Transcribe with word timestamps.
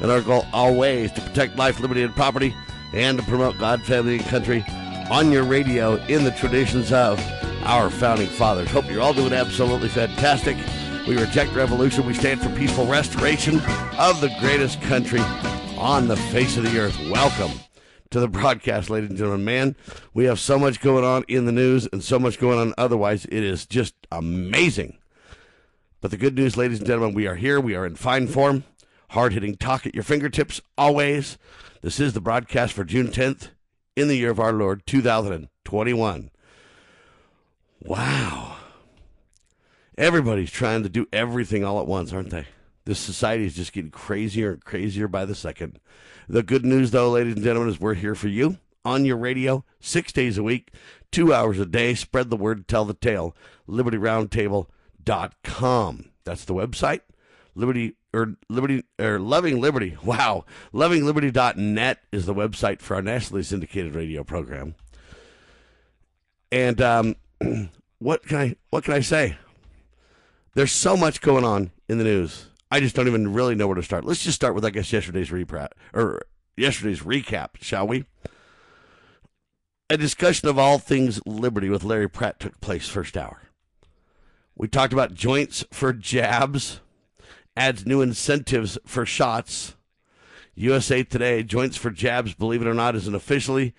and 0.00 0.10
our 0.10 0.20
goal 0.20 0.46
always 0.52 1.12
to 1.12 1.20
protect 1.20 1.56
life, 1.56 1.80
liberty, 1.80 2.02
and 2.02 2.14
property, 2.14 2.54
and 2.92 3.18
to 3.18 3.24
promote 3.24 3.58
God, 3.58 3.82
family, 3.82 4.18
and 4.18 4.26
country 4.26 4.64
on 5.10 5.30
your 5.30 5.44
radio 5.44 5.94
in 6.06 6.24
the 6.24 6.30
traditions 6.32 6.92
of 6.92 7.20
our 7.62 7.90
founding 7.90 8.28
fathers. 8.28 8.70
Hope 8.70 8.90
you're 8.90 9.02
all 9.02 9.14
doing 9.14 9.32
absolutely 9.32 9.88
fantastic. 9.88 10.56
We 11.06 11.16
reject 11.16 11.52
revolution. 11.54 12.06
We 12.06 12.14
stand 12.14 12.40
for 12.40 12.50
peaceful 12.50 12.86
restoration 12.86 13.60
of 13.98 14.20
the 14.20 14.34
greatest 14.40 14.80
country 14.82 15.20
on 15.78 16.08
the 16.08 16.16
face 16.16 16.56
of 16.56 16.64
the 16.64 16.78
earth. 16.78 16.98
Welcome 17.10 17.60
to 18.10 18.20
the 18.20 18.28
broadcast, 18.28 18.90
ladies 18.90 19.10
and 19.10 19.18
gentlemen. 19.18 19.44
Man, 19.44 19.76
we 20.14 20.24
have 20.24 20.40
so 20.40 20.58
much 20.58 20.80
going 20.80 21.04
on 21.04 21.24
in 21.28 21.44
the 21.44 21.52
news 21.52 21.88
and 21.92 22.02
so 22.02 22.18
much 22.18 22.38
going 22.38 22.58
on 22.58 22.74
otherwise. 22.78 23.24
It 23.26 23.42
is 23.42 23.66
just 23.66 23.94
amazing. 24.10 24.98
But 26.00 26.10
the 26.10 26.16
good 26.16 26.34
news, 26.34 26.56
ladies 26.56 26.78
and 26.78 26.86
gentlemen, 26.86 27.14
we 27.14 27.26
are 27.26 27.34
here. 27.34 27.60
We 27.60 27.74
are 27.74 27.86
in 27.86 27.96
fine 27.96 28.26
form. 28.26 28.64
Hard 29.16 29.32
hitting 29.32 29.56
talk 29.56 29.86
at 29.86 29.94
your 29.94 30.04
fingertips 30.04 30.60
always. 30.76 31.38
This 31.80 31.98
is 31.98 32.12
the 32.12 32.20
broadcast 32.20 32.74
for 32.74 32.84
June 32.84 33.08
10th 33.08 33.48
in 33.96 34.08
the 34.08 34.18
year 34.18 34.30
of 34.30 34.38
our 34.38 34.52
Lord 34.52 34.86
2021. 34.86 36.30
Wow. 37.80 38.56
Everybody's 39.96 40.50
trying 40.50 40.82
to 40.82 40.90
do 40.90 41.08
everything 41.14 41.64
all 41.64 41.80
at 41.80 41.86
once, 41.86 42.12
aren't 42.12 42.28
they? 42.28 42.44
This 42.84 42.98
society 42.98 43.46
is 43.46 43.56
just 43.56 43.72
getting 43.72 43.90
crazier 43.90 44.52
and 44.52 44.62
crazier 44.62 45.08
by 45.08 45.24
the 45.24 45.34
second. 45.34 45.80
The 46.28 46.42
good 46.42 46.66
news, 46.66 46.90
though, 46.90 47.08
ladies 47.08 47.36
and 47.36 47.42
gentlemen, 47.42 47.72
is 47.72 47.80
we're 47.80 47.94
here 47.94 48.14
for 48.14 48.28
you 48.28 48.58
on 48.84 49.06
your 49.06 49.16
radio 49.16 49.64
six 49.80 50.12
days 50.12 50.36
a 50.36 50.42
week, 50.42 50.72
two 51.10 51.32
hours 51.32 51.58
a 51.58 51.64
day. 51.64 51.94
Spread 51.94 52.28
the 52.28 52.36
word, 52.36 52.68
tell 52.68 52.84
the 52.84 52.92
tale. 52.92 53.34
LibertyRoundtable.com. 53.66 56.10
That's 56.24 56.44
the 56.44 56.52
website. 56.52 57.00
Liberty 57.56 57.96
or 58.12 58.34
Liberty 58.48 58.84
or 59.00 59.18
Loving 59.18 59.60
Liberty. 59.60 59.96
Wow. 60.04 60.44
LovingLiberty.net 60.72 61.98
is 62.12 62.26
the 62.26 62.34
website 62.34 62.80
for 62.80 62.94
our 62.94 63.02
nationally 63.02 63.42
syndicated 63.42 63.94
radio 63.94 64.22
program. 64.22 64.74
And 66.52 66.80
um, 66.80 67.16
what 67.98 68.22
can 68.22 68.38
I 68.38 68.56
what 68.70 68.84
can 68.84 68.94
I 68.94 69.00
say? 69.00 69.36
There's 70.54 70.72
so 70.72 70.96
much 70.96 71.20
going 71.20 71.44
on 71.44 71.72
in 71.88 71.98
the 71.98 72.04
news. 72.04 72.46
I 72.70 72.80
just 72.80 72.96
don't 72.96 73.08
even 73.08 73.32
really 73.32 73.54
know 73.54 73.66
where 73.66 73.76
to 73.76 73.82
start. 73.82 74.04
Let's 74.04 74.24
just 74.24 74.36
start 74.36 74.54
with, 74.54 74.64
I 74.64 74.70
guess, 74.70 74.92
yesterday's 74.92 75.30
reprat 75.30 75.68
or 75.92 76.22
yesterday's 76.56 77.00
recap, 77.00 77.50
shall 77.60 77.86
we? 77.86 78.04
A 79.88 79.96
discussion 79.96 80.48
of 80.48 80.58
all 80.58 80.78
things 80.78 81.20
liberty 81.26 81.68
with 81.68 81.84
Larry 81.84 82.08
Pratt 82.08 82.40
took 82.40 82.60
place 82.60 82.88
first 82.88 83.16
hour. 83.16 83.42
We 84.56 84.66
talked 84.66 84.92
about 84.92 85.14
joints 85.14 85.64
for 85.70 85.92
jabs, 85.92 86.80
adds 87.56 87.86
new 87.86 88.02
incentives 88.02 88.78
for 88.86 89.06
shots. 89.06 89.74
USA 90.54 91.02
Today, 91.02 91.42
joints 91.42 91.76
for 91.76 91.90
jabs, 91.90 92.34
believe 92.34 92.62
it 92.62 92.68
or 92.68 92.74
not, 92.74 92.96
is 92.96 93.06
an 93.06 93.14
officially 93.14 93.74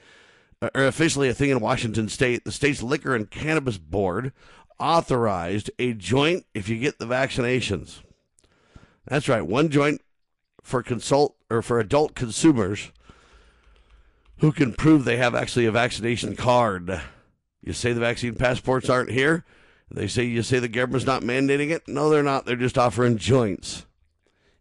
or 0.61 0.85
officially 0.85 1.29
a 1.29 1.33
thing 1.33 1.49
in 1.49 1.59
Washington 1.59 2.09
State. 2.09 2.43
The 2.43 2.51
state's 2.51 2.81
liquor 2.81 3.15
and 3.15 3.29
cannabis 3.29 3.77
board 3.77 4.31
authorized 4.79 5.71
a 5.79 5.93
joint 5.93 6.45
if 6.53 6.69
you 6.69 6.79
get 6.79 6.99
the 6.99 7.05
vaccinations. 7.05 7.99
That's 9.07 9.29
right, 9.29 9.45
one 9.45 9.69
joint 9.69 10.01
for 10.61 10.83
consult 10.83 11.35
or 11.49 11.61
for 11.61 11.79
adult 11.79 12.13
consumers 12.13 12.91
who 14.39 14.51
can 14.51 14.73
prove 14.73 15.05
they 15.05 15.17
have 15.17 15.33
actually 15.33 15.65
a 15.65 15.71
vaccination 15.71 16.35
card. 16.35 17.01
You 17.61 17.73
say 17.73 17.93
the 17.93 17.99
vaccine 17.99 18.35
passports 18.35 18.89
aren't 18.89 19.11
here. 19.11 19.45
They 19.89 20.07
say 20.07 20.23
you 20.23 20.43
say 20.43 20.59
the 20.59 20.67
government's 20.67 21.05
not 21.05 21.23
mandating 21.23 21.69
it. 21.69 21.87
No, 21.87 22.09
they're 22.09 22.23
not. 22.23 22.45
They're 22.45 22.55
just 22.55 22.77
offering 22.77 23.17
joints. 23.17 23.85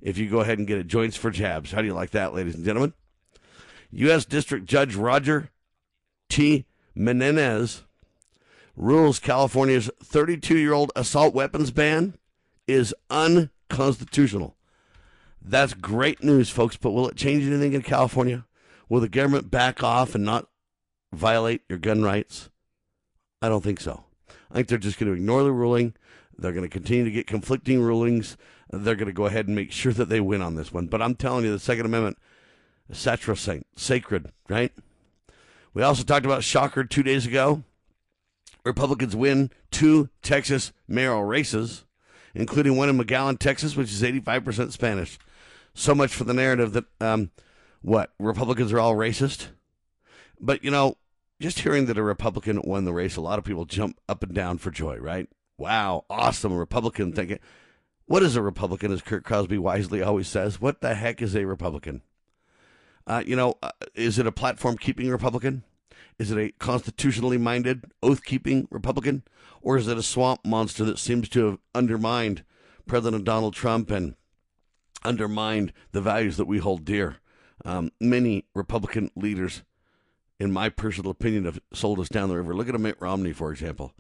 If 0.01 0.19
you 0.19 0.31
go 0.31 0.41
ahead 0.41 0.59
and 0.59 0.67
get 0.67 0.79
it, 0.79 0.87
joints 0.87 1.17
for 1.17 1.31
jabs. 1.31 1.73
How 1.73 1.81
do 1.81 1.87
you 1.87 1.95
like 1.95 2.11
that, 2.11 2.35
ladies 2.35 2.55
and 2.55 2.65
gentlemen? 2.65 2.93
U.S. 3.91 4.25
District 4.25 4.67
Judge 4.67 4.95
Roger 4.95 5.51
T. 6.29 6.67
Benitez 6.97 7.83
rules 8.77 9.19
California's 9.19 9.91
32 10.03 10.57
year 10.59 10.73
old 10.73 10.93
assault 10.95 11.35
weapons 11.35 11.71
ban 11.71 12.15
is 12.67 12.95
unconstitutional. 13.11 14.57
That's 15.41 15.75
great 15.75 16.23
news, 16.23 16.51
folks, 16.51 16.77
but 16.77 16.91
will 16.91 17.09
it 17.09 17.17
change 17.17 17.45
anything 17.45 17.73
in 17.73 17.83
California? 17.83 18.45
Will 18.89 19.01
the 19.01 19.09
government 19.09 19.51
back 19.51 19.83
off 19.83 20.15
and 20.15 20.25
not 20.25 20.49
violate 21.13 21.63
your 21.69 21.79
gun 21.79 22.03
rights? 22.03 22.51
I 23.41 23.49
don't 23.49 23.63
think 23.63 23.81
so. 23.81 24.06
I 24.51 24.55
think 24.55 24.69
they're 24.69 24.79
just 24.79 24.99
going 24.99 25.11
to 25.11 25.17
ignore 25.17 25.43
the 25.43 25.53
ruling. 25.53 25.95
They're 26.39 26.53
going 26.53 26.69
to 26.69 26.73
continue 26.73 27.05
to 27.05 27.11
get 27.11 27.27
conflicting 27.27 27.81
rulings. 27.81 28.37
They're 28.71 28.95
going 28.95 29.07
to 29.07 29.13
go 29.13 29.27
ahead 29.27 29.47
and 29.47 29.57
make 29.57 29.73
sure 29.73 29.93
that 29.93 30.09
they 30.09 30.21
win 30.21 30.43
on 30.43 30.55
this 30.55 30.73
one. 30.73 30.87
But 30.87 31.03
I'm 31.03 31.15
telling 31.15 31.45
you, 31.45 31.53
the 31.53 31.59
Second 31.59 31.87
Amendment 31.87 32.19
is 32.89 32.99
sacrosanct, 32.99 33.79
sacred, 33.79 34.33
right? 34.49 34.73
We 35.73 35.83
also 35.83 36.03
talked 36.03 36.27
about 36.27 36.45
Shocker 36.45 36.85
two 36.85 37.03
days 37.03 37.27
ago. 37.27 37.63
Republicans 38.65 39.15
win 39.15 39.51
two 39.71 40.09
Texas 40.23 40.73
mayoral 40.89 41.25
races 41.25 41.85
including 42.37 42.77
one 42.77 42.89
in 42.89 42.99
McAllen, 42.99 43.39
Texas, 43.39 43.77
which 43.77 43.91
is 43.91 44.03
85% 44.03 44.71
Spanish. 44.71 45.19
So 45.75 45.95
much 45.95 46.15
for 46.15 46.25
the 46.25 46.35
narrative 46.35 46.73
that, 46.75 46.85
um, 47.01 47.31
what, 47.83 48.13
Republicans 48.19 48.73
are 48.73 48.79
all 48.79 48.95
racist? 48.95 49.49
But, 50.39 50.63
you 50.63 50.71
know, 50.71 50.97
just 51.41 51.61
hearing 51.61 51.87
that 51.87 51.99
a 51.99 52.03
Republican 52.03 52.61
won 52.63 52.85
the 52.85 52.93
race, 52.93 53.17
a 53.17 53.21
lot 53.21 53.39
of 53.39 53.45
people 53.45 53.65
jump 53.65 53.99
up 54.09 54.23
and 54.23 54.35
down 54.35 54.59
for 54.59 54.71
joy, 54.71 54.97
right? 54.99 55.29
Wow, 55.59 56.05
awesome. 56.11 56.57
Republican 56.57 57.13
thinking. 57.13 57.39
What 58.07 58.23
is 58.23 58.37
a 58.37 58.43
Republican, 58.43 58.93
as 58.93 59.03
Kurt 59.03 59.25
Crosby 59.25 59.59
wisely 59.59 60.03
always 60.03 60.29
says? 60.29 60.61
What 60.61 60.81
the 60.81 60.95
heck 60.95 61.21
is 61.21 61.35
a 61.35 61.45
Republican? 61.45 62.03
Uh, 63.07 63.23
you 63.27 63.37
know, 63.37 63.55
uh, 63.63 63.71
is 63.95 64.19
it 64.19 64.27
a 64.27 64.33
platform 64.33 64.77
keeping 64.77 65.11
Republican? 65.11 65.65
Is 66.19 66.31
it 66.31 66.39
a 66.39 66.53
constitutionally 66.59 67.39
minded, 67.39 67.85
oath 68.03 68.25
keeping 68.25 68.69
Republican? 68.71 69.23
Or 69.61 69.77
is 69.77 69.89
it 69.89 69.99
a 69.99 70.03
swamp 70.03 70.45
monster 70.45 70.85
that 70.85 70.99
seems 70.99 71.29
to 71.31 71.47
have 71.47 71.59
undermined 71.75 72.45
President 72.87 73.25
Donald 73.25 73.55
Trump 73.55 73.91
and 73.91 74.15
undermined 75.05 75.73
the 75.93 76.01
values 76.01 76.37
that 76.37 76.47
we 76.47 76.59
hold 76.59 76.85
dear? 76.85 77.17
Um, 77.65 77.91
many 78.01 78.45
Republican 78.55 79.11
leaders, 79.17 79.63
in 80.39 80.53
my 80.53 80.69
personal 80.69 81.11
opinion, 81.11 81.45
have 81.45 81.61
sold 81.73 82.01
us 82.01 82.09
down 82.09 82.29
the 82.29 82.37
river. 82.37 82.55
Look 82.55 82.69
at 82.69 82.79
Mitt 82.81 83.01
Romney, 83.01 83.33
for 83.33 83.51
example. 83.51 83.95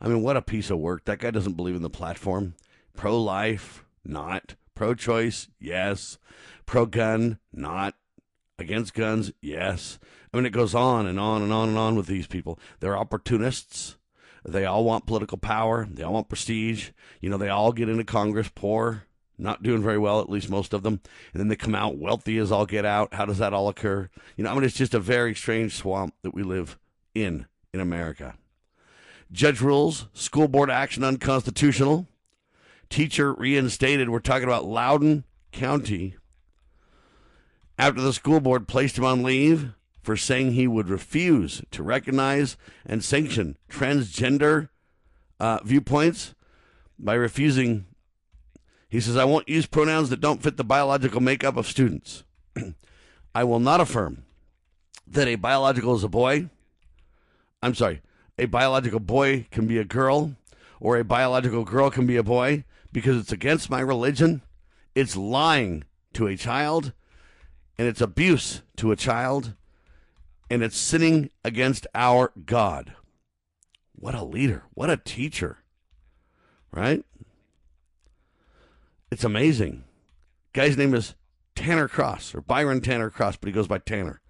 I 0.00 0.08
mean, 0.08 0.22
what 0.22 0.36
a 0.36 0.42
piece 0.42 0.70
of 0.70 0.78
work. 0.78 1.04
That 1.04 1.18
guy 1.18 1.30
doesn't 1.30 1.54
believe 1.54 1.74
in 1.76 1.82
the 1.82 1.90
platform. 1.90 2.54
Pro 2.96 3.20
life, 3.20 3.84
not. 4.04 4.54
Pro 4.74 4.94
choice, 4.94 5.48
yes. 5.58 6.18
Pro 6.64 6.86
gun, 6.86 7.38
not. 7.52 7.94
Against 8.58 8.94
guns, 8.94 9.32
yes. 9.40 9.98
I 10.32 10.36
mean, 10.36 10.46
it 10.46 10.52
goes 10.52 10.74
on 10.74 11.06
and 11.06 11.18
on 11.18 11.42
and 11.42 11.52
on 11.52 11.70
and 11.70 11.78
on 11.78 11.96
with 11.96 12.06
these 12.06 12.26
people. 12.26 12.58
They're 12.80 12.96
opportunists. 12.96 13.96
They 14.46 14.64
all 14.64 14.84
want 14.84 15.06
political 15.06 15.38
power. 15.38 15.86
They 15.90 16.02
all 16.02 16.14
want 16.14 16.28
prestige. 16.28 16.90
You 17.20 17.30
know, 17.30 17.36
they 17.36 17.48
all 17.48 17.72
get 17.72 17.88
into 17.88 18.04
Congress 18.04 18.50
poor, 18.54 19.04
not 19.40 19.62
doing 19.62 19.82
very 19.82 19.98
well, 19.98 20.20
at 20.20 20.30
least 20.30 20.50
most 20.50 20.72
of 20.72 20.82
them. 20.82 21.00
And 21.32 21.40
then 21.40 21.48
they 21.48 21.56
come 21.56 21.74
out 21.74 21.98
wealthy 21.98 22.38
as 22.38 22.52
all 22.52 22.66
get 22.66 22.84
out. 22.84 23.14
How 23.14 23.24
does 23.24 23.38
that 23.38 23.52
all 23.52 23.68
occur? 23.68 24.08
You 24.36 24.44
know, 24.44 24.50
I 24.50 24.54
mean, 24.54 24.64
it's 24.64 24.76
just 24.76 24.94
a 24.94 25.00
very 25.00 25.34
strange 25.34 25.74
swamp 25.74 26.14
that 26.22 26.34
we 26.34 26.42
live 26.42 26.78
in 27.14 27.46
in 27.72 27.80
America. 27.80 28.34
Judge 29.32 29.60
rules 29.60 30.06
school 30.12 30.48
board 30.48 30.70
action 30.70 31.04
unconstitutional. 31.04 32.06
Teacher 32.88 33.32
reinstated. 33.32 34.08
We're 34.08 34.18
talking 34.18 34.44
about 34.44 34.64
Loudoun 34.64 35.24
County. 35.52 36.16
After 37.78 38.00
the 38.00 38.12
school 38.12 38.40
board 38.40 38.68
placed 38.68 38.98
him 38.98 39.04
on 39.04 39.22
leave 39.22 39.72
for 40.02 40.16
saying 40.16 40.52
he 40.52 40.66
would 40.66 40.88
refuse 40.88 41.62
to 41.70 41.82
recognize 41.82 42.56
and 42.84 43.04
sanction 43.04 43.56
transgender 43.70 44.68
uh, 45.38 45.60
viewpoints 45.64 46.34
by 46.98 47.14
refusing. 47.14 47.86
He 48.90 49.00
says, 49.00 49.16
I 49.16 49.24
won't 49.24 49.48
use 49.48 49.66
pronouns 49.66 50.10
that 50.10 50.20
don't 50.20 50.42
fit 50.42 50.56
the 50.56 50.64
biological 50.64 51.20
makeup 51.20 51.56
of 51.56 51.66
students. 51.66 52.24
I 53.34 53.44
will 53.44 53.60
not 53.60 53.80
affirm 53.80 54.24
that 55.06 55.28
a 55.28 55.36
biological 55.36 55.94
is 55.94 56.04
a 56.04 56.08
boy. 56.08 56.50
I'm 57.62 57.74
sorry, 57.74 58.02
a 58.36 58.46
biological 58.46 59.00
boy 59.00 59.46
can 59.50 59.66
be 59.66 59.78
a 59.78 59.84
girl, 59.84 60.34
or 60.80 60.98
a 60.98 61.04
biological 61.04 61.64
girl 61.64 61.90
can 61.90 62.06
be 62.06 62.16
a 62.16 62.22
boy 62.22 62.64
because 62.92 63.16
it's 63.16 63.32
against 63.32 63.70
my 63.70 63.80
religion. 63.80 64.42
It's 64.94 65.16
lying 65.16 65.84
to 66.14 66.26
a 66.26 66.36
child 66.36 66.92
and 67.80 67.88
it's 67.88 68.02
abuse 68.02 68.60
to 68.76 68.92
a 68.92 68.96
child, 68.96 69.54
and 70.50 70.62
it's 70.62 70.76
sinning 70.76 71.30
against 71.42 71.86
our 71.94 72.30
God. 72.44 72.92
What 73.92 74.14
a 74.14 74.22
leader. 74.22 74.64
What 74.74 74.90
a 74.90 74.98
teacher. 74.98 75.60
Right? 76.72 77.04
It's 79.10 79.24
amazing. 79.24 79.82
Guy's 80.52 80.76
name 80.76 80.94
is 80.94 81.14
Tanner 81.56 81.88
Cross 81.88 82.32
or 82.32 82.40
Byron 82.40 82.80
Tanner 82.80 83.10
Cross, 83.10 83.38
but 83.38 83.48
he 83.48 83.52
goes 83.52 83.66
by 83.66 83.78
Tanner. 83.78 84.20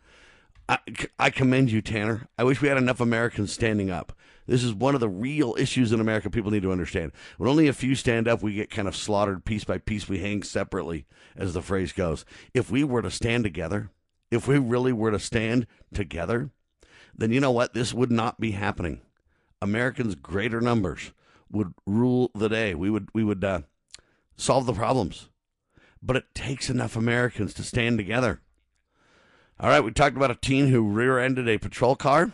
I, 0.70 0.78
I 1.18 1.30
commend 1.30 1.70
you, 1.70 1.82
Tanner. 1.82 2.28
I 2.38 2.44
wish 2.44 2.62
we 2.62 2.68
had 2.68 2.78
enough 2.78 3.00
Americans 3.00 3.52
standing 3.52 3.90
up. 3.90 4.16
This 4.46 4.64
is 4.64 4.72
one 4.72 4.94
of 4.94 5.00
the 5.00 5.08
real 5.08 5.54
issues 5.58 5.92
in 5.92 6.00
America 6.00 6.30
people 6.30 6.50
need 6.50 6.62
to 6.62 6.72
understand. 6.72 7.12
When 7.36 7.50
only 7.50 7.68
a 7.68 7.74
few 7.74 7.94
stand 7.94 8.26
up, 8.26 8.42
we 8.42 8.54
get 8.54 8.70
kind 8.70 8.88
of 8.88 8.96
slaughtered 8.96 9.44
piece 9.44 9.64
by 9.64 9.78
piece. 9.78 10.08
We 10.08 10.18
hang 10.18 10.42
separately, 10.42 11.06
as 11.36 11.52
the 11.52 11.60
phrase 11.60 11.92
goes. 11.92 12.24
If 12.54 12.70
we 12.70 12.82
were 12.82 13.02
to 13.02 13.10
stand 13.10 13.44
together, 13.44 13.90
if 14.30 14.48
we 14.48 14.58
really 14.58 14.92
were 14.92 15.10
to 15.10 15.18
stand 15.18 15.66
together, 15.92 16.50
then 17.14 17.32
you 17.32 17.40
know 17.40 17.50
what? 17.50 17.74
This 17.74 17.92
would 17.92 18.10
not 18.10 18.40
be 18.40 18.52
happening. 18.52 19.02
Americans' 19.60 20.14
greater 20.14 20.60
numbers 20.60 21.12
would 21.50 21.74
rule 21.86 22.30
the 22.34 22.48
day. 22.48 22.74
We 22.74 22.88
would 22.90 23.08
we 23.12 23.24
would 23.24 23.44
uh, 23.44 23.60
solve 24.40 24.66
the 24.66 24.72
problems. 24.72 25.28
But 26.02 26.16
it 26.16 26.34
takes 26.34 26.70
enough 26.70 26.96
Americans 26.96 27.52
to 27.54 27.62
stand 27.62 27.98
together. 27.98 28.40
All 29.58 29.68
right, 29.68 29.84
we 29.84 29.90
talked 29.90 30.16
about 30.16 30.30
a 30.30 30.36
teen 30.36 30.68
who 30.68 30.88
rear-ended 30.88 31.48
a 31.48 31.58
patrol 31.58 31.94
car, 31.94 32.32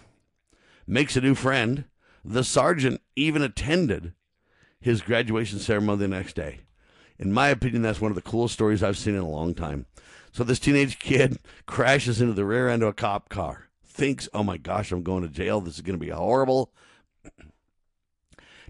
makes 0.86 1.16
a 1.16 1.20
new 1.20 1.34
friend. 1.34 1.84
The 2.24 2.44
sergeant 2.44 3.00
even 3.16 3.42
attended 3.42 4.12
his 4.80 5.02
graduation 5.02 5.58
ceremony 5.58 5.98
the 5.98 6.08
next 6.08 6.36
day. 6.36 6.60
In 7.18 7.32
my 7.32 7.48
opinion, 7.48 7.82
that's 7.82 8.00
one 8.00 8.12
of 8.12 8.14
the 8.14 8.22
coolest 8.22 8.54
stories 8.54 8.82
I've 8.82 8.98
seen 8.98 9.14
in 9.14 9.20
a 9.20 9.28
long 9.28 9.54
time. 9.54 9.86
So 10.32 10.44
this 10.44 10.58
teenage 10.58 10.98
kid 10.98 11.38
crashes 11.66 12.20
into 12.20 12.34
the 12.34 12.44
rear 12.44 12.68
end 12.68 12.82
of 12.82 12.90
a 12.90 12.92
cop 12.92 13.28
car. 13.28 13.68
Thinks, 13.84 14.28
"Oh 14.34 14.44
my 14.44 14.58
gosh, 14.58 14.92
I'm 14.92 15.02
going 15.02 15.22
to 15.22 15.28
jail. 15.28 15.60
This 15.60 15.76
is 15.76 15.80
going 15.80 15.98
to 15.98 16.04
be 16.04 16.12
horrible." 16.12 16.70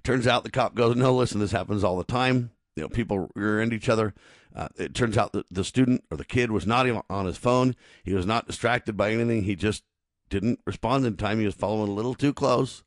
Turns 0.05 0.27
out 0.27 0.44
the 0.44 0.50
cop 0.50 0.75
goes, 0.75 0.94
"No, 0.97 1.15
listen, 1.15 1.41
this 1.41 1.50
happens 1.50 1.83
all 1.83 1.99
the 1.99 2.05
time. 2.05 2.53
You 2.76 2.82
know, 2.82 2.88
people 2.88 3.31
rear 3.34 3.61
end 3.61 3.73
each 3.73 3.88
other. 3.88 4.14
Uh, 4.55 4.69
it 4.76 4.94
turns 4.94 5.19
out 5.19 5.32
that 5.32 5.46
the 5.50 5.64
student 5.64 6.05
or 6.11 6.17
the 6.17 6.25
kid 6.25 6.50
was 6.50 6.67
not 6.67 6.87
even 6.87 7.02
on 7.11 7.26
his 7.26 7.37
phone. 7.37 7.75
He 8.05 8.14
was 8.14 8.26
not 8.26 8.46
distracted 8.46 8.96
by 8.96 9.11
anything. 9.11 9.43
He 9.43 9.56
just 9.56 9.82
didn't 10.28 10.61
respond 10.67 11.05
in 11.05 11.17
time. 11.17 11.40
He 11.40 11.46
was 11.46 11.55
following 11.55 11.90
a 11.90 11.94
little 11.94 12.14
too 12.14 12.32
close. 12.32 12.84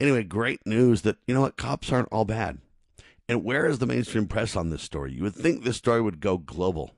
Anyway, 0.00 0.24
great 0.24 0.60
news 0.66 1.02
that, 1.02 1.16
you 1.26 1.34
know 1.34 1.40
what, 1.40 1.56
cops 1.56 1.92
aren't 1.92 2.08
all 2.12 2.24
bad. 2.24 2.58
And 3.28 3.44
where 3.44 3.66
is 3.66 3.78
the 3.78 3.86
mainstream 3.86 4.26
press 4.26 4.56
on 4.56 4.70
this 4.70 4.82
story? 4.82 5.12
You 5.12 5.22
would 5.22 5.34
think 5.34 5.64
this 5.64 5.76
story 5.76 6.02
would 6.02 6.20
go 6.20 6.36
global. 6.36 6.94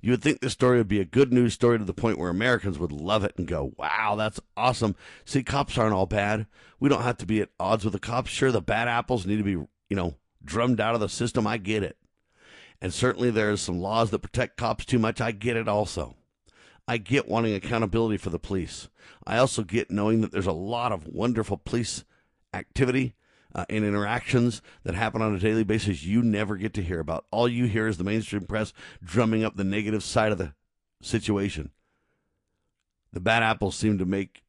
You 0.00 0.12
would 0.12 0.22
think 0.22 0.40
this 0.40 0.52
story 0.52 0.78
would 0.78 0.88
be 0.88 1.00
a 1.00 1.04
good 1.04 1.32
news 1.32 1.54
story 1.54 1.78
to 1.78 1.84
the 1.84 1.94
point 1.94 2.18
where 2.18 2.30
Americans 2.30 2.78
would 2.78 2.92
love 2.92 3.24
it 3.24 3.34
and 3.36 3.48
go, 3.48 3.72
wow, 3.76 4.14
that's 4.16 4.38
awesome. 4.56 4.94
See, 5.24 5.42
cops 5.42 5.76
aren't 5.78 5.94
all 5.94 6.06
bad. 6.06 6.46
We 6.78 6.88
don't 6.88 7.02
have 7.02 7.16
to 7.18 7.26
be 7.26 7.40
at 7.40 7.48
odds 7.58 7.82
with 7.84 7.92
the 7.92 7.98
cops. 7.98 8.30
Sure, 8.30 8.52
the 8.52 8.60
bad 8.60 8.86
apples 8.86 9.26
need 9.26 9.38
to 9.38 9.42
be, 9.42 9.52
you 9.52 9.96
know, 9.96 10.14
drummed 10.46 10.80
out 10.80 10.94
of 10.94 11.00
the 11.00 11.08
system. 11.08 11.46
I 11.46 11.58
get 11.58 11.82
it. 11.82 11.98
And 12.80 12.92
certainly 12.92 13.30
there's 13.30 13.60
some 13.60 13.80
laws 13.80 14.10
that 14.10 14.20
protect 14.20 14.56
cops 14.56 14.84
too 14.84 14.98
much. 14.98 15.20
I 15.20 15.32
get 15.32 15.56
it 15.56 15.68
also. 15.68 16.16
I 16.88 16.98
get 16.98 17.28
wanting 17.28 17.54
accountability 17.54 18.16
for 18.16 18.30
the 18.30 18.38
police. 18.38 18.88
I 19.26 19.38
also 19.38 19.62
get 19.64 19.90
knowing 19.90 20.20
that 20.20 20.30
there's 20.30 20.46
a 20.46 20.52
lot 20.52 20.92
of 20.92 21.06
wonderful 21.06 21.56
police 21.56 22.04
activity 22.54 23.14
uh, 23.54 23.64
and 23.68 23.84
interactions 23.84 24.62
that 24.84 24.94
happen 24.94 25.22
on 25.22 25.34
a 25.34 25.38
daily 25.38 25.64
basis 25.64 26.04
you 26.04 26.22
never 26.22 26.56
get 26.56 26.74
to 26.74 26.82
hear 26.82 27.00
about. 27.00 27.24
All 27.30 27.48
you 27.48 27.66
hear 27.66 27.88
is 27.88 27.96
the 27.96 28.04
mainstream 28.04 28.46
press 28.46 28.72
drumming 29.02 29.42
up 29.42 29.56
the 29.56 29.64
negative 29.64 30.04
side 30.04 30.30
of 30.30 30.38
the 30.38 30.52
situation. 31.02 31.70
The 33.12 33.20
bad 33.20 33.42
apples 33.42 33.76
seem 33.76 33.98
to 33.98 34.04
make 34.04 34.44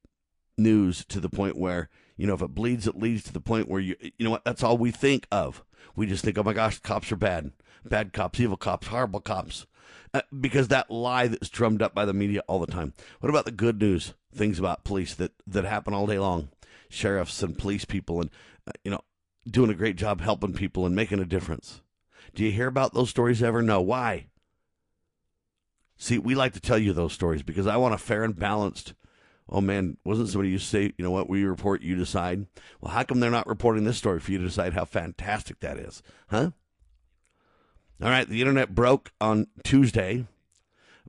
news 0.57 1.05
to 1.05 1.19
the 1.19 1.29
point 1.29 1.57
where, 1.57 1.89
you 2.17 2.27
know, 2.27 2.33
if 2.33 2.41
it 2.41 2.55
bleeds, 2.55 2.87
it 2.87 2.97
leads 2.97 3.23
to 3.23 3.33
the 3.33 3.39
point 3.39 3.69
where 3.69 3.79
you, 3.79 3.95
you 4.01 4.25
know 4.25 4.31
what, 4.31 4.43
that's 4.43 4.63
all 4.63 4.77
we 4.77 4.91
think 4.91 5.27
of. 5.31 5.63
We 5.95 6.07
just 6.07 6.23
think, 6.23 6.37
oh 6.37 6.43
my 6.43 6.53
gosh, 6.53 6.79
cops 6.79 7.11
are 7.11 7.17
bad. 7.17 7.51
Bad 7.85 8.11
cops, 8.11 8.39
evil 8.39 8.57
cops, 8.57 8.87
horrible 8.87 9.21
cops. 9.21 9.65
Uh, 10.13 10.21
because 10.37 10.67
that 10.67 10.89
lie 10.89 11.27
that's 11.27 11.49
drummed 11.49 11.81
up 11.81 11.93
by 11.93 12.05
the 12.05 12.13
media 12.13 12.41
all 12.47 12.59
the 12.59 12.67
time. 12.67 12.93
What 13.19 13.29
about 13.29 13.45
the 13.45 13.51
good 13.51 13.79
news 13.79 14.13
things 14.33 14.59
about 14.59 14.83
police 14.83 15.13
that, 15.15 15.31
that 15.45 15.63
happen 15.63 15.93
all 15.93 16.07
day 16.07 16.19
long? 16.19 16.49
Sheriffs 16.89 17.43
and 17.43 17.57
police 17.57 17.85
people 17.85 18.21
and, 18.21 18.29
uh, 18.67 18.71
you 18.83 18.91
know, 18.91 19.01
doing 19.49 19.69
a 19.69 19.75
great 19.75 19.95
job 19.95 20.21
helping 20.21 20.53
people 20.53 20.85
and 20.85 20.95
making 20.95 21.19
a 21.19 21.25
difference. 21.25 21.81
Do 22.33 22.43
you 22.43 22.51
hear 22.51 22.67
about 22.67 22.93
those 22.93 23.09
stories 23.09 23.43
ever? 23.43 23.61
No. 23.61 23.81
Why? 23.81 24.27
See, 25.97 26.19
we 26.19 26.35
like 26.35 26.53
to 26.53 26.59
tell 26.59 26.77
you 26.77 26.93
those 26.93 27.13
stories 27.13 27.43
because 27.43 27.67
I 27.67 27.77
want 27.77 27.95
a 27.95 27.97
fair 27.97 28.23
and 28.23 28.37
balanced. 28.37 28.93
Oh 29.49 29.61
man, 29.61 29.97
wasn't 30.03 30.29
somebody 30.29 30.51
to 30.51 30.59
say, 30.59 30.93
you 30.97 31.03
know 31.03 31.11
what, 31.11 31.29
we 31.29 31.43
report, 31.43 31.81
you 31.81 31.95
decide? 31.95 32.47
Well, 32.81 32.91
how 32.91 33.03
come 33.03 33.19
they're 33.19 33.31
not 33.31 33.47
reporting 33.47 33.85
this 33.85 33.97
story 33.97 34.19
for 34.19 34.31
you 34.31 34.39
to 34.39 34.43
decide 34.43 34.73
how 34.73 34.85
fantastic 34.85 35.59
that 35.61 35.77
is? 35.77 36.03
Huh? 36.29 36.51
All 38.01 38.09
right, 38.09 38.27
the 38.27 38.41
internet 38.41 38.75
broke 38.75 39.11
on 39.21 39.47
Tuesday, 39.63 40.25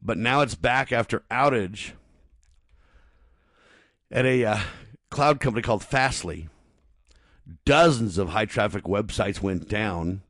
but 0.00 0.16
now 0.16 0.40
it's 0.40 0.54
back 0.54 0.92
after 0.92 1.24
outage 1.30 1.92
at 4.10 4.24
a 4.24 4.44
uh, 4.44 4.58
cloud 5.10 5.40
company 5.40 5.62
called 5.62 5.84
Fastly. 5.84 6.48
Dozens 7.64 8.18
of 8.18 8.30
high 8.30 8.44
traffic 8.44 8.84
websites 8.84 9.42
went 9.42 9.68
down, 9.68 10.22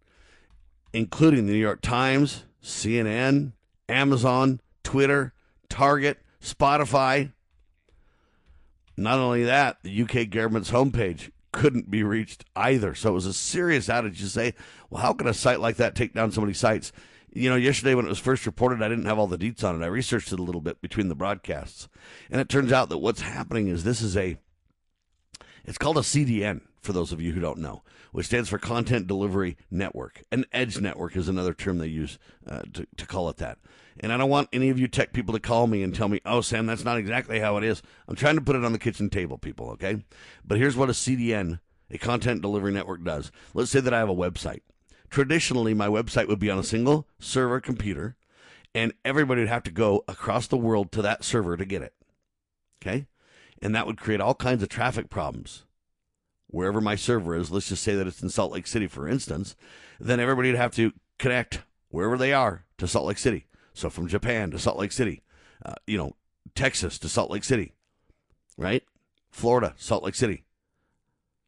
including 0.92 1.46
the 1.46 1.52
New 1.52 1.58
York 1.58 1.80
Times, 1.80 2.44
CNN, 2.62 3.52
Amazon, 3.88 4.60
Twitter, 4.82 5.32
Target, 5.68 6.18
Spotify. 6.42 7.32
Not 8.98 9.20
only 9.20 9.44
that, 9.44 9.78
the 9.84 10.02
UK 10.02 10.28
government's 10.28 10.72
homepage 10.72 11.30
couldn't 11.52 11.88
be 11.88 12.02
reached 12.02 12.44
either. 12.56 12.96
So 12.96 13.10
it 13.10 13.14
was 13.14 13.26
a 13.26 13.32
serious 13.32 13.86
outage. 13.86 14.20
You 14.20 14.26
say, 14.26 14.54
well, 14.90 15.00
how 15.00 15.12
can 15.12 15.28
a 15.28 15.34
site 15.34 15.60
like 15.60 15.76
that 15.76 15.94
take 15.94 16.14
down 16.14 16.32
so 16.32 16.40
many 16.40 16.52
sites? 16.52 16.90
You 17.32 17.48
know, 17.48 17.54
yesterday 17.54 17.94
when 17.94 18.06
it 18.06 18.08
was 18.08 18.18
first 18.18 18.44
reported, 18.44 18.82
I 18.82 18.88
didn't 18.88 19.04
have 19.04 19.16
all 19.16 19.28
the 19.28 19.38
deets 19.38 19.62
on 19.62 19.80
it. 19.80 19.84
I 19.84 19.88
researched 19.88 20.32
it 20.32 20.40
a 20.40 20.42
little 20.42 20.60
bit 20.60 20.82
between 20.82 21.08
the 21.08 21.14
broadcasts. 21.14 21.88
And 22.28 22.40
it 22.40 22.48
turns 22.48 22.72
out 22.72 22.88
that 22.88 22.98
what's 22.98 23.20
happening 23.20 23.68
is 23.68 23.84
this 23.84 24.02
is 24.02 24.16
a, 24.16 24.36
it's 25.64 25.78
called 25.78 25.98
a 25.98 26.00
CDN 26.00 26.62
for 26.80 26.92
those 26.92 27.12
of 27.12 27.20
you 27.20 27.32
who 27.32 27.40
don't 27.40 27.58
know, 27.58 27.82
which 28.12 28.26
stands 28.26 28.48
for 28.48 28.58
Content 28.58 29.06
Delivery 29.06 29.56
Network. 29.70 30.22
An 30.30 30.44
edge 30.52 30.80
network 30.80 31.16
is 31.16 31.28
another 31.28 31.54
term 31.54 31.78
they 31.78 31.86
use 31.86 32.18
uh, 32.46 32.62
to, 32.72 32.86
to 32.96 33.06
call 33.06 33.28
it 33.28 33.36
that. 33.38 33.58
And 34.00 34.12
I 34.12 34.16
don't 34.16 34.30
want 34.30 34.48
any 34.52 34.68
of 34.68 34.78
you 34.78 34.86
tech 34.86 35.12
people 35.12 35.34
to 35.34 35.40
call 35.40 35.66
me 35.66 35.82
and 35.82 35.94
tell 35.94 36.08
me, 36.08 36.20
oh, 36.24 36.40
Sam, 36.40 36.66
that's 36.66 36.84
not 36.84 36.98
exactly 36.98 37.40
how 37.40 37.56
it 37.56 37.64
is. 37.64 37.82
I'm 38.06 38.14
trying 38.14 38.36
to 38.36 38.40
put 38.40 38.56
it 38.56 38.64
on 38.64 38.72
the 38.72 38.78
kitchen 38.78 39.10
table, 39.10 39.38
people, 39.38 39.70
okay? 39.70 40.04
But 40.44 40.58
here's 40.58 40.76
what 40.76 40.88
a 40.88 40.92
CDN, 40.92 41.60
a 41.90 41.98
content 41.98 42.42
delivery 42.42 42.72
network, 42.72 43.02
does. 43.02 43.32
Let's 43.54 43.70
say 43.70 43.80
that 43.80 43.94
I 43.94 43.98
have 43.98 44.08
a 44.08 44.14
website. 44.14 44.60
Traditionally, 45.10 45.74
my 45.74 45.88
website 45.88 46.28
would 46.28 46.38
be 46.38 46.50
on 46.50 46.58
a 46.58 46.64
single 46.64 47.08
server 47.18 47.60
computer, 47.60 48.16
and 48.74 48.92
everybody 49.04 49.40
would 49.40 49.48
have 49.48 49.64
to 49.64 49.70
go 49.70 50.04
across 50.06 50.46
the 50.46 50.56
world 50.56 50.92
to 50.92 51.02
that 51.02 51.24
server 51.24 51.56
to 51.56 51.64
get 51.64 51.82
it. 51.82 51.94
Okay? 52.80 53.06
And 53.60 53.74
that 53.74 53.86
would 53.86 53.98
create 53.98 54.20
all 54.20 54.34
kinds 54.34 54.62
of 54.62 54.68
traffic 54.68 55.10
problems. 55.10 55.64
Wherever 56.48 56.80
my 56.80 56.96
server 56.96 57.36
is, 57.36 57.50
let's 57.50 57.68
just 57.68 57.82
say 57.82 57.94
that 57.94 58.06
it's 58.06 58.22
in 58.22 58.30
Salt 58.30 58.52
Lake 58.52 58.66
City, 58.66 58.86
for 58.86 59.06
instance, 59.06 59.54
then 60.00 60.18
everybody 60.18 60.50
would 60.50 60.58
have 60.58 60.74
to 60.76 60.92
connect 61.18 61.62
wherever 61.90 62.16
they 62.16 62.32
are 62.32 62.64
to 62.78 62.88
Salt 62.88 63.06
Lake 63.06 63.18
City. 63.18 63.46
So 63.74 63.90
from 63.90 64.08
Japan 64.08 64.50
to 64.50 64.58
Salt 64.58 64.78
Lake 64.78 64.92
City, 64.92 65.22
uh, 65.64 65.74
you 65.86 65.98
know, 65.98 66.16
Texas 66.54 66.98
to 67.00 67.08
Salt 67.08 67.30
Lake 67.30 67.44
City, 67.44 67.74
right? 68.56 68.82
Florida, 69.30 69.74
Salt 69.76 70.04
Lake 70.04 70.14
City, 70.14 70.44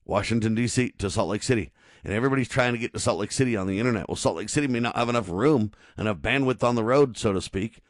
Washington, 0.04 0.54
D.C. 0.54 0.90
to 0.99 1.11
Salt 1.11 1.28
Lake 1.28 1.42
City. 1.42 1.73
And 2.02 2.14
everybody's 2.14 2.49
trying 2.49 2.73
to 2.73 2.78
get 2.78 2.92
to 2.95 2.99
Salt 2.99 3.19
Lake 3.19 3.33
City 3.33 3.57
on 3.57 3.66
the 3.66 3.78
internet. 3.78 4.09
Well, 4.09 4.16
Salt 4.16 4.37
Lake 4.37 4.49
City 4.49 4.66
may 4.66 4.80
not 4.80 4.97
have 4.97 5.09
enough 5.09 5.28
room, 5.28 5.73
enough 5.99 6.19
bandwidth 6.19 6.62
on 6.62 6.75
the 6.75 6.85
road, 6.85 7.19
so 7.19 7.33
to 7.33 7.40
speak, 7.40 7.80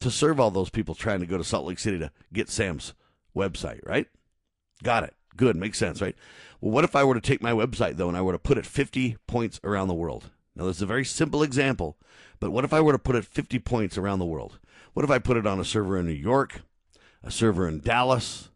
to 0.00 0.10
serve 0.10 0.40
all 0.40 0.50
those 0.50 0.70
people 0.70 0.94
trying 0.94 1.20
to 1.20 1.26
go 1.26 1.38
to 1.38 1.44
Salt 1.44 1.66
Lake 1.66 1.78
City 1.78 1.98
to 1.98 2.10
get 2.32 2.48
Sam's 2.48 2.94
website, 3.36 3.80
right? 3.86 4.06
Got 4.82 5.04
it. 5.04 5.14
Good. 5.36 5.56
Makes 5.56 5.78
sense, 5.78 6.00
right? 6.00 6.16
Well, 6.60 6.72
what 6.72 6.84
if 6.84 6.96
I 6.96 7.04
were 7.04 7.14
to 7.14 7.20
take 7.20 7.42
my 7.42 7.52
website, 7.52 7.96
though, 7.96 8.08
and 8.08 8.16
I 8.16 8.22
were 8.22 8.32
to 8.32 8.38
put 8.38 8.58
it 8.58 8.66
50 8.66 9.16
points 9.26 9.60
around 9.64 9.88
the 9.88 9.94
world? 9.94 10.30
Now, 10.56 10.66
this 10.66 10.76
is 10.76 10.82
a 10.82 10.86
very 10.86 11.04
simple 11.04 11.42
example, 11.42 11.98
but 12.38 12.50
what 12.50 12.64
if 12.64 12.72
I 12.72 12.80
were 12.80 12.92
to 12.92 12.98
put 12.98 13.16
it 13.16 13.24
50 13.24 13.58
points 13.58 13.98
around 13.98 14.20
the 14.20 14.24
world? 14.24 14.58
What 14.92 15.04
if 15.04 15.10
I 15.10 15.18
put 15.18 15.36
it 15.36 15.46
on 15.46 15.58
a 15.58 15.64
server 15.64 15.98
in 15.98 16.06
New 16.06 16.12
York, 16.12 16.62
a 17.22 17.30
server 17.30 17.66
in 17.66 17.80
Dallas, 17.80 18.50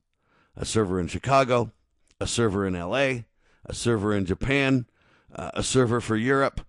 a 0.56 0.64
server 0.64 1.00
in 1.00 1.08
Chicago, 1.08 1.73
a 2.20 2.26
server 2.26 2.66
in 2.66 2.75
LA, 2.75 3.25
a 3.64 3.73
server 3.73 4.14
in 4.14 4.25
Japan, 4.25 4.87
uh, 5.35 5.50
a 5.54 5.62
server 5.64 6.00
for 6.00 6.16
Europe? 6.16 6.61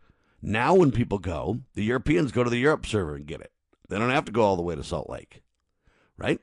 Now, 0.42 0.74
when 0.74 0.92
people 0.92 1.20
go, 1.20 1.60
the 1.76 1.84
Europeans 1.84 2.32
go 2.32 2.44
to 2.44 2.50
the 2.50 2.58
Europe 2.58 2.86
server 2.86 3.16
and 3.16 3.28
get 3.28 3.42
it. 3.42 3.52
They 3.88 4.00
don't 4.00 4.10
have 4.10 4.26
to 4.26 4.32
go 4.32 4.42
all 4.42 4.56
the 4.56 4.62
way 4.62 4.76
to 4.76 4.84
Salt 4.84 5.10
Lake, 5.10 5.44
right? 6.18 6.40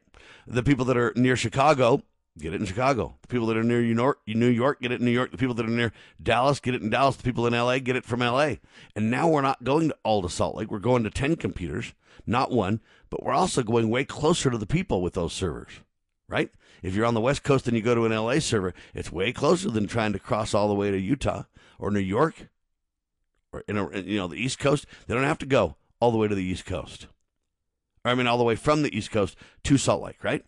The 0.46 0.62
people 0.62 0.84
that 0.86 0.96
are 0.96 1.12
near 1.16 1.36
Chicago 1.36 2.02
get 2.38 2.54
it 2.54 2.60
in 2.60 2.66
Chicago. 2.66 3.16
The 3.22 3.28
people 3.28 3.46
that 3.46 3.56
are 3.56 3.62
near 3.62 3.80
New 3.82 4.48
York, 4.48 4.80
get 4.80 4.92
it 4.92 5.00
in 5.00 5.04
New 5.04 5.10
York. 5.10 5.30
The 5.30 5.38
people 5.38 5.54
that 5.54 5.66
are 5.66 5.70
near 5.70 5.92
Dallas 6.22 6.60
get 6.60 6.74
it 6.74 6.82
in 6.82 6.90
Dallas. 6.90 7.16
The 7.16 7.22
people 7.22 7.46
in 7.46 7.52
LA 7.52 7.78
get 7.78 7.96
it 7.96 8.04
from 8.04 8.20
LA. 8.20 8.56
And 8.94 9.10
now 9.10 9.28
we're 9.28 9.42
not 9.42 9.64
going 9.64 9.88
to 9.88 9.96
all 10.02 10.22
to 10.22 10.28
Salt 10.28 10.56
Lake. 10.56 10.70
We're 10.70 10.78
going 10.78 11.04
to 11.04 11.10
10 11.10 11.36
computers, 11.36 11.94
not 12.26 12.50
one, 12.50 12.80
but 13.10 13.22
we're 13.22 13.32
also 13.32 13.62
going 13.62 13.90
way 13.90 14.04
closer 14.04 14.50
to 14.50 14.58
the 14.58 14.66
people 14.66 15.02
with 15.02 15.14
those 15.14 15.32
servers, 15.32 15.80
right? 16.28 16.50
If 16.82 16.94
you're 16.94 17.06
on 17.06 17.14
the 17.14 17.20
West 17.20 17.42
Coast 17.42 17.66
and 17.66 17.76
you 17.76 17.82
go 17.82 17.94
to 17.94 18.04
an 18.04 18.12
LA 18.14 18.38
server, 18.38 18.74
it's 18.94 19.10
way 19.10 19.32
closer 19.32 19.70
than 19.70 19.86
trying 19.86 20.12
to 20.12 20.18
cross 20.18 20.54
all 20.54 20.68
the 20.68 20.74
way 20.74 20.90
to 20.90 20.98
Utah 20.98 21.44
or 21.78 21.90
New 21.90 22.00
York 22.00 22.48
or 23.52 23.64
in 23.66 23.76
a, 23.78 23.98
you 24.00 24.18
know 24.18 24.28
the 24.28 24.36
East 24.36 24.58
Coast. 24.58 24.86
They 25.06 25.14
don't 25.14 25.24
have 25.24 25.38
to 25.38 25.46
go 25.46 25.76
all 26.00 26.10
the 26.10 26.18
way 26.18 26.28
to 26.28 26.34
the 26.34 26.44
East 26.44 26.66
Coast. 26.66 27.06
I 28.04 28.14
mean, 28.14 28.26
all 28.26 28.38
the 28.38 28.44
way 28.44 28.54
from 28.54 28.82
the 28.82 28.96
East 28.96 29.10
Coast 29.10 29.36
to 29.64 29.76
Salt 29.76 30.02
Lake, 30.02 30.22
right? 30.22 30.44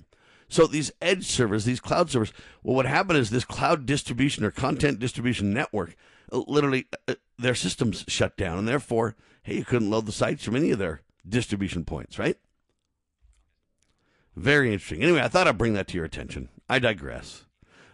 So 0.49 0.67
these 0.67 0.90
edge 1.02 1.26
servers, 1.26 1.64
these 1.64 1.81
cloud 1.81 2.11
servers, 2.11 2.33
well, 2.62 2.75
what 2.75 2.87
happened 2.87 3.19
is 3.19 3.31
this 3.31 3.45
cloud 3.45 3.85
distribution 3.85 4.45
or 4.45 4.50
content 4.50 4.99
distribution 4.99 5.52
network, 5.52 5.95
uh, 6.33 6.43
literally, 6.47 6.87
uh, 7.07 7.14
their 7.38 7.55
systems 7.55 8.05
shut 8.09 8.37
down, 8.37 8.59
and 8.59 8.67
therefore, 8.67 9.14
hey, 9.43 9.57
you 9.57 9.64
couldn't 9.64 9.90
load 9.90 10.07
the 10.07 10.12
sites 10.12 10.45
from 10.45 10.57
any 10.57 10.71
of 10.71 10.78
their 10.78 11.02
distribution 11.28 11.85
points, 11.85 12.19
right? 12.19 12.38
Very 14.35 14.73
interesting. 14.73 15.02
Anyway, 15.02 15.21
I 15.21 15.28
thought 15.28 15.47
I'd 15.47 15.59
bring 15.59 15.75
that 15.75 15.88
to 15.88 15.97
your 15.97 16.07
attention. 16.07 16.49
I 16.69 16.78
digress, 16.78 17.45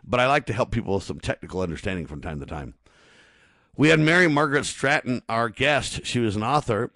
but 0.04 0.20
I 0.20 0.28
like 0.28 0.46
to 0.46 0.52
help 0.52 0.70
people 0.70 0.94
with 0.94 1.04
some 1.04 1.18
technical 1.18 1.60
understanding 1.60 2.06
from 2.06 2.20
time 2.20 2.38
to 2.38 2.46
time. 2.46 2.74
We 3.76 3.88
had 3.88 3.98
Mary 3.98 4.28
Margaret 4.28 4.66
Stratton, 4.66 5.22
our 5.28 5.48
guest. 5.48 6.06
She 6.06 6.20
was 6.20 6.36
an 6.36 6.44
author. 6.44 6.92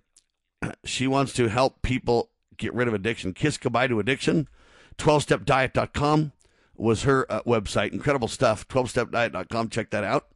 She 0.85 1.07
wants 1.07 1.33
to 1.35 1.49
help 1.49 1.83
people 1.83 2.31
get 2.57 2.75
rid 2.75 2.89
of 2.89 2.95
addiction. 2.95 3.33
Kiss 3.33 3.59
goodbye 3.59 3.87
to 3.87 4.01
addiction 4.01 4.49
12stepdiet.com 4.99 6.33
was 6.77 7.03
her 7.03 7.31
uh, 7.31 7.43
website. 7.43 7.93
Incredible 7.93 8.29
stuff. 8.29 8.67
12stepdiet.com. 8.69 9.69
Check 9.69 9.91
that 9.91 10.05
out. 10.05 10.29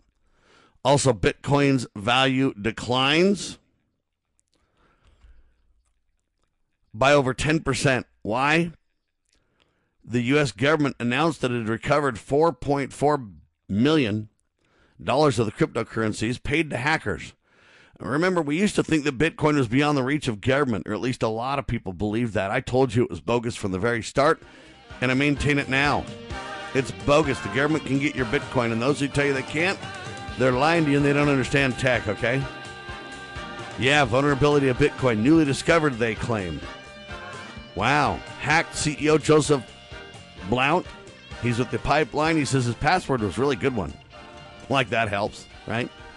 Also, 0.85 1.13
Bitcoin's 1.13 1.87
value 1.95 2.53
declines 2.61 3.59
by 6.93 7.13
over 7.13 7.33
10%. 7.33 8.05
Why? 8.23 8.73
The 10.05 10.23
U.S. 10.23 10.51
government 10.51 10.97
announced 10.99 11.41
that 11.41 11.53
it 11.53 11.61
had 11.61 11.69
recovered 11.69 12.17
$4.4 12.17 13.33
million 13.69 14.29
of 14.99 15.37
the 15.37 15.53
cryptocurrencies 15.53 16.43
paid 16.43 16.71
to 16.71 16.77
hackers. 16.77 17.35
Remember, 18.09 18.43
we 18.43 18.59
used 18.59 18.75
to 18.75 18.83
think 18.83 19.05
that 19.05 19.17
Bitcoin 19.17 19.57
was 19.57 19.69
beyond 19.69 19.97
the 19.97 20.03
reach 20.03 20.27
of 20.29 20.41
government, 20.41 20.87
or 20.89 20.93
at 20.93 21.01
least 21.01 21.23
a 21.23 21.29
lot 21.29 21.59
of 21.59 21.67
people 21.67 21.93
believed 21.93 22.35
that. 22.35 22.51
I 22.51 22.61
told 22.61 22.95
you 22.95 23.05
it 23.05 23.11
was 23.11 23.21
bogus 23.21 23.57
from 23.57 23.73
the 23.73 23.79
very 23.79 24.03
start, 24.03 24.43
and 25.01 25.11
I 25.11 25.15
maintain 25.15 25.59
it 25.59 25.69
now. 25.69 26.05
It's 26.75 26.91
bogus. 26.91 27.39
The 27.41 27.49
government 27.49 27.87
can 27.87 27.99
get 27.99 28.17
your 28.17 28.27
Bitcoin, 28.27 28.73
and 28.73 28.83
those 28.83 28.99
who 28.99 29.09
tell 29.09 29.27
you 29.27 29.33
they 29.33 29.43
can't, 29.43 29.79
they're 30.39 30.53
lying 30.53 30.85
to 30.85 30.91
you 30.91 30.97
and 30.97 31.07
they 31.07 31.13
don't 31.13 31.29
understand 31.29 31.79
tech, 31.79 32.09
okay? 32.09 32.43
Yeah, 33.79 34.05
vulnerability 34.05 34.69
of 34.69 34.79
Bitcoin 34.79 35.19
newly 35.19 35.45
discovered, 35.45 35.95
they 35.95 36.15
claimed. 36.15 36.61
Wow. 37.75 38.17
Hacked 38.41 38.75
CEO 38.75 39.23
Joseph 39.23 39.65
Blount. 40.49 40.87
He's 41.43 41.59
with 41.59 41.71
the 41.71 41.79
pipeline. 41.79 42.37
He 42.37 42.45
says 42.45 42.65
his 42.65 42.75
password 42.75 43.21
was 43.21 43.39
really 43.39 43.57
good 43.57 43.75
one. 43.75 43.93
Like 44.69 44.91
that 44.91 45.09
helps, 45.09 45.47
right? 45.67 45.91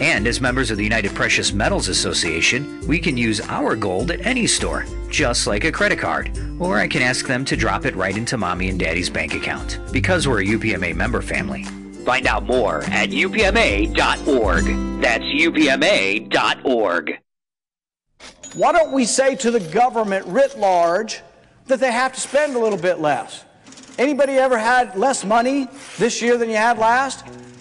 And 0.00 0.26
as 0.26 0.42
members 0.42 0.70
of 0.70 0.76
the 0.76 0.84
United 0.84 1.14
Precious 1.14 1.54
Metals 1.54 1.88
Association, 1.88 2.86
we 2.86 2.98
can 2.98 3.16
use 3.16 3.40
our 3.40 3.74
gold 3.74 4.10
at 4.10 4.26
any 4.26 4.46
store, 4.46 4.84
just 5.08 5.46
like 5.46 5.64
a 5.64 5.72
credit 5.72 5.98
card. 5.98 6.38
Or 6.58 6.78
I 6.78 6.86
can 6.86 7.00
ask 7.00 7.26
them 7.26 7.46
to 7.46 7.56
drop 7.56 7.86
it 7.86 7.96
right 7.96 8.14
into 8.14 8.36
mommy 8.36 8.68
and 8.68 8.78
daddy's 8.78 9.08
bank 9.08 9.32
account, 9.34 9.80
because 9.92 10.28
we're 10.28 10.42
a 10.42 10.44
UPMA 10.44 10.94
member 10.94 11.22
family. 11.22 11.64
Find 12.04 12.26
out 12.26 12.44
more 12.44 12.82
at 12.84 13.08
upma.org. 13.08 14.64
That's 15.00 15.24
upma.org. 15.24 17.18
Why 18.54 18.72
don't 18.72 18.92
we 18.92 19.04
say 19.06 19.34
to 19.36 19.50
the 19.50 19.60
government 19.60 20.26
writ 20.26 20.58
large 20.58 21.22
that 21.66 21.80
they 21.80 21.90
have 21.90 22.12
to 22.12 22.20
spend 22.20 22.54
a 22.54 22.58
little 22.58 22.78
bit 22.78 23.00
less? 23.00 23.44
Anybody 23.98 24.34
ever 24.34 24.58
had 24.58 24.94
less 24.96 25.24
money 25.24 25.68
this 25.96 26.20
year 26.20 26.36
than 26.36 26.50
you 26.50 26.56
had 26.56 26.76
last? 26.78 27.24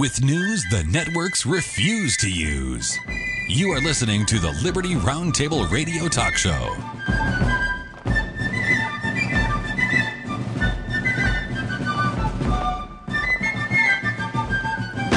With 0.00 0.24
news 0.24 0.64
the 0.70 0.82
networks 0.84 1.44
refuse 1.44 2.16
to 2.16 2.30
use. 2.30 2.98
You 3.48 3.70
are 3.72 3.80
listening 3.80 4.24
to 4.26 4.38
the 4.38 4.50
Liberty 4.64 4.94
Roundtable 4.94 5.70
Radio 5.70 6.08
Talk 6.08 6.36
Show. 6.36 6.50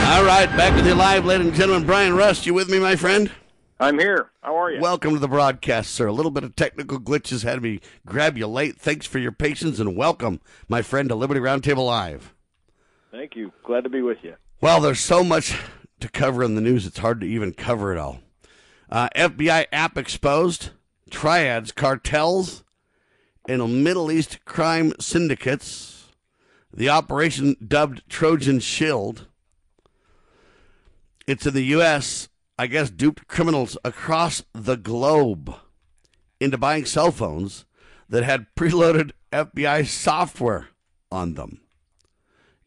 All 0.06 0.26
right, 0.26 0.50
back 0.58 0.76
with 0.76 0.86
you 0.86 0.96
live, 0.96 1.24
ladies 1.24 1.48
and 1.48 1.56
gentlemen. 1.56 1.88
Brian 1.88 2.14
Rust, 2.14 2.46
you 2.46 2.54
with 2.54 2.68
me, 2.68 2.78
my 2.78 2.98
friend? 2.98 3.32
I'm 3.80 3.98
here. 3.98 4.32
How 4.42 4.58
are 4.58 4.70
you? 4.70 4.82
Welcome 4.82 5.14
to 5.14 5.20
the 5.20 5.30
broadcast, 5.30 5.92
sir. 5.92 6.08
A 6.08 6.12
little 6.12 6.30
bit 6.30 6.44
of 6.44 6.58
technical 6.58 7.00
glitches 7.00 7.46
had 7.46 7.62
me 7.62 7.80
grab 8.06 8.38
you 8.38 8.48
late. 8.48 8.82
Thanks 8.82 9.06
for 9.06 9.20
your 9.20 9.32
patience 9.32 9.80
and 9.80 9.96
welcome, 9.96 10.42
my 10.68 10.82
friend, 10.82 11.08
to 11.08 11.16
Liberty 11.16 11.40
Roundtable 11.40 11.86
Live. 11.86 12.34
Thank 13.12 13.38
you. 13.38 13.54
Glad 13.64 13.86
to 13.86 13.90
be 13.90 14.02
with 14.02 14.18
you. 14.24 14.36
Well, 14.64 14.80
there's 14.80 15.02
so 15.02 15.26
much 15.26 15.60
to 16.00 16.08
cover 16.08 16.42
in 16.42 16.56
the 16.56 16.62
news, 16.62 16.86
it's 16.86 17.00
hard 17.00 17.20
to 17.20 17.28
even 17.28 17.52
cover 17.52 17.92
it 17.92 17.98
all. 17.98 18.22
Uh, 18.90 19.10
FBI 19.14 19.66
app 19.74 19.98
exposed, 19.98 20.70
triads, 21.10 21.74
cartels, 21.74 22.64
and 23.46 23.84
Middle 23.84 24.10
East 24.10 24.46
crime 24.46 24.94
syndicates. 25.02 26.06
The 26.74 26.88
operation 26.88 27.58
dubbed 27.68 28.04
Trojan 28.08 28.62
Shield. 28.62 29.28
It's 31.28 31.46
in 31.46 31.54
the 31.54 31.66
U.S., 31.66 32.30
I 32.58 32.68
guess, 32.68 32.90
duped 32.90 33.28
criminals 33.28 33.78
across 33.84 34.44
the 34.54 34.78
globe 34.78 35.56
into 36.40 36.58
buying 36.58 36.86
cell 36.86 37.12
phones 37.12 37.66
that 38.08 38.24
had 38.24 38.48
preloaded 38.56 39.12
FBI 39.34 39.86
software 39.86 40.70
on 41.12 41.34
them. 41.34 41.63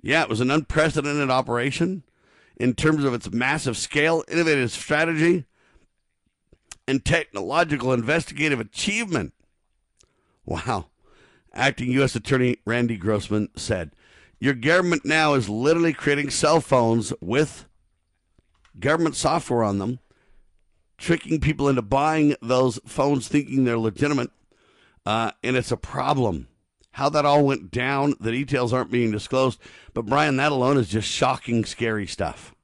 Yeah, 0.02 0.22
it 0.22 0.28
was 0.28 0.40
an 0.40 0.50
unprecedented 0.50 1.30
operation 1.30 2.04
in 2.56 2.74
terms 2.74 3.04
of 3.04 3.14
its 3.14 3.30
massive 3.32 3.76
scale, 3.76 4.24
innovative 4.28 4.70
strategy, 4.70 5.44
and 6.88 7.04
technological 7.04 7.92
investigative 7.92 8.60
achievement. 8.60 9.34
Wow. 10.44 10.86
Acting 11.52 11.90
U.S. 11.92 12.14
Attorney 12.14 12.58
Randy 12.64 12.96
Grossman 12.96 13.48
said, 13.56 13.92
Your 14.38 14.54
government 14.54 15.04
now 15.04 15.34
is 15.34 15.48
literally 15.48 15.92
creating 15.92 16.30
cell 16.30 16.60
phones 16.60 17.12
with 17.20 17.66
government 18.78 19.16
software 19.16 19.64
on 19.64 19.78
them, 19.78 19.98
tricking 20.98 21.40
people 21.40 21.68
into 21.68 21.82
buying 21.82 22.36
those 22.40 22.78
phones 22.86 23.28
thinking 23.28 23.64
they're 23.64 23.78
legitimate. 23.78 24.30
Uh, 25.04 25.30
and 25.42 25.56
it's 25.56 25.72
a 25.72 25.76
problem. 25.76 26.48
How 26.96 27.10
that 27.10 27.26
all 27.26 27.44
went 27.44 27.70
down, 27.70 28.14
the 28.20 28.32
details 28.32 28.72
aren't 28.72 28.90
being 28.90 29.10
disclosed. 29.10 29.60
But, 29.92 30.06
Brian, 30.06 30.36
that 30.38 30.50
alone 30.50 30.78
is 30.78 30.88
just 30.88 31.06
shocking, 31.06 31.66
scary 31.66 32.06
stuff. 32.06 32.54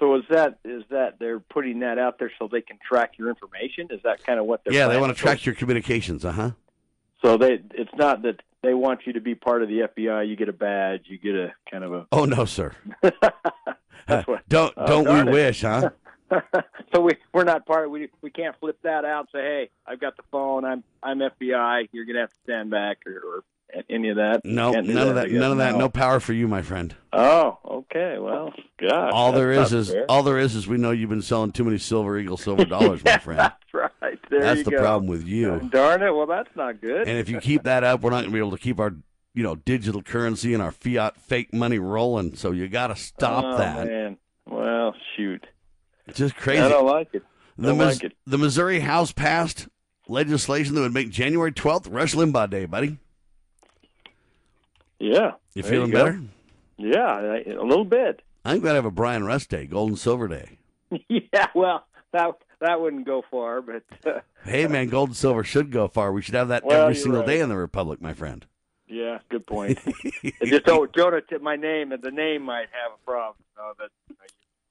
So 0.00 0.16
is 0.16 0.24
that 0.28 0.58
is 0.64 0.82
that 0.90 1.20
they're 1.20 1.38
putting 1.38 1.78
that 1.80 1.96
out 1.96 2.18
there 2.18 2.32
so 2.36 2.48
they 2.50 2.62
can 2.62 2.78
track 2.84 3.12
your 3.16 3.28
information? 3.28 3.86
Is 3.90 4.00
that 4.02 4.24
kind 4.24 4.40
of 4.40 4.46
what 4.46 4.62
they're 4.64 4.74
yeah, 4.74 4.88
they 4.88 4.98
want 4.98 5.14
to 5.14 5.20
track 5.22 5.46
your 5.46 5.54
communications, 5.54 6.24
uh 6.24 6.32
huh. 6.32 6.50
So 7.24 7.36
they 7.36 7.60
it's 7.74 7.94
not 7.96 8.22
that 8.22 8.40
they 8.64 8.74
want 8.74 9.00
you 9.06 9.12
to 9.12 9.20
be 9.20 9.36
part 9.36 9.62
of 9.62 9.68
the 9.68 9.80
FBI. 9.80 10.26
You 10.26 10.34
get 10.34 10.48
a 10.48 10.52
badge. 10.52 11.02
You 11.04 11.18
get 11.18 11.36
a 11.36 11.52
kind 11.70 11.84
of 11.84 11.92
a. 11.92 12.06
Oh, 12.10 12.24
no, 12.24 12.44
sir. 12.46 12.74
That's 14.08 14.26
what. 14.26 14.40
don't 14.48 14.74
Oh, 14.76 14.86
don't 14.86 15.04
darn 15.04 15.26
we 15.26 15.32
it. 15.32 15.34
wish, 15.34 15.60
huh? 15.62 15.90
so 16.94 17.02
we 17.02 17.12
we're 17.32 17.44
not 17.44 17.66
part. 17.66 17.84
Of, 17.86 17.92
we 17.92 18.08
we 18.20 18.30
can't 18.30 18.56
flip 18.58 18.78
that 18.82 19.04
out. 19.04 19.28
and 19.32 19.40
Say, 19.40 19.42
hey, 19.42 19.70
I've 19.86 20.00
got 20.00 20.16
the 20.16 20.24
phone. 20.32 20.64
I'm 20.64 20.82
I'm 21.04 21.18
FBI. 21.20 21.88
You're 21.92 22.04
gonna 22.06 22.20
have 22.20 22.30
to 22.30 22.36
stand 22.42 22.70
back 22.70 22.98
or, 23.06 23.12
or 23.12 23.44
any 23.88 24.08
of 24.08 24.16
that. 24.16 24.44
No, 24.44 24.72
do 24.72 24.82
none 24.82 25.08
of 25.08 25.14
that. 25.16 25.30
None 25.30 25.52
of 25.52 25.58
that. 25.58 25.76
No 25.76 25.88
power 25.88 26.20
for 26.20 26.32
you, 26.32 26.48
my 26.48 26.62
friend. 26.62 26.94
Oh, 27.12 27.58
okay. 27.64 28.16
Well, 28.18 28.52
gosh. 28.80 29.12
All 29.12 29.32
there 29.32 29.54
that's 29.56 29.72
is 29.72 29.90
fair. 29.90 30.04
all 30.08 30.22
there 30.22 30.38
is 30.38 30.54
is 30.54 30.66
we 30.66 30.76
know 30.76 30.90
you've 30.90 31.10
been 31.10 31.22
selling 31.22 31.52
too 31.52 31.64
many 31.64 31.78
Silver 31.78 32.18
Eagle 32.18 32.36
silver 32.36 32.64
dollars, 32.64 33.04
my 33.04 33.18
friend. 33.18 33.38
That's 33.38 33.74
right. 33.74 34.18
There 34.30 34.40
That's 34.40 34.62
the 34.62 34.70
go. 34.70 34.78
problem 34.78 35.08
with 35.08 35.26
you. 35.26 35.68
Darn 35.72 36.02
it. 36.02 36.14
Well, 36.14 36.26
that's 36.26 36.54
not 36.54 36.80
good. 36.80 37.08
And 37.08 37.18
if 37.18 37.28
you 37.28 37.40
keep 37.40 37.64
that 37.64 37.82
up, 37.82 38.00
we're 38.02 38.10
not 38.10 38.18
going 38.18 38.30
to 38.30 38.32
be 38.32 38.38
able 38.38 38.52
to 38.52 38.58
keep 38.58 38.78
our, 38.78 38.94
you 39.34 39.42
know, 39.42 39.56
digital 39.56 40.02
currency 40.02 40.54
and 40.54 40.62
our 40.62 40.70
fiat 40.70 41.20
fake 41.20 41.52
money 41.52 41.78
rolling. 41.78 42.36
So 42.36 42.52
you 42.52 42.68
got 42.68 42.88
to 42.88 42.96
stop 42.96 43.44
oh, 43.44 43.58
that. 43.58 43.86
Man. 43.88 44.18
Well, 44.46 44.94
shoot. 45.16 45.44
It's 46.06 46.18
just 46.18 46.36
crazy. 46.36 46.62
I 46.62 46.68
don't 46.68 46.86
like 46.86 47.08
it. 47.12 47.24
the, 47.56 47.68
don't 47.68 47.78
Mis- 47.78 47.96
like 47.96 48.04
it. 48.04 48.16
the 48.26 48.38
Missouri 48.38 48.80
House 48.80 49.10
passed 49.12 49.68
legislation 50.08 50.74
that 50.74 50.80
would 50.80 50.94
make 50.94 51.10
January 51.10 51.52
12th 51.52 51.88
Rush 51.90 52.14
Limbaugh 52.14 52.50
Day, 52.50 52.66
buddy. 52.66 52.98
Yeah. 55.00 55.32
You 55.54 55.62
There 55.62 55.70
feeling 55.72 55.90
go. 55.90 56.04
better? 56.04 56.20
Yeah, 56.76 57.06
I- 57.06 57.50
a 57.50 57.62
little 57.64 57.84
bit. 57.84 58.22
I'm 58.44 58.60
going 58.60 58.70
to 58.72 58.76
have 58.76 58.84
a 58.84 58.90
Brian 58.90 59.24
Rust 59.24 59.50
Day, 59.50 59.66
Gold 59.66 59.90
and 59.90 59.98
Silver 59.98 60.28
Day. 60.28 60.58
yeah. 61.08 61.48
Well, 61.54 61.84
that 62.12 62.32
that 62.60 62.80
wouldn't 62.80 63.06
go 63.06 63.22
far, 63.30 63.60
but 63.62 63.82
uh, 64.06 64.20
Hey, 64.44 64.66
man, 64.66 64.88
gold 64.88 65.10
and 65.10 65.16
silver 65.16 65.44
should 65.44 65.70
go 65.70 65.88
far. 65.88 66.12
We 66.12 66.22
should 66.22 66.34
have 66.34 66.48
that 66.48 66.64
Well, 66.64 66.82
every 66.82 66.94
single 66.94 67.20
right. 67.20 67.26
day 67.26 67.40
in 67.40 67.48
the 67.48 67.56
Republic, 67.56 68.00
my 68.00 68.12
friend. 68.14 68.44
yeah, 68.88 69.18
good 69.28 69.46
point. 69.46 69.78
Just 70.44 70.64
don't 70.64 70.92
don't 70.92 71.14
it- 71.14 71.42
my 71.42 71.56
name 71.56 71.92
and 71.92 72.02
the 72.02 72.10
name 72.10 72.42
might 72.42 72.68
have 72.72 72.92
a 72.94 73.04
problem. 73.10 73.36
That 73.78 73.90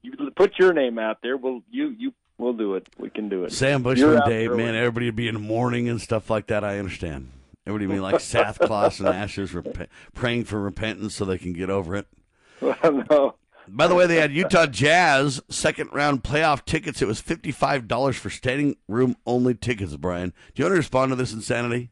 you 0.01 0.13
put 0.36 0.57
your 0.57 0.74
name 0.74 0.98
out 1.00 1.17
there. 1.21 1.38
We'll 1.38 1.62
you 1.69 1.95
you 1.98 2.13
we'll 2.39 2.53
do 2.53 2.74
it. 2.75 2.89
We 2.98 3.09
can 3.12 3.29
do 3.29 3.43
it. 3.45 3.51
Sam 3.53 3.83
Bushman 3.83 4.21
Day, 4.27 4.48
man, 4.48 4.74
everybody 4.75 5.05
would 5.07 5.15
be 5.15 5.27
in 5.27 5.39
mourning 5.41 5.88
and 5.89 6.01
stuff 6.01 6.29
like 6.29 6.48
that. 6.48 6.63
I 6.63 6.79
understand. 6.79 7.29
Everybody 7.70 7.86
would 7.88 7.94
be 7.94 8.00
like 8.00 8.20
sackcloth 8.20 9.00
and 9.00 9.10
ashes, 9.10 9.53
rep- 9.53 9.90
praying 10.16 10.46
for 10.46 10.60
repentance 10.60 11.16
so 11.16 11.24
they 11.24 11.38
can 11.38 11.53
get 11.53 11.70
over 11.70 11.96
it. 11.96 12.08
Well, 12.62 13.05
no. 13.10 13.36
By 13.70 13.88
the 13.88 13.96
way, 13.96 14.05
they 14.05 14.18
had 14.18 14.34
Utah 14.34 14.66
Jazz 14.66 15.40
second 15.50 15.92
round 15.94 16.24
playoff 16.24 16.66
tickets. 16.66 17.01
It 17.01 17.08
was 17.08 17.22
fifty 17.22 17.51
five 17.51 17.88
dollars 17.88 18.18
for 18.18 18.29
standing 18.29 18.75
room 18.90 19.16
only 19.25 19.53
tickets. 19.55 19.96
Brian, 19.96 20.29
do 20.29 20.36
you 20.55 20.66
want 20.66 20.74
to 20.74 20.77
respond 20.79 21.12
to 21.12 21.16
this 21.16 21.32
insanity? 21.32 21.92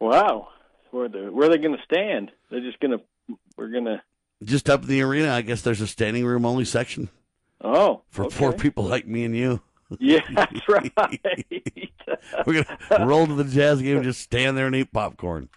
Wow. 0.00 0.48
Where 0.92 1.10
they 1.10 1.28
where 1.28 1.48
are 1.48 1.50
they 1.50 1.58
going 1.58 1.76
to 1.76 1.82
stand? 1.82 2.32
They're 2.50 2.60
just 2.60 2.80
going 2.80 2.98
to 2.98 3.36
we're 3.58 3.68
going 3.68 3.84
to 3.84 4.02
Just 4.42 4.70
up 4.70 4.82
in 4.82 4.88
the 4.88 5.02
arena, 5.02 5.30
I 5.34 5.42
guess 5.42 5.60
there's 5.60 5.82
a 5.82 5.86
standing 5.86 6.24
room 6.24 6.46
only 6.46 6.64
section 6.64 7.10
oh 7.60 8.00
for 8.08 8.26
okay. 8.26 8.36
poor 8.38 8.52
people 8.54 8.84
like 8.84 9.06
me 9.06 9.24
and 9.24 9.36
you. 9.36 9.60
Yeah, 9.98 10.20
that's 10.34 10.68
right. 10.68 10.92
We're 12.46 12.64
gonna 12.64 13.06
roll 13.06 13.26
to 13.26 13.34
the 13.34 13.44
Jazz 13.44 13.80
game, 13.82 13.96
and 13.96 14.04
just 14.04 14.20
stand 14.20 14.56
there 14.56 14.66
and 14.66 14.74
eat 14.74 14.92
popcorn. 14.92 15.48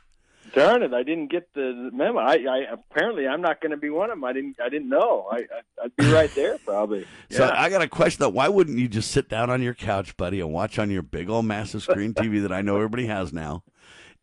Darn 0.53 0.81
it! 0.81 0.93
I 0.93 1.03
didn't 1.03 1.27
get 1.27 1.53
the 1.53 1.89
memo. 1.93 2.19
I, 2.19 2.35
I 2.49 2.57
apparently 2.71 3.27
I'm 3.27 3.41
not 3.41 3.61
going 3.61 3.71
to 3.71 3.77
be 3.77 3.89
one 3.89 4.09
of 4.09 4.17
them. 4.17 4.23
I 4.23 4.33
didn't. 4.33 4.59
I 4.63 4.69
didn't 4.69 4.89
know. 4.89 5.27
I, 5.31 5.37
I 5.37 5.83
I'd 5.83 5.95
be 5.95 6.11
right 6.11 6.33
there 6.33 6.57
probably. 6.59 7.05
So 7.31 7.47
I 7.47 7.69
got 7.69 7.83
a 7.83 7.87
question 7.87 8.21
though. 8.21 8.29
Why 8.29 8.47
wouldn't 8.47 8.79
you 8.79 8.87
just 8.87 9.11
sit 9.11 9.29
down 9.29 9.51
on 9.51 9.61
your 9.61 9.75
couch, 9.75 10.17
buddy, 10.17 10.39
and 10.39 10.51
watch 10.51 10.79
on 10.79 10.89
your 10.89 11.03
big 11.03 11.29
old 11.29 11.45
massive 11.45 11.83
screen 11.83 12.13
TV 12.13 12.41
that 12.41 12.51
I 12.51 12.61
know 12.61 12.75
everybody 12.75 13.05
has 13.05 13.31
now, 13.31 13.63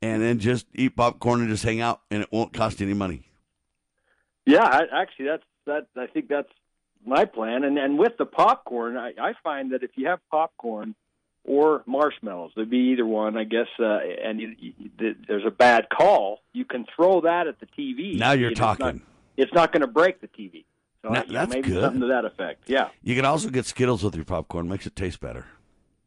and 0.02 0.20
then 0.20 0.38
just 0.40 0.66
eat 0.74 0.96
popcorn 0.96 1.40
and 1.40 1.48
just 1.48 1.62
hang 1.62 1.80
out, 1.80 2.00
and 2.10 2.22
it 2.22 2.28
won't 2.32 2.52
cost 2.52 2.80
you 2.80 2.86
any 2.86 2.94
money? 2.94 3.22
Yeah, 4.44 4.64
I, 4.64 5.02
actually, 5.02 5.26
that's 5.26 5.44
that. 5.66 5.86
I 5.96 6.06
think 6.06 6.28
that's 6.28 6.50
my 7.06 7.24
plan. 7.24 7.64
And 7.64 7.78
and 7.78 7.98
with 7.98 8.16
the 8.18 8.26
popcorn, 8.26 8.96
I, 8.96 9.12
I 9.20 9.32
find 9.42 9.72
that 9.72 9.82
if 9.82 9.90
you 9.96 10.06
have 10.08 10.20
popcorn 10.30 10.94
or 11.44 11.82
marshmallows, 11.86 12.52
there'd 12.56 12.68
be 12.70 12.92
either 12.92 13.06
one, 13.06 13.36
I 13.36 13.44
guess. 13.44 13.68
Uh, 13.78 13.98
and 14.24 14.40
you, 14.40 14.54
you, 14.58 15.14
there's 15.28 15.44
a 15.46 15.50
bad 15.50 15.88
call, 15.88 16.40
you 16.52 16.64
can 16.64 16.84
throw 16.96 17.20
that 17.22 17.46
at 17.46 17.60
the 17.60 17.66
TV. 17.66 18.18
Now 18.18 18.32
you're 18.32 18.50
It's 18.50 18.60
not- 18.60 18.78
talking. 18.78 19.02
It's 19.36 19.52
not 19.52 19.70
going 19.70 19.82
to 19.82 19.86
break 19.86 20.20
the 20.22 20.28
TV. 20.28 20.64
So 21.02 21.10
Now, 21.10 21.20
I- 21.20 21.24
that's 21.30 21.52
maybe 21.52 21.68
good. 21.68 21.82
something 21.82 22.00
to 22.00 22.06
that 22.08 22.24
effect. 22.24 22.62
Yeah, 22.68 22.88
You 23.02 23.14
can 23.14 23.24
also 23.26 23.50
get 23.50 23.66
Skittles 23.66 24.02
with 24.02 24.16
your 24.16 24.24
popcorn; 24.24 24.66
makes 24.68 24.86
it 24.86 24.96
taste 24.96 25.20
better. 25.20 25.44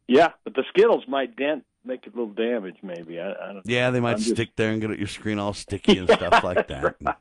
yeah. 0.08 0.30
But 0.44 0.54
the 0.54 0.64
Skittles 0.70 1.04
might 1.08 1.36
dent, 1.36 1.64
make 1.84 2.06
a 2.06 2.10
little 2.10 2.26
damage. 2.34 2.76
Maybe 2.82 3.18
I, 3.20 3.30
I 3.30 3.52
don't. 3.52 3.62
Yeah, 3.64 3.90
they 3.90 4.00
might 4.00 4.12
I'm 4.14 4.18
just- 4.18 4.30
stick 4.32 4.50
there 4.56 4.70
and 4.72 4.80
get 4.80 4.90
at 4.90 4.98
your 4.98 5.06
screen 5.08 5.38
all 5.38 5.54
sticky 5.54 5.96
and 5.98 6.10
stuff 6.10 6.42
like 6.44 6.66
that. 6.68 6.96
That's 7.00 7.18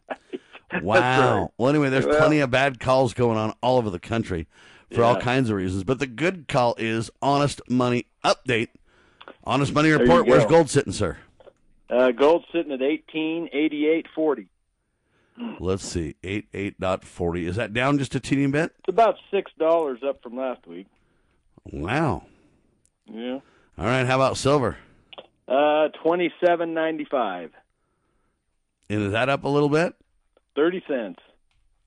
Wow. 0.84 1.42
right. 1.42 1.50
Well, 1.58 1.70
anyway, 1.70 1.90
there's 1.90 2.06
Well- 2.06 2.18
plenty 2.18 2.40
of 2.40 2.52
bad 2.52 2.80
calls 2.80 3.14
going 3.14 3.38
on 3.38 3.54
all 3.62 3.78
over 3.78 3.90
the 3.90 4.00
country 4.00 4.48
for 4.94 5.04
all 5.04 5.20
kinds 5.20 5.50
of 5.50 5.56
reasons. 5.56 5.84
But 5.84 6.00
the 6.00 6.08
good 6.08 6.48
call 6.48 6.76
is 6.78 7.10
Honest 7.22 7.62
Money 7.70 8.06
Update. 8.24 8.70
Honest 9.44 9.74
Money 9.74 9.90
Report. 9.92 10.28
Where's 10.28 10.46
gold 10.46 10.70
sitting, 10.70 10.94
sir? 10.94 11.18
Uh, 11.90 12.12
gold's 12.12 12.46
sitting 12.54 12.72
at 12.72 12.82
eighteen 12.84 13.50
eighty 13.52 13.88
eight 13.88 14.06
forty. 14.14 14.48
Let's 15.60 15.86
see. 15.86 16.16
88.40. 16.22 17.48
Is 17.48 17.56
that 17.56 17.74
down 17.74 17.98
just 17.98 18.14
a 18.14 18.20
teeny 18.20 18.46
bit? 18.48 18.74
It's 18.80 18.90
about 18.90 19.16
six 19.32 19.50
dollars 19.58 20.00
up 20.06 20.22
from 20.22 20.36
last 20.36 20.68
week. 20.68 20.86
Wow. 21.72 22.24
Yeah. 23.10 23.40
All 23.78 23.86
right. 23.86 24.06
How 24.06 24.16
about 24.18 24.36
silver? 24.38 24.78
Uh, 25.48 25.88
twenty 26.04 26.32
seven 26.46 26.74
ninety 26.74 27.06
five. 27.10 27.52
And 28.90 29.02
is 29.04 29.12
that 29.14 29.30
up 29.30 29.44
a 29.46 29.48
little 29.50 29.70
bit? 29.70 29.96
Thirty 30.60 30.84
cents. 30.90 31.20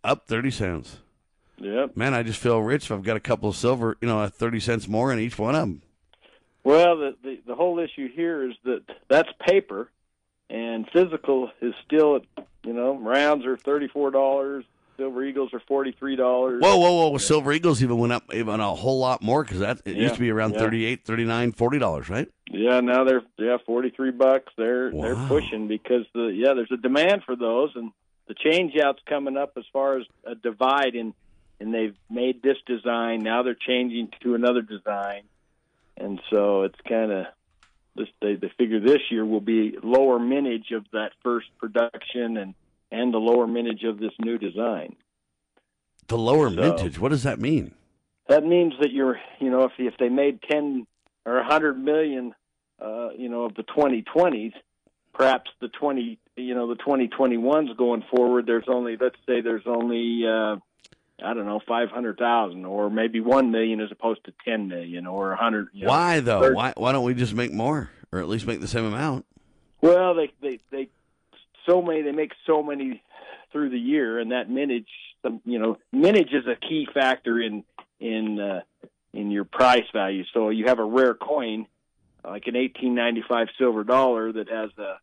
Up 0.03 0.27
30 0.27 0.51
cents. 0.51 0.97
Yep. 1.59 1.95
Man, 1.95 2.15
I 2.15 2.23
just 2.23 2.41
feel 2.41 2.59
rich 2.59 2.87
if 2.87 2.93
I've 2.93 3.03
got 3.03 3.19
a 3.19 3.21
couple 3.21 3.51
of 3.51 3.55
silver, 3.55 3.99
you 4.01 4.09
know, 4.09 4.27
30 4.27 4.61
cents 4.61 4.89
more 4.89 5.13
in 5.13 5.19
each 5.19 5.39
one 5.39 5.55
of 5.55 5.61
them. 5.61 5.83
Well, 6.65 6.97
the, 6.97 7.17
the 7.23 7.41
the 7.49 7.55
whole 7.55 7.79
issue 7.79 8.09
here 8.09 8.49
is 8.49 8.57
that 8.65 8.85
that's 9.11 9.29
paper, 9.47 9.91
and 10.49 10.89
physical 10.91 11.51
is 11.61 11.75
still 11.85 12.17
at 12.17 12.23
you 12.65 12.73
know 12.73 12.97
rounds 12.97 13.45
are 13.45 13.59
thirty 13.59 13.89
four 13.89 14.11
dollars. 14.11 14.65
Silver 14.97 15.23
Eagles 15.25 15.53
are 15.53 15.61
forty 15.67 15.93
three 15.93 16.17
dollars. 16.17 16.63
Whoa, 16.63 16.79
whoa, 16.79 17.11
whoa. 17.11 17.19
Silver 17.19 17.53
Eagles 17.53 17.83
even 17.83 17.99
went 17.99 18.13
up 18.13 18.33
even 18.33 18.61
a 18.61 18.75
whole 18.75 19.01
lot 19.01 19.23
more 19.23 19.43
because 19.43 19.59
that 19.59 19.83
it 19.85 19.97
used 19.97 20.15
to 20.15 20.21
be 20.21 20.31
around 20.31 20.53
yeah. 20.53 20.61
thirty-eight, 20.61 21.05
thirty-nine, 21.05 21.53
forty 21.53 21.81
dollars, 21.81 22.09
right? 22.09 22.29
Yeah, 22.49 22.79
now 22.79 23.03
they're 23.05 23.23
yeah 23.39 23.57
forty 23.67 23.91
three 23.91 24.13
bucks. 24.13 24.53
They're 24.57 24.93
Wow. 24.93 25.03
they're 25.03 25.27
pushing 25.29 25.67
because 25.67 26.07
the 26.15 26.27
yeah 26.27 26.55
there's 26.55 26.73
a 26.73 26.77
demand 26.77 27.25
for 27.25 27.35
those, 27.35 27.73
and 27.75 27.91
the 28.29 28.35
changeout's 28.35 29.01
coming 29.09 29.37
up 29.37 29.53
as 29.57 29.65
far 29.73 29.99
as 29.99 30.07
a 30.25 30.35
divide 30.35 30.95
in, 30.95 31.15
and 31.61 31.73
they've 31.75 31.97
made 32.11 32.43
this 32.43 32.57
design. 32.67 33.21
Now 33.23 33.43
they're 33.43 33.55
changing 33.55 34.09
to 34.23 34.35
another 34.35 34.63
design, 34.63 35.23
and 35.97 36.21
so 36.31 36.63
it's 36.63 36.79
kind 36.89 37.13
of 37.13 37.27
this 37.95 38.09
they 38.21 38.35
they 38.37 38.51
figure 38.57 38.81
this 38.81 39.01
year 39.11 39.25
will 39.25 39.41
be 39.41 39.77
lower 39.83 40.19
mintage 40.19 40.71
of 40.73 40.85
that 40.93 41.11
first 41.23 41.47
production 41.59 42.37
and 42.37 42.55
and 42.91 43.13
the 43.13 43.19
lower 43.19 43.47
mintage 43.47 43.85
of 43.85 43.99
this 43.99 44.13
new 44.19 44.39
design. 44.39 44.97
The 46.09 46.19
lower 46.19 46.49
So- 46.51 46.57
mintage. 46.57 46.99
What 46.99 47.11
does 47.11 47.23
that 47.23 47.39
mean? 47.39 47.75
That 48.29 48.45
means 48.45 48.75
that 48.81 48.93
you're, 48.93 49.19
you 49.41 49.51
know, 49.51 49.65
if 49.65 49.73
if 49.79 49.97
they 49.99 50.09
made 50.09 50.41
ten 50.43 50.87
or 51.27 51.39
a 51.39 51.45
hundred 51.45 51.79
million, 51.79 52.35
uh, 52.81 53.11
you 53.17 53.29
know, 53.29 53.45
of 53.45 53.55
the 53.55 53.63
2020s, 53.65 54.53
perhaps 55.13 55.51
the 55.61 55.69
20, 55.69 56.19
you 56.37 56.55
know, 56.55 56.69
the 56.69 56.77
2021s 56.77 57.77
going 57.77 58.05
forward, 58.15 58.47
there's 58.47 58.65
only, 58.69 58.97
let's 59.01 59.17
say, 59.27 59.41
there's 59.41 59.67
only 59.67 60.23
uh, 60.27 60.57
I 61.25 61.35
don't 61.35 61.47
know, 61.47 61.61
five 61.67 61.91
hundred 61.91 62.19
thousand, 62.19 62.65
or 62.65 62.91
maybe 62.91 63.21
one 63.21 63.51
million 63.51 63.81
as 63.81 63.91
opposed 63.93 64.25
to 64.25 64.33
ten 64.45 64.69
million, 64.69 65.07
or 65.07 65.33
a 65.33 65.37
hundred. 65.37 65.69
You 65.73 65.85
know. 65.85 65.91
Why 65.91 66.21
though? 66.21 66.41
Thirty- 66.41 66.57
Why 66.57 66.73
why 66.77 66.93
don't 66.93 67.05
we 67.05 67.15
just 67.15 67.35
make 67.35 67.53
more, 67.53 67.91
or 68.11 68.19
at 68.19 68.29
least 68.29 68.47
make 68.47 68.61
the 68.61 68.69
same 68.69 68.85
amount? 68.85 69.27
Well, 69.81 70.15
they 70.15 70.33
they 70.41 70.59
they 70.71 70.89
so 71.69 71.83
many 71.83 72.03
they 72.03 72.13
make 72.13 72.33
so 72.47 72.63
many 72.63 73.03
through 73.53 73.71
the 73.71 73.79
year, 73.79 74.19
and 74.19 74.33
that 74.33 74.49
mintage, 74.51 74.89
some 75.23 75.41
you 75.45 75.59
know, 75.59 75.79
mintage 75.93 76.33
is 76.33 76.47
a 76.47 76.57
key 76.57 76.89
factor 76.93 77.41
in 77.41 77.65
in 78.01 78.41
uh, 78.41 78.61
in 79.13 79.31
your 79.31 79.45
price 79.45 79.85
value. 79.93 80.25
So 80.33 80.49
you 80.49 80.67
have 80.67 80.79
a 80.79 80.85
rare 80.85 81.15
coin, 81.15 81.67
like 82.25 82.47
an 82.47 82.55
1895 82.55 83.49
silver 83.59 83.85
dollar 83.85 84.33
that 84.33 84.49
has 84.49 84.71
a 84.79 84.95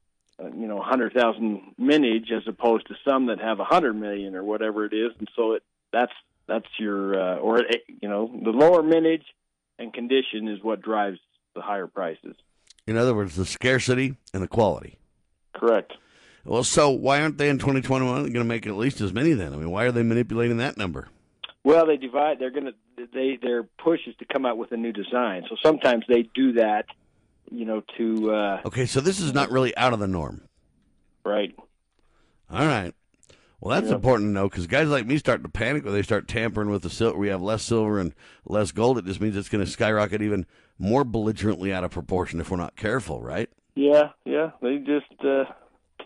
you 0.44 0.68
know 0.68 0.78
100,000 0.78 1.76
minage 1.78 2.32
as 2.32 2.44
opposed 2.48 2.88
to 2.88 2.96
some 3.06 3.28
that 3.28 3.40
have 3.40 3.60
a 3.60 3.66
hundred 3.66 3.94
million 3.94 4.36
or 4.36 4.44
whatever 4.44 4.86
it 4.86 4.94
is, 4.94 5.12
and 5.20 5.28
so 5.36 5.54
it 5.54 5.64
that's 5.92 6.14
that's 6.48 6.68
your 6.78 7.20
uh, 7.20 7.38
or 7.38 7.60
eh, 7.60 7.78
you 8.02 8.10
know 8.10 8.32
the 8.44 8.52
lower 8.52 8.82
minage 8.82 9.26
and 9.78 9.94
condition 9.94 10.48
is 10.48 10.62
what 10.62 10.82
drives 10.82 11.20
the 11.56 11.62
higher 11.62 11.88
prices. 11.88 12.36
In 12.88 12.98
other 12.98 13.14
words, 13.14 13.36
the 13.36 13.46
scarcity 13.46 14.16
and 14.34 14.42
the 14.44 14.48
quality. 14.48 14.98
Correct. 15.54 15.94
Well, 16.46 16.64
so 16.64 16.90
why 16.90 17.22
aren't 17.22 17.38
they 17.38 17.50
in 17.50 17.60
2021 17.60 18.24
going 18.24 18.34
to 18.34 18.44
make 18.44 18.66
at 18.66 18.76
least 18.76 19.02
as 19.02 19.14
many 19.14 19.34
then? 19.34 19.54
I 19.54 19.58
mean, 19.58 19.70
why 19.70 19.84
are 19.84 19.92
they 19.92 20.04
manipulating 20.04 20.58
that 20.58 20.78
number? 20.78 21.10
Well, 21.64 21.86
they 21.86 21.98
divide. 21.98 22.40
They're 22.40 22.52
gonna. 22.52 22.72
They 23.14 23.38
their 23.42 23.64
push 23.64 24.00
is 24.08 24.16
to 24.18 24.26
come 24.26 24.46
out 24.46 24.58
with 24.58 24.72
a 24.72 24.78
new 24.78 24.92
design. 24.92 25.44
So 25.50 25.56
sometimes 25.64 26.06
they 26.08 26.24
do 26.34 26.54
that, 26.54 26.86
you 27.52 27.66
know, 27.66 27.82
to 27.98 28.32
uh, 28.34 28.62
Okay, 28.66 28.86
so 28.86 29.00
this 29.02 29.20
is 29.20 29.34
not 29.34 29.52
really 29.52 29.76
out 29.78 29.94
of 29.94 30.00
the 30.00 30.08
norm. 30.08 30.42
right. 31.26 31.56
All 32.52 32.66
right. 32.66 32.94
Well, 33.62 33.76
that's 33.76 33.90
Yeah. 33.90 33.96
important 33.96 34.30
to 34.30 34.34
know 34.34 34.50
because 34.50 34.66
guys 34.68 34.88
like 34.88 35.06
me 35.06 35.18
start 35.18 35.44
to 35.44 35.50
panic 35.50 35.84
when 35.84 35.94
they 35.94 36.02
start 36.02 36.28
tampering 36.28 36.70
with 36.70 36.82
the 36.82 36.90
silver. 36.90 37.18
We 37.18 37.28
have 37.28 37.42
less 37.42 37.62
silver 37.62 38.00
and 38.00 38.14
less 38.46 38.72
gold. 38.72 38.98
It 38.98 39.06
just 39.06 39.20
means 39.22 39.36
it's 39.36 39.50
going 39.50 39.64
to 39.64 39.70
skyrocket 39.70 40.22
even 40.22 40.46
more 40.80 41.04
belligerently 41.04 41.72
out 41.74 41.84
of 41.84 41.92
proportion 41.92 42.40
if 42.40 42.50
we're 42.50 42.58
not 42.58 42.76
careful, 42.76 43.22
right? 43.22 43.50
Yeah, 43.76 44.10
yeah. 44.26 44.52
They 44.62 44.78
just, 44.78 45.12
uh, 45.24 45.44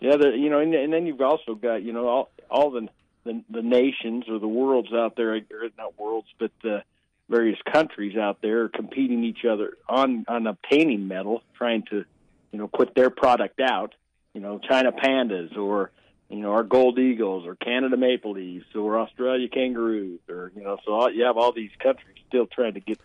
yeah. 0.00 0.16
The, 0.16 0.32
you 0.36 0.50
know, 0.50 0.58
and, 0.58 0.74
and 0.74 0.92
then 0.92 1.06
you've 1.06 1.20
also 1.20 1.54
got, 1.54 1.82
you 1.82 1.92
know, 1.92 2.08
all 2.08 2.30
all 2.50 2.70
the 2.70 2.88
the, 3.24 3.42
the 3.48 3.62
nations 3.62 4.24
or 4.28 4.38
the 4.38 4.48
worlds 4.48 4.92
out 4.92 5.16
there, 5.16 5.34
or 5.34 5.40
not 5.78 5.98
worlds, 5.98 6.28
but 6.38 6.50
uh, 6.64 6.80
various 7.28 7.58
countries 7.72 8.16
out 8.16 8.38
there 8.42 8.68
competing 8.68 9.24
each 9.24 9.44
other 9.44 9.76
on 9.88 10.24
on 10.28 10.46
obtaining 10.46 11.08
metal, 11.08 11.42
trying 11.56 11.82
to, 11.90 12.04
you 12.52 12.58
know, 12.58 12.68
put 12.68 12.94
their 12.94 13.10
product 13.10 13.60
out. 13.60 13.94
You 14.34 14.40
know, 14.40 14.58
China 14.58 14.92
pandas 14.92 15.56
or 15.56 15.90
you 16.30 16.40
know, 16.40 16.52
our 16.52 16.62
gold 16.64 16.98
eagles 16.98 17.46
or 17.46 17.54
Canada 17.54 17.96
maple 17.96 18.32
leaves 18.32 18.64
or 18.74 18.98
Australia 18.98 19.48
kangaroos 19.48 20.20
or 20.28 20.50
you 20.56 20.62
know, 20.62 20.78
so 20.84 20.92
all, 20.92 21.10
you 21.12 21.24
have 21.24 21.36
all 21.36 21.52
these 21.52 21.70
countries 21.82 22.16
still 22.28 22.46
trying 22.46 22.74
to 22.74 22.80
get, 22.80 22.98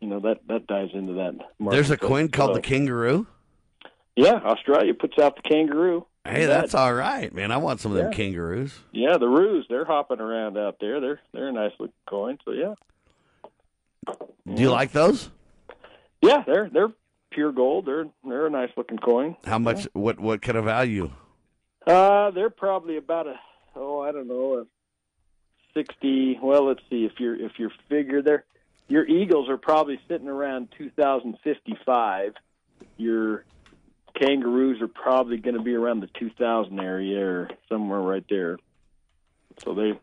you 0.00 0.08
know, 0.08 0.20
that 0.20 0.38
that 0.48 0.66
dives 0.66 0.92
into 0.94 1.14
that. 1.14 1.34
Market. 1.58 1.76
There's 1.76 1.90
a 1.90 1.96
coin 1.96 2.28
called 2.28 2.50
So- 2.50 2.54
the 2.54 2.60
kangaroo. 2.62 3.26
yeah, 4.16 4.34
Australia 4.34 4.94
puts 4.94 5.18
out 5.18 5.36
the 5.36 5.42
kangaroo. 5.42 6.06
Hey, 6.24 6.46
that's 6.46 6.72
all 6.72 6.94
right, 6.94 7.34
man. 7.34 7.50
I 7.50 7.56
want 7.56 7.80
some 7.80 7.90
of 7.92 7.98
them 7.98 8.06
Yeah. 8.12 8.16
kangaroos. 8.16 8.78
Yeah, 8.92 9.18
the 9.18 9.26
roos, 9.28 9.66
they're 9.68 9.84
hopping 9.84 10.20
around 10.20 10.56
out 10.56 10.76
there. 10.80 11.00
They're 11.00 11.20
they're 11.32 11.48
a 11.48 11.52
nice 11.52 11.72
looking 11.80 11.92
coin. 12.08 12.38
So 12.44 12.52
yeah, 12.52 12.74
Do 14.06 14.60
you 14.60 14.70
like 14.70 14.92
those? 14.92 15.30
yeah, 16.20 16.42
they're 16.46 16.68
they're 16.72 16.92
pure 17.30 17.52
gold. 17.52 17.86
They're 17.86 18.06
they're 18.24 18.46
a 18.46 18.50
nice 18.50 18.70
looking 18.76 18.98
coin. 18.98 19.36
How 19.44 19.58
much? 19.58 19.86
What 19.92 20.20
what 20.20 20.42
kind 20.42 20.58
of 20.58 20.64
value? 20.64 21.10
Uh, 21.86 22.30
they're 22.30 22.50
probably 22.50 22.96
about 22.96 23.26
a 23.26 23.34
oh 23.76 24.00
I 24.00 24.12
don't 24.12 24.28
know 24.28 24.58
a 24.58 24.66
sixty. 25.74 26.38
Well, 26.42 26.66
let's 26.66 26.82
see 26.90 27.04
if 27.04 27.12
you're 27.18 27.36
if 27.36 27.52
you 27.58 27.70
figure 27.88 28.22
there, 28.22 28.44
your 28.88 29.06
eagles 29.06 29.48
are 29.48 29.56
probably 29.58 30.00
sitting 30.08 30.28
around 30.28 30.68
two 30.76 30.90
thousand 30.90 31.38
fifty 31.42 31.76
five. 31.84 32.34
Your 32.96 33.44
kangaroos 34.14 34.82
are 34.82 34.88
probably 34.88 35.38
going 35.38 35.56
to 35.56 35.62
be 35.62 35.74
around 35.74 36.00
the 36.00 36.10
two 36.18 36.30
thousand 36.38 36.80
area 36.80 37.24
or 37.24 37.48
somewhere 37.68 38.00
right 38.00 38.24
there. 38.28 38.58
So 39.64 39.74
they 39.74 39.98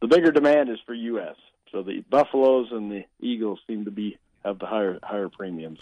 the 0.00 0.06
bigger 0.06 0.30
demand 0.30 0.70
is 0.70 0.78
for 0.86 0.94
U.S. 0.94 1.36
So 1.72 1.82
the 1.82 2.04
buffaloes 2.10 2.68
and 2.70 2.90
the 2.90 3.04
eagles 3.20 3.60
seem 3.66 3.84
to 3.84 3.90
be 3.90 4.18
have 4.44 4.58
the 4.58 4.66
higher 4.66 4.98
higher 5.02 5.28
premiums. 5.28 5.80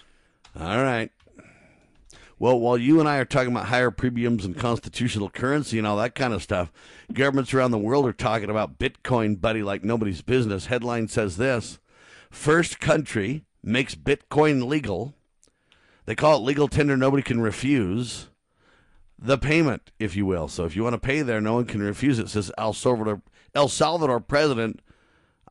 All 0.59 0.83
right. 0.83 1.11
Well, 2.39 2.61
while 2.61 2.77
you 2.77 3.01
and 3.01 3.09
I 3.09 3.17
are 3.17 3.25
talking 3.25 3.51
about 3.51 3.67
higher 3.67 3.91
premiums 3.91 4.45
and 4.45 4.57
constitutional 4.57 5.31
currency 5.31 5.79
and 5.79 5.87
all 5.87 5.97
that 5.97 6.15
kind 6.15 6.35
of 6.35 6.43
stuff, 6.43 6.71
governments 7.11 7.55
around 7.55 7.71
the 7.71 7.79
world 7.79 8.07
are 8.07 8.13
talking 8.13 8.51
about 8.51 8.79
Bitcoin, 8.79 9.41
buddy, 9.41 9.63
like 9.63 9.83
nobody's 9.83 10.21
business. 10.21 10.67
Headline 10.67 11.09
says 11.09 11.39
this 11.39 11.79
First 12.31 12.79
country 12.79 13.45
makes 13.63 13.95
Bitcoin 13.95 14.67
legal. 14.67 15.15
They 16.05 16.15
call 16.15 16.37
it 16.37 16.47
legal 16.47 16.69
tender, 16.69 16.97
nobody 16.97 17.23
can 17.23 17.41
refuse 17.41 18.29
the 19.19 19.39
payment, 19.39 19.91
if 19.99 20.15
you 20.15 20.27
will. 20.27 20.47
So 20.47 20.65
if 20.65 20.77
you 20.77 20.83
want 20.85 20.93
to 20.93 20.99
pay 20.99 21.23
there, 21.23 21.41
no 21.41 21.55
one 21.55 21.65
can 21.65 21.83
refuse 21.83 22.19
it, 22.19 22.29
says 22.29 22.53
El 22.59 22.75
Salvador, 22.75 23.23
El 23.55 23.69
Salvador 23.69 24.21
president. 24.21 24.81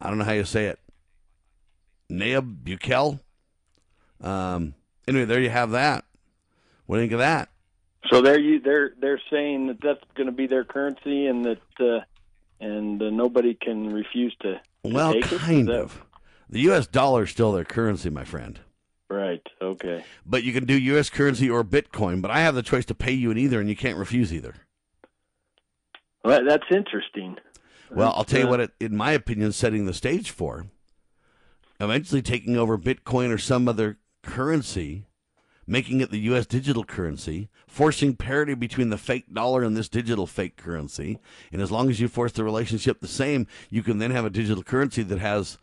I 0.01 0.09
don't 0.09 0.17
know 0.17 0.25
how 0.25 0.33
you 0.33 0.45
say 0.45 0.65
it. 0.65 0.79
Nayib 2.11 2.63
Bukele. 2.63 3.19
Um, 4.21 4.73
anyway, 5.07 5.25
there 5.25 5.41
you 5.41 5.49
have 5.49 5.71
that. 5.71 6.05
What 6.85 6.97
do 6.97 7.01
you 7.01 7.07
think 7.07 7.13
of 7.13 7.19
that? 7.19 7.49
So 8.11 8.21
they're 8.21 8.39
you 8.39 8.59
they're 8.59 8.91
they're 8.99 9.21
saying 9.31 9.67
that 9.67 9.77
that's 9.81 10.03
going 10.15 10.27
to 10.27 10.31
be 10.31 10.45
their 10.47 10.63
currency 10.63 11.25
and 11.25 11.43
that 11.45 11.61
uh, 11.79 12.01
and 12.59 13.01
uh, 13.01 13.09
nobody 13.09 13.55
can 13.55 13.91
refuse 13.91 14.35
to, 14.41 14.53
to 14.53 14.59
Well, 14.83 15.19
kind 15.21 15.67
that- 15.69 15.79
of. 15.79 16.01
The 16.47 16.59
U.S. 16.61 16.85
dollar 16.85 17.23
is 17.23 17.31
still 17.31 17.51
their 17.53 17.65
currency, 17.65 18.11
my 18.11 18.23
friend. 18.23 18.59
Right. 19.09 19.41
Okay. 19.59 20.05
But 20.27 20.43
you 20.43 20.53
can 20.53 20.65
do 20.65 20.77
U.S. 20.79 21.09
currency 21.09 21.49
or 21.49 21.63
Bitcoin. 21.63 22.21
But 22.21 22.29
I 22.29 22.41
have 22.41 22.53
the 22.53 22.61
choice 22.61 22.85
to 22.85 22.95
pay 22.95 23.11
you 23.13 23.31
in 23.31 23.37
either, 23.39 23.59
and 23.59 23.67
you 23.67 23.75
can't 23.75 23.97
refuse 23.97 24.31
either. 24.31 24.53
Well, 26.23 26.45
that's 26.45 26.65
interesting. 26.71 27.37
Well, 27.95 28.13
I'll 28.15 28.23
tell 28.23 28.41
you 28.41 28.47
what, 28.47 28.59
it, 28.59 28.71
in 28.79 28.95
my 28.95 29.11
opinion, 29.11 29.51
setting 29.51 29.85
the 29.85 29.93
stage 29.93 30.31
for 30.31 30.67
eventually 31.79 32.21
taking 32.21 32.57
over 32.57 32.77
Bitcoin 32.77 33.31
or 33.33 33.37
some 33.37 33.67
other 33.67 33.97
currency, 34.21 35.05
making 35.67 36.01
it 36.01 36.11
the 36.11 36.19
U.S. 36.19 36.45
digital 36.45 36.83
currency, 36.83 37.49
forcing 37.67 38.15
parity 38.15 38.53
between 38.53 38.89
the 38.89 38.97
fake 38.97 39.33
dollar 39.33 39.63
and 39.63 39.75
this 39.75 39.89
digital 39.89 40.27
fake 40.27 40.57
currency. 40.57 41.19
And 41.51 41.61
as 41.61 41.71
long 41.71 41.89
as 41.89 41.99
you 41.99 42.07
force 42.07 42.31
the 42.31 42.43
relationship 42.43 42.99
the 42.99 43.07
same, 43.07 43.47
you 43.69 43.83
can 43.83 43.97
then 43.97 44.11
have 44.11 44.25
a 44.25 44.29
digital 44.29 44.63
currency 44.63 45.03
that 45.03 45.19
has 45.19 45.57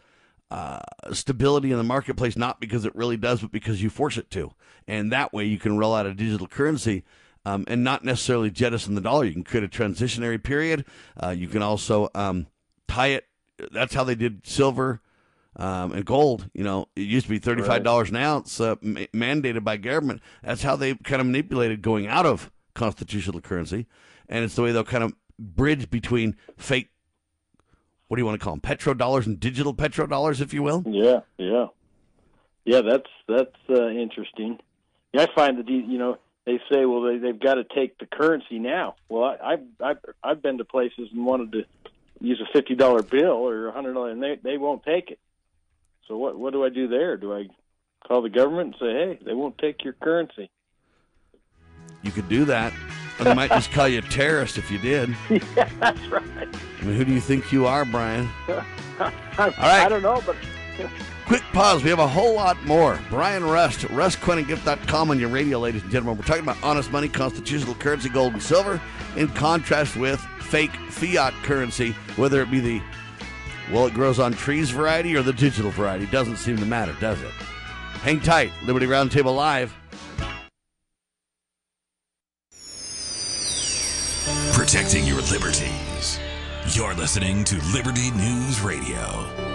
uh, 0.50 0.80
stability 1.12 1.70
in 1.70 1.78
the 1.78 1.84
marketplace, 1.84 2.36
not 2.36 2.60
because 2.60 2.84
it 2.84 2.94
really 2.94 3.16
does, 3.16 3.40
but 3.40 3.52
because 3.52 3.82
you 3.82 3.88
force 3.88 4.18
it 4.18 4.30
to. 4.30 4.52
And 4.86 5.10
that 5.12 5.32
way 5.32 5.44
you 5.44 5.58
can 5.58 5.78
roll 5.78 5.94
out 5.94 6.06
a 6.06 6.14
digital 6.14 6.46
currency 6.46 7.04
um, 7.44 7.64
and 7.66 7.82
not 7.84 8.04
necessarily 8.04 8.50
jettison 8.50 8.94
the 8.94 9.00
dollar. 9.00 9.24
You 9.24 9.32
can 9.32 9.44
create 9.44 9.64
a 9.64 9.68
transitionary 9.68 10.42
period. 10.42 10.84
Uh, 11.22 11.30
you 11.30 11.48
can 11.48 11.62
also 11.62 12.08
um, 12.14 12.46
tie 12.88 13.08
it. 13.08 13.26
That's 13.72 13.94
how 13.94 14.04
they 14.04 14.14
did 14.14 14.46
silver 14.46 15.00
um, 15.56 15.92
and 15.92 16.04
gold. 16.04 16.48
You 16.54 16.64
know, 16.64 16.86
it 16.96 17.02
used 17.02 17.26
to 17.26 17.30
be 17.30 17.38
thirty-five 17.38 17.82
dollars 17.84 18.10
an 18.10 18.16
ounce, 18.16 18.60
uh, 18.60 18.76
ma- 18.80 19.00
mandated 19.14 19.64
by 19.64 19.76
government. 19.76 20.20
That's 20.42 20.62
how 20.62 20.76
they 20.76 20.94
kind 20.94 21.20
of 21.20 21.26
manipulated 21.26 21.82
going 21.82 22.06
out 22.06 22.26
of 22.26 22.50
constitutional 22.74 23.40
currency, 23.40 23.86
and 24.28 24.44
it's 24.44 24.54
the 24.56 24.62
way 24.62 24.72
they'll 24.72 24.84
kind 24.84 25.04
of 25.04 25.14
bridge 25.38 25.90
between 25.90 26.36
fake. 26.56 26.88
What 28.08 28.16
do 28.16 28.20
you 28.20 28.26
want 28.26 28.38
to 28.40 28.44
call 28.44 28.54
them? 28.54 28.60
Petrodollars 28.60 29.26
and 29.26 29.40
digital 29.40 29.74
petrodollars, 29.74 30.40
if 30.40 30.52
you 30.52 30.62
will. 30.62 30.82
Yeah. 30.86 31.20
Yeah. 31.38 31.66
Yeah. 32.64 32.82
That's 32.82 33.08
that's 33.28 33.56
uh, 33.70 33.88
interesting. 33.88 34.58
Yeah, 35.14 35.22
I 35.22 35.34
find 35.34 35.58
that 35.58 35.66
the- 35.66 35.72
you 35.72 35.98
know 35.98 36.18
they 36.44 36.60
say 36.70 36.84
well 36.84 37.02
they 37.02 37.18
they've 37.18 37.38
got 37.38 37.54
to 37.54 37.64
take 37.64 37.98
the 37.98 38.06
currency 38.06 38.58
now. 38.58 38.96
Well, 39.08 39.24
I, 39.24 39.52
I've 39.52 39.60
I've 39.80 39.98
I've 40.22 40.42
been 40.42 40.58
to 40.58 40.64
places 40.64 41.08
and 41.12 41.24
wanted 41.24 41.52
to 41.52 41.64
use 42.20 42.40
a 42.40 42.52
fifty 42.52 42.74
dollar 42.74 43.02
bill 43.02 43.48
or 43.48 43.68
a 43.68 43.72
hundred 43.72 43.94
dollar, 43.94 44.10
and 44.10 44.22
they 44.22 44.38
they 44.42 44.58
won't 44.58 44.82
take 44.82 45.10
it. 45.10 45.18
So 46.08 46.16
what 46.16 46.38
what 46.38 46.52
do 46.52 46.64
I 46.64 46.68
do 46.68 46.88
there? 46.88 47.16
Do 47.16 47.32
I 47.32 47.48
call 48.06 48.22
the 48.22 48.30
government 48.30 48.74
and 48.74 48.76
say, 48.80 48.92
hey, 48.92 49.18
they 49.24 49.34
won't 49.34 49.58
take 49.58 49.84
your 49.84 49.92
currency? 49.94 50.50
You 52.02 52.10
could 52.10 52.28
do 52.28 52.44
that. 52.46 52.72
Or 53.18 53.24
they 53.24 53.34
might 53.34 53.50
just 53.50 53.70
call 53.70 53.86
you 53.86 53.98
a 53.98 54.02
terrorist 54.02 54.58
if 54.58 54.70
you 54.70 54.78
did. 54.78 55.14
yeah, 55.30 55.68
that's 55.78 56.04
right. 56.08 56.24
I 56.80 56.84
mean, 56.84 56.96
who 56.96 57.04
do 57.04 57.12
you 57.12 57.20
think 57.20 57.52
you 57.52 57.66
are, 57.66 57.84
Brian? 57.84 58.28
I, 58.48 59.12
right. 59.38 59.56
I 59.58 59.88
don't 59.88 60.02
know, 60.02 60.22
but 60.26 60.36
Quick 61.26 61.42
pause. 61.52 61.82
We 61.82 61.90
have 61.90 61.98
a 61.98 62.08
whole 62.08 62.34
lot 62.34 62.62
more. 62.64 62.98
Brian 63.08 63.44
Rust, 63.44 63.80
RustCoinandGift.com 63.80 65.10
on 65.10 65.18
your 65.18 65.28
radio, 65.28 65.58
ladies 65.58 65.82
and 65.82 65.90
gentlemen. 65.90 66.18
We're 66.18 66.26
talking 66.26 66.42
about 66.42 66.62
honest 66.62 66.90
money, 66.90 67.08
constitutional 67.08 67.74
currency, 67.76 68.08
gold 68.08 68.32
and 68.32 68.42
silver, 68.42 68.80
in 69.16 69.28
contrast 69.28 69.96
with 69.96 70.20
fake 70.40 70.74
fiat 70.90 71.32
currency, 71.44 71.92
whether 72.16 72.42
it 72.42 72.50
be 72.50 72.60
the, 72.60 72.82
well, 73.72 73.86
it 73.86 73.94
grows 73.94 74.18
on 74.18 74.32
trees 74.32 74.70
variety 74.70 75.16
or 75.16 75.22
the 75.22 75.32
digital 75.32 75.70
variety. 75.70 76.06
Doesn't 76.06 76.36
seem 76.36 76.58
to 76.58 76.66
matter, 76.66 76.94
does 77.00 77.20
it? 77.22 77.30
Hang 78.02 78.20
tight. 78.20 78.50
Liberty 78.64 78.86
Roundtable 78.86 79.34
Live. 79.34 79.74
Protecting 84.52 85.04
your 85.06 85.20
liberties. 85.22 86.18
You're 86.68 86.94
listening 86.94 87.44
to 87.44 87.60
Liberty 87.72 88.10
News 88.12 88.60
Radio. 88.60 89.51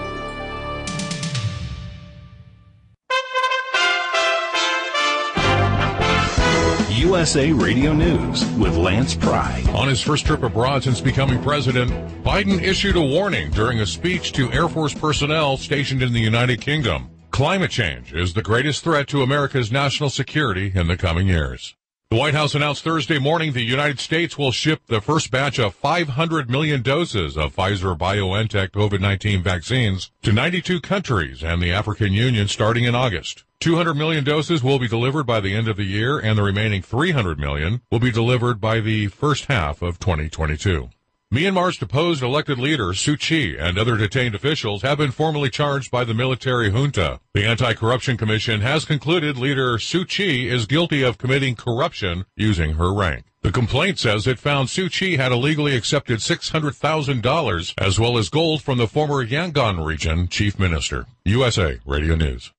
USA 7.08 7.54
Radio 7.54 7.94
News 7.94 8.44
with 8.58 8.76
Lance 8.76 9.16
Pry. 9.16 9.64
On 9.74 9.88
his 9.88 10.02
first 10.02 10.26
trip 10.26 10.44
abroad 10.44 10.84
since 10.84 11.00
becoming 11.00 11.42
president, 11.42 11.90
Biden 12.22 12.62
issued 12.62 12.98
a 12.98 13.02
warning 13.02 13.50
during 13.52 13.80
a 13.80 13.86
speech 13.86 14.34
to 14.34 14.52
Air 14.52 14.68
Force 14.68 14.94
personnel 14.94 15.56
stationed 15.56 16.04
in 16.04 16.12
the 16.12 16.20
United 16.20 16.60
Kingdom. 16.60 17.10
Climate 17.32 17.72
change 17.72 18.14
is 18.14 18.34
the 18.34 18.42
greatest 18.42 18.84
threat 18.84 19.08
to 19.08 19.22
America's 19.22 19.72
national 19.72 20.10
security 20.10 20.74
in 20.76 20.88
the 20.88 20.98
coming 20.98 21.28
years. 21.30 21.78
The 22.12 22.18
White 22.18 22.34
House 22.34 22.56
announced 22.56 22.84
Thursday 22.84 23.20
morning 23.20 23.54
the 23.54 23.62
United 23.62 24.02
States 24.02 24.38
will 24.38 24.52
ship 24.52 24.82
the 24.88 25.00
first 25.00 25.32
batch 25.32 25.60
of 25.60 25.76
500 25.76 26.50
million 26.50 26.82
doses 26.82 27.38
of 27.38 27.56
Pfizer 27.56 27.98
BioNTech 27.98 28.72
COVID-19 28.72 29.42
vaccines 29.42 30.12
to 30.24 30.34
92 30.34 30.82
countries 30.82 31.42
and 31.42 31.62
the 31.62 31.72
African 31.72 32.12
Union 32.12 32.50
starting 32.50 32.84
in 32.84 32.96
August. 32.96 33.46
200 33.60 33.96
million 33.96 34.24
doses 34.24 34.62
will 34.62 34.78
be 34.78 34.88
delivered 34.88 35.26
by 35.26 35.40
the 35.40 35.56
end 35.56 35.68
of 35.68 35.78
the 35.78 35.84
year 35.84 36.20
and 36.20 36.38
the 36.38 36.44
remaining 36.44 36.82
300 36.82 37.40
million 37.40 37.82
will 37.92 38.00
be 38.00 38.12
delivered 38.12 38.62
by 38.62 38.80
the 38.80 39.08
first 39.08 39.46
half 39.46 39.82
of 39.82 39.98
2022. 40.00 40.90
Myanmar's 41.34 41.78
deposed 41.78 42.24
elected 42.24 42.58
leader 42.58 42.94
Suu 42.94 43.20
Kyi 43.20 43.58
and 43.58 43.78
other 43.78 43.98
detained 43.98 44.36
officials 44.36 44.84
have 44.84 45.00
been 45.00 45.12
formally 45.12 45.50
charged 45.50 45.92
by 45.92 46.06
the 46.06 46.14
military 46.14 46.70
junta. 46.70 47.20
The 47.34 47.46
Anti-Corruption 47.46 48.16
Commission 48.16 48.62
has 48.62 48.86
concluded 48.86 49.38
leader 49.38 49.78
Suu 49.78 50.08
Kyi 50.08 50.48
is 50.48 50.68
guilty 50.68 51.04
of 51.04 51.18
committing 51.18 51.56
corruption 51.56 52.26
using 52.38 52.76
her 52.76 52.94
rank. 52.94 53.26
The 53.42 53.52
complaint 53.52 54.00
says 54.00 54.26
it 54.28 54.40
found 54.40 54.70
Suu 54.70 54.90
Kyi 54.90 55.18
had 55.18 55.32
illegally 55.32 55.76
accepted 55.76 56.20
$600,000 56.20 57.74
as 57.78 58.00
well 58.00 58.18
as 58.18 58.30
gold 58.30 58.62
from 58.62 58.78
the 58.78 58.88
former 58.88 59.26
Yangon 59.26 59.86
region 59.86 60.28
chief 60.28 60.58
minister. 60.60 61.08
USA 61.26 61.80
Radio 61.86 62.16
News. 62.16 62.54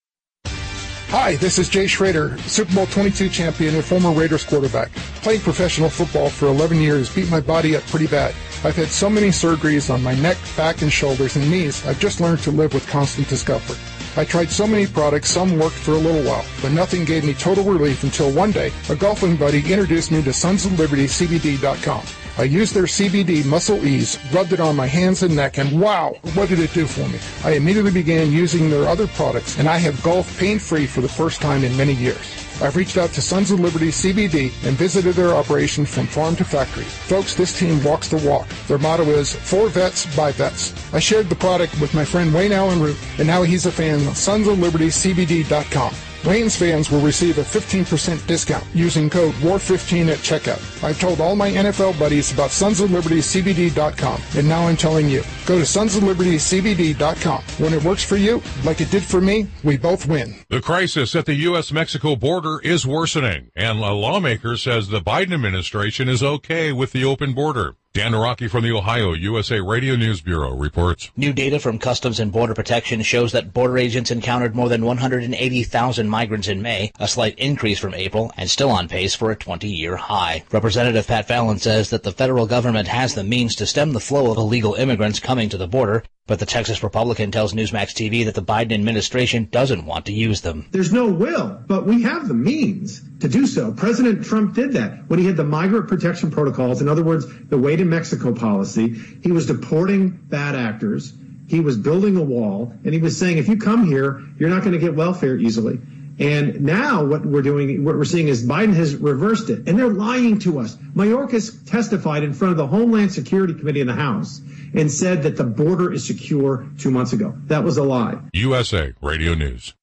Hi, 1.11 1.37
this 1.37 1.59
is 1.59 1.71
Jay 1.71 1.87
Schroeder, 1.87 2.37
Super 2.41 2.75
Bowl 2.75 2.87
22 2.87 3.31
champion 3.31 3.75
and 3.75 3.83
former 3.83 4.13
Raiders 4.13 4.45
quarterback. 4.45 4.93
Playing 5.23 5.41
professional 5.41 5.89
football 5.89 6.29
for 6.29 6.49
11 6.49 6.83
years 6.83 7.15
beat 7.15 7.31
my 7.31 7.41
body 7.41 7.75
up 7.75 7.83
pretty 7.85 8.07
bad. 8.07 8.35
I've 8.63 8.77
had 8.77 8.89
so 8.89 9.09
many 9.09 9.29
surgeries 9.29 9.93
on 9.93 10.03
my 10.03 10.15
neck, 10.17 10.37
back, 10.55 10.83
and 10.83 10.93
shoulders 10.93 11.37
and 11.37 11.51
knees, 11.51 11.87
I've 11.87 11.99
just 11.99 12.21
learned 12.21 12.41
to 12.41 12.51
live 12.51 12.75
with 12.75 12.87
constant 12.89 13.27
discomfort. 13.27 13.79
I 14.19 14.27
tried 14.27 14.51
so 14.51 14.67
many 14.67 14.87
products, 14.87 15.31
some 15.31 15.59
worked 15.59 15.77
for 15.77 15.93
a 15.93 15.99
little 15.99 16.31
while, 16.31 16.45
but 16.61 16.73
nothing 16.73 17.07
gave 17.07 17.25
me 17.25 17.33
total 17.33 17.65
relief 17.65 18.03
until 18.03 18.31
one 18.31 18.51
day 18.51 18.71
a 18.91 18.95
golfing 18.95 19.35
buddy 19.39 19.61
introduced 19.61 20.13
me 20.13 20.23
to 20.25 20.31
sonsoflibertycbd.com. 20.31 22.03
I 22.39 22.45
used 22.45 22.73
their 22.73 22.85
CBD 22.85 23.45
Muscle 23.45 23.85
Ease, 23.85 24.17
rubbed 24.33 24.53
it 24.53 24.61
on 24.61 24.77
my 24.77 24.87
hands 24.87 25.25
and 25.25 25.35
neck, 25.35 25.59
and 25.59 25.81
wow, 25.81 26.17
what 26.35 26.49
did 26.49 26.61
it 26.61 26.73
do 26.73 26.87
for 26.87 27.09
me? 27.09 27.19
I 27.43 27.57
immediately 27.57 27.91
began 27.91 28.31
using 28.31 28.71
their 28.71 28.87
other 28.87 29.09
products, 29.09 29.59
and 29.59 29.69
I 29.69 29.77
have 29.79 30.01
golfed 30.05 30.39
pain-free 30.39 30.87
for 30.87 31.01
the 31.01 31.09
first 31.09 31.41
time 31.41 31.65
in 31.65 31.77
many 31.77 31.95
years. 31.95 32.47
I've 32.63 32.77
reached 32.77 32.97
out 32.97 33.11
to 33.11 33.21
Sons 33.21 33.51
of 33.51 33.59
Liberty 33.59 33.89
CBD 33.89 34.53
and 34.65 34.77
visited 34.77 35.17
their 35.17 35.35
operation 35.35 35.85
from 35.85 36.07
farm 36.07 36.37
to 36.37 36.45
factory. 36.45 36.85
Folks, 36.85 37.35
this 37.35 37.59
team 37.59 37.83
walks 37.83 38.09
the 38.09 38.19
walk. 38.19 38.47
Their 38.69 38.79
motto 38.79 39.03
is 39.07 39.35
for 39.35 39.69
vets 39.69 40.07
by 40.15 40.31
vets. 40.31 40.73
I 40.95 41.01
shared 41.01 41.29
the 41.29 41.35
product 41.35 41.81
with 41.81 41.93
my 41.93 42.05
friend 42.05 42.33
Wayne 42.33 42.53
Allyn 42.53 42.81
Root, 42.81 42.99
and 43.19 43.27
now 43.27 43.43
he's 43.43 43.67
a 43.67 43.73
fan 43.73 43.97
of 44.07 44.15
sonsoflibertycbd.com. 44.15 46.08
Wayne's 46.27 46.57
fans 46.57 46.91
will 46.91 47.01
receive 47.01 47.39
a 47.39 47.43
15% 47.43 48.27
discount 48.27 48.65
using 48.75 49.09
code 49.09 49.35
WAR15 49.37 50.09
at 50.09 50.19
checkout. 50.19 50.83
I've 50.83 51.01
told 51.01 51.21
all 51.21 51.37
my 51.37 51.51
NFL 51.51 51.99
buddies 51.99 52.33
about 52.33 52.51
sons 52.51 52.81
of 52.81 52.89
sonsoflibertycbd.com, 52.89 54.23
and 54.37 54.49
now 54.49 54.67
I'm 54.67 54.77
telling 54.77 55.09
you. 55.09 55.23
Go 55.47 55.59
to 55.59 55.65
sonsoflibertycbd.com. 55.65 57.43
When 57.59 57.73
it 57.73 57.83
works 57.83 58.05
for 58.05 58.17
you, 58.17 58.43
like 58.65 58.81
it 58.81 58.91
did 58.91 59.03
for 59.03 59.21
me, 59.21 59.49
we 59.63 59.77
both 59.77 60.07
win. 60.07 60.35
The 60.49 60.61
crisis 60.61 61.15
at 61.15 61.27
the 61.27 61.35
U.S.-Mexico 61.35 62.19
border 62.19 62.61
is 62.61 62.87
worsening, 62.87 63.51
and 63.57 63.79
a 63.81 63.93
lawmaker 63.93 64.57
says 64.57 64.89
the 64.89 65.01
Biden 65.01 65.35
administration 65.35 66.09
is 66.09 66.23
okay 66.23 66.73
with 66.73 66.93
the 66.93 67.05
open 67.05 67.33
border. 67.33 67.77
Dan 67.95 68.13
Naraki 68.13 68.51
from 68.51 68.65
the 68.65 68.71
Ohio 68.71 69.15
USA 69.15 69.61
Radio 69.61 69.97
News 69.97 70.21
Bureau 70.21 70.55
reports. 70.55 71.11
New 71.17 71.33
data 71.33 71.59
from 71.59 71.79
Customs 71.79 72.21
and 72.21 72.31
Border 72.31 72.53
Protection 72.53 73.03
shows 73.03 73.33
that 73.33 73.55
border 73.55 73.79
agents 73.79 74.11
encountered 74.11 74.55
more 74.55 74.69
than 74.69 74.85
180,000 74.85 76.09
migrants 76.09 76.49
in 76.49 76.61
May, 76.61 76.93
a 77.01 77.09
slight 77.09 77.37
increase 77.39 77.79
from 77.79 77.95
April, 77.95 78.31
and 78.37 78.51
still 78.51 78.71
on 78.71 78.89
pace 78.89 79.15
for 79.15 79.31
a 79.31 79.37
20-year 79.37 79.97
high. 79.97 80.45
Representative 80.53 81.07
Pat 81.07 81.27
Fallon 81.27 81.59
says 81.59 81.89
that 81.89 82.03
the 82.03 82.13
federal 82.13 82.47
government 82.47 82.89
has 82.89 83.15
the 83.15 83.25
means 83.25 83.57
to 83.57 83.67
stem 83.67 83.95
the 83.95 84.01
flow 84.01 84.31
of 84.31 84.37
illegal 84.37 84.75
immigrants 84.75 85.19
coming 85.19 85.49
to 85.49 85.57
the 85.57 85.67
border, 85.67 86.05
but 86.29 86.39
the 86.39 86.47
Texas 86.47 86.83
Republican 86.83 87.33
tells 87.33 87.55
Newsmax 87.55 87.95
TV 87.95 88.27
that 88.27 88.35
the 88.35 88.43
Biden 88.43 88.73
administration 88.73 89.49
doesn't 89.51 89.87
want 89.87 90.07
to 90.07 90.13
use 90.13 90.43
them. 90.43 90.67
There's 90.71 90.93
no 90.93 91.07
will, 91.07 91.61
but 91.67 91.87
we 91.87 92.03
have 92.03 92.29
the 92.29 92.35
means 92.35 93.03
to 93.21 93.29
do 93.29 93.47
so. 93.47 93.73
President 93.73 94.25
Trump 94.25 94.55
did 94.55 94.75
that 94.75 95.09
when 95.09 95.19
he 95.19 95.25
had 95.25 95.39
the 95.39 95.45
migrant 95.45 95.89
protection 95.89 96.31
protocols. 96.31 96.83
In 96.83 96.89
other 96.89 97.03
words, 97.03 97.27
the 97.49 97.59
way 97.59 97.77
to 97.77 97.85
Mexico 97.85 98.35
policy. 98.35 98.95
He 99.23 99.33
was 99.33 99.47
deporting 99.47 100.11
bad 100.11 100.55
actors. 100.55 101.15
He 101.49 101.61
was 101.61 101.79
building 101.79 102.19
a 102.19 102.23
wall 102.23 102.75
and 102.85 102.93
he 102.93 103.01
was 103.01 103.19
saying, 103.19 103.39
if 103.39 103.49
you 103.49 103.57
come 103.57 103.87
here, 103.87 104.23
you're 104.39 104.51
not 104.51 104.61
going 104.61 104.75
to 104.75 104.79
get 104.79 104.95
welfare 104.95 105.37
easily. 105.37 105.81
And 106.19 106.63
now 106.63 107.05
what 107.05 107.25
we're 107.25 107.43
doing, 107.43 107.85
what 107.85 107.97
we're 107.97 108.05
seeing 108.05 108.29
is 108.29 108.45
Biden 108.45 108.75
has 108.75 108.97
reversed 108.97 109.51
it 109.51 109.69
and 109.69 109.79
they're 109.79 109.89
lying 109.89 110.39
to 110.41 110.59
us. 110.59 110.77
Mayorkas 110.95 111.69
testified 111.71 112.25
in 112.25 112.33
front 112.33 112.53
of 112.53 112.57
the 112.59 112.67
Homeland 112.67 113.13
Security 113.13 113.55
Committee 113.55 113.81
in 113.81 113.87
the 113.87 113.95
House 113.95 114.41
and 114.75 114.91
said 114.91 115.23
that 115.23 115.37
the 115.37 115.45
border 115.45 115.93
is 115.93 116.05
secure 116.05 116.67
two 116.79 116.91
months 116.91 117.13
ago. 117.13 117.35
That 117.47 117.63
was 117.63 117.77
a 117.77 117.85
lie. 117.85 118.19
USA 118.33 118.95
Radio 119.01 119.35
News. 119.35 119.75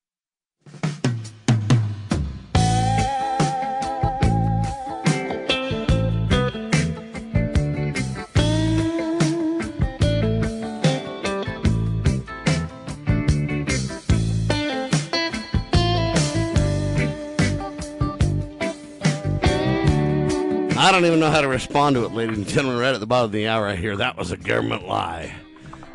I 20.85 20.91
don't 20.91 21.03
even 21.05 21.19
know 21.19 21.31
how 21.31 21.41
to 21.41 21.47
respond 21.47 21.95
to 21.95 22.05
it, 22.05 22.11
ladies 22.11 22.37
and 22.37 22.47
gentlemen. 22.47 22.79
Right 22.79 22.93
at 22.93 22.99
the 22.99 23.07
bottom 23.07 23.25
of 23.25 23.31
the 23.31 23.47
hour, 23.47 23.65
I 23.65 23.75
hear 23.75 23.95
that 23.95 24.17
was 24.17 24.29
a 24.29 24.37
government 24.37 24.87
lie. 24.87 25.33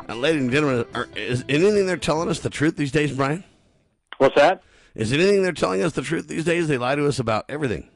And, 0.09 0.19
ladies 0.19 0.41
and 0.41 0.51
gentlemen, 0.51 0.85
are, 0.93 1.07
is 1.15 1.45
anything 1.47 1.85
they're 1.85 1.95
telling 1.95 2.27
us 2.27 2.41
the 2.41 2.49
truth 2.49 2.75
these 2.75 2.91
days, 2.91 3.13
Brian? 3.13 3.45
What's 4.17 4.35
that? 4.35 4.63
Is 4.93 5.13
anything 5.13 5.43
they're 5.43 5.53
telling 5.53 5.81
us 5.81 5.93
the 5.93 6.01
truth 6.01 6.27
these 6.27 6.43
days? 6.43 6.67
They 6.67 6.77
lie 6.77 6.95
to 6.95 7.07
us 7.07 7.19
about 7.19 7.45
everything. 7.47 7.87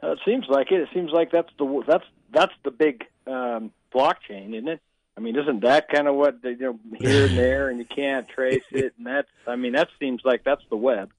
Uh, 0.00 0.12
it 0.12 0.20
seems 0.24 0.46
like 0.48 0.70
it. 0.70 0.82
It 0.82 0.88
seems 0.94 1.10
like 1.10 1.32
that's 1.32 1.50
the 1.58 1.82
that's 1.84 2.04
that's 2.32 2.54
the 2.62 2.70
big 2.70 3.04
um, 3.26 3.72
blockchain, 3.92 4.54
isn't 4.54 4.68
it? 4.68 4.80
I 5.16 5.22
mean, 5.22 5.34
isn't 5.34 5.62
that 5.62 5.88
kind 5.88 6.06
of 6.06 6.14
what 6.14 6.42
they, 6.42 6.50
you 6.50 6.58
know 6.60 6.78
here 6.96 7.26
and 7.26 7.36
there, 7.36 7.70
and 7.70 7.80
you 7.80 7.86
can't 7.86 8.28
trace 8.28 8.62
it, 8.70 8.94
and 8.98 9.04
that's 9.04 9.28
I 9.48 9.56
mean 9.56 9.72
that 9.72 9.88
seems 9.98 10.20
like 10.24 10.44
that's 10.44 10.62
the 10.70 10.76
web. 10.76 11.10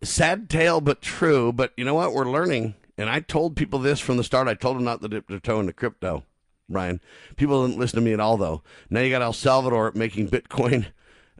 Sad 0.00 0.48
tale, 0.48 0.80
but 0.80 1.02
true. 1.02 1.52
But 1.52 1.74
you 1.76 1.84
know 1.84 1.92
what? 1.92 2.14
We're 2.14 2.24
learning. 2.24 2.74
And 3.00 3.08
I 3.08 3.20
told 3.20 3.56
people 3.56 3.78
this 3.78 3.98
from 3.98 4.18
the 4.18 4.24
start. 4.24 4.46
I 4.46 4.52
told 4.52 4.76
them 4.76 4.84
not 4.84 5.00
to 5.00 5.08
dip 5.08 5.26
their 5.26 5.40
toe 5.40 5.58
into 5.58 5.72
crypto, 5.72 6.24
Brian. 6.68 7.00
People 7.34 7.66
didn't 7.66 7.80
listen 7.80 7.96
to 7.96 8.04
me 8.04 8.12
at 8.12 8.20
all, 8.20 8.36
though. 8.36 8.62
Now 8.90 9.00
you 9.00 9.08
got 9.08 9.22
El 9.22 9.32
Salvador 9.32 9.90
making 9.94 10.28
Bitcoin 10.28 10.84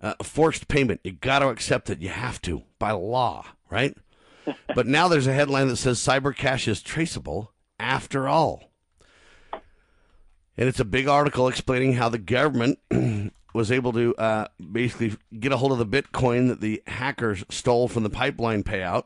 uh, 0.00 0.14
forced 0.22 0.68
payment. 0.68 1.02
You 1.04 1.12
got 1.12 1.40
to 1.40 1.48
accept 1.48 1.90
it. 1.90 2.00
You 2.00 2.08
have 2.08 2.40
to 2.42 2.62
by 2.78 2.92
law, 2.92 3.44
right? 3.68 3.94
but 4.74 4.86
now 4.86 5.06
there's 5.06 5.26
a 5.26 5.34
headline 5.34 5.68
that 5.68 5.76
says 5.76 5.98
cyber 5.98 6.34
cash 6.34 6.66
is 6.66 6.80
traceable 6.80 7.52
after 7.78 8.26
all. 8.26 8.70
And 9.52 10.66
it's 10.66 10.80
a 10.80 10.84
big 10.86 11.08
article 11.08 11.46
explaining 11.46 11.92
how 11.92 12.08
the 12.08 12.16
government 12.16 12.78
was 13.52 13.70
able 13.70 13.92
to 13.92 14.14
uh, 14.16 14.46
basically 14.72 15.18
get 15.38 15.52
a 15.52 15.58
hold 15.58 15.72
of 15.72 15.78
the 15.78 16.02
Bitcoin 16.02 16.48
that 16.48 16.62
the 16.62 16.82
hackers 16.86 17.44
stole 17.50 17.86
from 17.86 18.02
the 18.02 18.08
pipeline 18.08 18.62
payout 18.62 19.04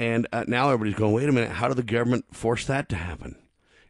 and 0.00 0.26
uh, 0.32 0.44
now 0.48 0.70
everybody's 0.70 0.98
going, 0.98 1.12
wait 1.12 1.28
a 1.28 1.32
minute, 1.32 1.50
how 1.50 1.68
did 1.68 1.76
the 1.76 1.82
government 1.82 2.34
force 2.34 2.64
that 2.64 2.88
to 2.88 2.96
happen? 2.96 3.36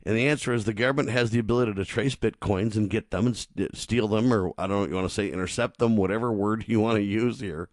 And 0.05 0.17
the 0.17 0.27
answer 0.27 0.53
is 0.53 0.65
the 0.65 0.75
government 0.75 1.11
has 1.11 1.31
the 1.31 1.39
ability 1.39 1.75
to 1.75 1.85
trace 1.85 2.17
bitcoins 2.17 2.75
and 2.75 2.91
get 2.91 3.13
them 3.13 3.27
and 3.27 3.37
st- 3.37 3.77
steal 3.77 4.09
them, 4.09 4.33
or 4.33 4.53
I 4.59 4.67
don't 4.67 4.71
know 4.71 4.81
what 4.81 4.89
you 4.89 4.97
want 4.97 5.09
to 5.09 5.15
say, 5.15 5.31
intercept 5.31 5.79
them, 5.79 5.97
whatever 5.97 6.33
word 6.33 6.65
you 6.67 6.81
want 6.81 6.97
to 6.97 7.03
use 7.03 7.39
here. 7.39 7.69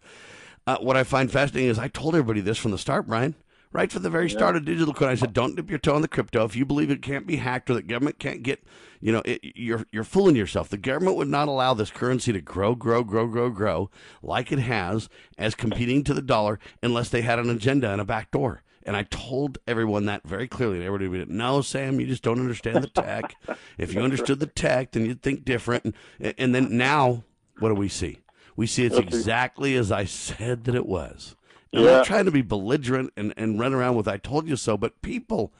Uh, 0.68 0.76
what 0.78 0.96
I 0.96 1.02
find 1.02 1.32
fascinating 1.32 1.68
is 1.68 1.80
I 1.80 1.88
told 1.88 2.14
everybody 2.14 2.40
this 2.40 2.58
from 2.58 2.70
the 2.70 2.78
start, 2.78 3.08
Brian. 3.08 3.34
Right 3.70 3.92
from 3.92 4.02
the 4.02 4.10
very 4.10 4.30
start 4.30 4.56
of 4.56 4.64
digital 4.64 4.94
coin, 4.94 5.10
I 5.10 5.14
said, 5.14 5.34
"Don't 5.34 5.54
dip 5.54 5.68
your 5.68 5.78
toe 5.78 5.96
in 5.96 6.02
the 6.02 6.08
crypto. 6.08 6.44
If 6.44 6.56
you 6.56 6.64
believe 6.64 6.90
it 6.90 7.02
can't 7.02 7.26
be 7.26 7.36
hacked 7.36 7.68
or 7.68 7.74
the 7.74 7.82
government 7.82 8.18
can't 8.18 8.42
get, 8.42 8.64
you 9.00 9.12
know, 9.12 9.20
it, 9.26 9.40
you're 9.42 9.84
you're 9.92 10.04
fooling 10.04 10.36
yourself. 10.36 10.70
The 10.70 10.78
government 10.78 11.16
would 11.18 11.28
not 11.28 11.48
allow 11.48 11.74
this 11.74 11.90
currency 11.90 12.32
to 12.32 12.40
grow, 12.40 12.74
grow, 12.74 13.04
grow, 13.04 13.26
grow, 13.26 13.50
grow 13.50 13.90
like 14.22 14.50
it 14.52 14.58
has 14.60 15.10
as 15.36 15.54
competing 15.54 16.02
to 16.04 16.14
the 16.14 16.22
dollar 16.22 16.58
unless 16.82 17.10
they 17.10 17.20
had 17.20 17.38
an 17.38 17.50
agenda 17.50 17.90
and 17.90 18.00
a 18.00 18.06
back 18.06 18.30
door. 18.30 18.62
And 18.88 18.96
I 18.96 19.02
told 19.02 19.58
everyone 19.66 20.06
that 20.06 20.26
very 20.26 20.48
clearly. 20.48 20.76
And 20.76 20.86
everybody 20.86 21.08
went, 21.08 21.28
no, 21.28 21.60
Sam, 21.60 22.00
you 22.00 22.06
just 22.06 22.22
don't 22.22 22.40
understand 22.40 22.82
the 22.82 22.88
tech. 22.88 23.34
if 23.78 23.92
you 23.92 24.00
understood 24.00 24.40
the 24.40 24.46
tech, 24.46 24.92
then 24.92 25.04
you'd 25.04 25.20
think 25.20 25.44
different. 25.44 25.94
And, 26.18 26.34
and 26.38 26.54
then 26.54 26.74
now, 26.74 27.24
what 27.58 27.68
do 27.68 27.74
we 27.74 27.88
see? 27.88 28.20
We 28.56 28.66
see 28.66 28.86
it's 28.86 28.96
exactly 28.96 29.76
as 29.76 29.92
I 29.92 30.06
said 30.06 30.64
that 30.64 30.74
it 30.74 30.86
was. 30.86 31.36
I'm 31.74 31.84
Yeah. 31.84 31.90
not 31.96 32.06
trying 32.06 32.24
to 32.24 32.30
be 32.30 32.42
belligerent 32.42 33.12
and, 33.16 33.34
and 33.36 33.58
run 33.60 33.74
around 33.74 33.96
with 33.96 34.08
I 34.08 34.16
told 34.16 34.48
you 34.48 34.56
so, 34.56 34.76
but 34.76 35.00
people, 35.02 35.52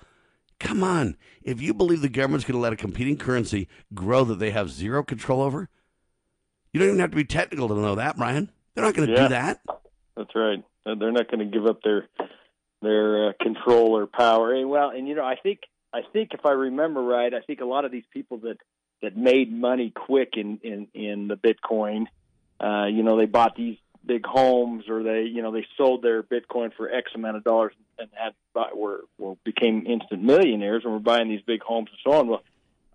come 0.58 0.82
on. 0.82 1.16
If 1.42 1.60
you 1.60 1.74
believe 1.74 2.00
the 2.00 2.08
government's 2.08 2.44
going 2.46 2.54
to 2.56 2.60
let 2.62 2.72
a 2.72 2.76
competing 2.76 3.16
currency 3.16 3.68
grow 3.94 4.24
that 4.24 4.38
they 4.38 4.50
have 4.50 4.70
zero 4.70 5.02
control 5.02 5.42
over, 5.42 5.68
you 6.72 6.80
don't 6.80 6.88
even 6.88 7.00
have 7.00 7.10
to 7.10 7.16
be 7.16 7.24
technical 7.24 7.68
to 7.68 7.74
know 7.74 7.94
that, 7.94 8.16
Brian. 8.16 8.50
They're 8.74 8.84
not 8.84 8.94
going 8.94 9.08
to 9.08 9.14
Yeah. 9.14 9.22
do 9.24 9.28
that. 9.30 9.60
That's 10.16 10.34
right. 10.34 10.62
They're 10.84 11.12
not 11.12 11.30
going 11.30 11.40
to 11.40 11.44
give 11.58 11.66
up 11.66 11.82
their 11.82 12.08
their 12.80 13.28
uh, 13.28 13.32
control 13.42 13.96
or 13.96 14.06
power. 14.06 14.54
And 14.54 14.70
well, 14.70 14.90
and 14.90 15.06
you 15.08 15.14
know, 15.14 15.24
I 15.24 15.34
think 15.36 15.60
I 15.92 16.00
think 16.12 16.30
if 16.32 16.46
I 16.46 16.52
remember 16.52 17.02
right, 17.02 17.32
I 17.34 17.40
think 17.40 17.60
a 17.60 17.64
lot 17.64 17.84
of 17.84 17.92
these 17.92 18.04
people 18.12 18.38
that 18.38 18.56
that 19.02 19.16
made 19.16 19.52
money 19.52 19.90
quick 19.94 20.30
in 20.36 20.58
in 20.62 20.88
in 20.94 21.28
the 21.28 21.36
Bitcoin, 21.36 22.06
uh, 22.60 22.86
you 22.86 23.02
know, 23.02 23.18
they 23.18 23.26
bought 23.26 23.54
these 23.56 23.76
big 24.08 24.26
homes 24.26 24.88
or 24.88 25.04
they 25.04 25.22
you 25.22 25.42
know 25.42 25.52
they 25.52 25.66
sold 25.76 26.02
their 26.02 26.24
Bitcoin 26.24 26.74
for 26.74 26.90
X 26.90 27.12
amount 27.14 27.36
of 27.36 27.44
dollars 27.44 27.72
and 27.98 28.08
had 28.14 28.32
were 28.74 29.04
were 29.18 29.36
became 29.44 29.86
instant 29.86 30.22
millionaires 30.24 30.82
and 30.84 30.92
were 30.92 30.98
buying 30.98 31.28
these 31.28 31.42
big 31.46 31.62
homes 31.62 31.90
and 31.90 31.98
so 32.02 32.18
on. 32.18 32.26
Well, 32.26 32.42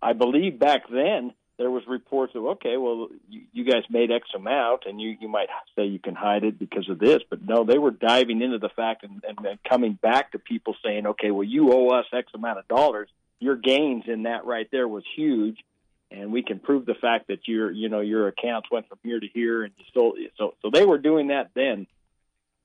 I 0.02 0.12
believe 0.12 0.60
back 0.60 0.89
then 0.89 1.34
there 1.58 1.69
was 1.69 1.84
reports 1.88 2.34
of 2.36 2.43
okay, 2.45 2.78
well, 2.78 3.10
you, 3.30 3.41
you 3.54 3.63
guys 3.63 3.84
made 3.89 4.12
X 4.12 4.28
amount, 4.36 4.84
and 4.86 4.99
you 4.99 5.15
you 5.19 5.30
might 5.30 5.49
say 5.76 5.86
you 5.86 5.99
can 5.99 6.15
hide 6.15 6.43
it 6.43 6.58
because 6.58 6.89
of 6.89 6.99
this, 6.99 7.19
but 7.30 7.45
no, 7.45 7.63
they 7.63 7.78
were 7.78 7.91
diving 7.91 8.41
into 8.41 8.58
the 8.58 8.69
fact 8.69 9.04
and, 9.04 9.23
and 9.28 9.38
then 9.41 9.60
coming 9.69 9.97
back 10.02 10.32
to 10.32 10.39
people 10.39 10.76
saying, 10.84 11.06
okay, 11.06 11.32
well, 11.32 11.43
you 11.43 11.71
owe 11.71 11.89
us 11.89 12.06
X 12.12 12.32
amount 12.34 12.60
of 12.60 12.67
dollars. 12.67 13.10
Your 13.39 13.56
gains 13.56 14.06
in 14.08 14.23
that 14.23 14.45
right 14.45 14.67
there 14.71 14.88
was 14.88 15.04
huge, 15.15 15.60
and 16.13 16.32
we 16.32 16.43
can 16.43 16.60
prove 16.60 16.86
the 16.86 16.93
fact 16.93 17.28
that 17.28 17.47
your 17.47 17.71
you 17.71 17.89
know 17.89 17.99
your 17.99 18.28
accounts 18.28 18.69
went 18.71 18.88
from 18.88 18.99
here 19.04 19.19
to 19.19 19.28
here, 19.34 19.63
and 19.63 19.73
you 19.78 19.86
sold. 19.93 20.17
So 20.38 20.54
so 20.62 20.69
they 20.71 20.86
were 20.86 20.99
doing 20.99 21.28
that 21.28 21.49
then, 21.56 21.88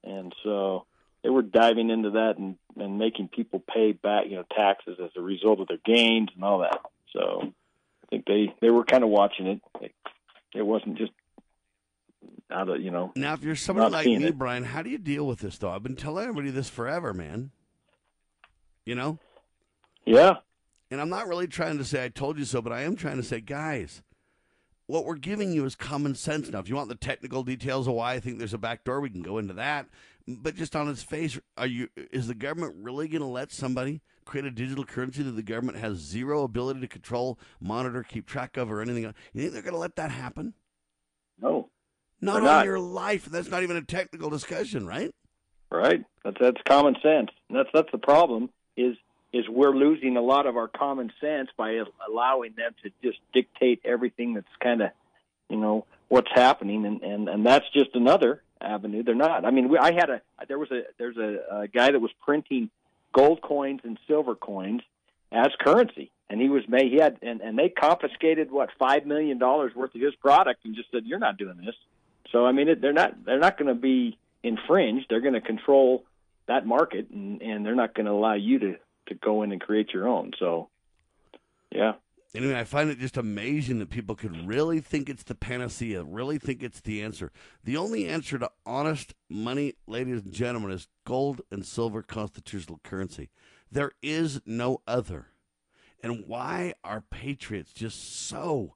and 0.04 0.34
so 0.44 0.84
they 1.22 1.30
were 1.30 1.42
diving 1.42 1.90
into 1.90 2.10
that 2.10 2.34
and 2.38 2.56
and 2.76 2.98
making 2.98 3.28
people 3.28 3.60
pay 3.60 3.92
back 3.92 4.26
you 4.26 4.36
know 4.36 4.44
taxes 4.54 4.98
as 5.02 5.10
a 5.16 5.20
result 5.20 5.60
of 5.60 5.68
their 5.68 5.78
gains 5.84 6.28
and 6.34 6.44
all 6.44 6.60
that. 6.60 6.80
So 7.12 7.42
I 7.42 8.06
think 8.10 8.26
they 8.26 8.54
they 8.60 8.70
were 8.70 8.84
kind 8.84 9.02
of 9.02 9.10
watching 9.10 9.46
it. 9.46 9.60
It, 9.80 9.94
it 10.54 10.62
wasn't 10.62 10.98
just 10.98 11.12
out 12.50 12.68
of 12.68 12.80
you 12.80 12.90
know. 12.90 13.12
Now, 13.16 13.34
if 13.34 13.42
you're 13.42 13.56
somebody 13.56 13.90
like 13.90 14.06
me, 14.06 14.24
it. 14.24 14.38
Brian, 14.38 14.64
how 14.64 14.82
do 14.82 14.90
you 14.90 14.98
deal 14.98 15.26
with 15.26 15.40
this, 15.40 15.58
though? 15.58 15.70
I've 15.70 15.82
been 15.82 15.96
telling 15.96 16.24
everybody 16.24 16.50
this 16.50 16.68
forever, 16.68 17.14
man. 17.14 17.50
You 18.84 18.94
know? 18.94 19.18
Yeah. 20.06 20.36
And 20.90 21.00
I'm 21.00 21.10
not 21.10 21.28
really 21.28 21.46
trying 21.46 21.78
to 21.78 21.84
say 21.84 22.04
I 22.04 22.08
told 22.08 22.38
you 22.38 22.44
so, 22.44 22.62
but 22.62 22.72
I 22.72 22.82
am 22.82 22.96
trying 22.96 23.16
to 23.16 23.22
say, 23.22 23.40
guys, 23.40 24.02
what 24.86 25.04
we're 25.04 25.16
giving 25.16 25.52
you 25.52 25.64
is 25.64 25.76
common 25.76 26.14
sense. 26.14 26.48
Now, 26.50 26.60
if 26.60 26.68
you 26.68 26.74
want 26.74 26.88
the 26.88 26.94
technical 26.94 27.42
details 27.42 27.86
of 27.86 27.94
why 27.94 28.14
I 28.14 28.20
think 28.20 28.38
there's 28.38 28.54
a 28.54 28.58
back 28.58 28.84
door, 28.84 29.00
we 29.00 29.10
can 29.10 29.22
go 29.22 29.38
into 29.38 29.54
that. 29.54 29.86
But 30.26 30.56
just 30.56 30.74
on 30.74 30.88
its 30.88 31.02
face, 31.02 31.38
are 31.56 31.66
you 31.66 31.88
is 31.96 32.26
the 32.26 32.34
government 32.34 32.76
really 32.78 33.08
going 33.08 33.22
to 33.22 33.26
let 33.26 33.52
somebody 33.52 34.00
create 34.24 34.46
a 34.46 34.50
digital 34.50 34.84
currency 34.84 35.22
that 35.22 35.32
the 35.32 35.42
government 35.42 35.78
has 35.78 35.96
zero 35.96 36.42
ability 36.42 36.80
to 36.80 36.88
control, 36.88 37.38
monitor, 37.60 38.02
keep 38.02 38.26
track 38.26 38.56
of, 38.56 38.70
or 38.70 38.82
anything? 38.82 39.04
else? 39.04 39.14
You 39.32 39.42
think 39.42 39.52
they're 39.52 39.62
going 39.62 39.74
to 39.74 39.80
let 39.80 39.96
that 39.96 40.10
happen? 40.10 40.54
No. 41.40 41.70
Not 42.20 42.38
on 42.38 42.44
not. 42.44 42.66
your 42.66 42.80
life. 42.80 43.26
That's 43.26 43.50
not 43.50 43.62
even 43.62 43.76
a 43.76 43.82
technical 43.82 44.28
discussion, 44.28 44.86
right? 44.86 45.14
Right. 45.70 46.04
That's 46.24 46.36
that's 46.40 46.60
common 46.66 46.94
sense. 47.02 47.30
And 47.48 47.58
that's 47.58 47.70
that's 47.72 47.92
the 47.92 47.98
problem 47.98 48.50
is 48.76 48.96
is 49.32 49.48
we're 49.48 49.74
losing 49.74 50.16
a 50.16 50.22
lot 50.22 50.46
of 50.46 50.56
our 50.56 50.68
common 50.68 51.12
sense 51.20 51.50
by 51.56 51.82
allowing 52.08 52.54
them 52.56 52.74
to 52.82 52.90
just 53.02 53.18
dictate 53.32 53.80
everything 53.84 54.34
that's 54.34 54.46
kind 54.60 54.82
of 54.82 54.90
you 55.48 55.56
know 55.56 55.84
what's 56.08 56.30
happening 56.32 56.86
and 56.86 57.02
and 57.02 57.28
and 57.28 57.46
that's 57.46 57.66
just 57.72 57.90
another 57.94 58.42
avenue. 58.60 59.02
They're 59.02 59.14
not. 59.14 59.44
I 59.44 59.50
mean, 59.50 59.68
we, 59.68 59.78
I 59.78 59.92
had 59.92 60.10
a 60.10 60.22
there 60.48 60.58
was 60.58 60.70
a 60.70 60.82
there's 60.98 61.16
a, 61.16 61.60
a 61.62 61.68
guy 61.68 61.90
that 61.90 62.00
was 62.00 62.10
printing 62.24 62.70
gold 63.12 63.40
coins 63.40 63.80
and 63.84 63.98
silver 64.06 64.34
coins 64.34 64.82
as 65.32 65.48
currency 65.60 66.10
and 66.30 66.40
he 66.40 66.48
was 66.48 66.62
made 66.68 66.92
he 66.92 66.98
had 66.98 67.18
and 67.22 67.40
and 67.40 67.58
they 67.58 67.68
confiscated 67.68 68.50
what 68.50 68.70
5 68.78 69.06
million 69.06 69.38
dollars 69.38 69.74
worth 69.74 69.94
of 69.94 70.00
his 70.00 70.14
product 70.16 70.64
and 70.64 70.74
just 70.74 70.90
said 70.90 71.04
you're 71.04 71.18
not 71.18 71.36
doing 71.36 71.56
this. 71.64 71.74
So 72.32 72.44
I 72.44 72.52
mean, 72.52 72.68
it, 72.68 72.80
they're 72.80 72.92
not 72.92 73.24
they're 73.24 73.38
not 73.38 73.58
going 73.58 73.68
to 73.68 73.80
be 73.80 74.18
infringed. 74.42 75.06
They're 75.08 75.20
going 75.20 75.34
to 75.34 75.40
control 75.40 76.04
that 76.46 76.66
market, 76.66 77.08
and, 77.10 77.42
and 77.42 77.64
they're 77.64 77.74
not 77.74 77.94
going 77.94 78.06
to 78.06 78.12
allow 78.12 78.34
you 78.34 78.58
to 78.58 78.76
to 79.08 79.14
go 79.14 79.42
in 79.42 79.52
and 79.52 79.60
create 79.60 79.92
your 79.92 80.08
own. 80.08 80.32
So, 80.38 80.68
yeah, 81.70 81.94
Anyway, 82.34 82.58
I 82.58 82.64
find 82.64 82.90
it 82.90 82.98
just 82.98 83.16
amazing 83.16 83.78
that 83.78 83.88
people 83.88 84.14
could 84.14 84.46
really 84.46 84.80
think 84.80 85.08
it's 85.08 85.22
the 85.22 85.34
panacea, 85.34 86.04
really 86.04 86.36
think 86.38 86.62
it's 86.62 86.80
the 86.80 87.02
answer. 87.02 87.32
The 87.64 87.78
only 87.78 88.06
answer 88.06 88.38
to 88.38 88.50
honest 88.66 89.14
money, 89.30 89.74
ladies 89.86 90.22
and 90.22 90.32
gentlemen, 90.32 90.72
is 90.72 90.88
gold 91.06 91.40
and 91.50 91.64
silver 91.64 92.02
constitutional 92.02 92.80
currency. 92.84 93.30
There 93.72 93.92
is 94.02 94.42
no 94.44 94.82
other. 94.86 95.28
And 96.02 96.24
why 96.26 96.74
are 96.84 97.00
patriots 97.00 97.72
just 97.72 98.28
so 98.28 98.74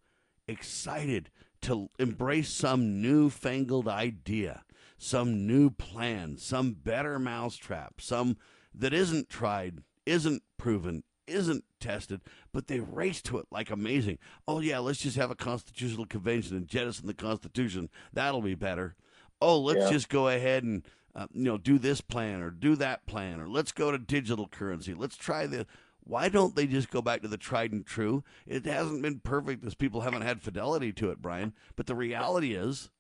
excited 0.49 1.31
to 1.61 1.91
embrace 1.99 2.49
some 2.49 3.03
newfangled 3.03 3.87
idea, 3.87 4.65
some 4.97 5.47
new 5.47 5.69
plan, 5.69 6.39
some 6.39 6.73
better 6.73 7.19
mousetrap, 7.19 8.01
some 8.01 8.39
that 8.75 8.95
isn't 8.95 9.29
tried, 9.29 9.83
isn't 10.07 10.43
proven, 10.59 11.03
isn't 11.27 11.65
tested, 11.81 12.21
but 12.53 12.67
they 12.67 12.81
race 12.81 13.23
to 13.23 13.39
it 13.39 13.47
like 13.51 13.71
amazing. 13.71 14.19
Oh, 14.47 14.61
yeah, 14.61 14.79
let's 14.79 15.01
just 15.01 15.17
have 15.17 15.31
a 15.31 15.35
constitutional 15.37 16.07
convention 16.07 16.57
and 16.57 16.67
jettison 16.69 17.07
the 17.07 17.15
Constitution. 17.15 17.89
That'll 18.13 18.43
be 18.43 18.55
better. 18.55 18.97
Oh, 19.41 19.59
let's 19.59 19.81
Yeah. 19.81 19.91
just 19.91 20.09
go 20.09 20.29
ahead 20.29 20.63
and 20.65 20.87
uh, 21.15 21.27
you 21.33 21.43
know 21.45 21.59
do 21.59 21.79
this 21.79 22.01
plan 22.01 22.41
or 22.41 22.51
do 22.51 22.75
that 22.77 23.05
plan 23.07 23.39
or 23.39 23.47
let's 23.49 23.71
go 23.73 23.91
to 23.91 23.99
digital 23.99 24.49
currency. 24.49 24.95
Let's 24.95 25.17
try 25.17 25.47
the. 25.47 25.67
Why 26.05 26.29
don't 26.29 26.57
they 26.57 26.67
just 26.67 26.91
go 26.91 27.01
back 27.01 27.23
to 27.23 27.29
the 27.29 27.37
tried 27.37 27.71
and 27.73 27.87
true? 27.87 28.25
It 28.47 28.65
hasn't 28.67 29.03
been 29.03 29.21
perfect 29.21 29.65
as 29.65 29.75
people 29.75 30.01
haven't 30.01 30.23
had 30.23 30.43
fidelity 30.43 30.93
to 30.95 31.11
it, 31.11 31.23
Brian. 31.23 31.53
But 31.77 31.87
the 31.87 31.95
reality 31.95 32.55
is, 32.55 32.91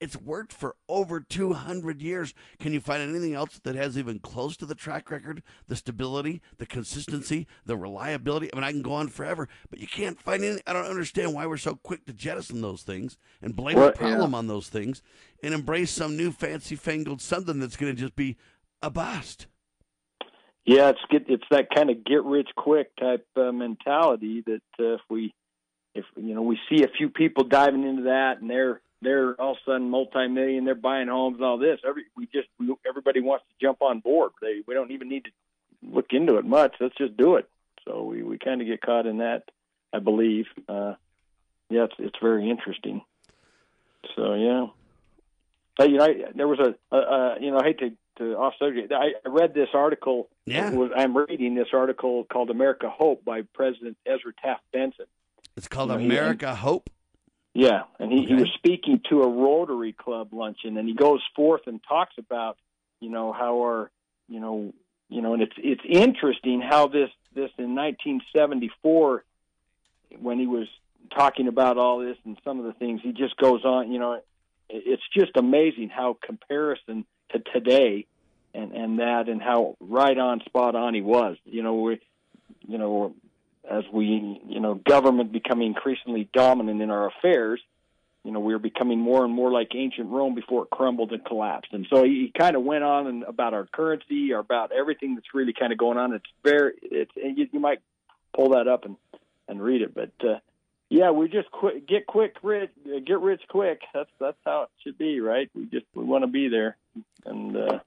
it's 0.00 0.16
worked 0.16 0.52
for 0.52 0.76
over 0.88 1.20
200 1.20 2.00
years. 2.00 2.32
Can 2.58 2.72
you 2.72 2.80
find 2.80 3.02
anything 3.02 3.34
else 3.34 3.60
that 3.64 3.74
has 3.74 3.98
even 3.98 4.18
close 4.18 4.56
to 4.56 4.66
the 4.66 4.74
track 4.74 5.10
record, 5.10 5.42
the 5.68 5.76
stability, 5.76 6.40
the 6.58 6.66
consistency, 6.66 7.46
the 7.66 7.76
reliability? 7.76 8.50
I 8.52 8.56
mean, 8.56 8.64
I 8.64 8.72
can 8.72 8.82
go 8.82 8.92
on 8.94 9.08
forever, 9.08 9.48
but 9.68 9.78
you 9.78 9.86
can't 9.86 10.20
find 10.20 10.42
any. 10.42 10.60
I 10.66 10.72
don't 10.72 10.86
understand 10.86 11.34
why 11.34 11.46
we're 11.46 11.58
so 11.58 11.76
quick 11.76 12.06
to 12.06 12.12
jettison 12.12 12.62
those 12.62 12.82
things 12.82 13.18
and 13.42 13.54
blame 13.54 13.76
Well, 13.76 13.86
the 13.86 13.92
problem 13.92 14.32
yeah. 14.32 14.38
on 14.38 14.46
those 14.46 14.68
things 14.68 15.02
and 15.42 15.52
embrace 15.54 15.90
some 15.90 16.16
new 16.16 16.32
fancy 16.32 16.76
fangled 16.76 17.20
something 17.20 17.60
that's 17.60 17.76
going 17.76 17.94
to 17.94 18.00
just 18.00 18.16
be 18.16 18.36
a 18.82 18.90
bust. 18.90 19.46
yeah, 20.64 20.88
it's 20.90 21.00
get 21.10 21.24
it's 21.28 21.44
that 21.50 21.68
kind 21.74 21.90
of 21.90 22.04
get 22.04 22.24
rich 22.24 22.48
quick 22.56 22.94
type 22.96 23.26
uh, 23.36 23.52
mentality 23.52 24.42
that 24.46 24.62
uh, 24.78 24.94
if 24.94 25.00
we 25.10 25.34
if 25.94 26.04
you 26.16 26.34
know 26.34 26.42
we 26.42 26.58
see 26.70 26.84
a 26.84 26.88
few 26.88 27.08
people 27.08 27.44
diving 27.44 27.84
into 27.84 28.02
that 28.04 28.40
and 28.40 28.48
they're 28.48 28.80
they're 29.02 29.34
all 29.40 29.52
of 29.52 29.58
a 29.66 29.70
sudden 29.70 29.90
multi-million, 29.90 30.64
they're 30.64 30.74
buying 30.74 31.08
homes 31.08 31.36
and 31.36 31.44
all 31.44 31.58
this. 31.58 31.80
Every 31.86 32.04
we 32.16 32.26
just 32.26 32.48
we, 32.58 32.74
everybody 32.88 33.20
wants 33.20 33.44
to 33.48 33.66
jump 33.66 33.82
on 33.82 34.00
board. 34.00 34.32
They 34.40 34.62
we 34.66 34.74
don't 34.74 34.90
even 34.90 35.08
need 35.08 35.24
to 35.24 35.30
look 35.82 36.06
into 36.10 36.36
it 36.36 36.44
much. 36.44 36.74
Let's 36.80 36.96
just 36.96 37.16
do 37.16 37.36
it. 37.36 37.48
So 37.86 38.04
we 38.04 38.22
we 38.22 38.38
kind 38.38 38.60
of 38.60 38.66
get 38.66 38.82
caught 38.82 39.06
in 39.06 39.18
that, 39.18 39.44
I 39.92 39.98
believe. 39.98 40.46
Uh, 40.68 40.94
yeah, 41.68 41.84
it's 41.84 41.94
it's 41.98 42.18
very 42.20 42.50
interesting. 42.50 43.02
So 44.16 44.34
yeah, 44.34 44.66
you 45.86 45.96
know, 45.96 46.04
I, 46.04 46.14
there 46.34 46.48
was 46.48 46.58
a, 46.58 46.94
a, 46.94 46.98
a 46.98 47.36
you 47.40 47.50
know, 47.50 47.58
I 47.58 47.64
hate 47.64 47.78
to 47.78 47.92
to 48.18 48.36
off 48.36 48.54
subject. 48.58 48.92
I, 48.92 49.12
I 49.24 49.28
read 49.28 49.54
this 49.54 49.68
article. 49.72 50.28
Yeah. 50.44 50.70
Was, 50.70 50.90
I'm 50.94 51.16
reading 51.16 51.54
this 51.54 51.68
article 51.72 52.24
called 52.24 52.50
"America 52.50 52.90
Hope" 52.90 53.24
by 53.24 53.42
President 53.42 53.96
Ezra 54.06 54.32
Taft 54.42 54.62
Benson. 54.72 55.06
It's 55.56 55.68
called 55.68 55.90
You 55.90 55.96
know, 55.96 56.00
he- 56.00 56.06
America 56.06 56.54
Hope. 56.54 56.90
Yeah, 57.52 57.82
and 57.98 58.12
he, 58.12 58.26
he 58.26 58.34
was 58.34 58.48
speaking 58.54 59.00
to 59.10 59.22
a 59.22 59.28
Rotary 59.28 59.92
Club 59.92 60.32
luncheon, 60.32 60.76
and 60.76 60.86
he 60.88 60.94
goes 60.94 61.20
forth 61.34 61.62
and 61.66 61.80
talks 61.82 62.14
about, 62.16 62.56
you 63.00 63.10
know, 63.10 63.32
how 63.32 63.58
our, 63.60 63.90
you 64.28 64.38
know, 64.38 64.72
you 65.08 65.20
know, 65.20 65.34
and 65.34 65.42
it's 65.42 65.56
it's 65.58 65.82
interesting 65.88 66.60
how 66.60 66.86
this 66.86 67.10
this 67.34 67.50
in 67.58 67.74
1974, 67.74 69.24
when 70.20 70.38
he 70.38 70.46
was 70.46 70.68
talking 71.16 71.48
about 71.48 71.76
all 71.76 71.98
this 71.98 72.16
and 72.24 72.38
some 72.44 72.60
of 72.60 72.66
the 72.66 72.72
things, 72.74 73.00
he 73.02 73.12
just 73.12 73.36
goes 73.36 73.64
on, 73.64 73.90
you 73.90 73.98
know, 73.98 74.12
it- 74.14 74.24
it's 74.68 75.02
just 75.12 75.36
amazing 75.36 75.88
how 75.88 76.16
comparison 76.24 77.04
to 77.30 77.40
today, 77.40 78.06
and 78.54 78.70
and 78.72 79.00
that 79.00 79.28
and 79.28 79.42
how 79.42 79.76
right 79.80 80.16
on 80.16 80.40
spot 80.44 80.76
on 80.76 80.94
he 80.94 81.00
was, 81.00 81.36
you 81.44 81.64
know, 81.64 81.74
we, 81.74 82.00
you 82.68 82.78
know, 82.78 83.12
as 83.68 83.84
we, 83.92 84.40
you 84.46 84.60
know, 84.60 84.74
government 84.74 85.32
becoming 85.32 85.68
increasingly 85.68 86.28
dominant 86.32 86.80
in 86.80 86.90
our 86.90 87.08
affairs, 87.08 87.60
you 88.24 88.32
know 88.32 88.40
we 88.40 88.52
were 88.52 88.58
becoming 88.58 88.98
more 88.98 89.24
and 89.24 89.32
more 89.32 89.50
like 89.50 89.68
ancient 89.74 90.10
Rome 90.10 90.34
before 90.34 90.64
it 90.64 90.70
crumbled 90.70 91.12
and 91.12 91.24
collapsed. 91.24 91.72
And 91.72 91.86
so 91.88 92.04
he, 92.04 92.30
he 92.32 92.32
kind 92.38 92.54
of 92.54 92.62
went 92.62 92.84
on 92.84 93.06
and 93.06 93.22
about 93.24 93.54
our 93.54 93.66
currency, 93.66 94.32
or 94.32 94.38
about 94.38 94.72
everything 94.72 95.14
that's 95.14 95.34
really 95.34 95.52
kind 95.52 95.72
of 95.72 95.78
going 95.78 95.98
on. 95.98 96.12
It's 96.12 96.24
very 96.44 96.72
it's 96.82 97.12
you, 97.16 97.48
you 97.52 97.60
might 97.60 97.80
pull 98.34 98.50
that 98.50 98.68
up 98.68 98.84
and 98.84 98.96
and 99.48 99.62
read 99.62 99.82
it, 99.82 99.94
but. 99.94 100.12
uh 100.22 100.38
yeah, 100.92 101.12
we 101.12 101.28
just 101.28 101.48
quick, 101.52 101.86
get 101.86 102.04
quick 102.08 102.34
rich, 102.42 102.70
get 103.06 103.20
rich 103.20 103.40
quick. 103.48 103.80
That's 103.94 104.10
that's 104.18 104.36
how 104.44 104.62
it 104.64 104.70
should 104.82 104.98
be, 104.98 105.20
right? 105.20 105.48
We 105.54 105.66
just 105.66 105.86
we 105.94 106.02
want 106.02 106.24
to 106.24 106.26
be 106.26 106.48
there, 106.48 106.76
and 107.24 107.56
uh, 107.56 107.78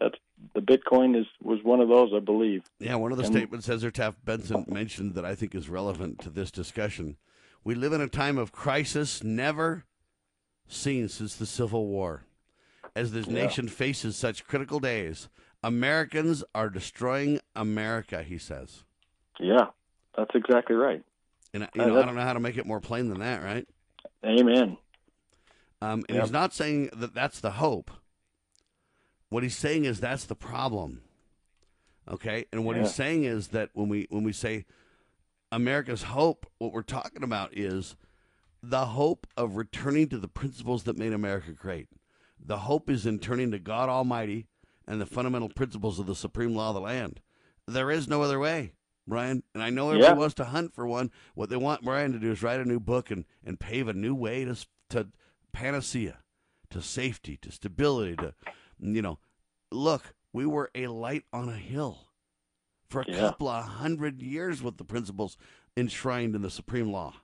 that's 0.00 0.16
the 0.54 0.60
Bitcoin 0.60 1.18
is 1.18 1.26
was 1.42 1.62
one 1.62 1.80
of 1.80 1.88
those, 1.88 2.12
I 2.14 2.20
believe. 2.20 2.62
Yeah, 2.78 2.94
one 2.96 3.12
of 3.12 3.18
the 3.18 3.24
And- 3.24 3.32
statements 3.34 3.68
Ezra 3.68 3.90
Taft 3.92 4.24
Benson 4.24 4.64
mentioned 4.68 5.14
that 5.14 5.24
I 5.24 5.34
think 5.34 5.54
is 5.54 5.68
relevant 5.68 6.20
to 6.20 6.30
this 6.30 6.50
discussion. 6.50 7.16
We 7.64 7.74
live 7.74 7.92
in 7.92 8.00
a 8.00 8.08
time 8.08 8.38
of 8.38 8.52
crisis 8.52 9.22
never 9.22 9.84
seen 10.66 11.08
since 11.08 11.34
the 11.36 11.46
Civil 11.46 11.86
War. 11.86 12.24
As 12.94 13.12
this 13.12 13.26
Yeah. 13.26 13.34
nation 13.34 13.68
faces 13.68 14.16
such 14.16 14.46
critical 14.46 14.80
days, 14.80 15.28
Americans 15.62 16.44
are 16.54 16.70
destroying 16.70 17.40
America, 17.54 18.22
he 18.22 18.38
says. 18.38 18.84
Yeah, 19.40 19.66
that's 20.16 20.34
exactly 20.34 20.76
right. 20.76 21.02
And 21.52 21.68
you 21.74 21.82
Uh, 21.82 21.86
know, 21.86 22.00
I 22.00 22.04
don't 22.04 22.14
know 22.14 22.22
how 22.22 22.32
to 22.32 22.40
make 22.40 22.56
it 22.56 22.66
more 22.66 22.80
plain 22.80 23.08
than 23.08 23.18
that, 23.20 23.42
right? 23.42 23.66
Amen. 24.24 24.76
Um, 25.80 26.04
and 26.08 26.16
Yep. 26.16 26.22
he's 26.24 26.32
not 26.32 26.52
saying 26.52 26.90
that 26.94 27.14
that's 27.14 27.40
the 27.40 27.52
hope. 27.52 27.90
What 29.30 29.42
he's 29.42 29.56
saying 29.56 29.84
is 29.84 30.00
that's 30.00 30.24
the 30.24 30.34
problem. 30.34 31.02
Okay, 32.08 32.46
and 32.52 32.64
what 32.64 32.76
Yeah. 32.76 32.82
he's 32.82 32.94
saying 32.94 33.24
is 33.24 33.48
that 33.48 33.70
when 33.74 33.88
we 33.88 34.06
when 34.10 34.24
we 34.24 34.32
say 34.32 34.64
America's 35.52 36.04
hope, 36.04 36.46
what 36.58 36.72
we're 36.72 36.82
talking 36.82 37.22
about 37.22 37.56
is 37.56 37.96
the 38.62 38.86
hope 38.86 39.26
of 39.36 39.56
returning 39.56 40.08
to 40.08 40.18
the 40.18 40.28
principles 40.28 40.84
that 40.84 40.96
made 40.98 41.12
America 41.12 41.52
great. 41.52 41.88
The 42.40 42.58
hope 42.60 42.88
is 42.90 43.06
in 43.06 43.18
turning 43.18 43.50
to 43.52 43.58
God 43.58 43.88
Almighty 43.88 44.46
and 44.86 45.00
the 45.00 45.06
fundamental 45.06 45.48
principles 45.48 45.98
of 45.98 46.06
the 46.06 46.14
supreme 46.14 46.54
law 46.54 46.70
of 46.70 46.74
the 46.74 46.80
land. 46.80 47.20
There 47.66 47.90
is 47.90 48.08
no 48.08 48.22
other 48.22 48.38
way, 48.38 48.72
Brian. 49.06 49.42
And 49.54 49.62
I 49.62 49.70
know 49.70 49.88
everybody 49.90 50.12
Yeah. 50.14 50.18
wants 50.18 50.34
to 50.36 50.44
hunt 50.46 50.74
for 50.74 50.86
one. 50.86 51.10
What 51.34 51.50
they 51.50 51.56
want 51.56 51.82
Brian 51.84 52.12
to 52.12 52.18
do 52.18 52.30
is 52.32 52.42
write 52.42 52.60
a 52.60 52.64
new 52.64 52.80
book 52.80 53.10
and, 53.10 53.26
and 53.44 53.60
pave 53.60 53.86
a 53.88 53.92
new 53.92 54.14
way 54.14 54.44
to, 54.44 54.56
to 54.90 55.08
panacea, 55.52 56.18
to 56.70 56.80
safety, 56.80 57.36
to 57.42 57.52
stability, 57.52 58.16
to, 58.16 58.34
you 58.80 59.02
know, 59.02 59.18
look, 59.70 60.14
we 60.32 60.46
were 60.46 60.70
a 60.74 60.86
light 60.88 61.24
on 61.32 61.48
a 61.48 61.56
hill 61.56 62.08
for 62.88 63.02
a 63.02 63.04
Yeah. 63.08 63.18
couple 63.20 63.48
of 63.48 63.64
hundred 63.64 64.22
years 64.22 64.62
with 64.62 64.76
the 64.78 64.84
principles 64.84 65.36
enshrined 65.76 66.34
in 66.34 66.42
the 66.42 66.50
supreme 66.50 66.90
law. 66.90 67.14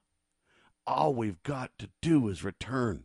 All 0.87 1.15
we've 1.15 1.43
got 1.43 1.71
to 1.79 1.89
do 2.03 2.29
is 2.29 2.45
return. 2.45 3.05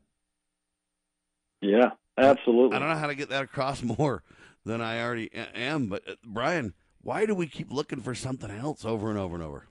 Yeah, 1.61 1.91
absolutely. 2.17 2.75
I 2.75 2.79
don't 2.79 2.89
know 2.89 2.95
how 2.97 3.07
to 3.07 3.15
get 3.15 3.29
that 3.29 3.43
across 3.43 3.81
more 3.97 4.23
than 4.65 4.81
I 4.81 5.01
already 5.01 5.29
am, 5.33 5.87
but 5.87 6.07
uh, 6.07 6.15
Brian, 6.25 6.73
why 7.01 7.25
do 7.25 7.33
we 7.33 7.47
keep 7.47 7.71
looking 7.71 8.01
for 8.01 8.13
something 8.13 8.51
else 8.51 8.83
over 8.85 9.09
and 9.09 9.17
over 9.17 9.35
and 9.35 9.43
over? 9.43 9.67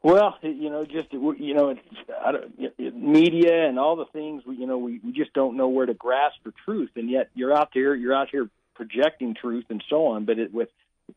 Well, 0.00 0.36
you 0.42 0.70
know, 0.70 0.84
just 0.84 1.12
you 1.12 1.54
know, 1.54 1.70
it's, 1.70 1.80
I 2.24 2.32
don't, 2.32 2.94
media 2.94 3.68
and 3.68 3.78
all 3.80 3.96
the 3.96 4.04
things. 4.06 4.44
We, 4.46 4.56
you 4.56 4.66
know, 4.66 4.78
we, 4.78 5.00
we 5.04 5.12
just 5.12 5.32
don't 5.32 5.56
know 5.56 5.68
where 5.68 5.86
to 5.86 5.94
grasp 5.94 6.36
for 6.44 6.52
truth, 6.64 6.90
and 6.94 7.10
yet 7.10 7.30
you're 7.34 7.52
out 7.52 7.70
there, 7.74 7.96
you're 7.96 8.14
out 8.14 8.28
here 8.30 8.48
projecting 8.76 9.34
truth 9.34 9.64
and 9.70 9.82
so 9.90 10.06
on. 10.06 10.24
But 10.24 10.38
it, 10.38 10.54
with, 10.54 10.68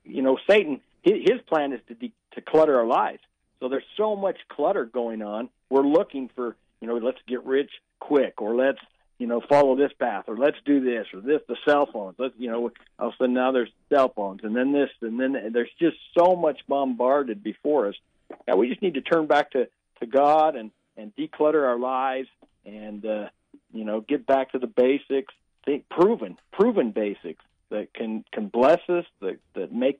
you 0.03 0.23
know, 0.23 0.39
Satan, 0.49 0.81
his, 1.03 1.13
his 1.21 1.41
plan 1.47 1.73
is 1.73 1.79
to 1.89 1.93
de- 1.93 2.13
to 2.33 2.41
clutter 2.41 2.79
our 2.79 2.87
lives. 2.87 3.19
So 3.59 3.69
there's 3.69 3.83
so 3.97 4.15
much 4.15 4.37
clutter 4.49 4.85
going 4.85 5.21
on. 5.21 5.49
We're 5.69 5.85
looking 5.85 6.31
for, 6.35 6.55
you 6.79 6.87
know, 6.87 6.95
let's 6.95 7.19
get 7.27 7.45
rich 7.45 7.69
quick, 7.99 8.41
or 8.41 8.55
let's, 8.55 8.79
you 9.19 9.27
know, 9.27 9.41
follow 9.47 9.75
this 9.75 9.91
path, 9.99 10.23
or 10.27 10.35
let's 10.35 10.57
do 10.65 10.83
this, 10.83 11.05
or 11.13 11.21
this. 11.21 11.41
The 11.47 11.57
cell 11.67 11.87
phones. 11.93 12.15
Let's, 12.17 12.33
you 12.39 12.49
know, 12.49 12.71
all 12.97 13.09
of 13.09 13.13
a 13.13 13.17
sudden 13.19 13.35
now 13.35 13.51
there's 13.51 13.69
cell 13.93 14.11
phones, 14.15 14.39
and 14.43 14.55
then 14.55 14.71
this, 14.71 14.89
and 15.01 15.19
then 15.19 15.51
there's 15.53 15.69
just 15.79 15.97
so 16.17 16.35
much 16.35 16.61
bombarded 16.67 17.43
before 17.43 17.89
us. 17.89 17.95
We 18.55 18.69
just 18.69 18.81
need 18.81 18.95
to 18.95 19.01
turn 19.01 19.27
back 19.27 19.51
to, 19.51 19.67
to 19.99 20.05
God 20.05 20.55
and, 20.55 20.71
and 20.97 21.15
declutter 21.15 21.65
our 21.67 21.79
lives 21.79 22.27
and, 22.65 23.05
uh, 23.05 23.29
you 23.73 23.85
know, 23.85 24.01
get 24.01 24.25
back 24.25 24.51
to 24.51 24.59
the 24.59 24.67
basics, 24.67 25.33
think, 25.65 25.87
proven, 25.89 26.37
proven 26.51 26.91
basics 26.91 27.43
that 27.69 27.93
can, 27.93 28.25
can 28.33 28.47
bless 28.47 28.79
us, 28.89 29.05
that, 29.21 29.39
that 29.55 29.73
make 29.73 29.99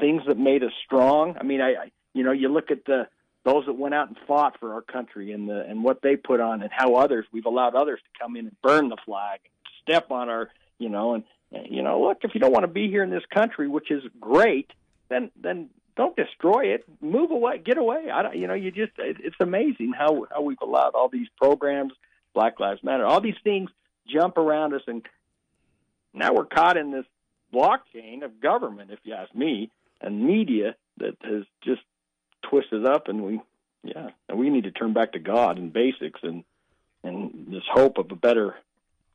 things 0.00 0.22
that 0.26 0.38
made 0.38 0.62
us 0.64 0.72
strong. 0.84 1.36
I 1.38 1.44
mean, 1.44 1.60
I, 1.60 1.70
I 1.70 1.90
you 2.14 2.24
know, 2.24 2.32
you 2.32 2.48
look 2.48 2.70
at 2.70 2.84
the, 2.84 3.08
those 3.44 3.66
that 3.66 3.74
went 3.74 3.94
out 3.94 4.08
and 4.08 4.16
fought 4.26 4.58
for 4.60 4.74
our 4.74 4.82
country 4.82 5.32
and 5.32 5.48
the, 5.48 5.64
and 5.66 5.82
what 5.82 6.02
they 6.02 6.16
put 6.16 6.40
on 6.40 6.62
and 6.62 6.70
how 6.72 6.94
others, 6.96 7.24
we've 7.32 7.46
allowed 7.46 7.74
others 7.74 8.00
to 8.00 8.20
come 8.20 8.36
in 8.36 8.46
and 8.46 8.62
burn 8.62 8.88
the 8.88 8.96
flag, 9.04 9.40
step 9.82 10.10
on 10.10 10.28
our, 10.28 10.50
you 10.78 10.88
know, 10.88 11.14
and, 11.14 11.24
you 11.70 11.82
know, 11.82 12.02
look, 12.02 12.18
if 12.22 12.34
you 12.34 12.40
don't 12.40 12.52
want 12.52 12.64
to 12.64 12.68
be 12.68 12.88
here 12.88 13.02
in 13.02 13.10
this 13.10 13.24
country, 13.32 13.68
which 13.68 13.90
is 13.90 14.02
great, 14.20 14.70
then, 15.08 15.30
then 15.40 15.70
don't 15.96 16.16
destroy 16.16 16.66
it. 16.74 16.84
Move 17.00 17.30
away, 17.30 17.58
get 17.58 17.76
away. 17.78 18.10
I 18.12 18.22
don't, 18.22 18.36
you 18.36 18.46
know, 18.46 18.54
you 18.54 18.70
just 18.70 18.92
it, 18.98 19.16
it's 19.20 19.36
amazing 19.40 19.92
how 19.96 20.26
how 20.30 20.42
we've 20.42 20.60
allowed 20.62 20.94
all 20.94 21.08
these 21.08 21.28
programs, 21.40 21.92
Black 22.34 22.58
Lives 22.60 22.82
Matter, 22.82 23.04
all 23.06 23.20
these 23.20 23.36
things 23.44 23.70
jump 24.06 24.36
around 24.38 24.74
us, 24.74 24.82
and 24.86 25.02
now 26.14 26.32
we're 26.34 26.44
caught 26.46 26.76
in 26.76 26.90
this 26.90 27.04
blockchain 27.54 28.24
of 28.24 28.40
government, 28.40 28.90
if 28.90 28.98
you 29.04 29.14
ask 29.14 29.34
me, 29.34 29.70
and 30.00 30.24
media 30.26 30.74
that 30.98 31.16
has 31.22 31.44
just 31.62 31.82
twisted 32.42 32.84
up, 32.86 33.08
and 33.08 33.22
we, 33.24 33.40
yeah, 33.84 34.10
and 34.28 34.38
we 34.38 34.50
need 34.50 34.64
to 34.64 34.70
turn 34.70 34.92
back 34.92 35.12
to 35.12 35.18
God 35.18 35.58
and 35.58 35.72
basics 35.72 36.20
and 36.22 36.44
and 37.04 37.46
this 37.48 37.64
hope 37.70 37.98
of 37.98 38.10
a 38.10 38.16
better 38.16 38.54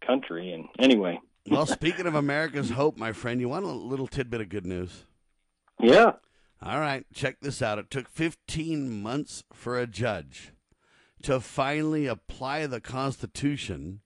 country. 0.05 0.51
And 0.51 0.65
anyway, 0.77 1.19
Well, 1.49 1.65
speaking 1.65 2.05
of 2.05 2.15
America's 2.15 2.69
hope, 2.71 2.97
my 2.97 3.13
friend, 3.13 3.39
you 3.39 3.47
want 3.49 3.65
a 3.65 3.69
little 3.69 4.07
tidbit 4.07 4.41
of 4.41 4.49
good 4.49 4.65
news? 4.65 5.05
yeah, 5.79 6.13
All 6.61 6.79
right, 6.79 7.05
check 7.13 7.37
this 7.41 7.61
out. 7.61 7.77
It 7.77 7.91
took 7.91 8.09
15 8.09 9.01
months 9.01 9.43
for 9.53 9.77
a 9.77 9.85
judge 9.85 10.53
to 11.21 11.39
finally 11.39 12.07
apply 12.07 12.65
the 12.65 12.81
Constitution 12.81 14.01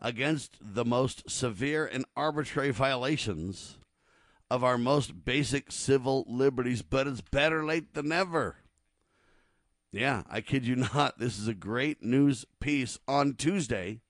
against 0.00 0.58
the 0.60 0.84
most 0.84 1.28
severe 1.28 1.84
and 1.84 2.04
arbitrary 2.16 2.70
violations 2.70 3.78
of 4.50 4.62
our 4.62 4.78
most 4.78 5.24
basic 5.24 5.72
civil 5.72 6.24
liberties, 6.28 6.82
but 6.82 7.06
it's 7.06 7.20
better 7.20 7.64
late 7.64 7.94
than 7.94 8.08
never. 8.08 8.56
Yeah, 9.90 10.22
I 10.30 10.40
kid 10.40 10.66
you 10.66 10.76
not. 10.76 11.14
This 11.18 11.38
is 11.38 11.48
a 11.48 11.54
great 11.54 12.02
news 12.02 12.44
piece 12.60 12.98
on 13.08 13.34
Tuesday. 13.34 14.00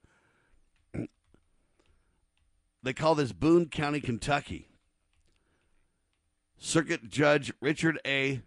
They 2.85 2.93
call 2.93 3.15
this 3.15 3.31
Boone 3.31 3.69
County, 3.69 4.01
Kentucky. 4.01 4.72
Circuit 6.65 7.11
Judge 7.11 7.53
Richard 7.61 7.99
A. 8.07 8.41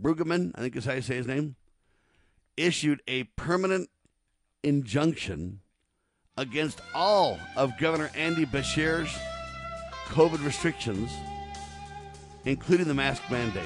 Brueggemann, 0.00 0.52
I 0.54 0.62
think 0.62 0.74
is 0.74 0.86
how 0.86 0.94
you 0.94 1.02
say 1.02 1.16
his 1.16 1.26
name, 1.26 1.54
issued 2.56 3.02
a 3.06 3.24
permanent 3.24 3.90
injunction 4.62 5.60
against 6.38 6.80
all 6.94 7.38
of 7.56 7.76
Governor 7.78 8.10
Andy 8.16 8.46
Beshear's 8.46 9.14
COVID 10.06 10.42
restrictions, 10.46 11.12
including 12.46 12.88
the 12.88 12.94
mask 12.94 13.22
mandate. 13.30 13.62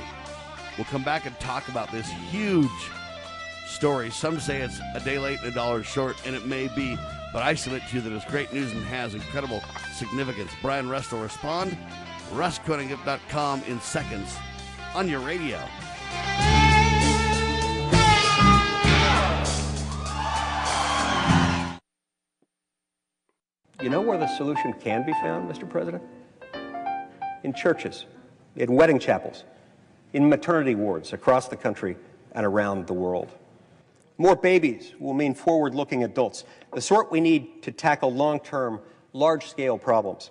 We'll 0.77 0.87
come 0.87 1.05
back 1.05 1.27
and 1.27 1.39
talk 1.39 1.69
about 1.69 1.93
this 1.93 2.11
huge 2.11 2.69
story. 3.69 4.11
Some 4.11 4.41
say 4.41 4.63
it's 4.63 4.81
a 4.97 5.01
day 5.01 5.21
late 5.21 5.39
and 5.39 5.53
a 5.53 5.55
dollar 5.55 5.85
short, 5.85 6.17
and 6.27 6.35
it 6.35 6.45
may 6.45 6.67
be, 6.75 6.99
but 7.33 7.45
I 7.45 7.55
submit 7.55 7.83
to 7.89 7.97
you 7.97 8.01
that 8.03 8.13
it's 8.13 8.25
great 8.25 8.53
news 8.53 8.73
and 8.73 8.83
has 8.87 9.15
incredible 9.15 9.63
significance. 9.95 10.51
Brian 10.61 10.89
Rust 10.89 11.13
will 11.13 11.21
respond. 11.21 11.79
RustCodingUp.com 12.31 13.63
in 13.65 13.81
seconds 13.81 14.37
on 14.95 15.09
your 15.09 15.21
radio. 15.21 15.61
You 23.83 23.91
know 23.91 24.01
where 24.01 24.19
the 24.19 24.27
solution 24.27 24.73
can 24.73 25.05
be 25.07 25.13
found, 25.13 25.51
Mr. 25.51 25.69
President? 25.69 26.03
In 27.45 27.53
churches, 27.53 28.07
in 28.57 28.73
wedding 28.73 28.99
chapels, 28.99 29.45
in 30.13 30.29
maternity 30.29 30.75
wards 30.75 31.13
across 31.13 31.49
the 31.49 31.57
country 31.57 31.97
and 32.33 32.45
around 32.45 32.87
the 32.87 32.95
world. 32.95 33.31
More 34.19 34.35
babies 34.35 34.95
will 34.99 35.15
mean 35.15 35.35
forward 35.35 35.75
looking 35.75 36.05
adults, 36.05 36.45
the 36.75 36.81
sort 36.81 37.13
we 37.13 37.21
need 37.21 37.63
to 37.63 37.71
tackle 37.71 38.13
long 38.13 38.41
term, 38.41 38.81
large 39.13 39.47
scale 39.47 39.77
problems. 39.77 40.31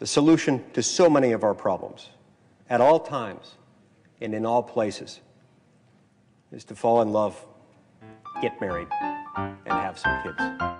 The 0.00 0.06
solution 0.06 0.64
to 0.72 0.82
so 0.82 1.10
many 1.10 1.32
of 1.32 1.44
our 1.44 1.52
problems, 1.52 2.08
at 2.70 2.80
all 2.80 3.00
times 3.00 3.56
and 4.22 4.34
in 4.34 4.46
all 4.46 4.62
places, 4.62 5.20
is 6.50 6.64
to 6.64 6.74
fall 6.74 7.02
in 7.02 7.12
love, 7.12 7.46
get 8.40 8.58
married, 8.62 8.88
and 9.36 9.60
have 9.66 9.98
some 9.98 10.22
kids. 10.22 10.79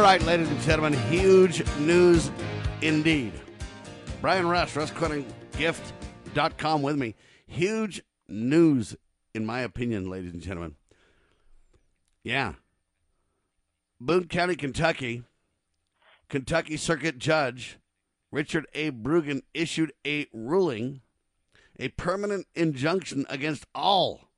All 0.00 0.06
right, 0.06 0.22
ladies 0.22 0.48
and 0.48 0.58
gentlemen, 0.62 0.94
huge 1.10 1.62
news 1.76 2.30
indeed. 2.80 3.34
Brian 4.22 4.48
Rush, 4.48 4.72
RushCunningGift.com 4.72 6.80
with 6.80 6.96
me. 6.96 7.14
Huge 7.46 8.00
news, 8.26 8.96
in 9.34 9.44
my 9.44 9.60
opinion, 9.60 10.08
ladies 10.08 10.32
and 10.32 10.40
gentlemen. 10.40 10.76
Yeah. 12.22 12.54
Boone 14.00 14.26
County, 14.26 14.56
Kentucky, 14.56 15.24
Kentucky 16.30 16.78
Circuit 16.78 17.18
Judge 17.18 17.76
Richard 18.32 18.66
A. 18.72 18.92
Brugan 18.92 19.42
issued 19.52 19.92
a 20.06 20.28
ruling, 20.32 21.02
a 21.78 21.88
permanent 21.88 22.46
injunction 22.54 23.26
against 23.28 23.66
all 23.74 24.30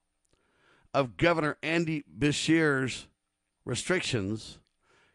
of 0.92 1.16
Governor 1.16 1.56
Andy 1.62 2.02
Beshear's 2.18 3.06
restrictions 3.64 4.58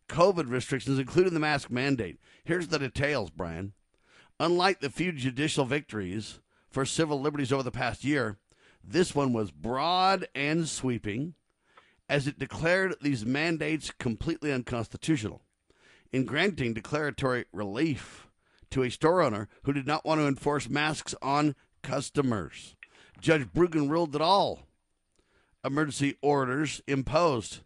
COVID 0.07 0.49
restrictions, 0.49 0.99
including 0.99 1.33
the 1.33 1.39
mask 1.39 1.69
mandate. 1.69 2.19
Here's 2.43 2.67
the 2.67 2.79
details, 2.79 3.29
Brian. 3.29 3.73
Unlike 4.39 4.81
the 4.81 4.89
few 4.89 5.11
judicial 5.11 5.65
victories 5.65 6.39
for 6.69 6.85
civil 6.85 7.19
liberties 7.19 7.51
over 7.51 7.63
the 7.63 7.71
past 7.71 8.03
year, 8.03 8.37
this 8.83 9.15
one 9.15 9.33
was 9.33 9.51
broad 9.51 10.27
and 10.35 10.67
sweeping 10.67 11.33
as 12.09 12.27
it 12.27 12.39
declared 12.39 12.95
these 13.01 13.25
mandates 13.25 13.91
completely 13.91 14.51
unconstitutional. 14.51 15.41
In 16.13 16.23
granting 16.23 16.73
declaratory 16.73 17.45
relief 17.51 18.29
to 18.71 18.83
a 18.83 18.89
store 18.89 19.21
owner 19.21 19.49
who 19.63 19.73
did 19.73 19.85
not 19.85 20.05
want 20.05 20.21
to 20.21 20.27
enforce 20.27 20.69
masks 20.69 21.13
on 21.21 21.55
customers, 21.83 22.75
Judge 23.19 23.47
Brugan 23.51 23.89
ruled 23.89 24.13
that 24.13 24.21
all 24.21 24.67
emergency 25.65 26.15
orders 26.21 26.81
imposed 26.87 27.59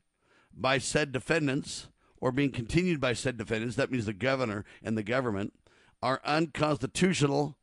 by 0.53 0.77
said 0.79 1.11
defendants 1.11 1.87
or 2.21 2.31
being 2.31 2.51
continued 2.51 3.01
by 3.01 3.13
said 3.13 3.37
defendants, 3.37 3.75
that 3.75 3.91
means 3.91 4.05
the 4.05 4.13
governor 4.13 4.63
and 4.81 4.97
the 4.97 5.03
government, 5.03 5.53
are 6.01 6.21
unconstitutional, 6.23 7.57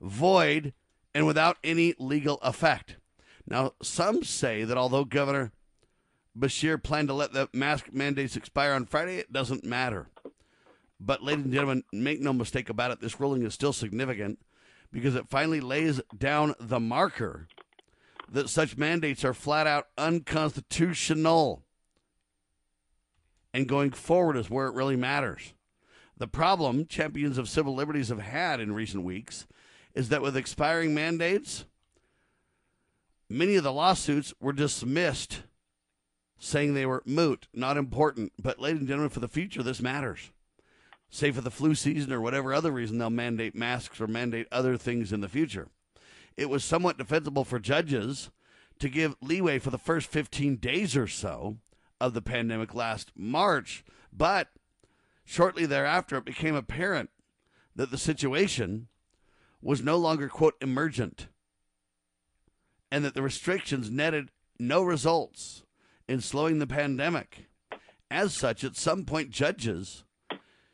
void, 0.00 0.74
and 1.14 1.26
without 1.26 1.56
any 1.64 1.94
legal 1.98 2.36
effect. 2.42 2.96
Now, 3.46 3.72
some 3.82 4.22
say 4.24 4.64
that 4.64 4.76
although 4.76 5.04
Governor 5.04 5.52
Beshear 6.38 6.80
planned 6.82 7.08
to 7.08 7.14
let 7.14 7.32
the 7.32 7.48
mask 7.52 7.86
mandates 7.92 8.36
expire 8.36 8.72
on 8.72 8.86
Friday, 8.86 9.16
it 9.16 9.32
doesn't 9.32 9.64
matter. 9.64 10.08
But, 11.00 11.22
ladies 11.22 11.44
and 11.44 11.54
gentlemen, 11.54 11.84
make 11.92 12.20
no 12.20 12.32
mistake 12.32 12.68
about 12.68 12.90
it, 12.90 13.00
this 13.00 13.18
ruling 13.18 13.44
is 13.44 13.54
still 13.54 13.72
significant 13.72 14.40
because 14.92 15.14
it 15.14 15.30
finally 15.30 15.60
lays 15.60 16.00
down 16.16 16.54
the 16.58 16.80
marker 16.80 17.48
that 18.30 18.48
such 18.48 18.76
mandates 18.76 19.24
are 19.24 19.34
flat 19.34 19.66
out 19.66 19.86
unconstitutional 19.96 21.64
and 23.52 23.68
going 23.68 23.90
forward 23.90 24.36
is 24.36 24.50
where 24.50 24.66
it 24.66 24.74
really 24.74 24.96
matters. 24.96 25.54
The 26.16 26.26
problem 26.26 26.86
champions 26.86 27.38
of 27.38 27.48
civil 27.48 27.74
liberties 27.74 28.08
have 28.08 28.20
had 28.20 28.60
in 28.60 28.74
recent 28.74 29.04
weeks 29.04 29.46
is 29.94 30.08
that 30.08 30.22
with 30.22 30.36
expiring 30.36 30.94
mandates, 30.94 31.64
many 33.28 33.56
of 33.56 33.64
the 33.64 33.72
lawsuits 33.72 34.34
were 34.40 34.52
dismissed, 34.52 35.42
saying 36.38 36.74
they 36.74 36.86
were 36.86 37.02
moot, 37.06 37.46
not 37.54 37.76
important. 37.76 38.32
But, 38.40 38.60
ladies 38.60 38.80
and 38.80 38.88
gentlemen, 38.88 39.10
for 39.10 39.20
the 39.20 39.28
future, 39.28 39.62
this 39.62 39.80
matters. 39.80 40.30
Say 41.10 41.30
for 41.30 41.40
the 41.40 41.50
flu 41.50 41.74
season 41.74 42.12
or 42.12 42.20
whatever 42.20 42.52
other 42.52 42.70
reason 42.70 42.98
they'll 42.98 43.10
mandate 43.10 43.54
masks 43.54 44.00
or 44.00 44.06
mandate 44.06 44.46
other 44.52 44.76
things 44.76 45.12
in 45.12 45.20
the 45.20 45.28
future. 45.28 45.68
It 46.36 46.50
was 46.50 46.64
somewhat 46.64 46.98
defensible 46.98 47.44
for 47.44 47.58
judges 47.58 48.30
to 48.78 48.88
give 48.88 49.16
leeway 49.20 49.58
for 49.58 49.70
the 49.70 49.78
first 49.78 50.08
15 50.08 50.56
days 50.56 50.96
or 50.96 51.06
so 51.06 51.56
of 52.00 52.14
the 52.14 52.22
pandemic 52.22 52.74
last 52.74 53.12
March, 53.16 53.84
but 54.12 54.48
shortly 55.24 55.66
thereafter 55.66 56.16
it 56.16 56.24
became 56.24 56.54
apparent 56.54 57.10
that 57.74 57.90
the 57.90 57.98
situation 57.98 58.88
was 59.60 59.82
no 59.82 59.96
longer, 59.96 60.28
quote, 60.28 60.54
emergent, 60.60 61.28
and 62.90 63.04
that 63.04 63.14
the 63.14 63.22
restrictions 63.22 63.90
netted 63.90 64.30
no 64.58 64.82
results 64.82 65.62
in 66.08 66.20
slowing 66.20 66.58
the 66.58 66.66
pandemic. 66.66 67.46
As 68.10 68.34
such, 68.34 68.64
at 68.64 68.76
some 68.76 69.04
point, 69.04 69.30
judges 69.30 70.04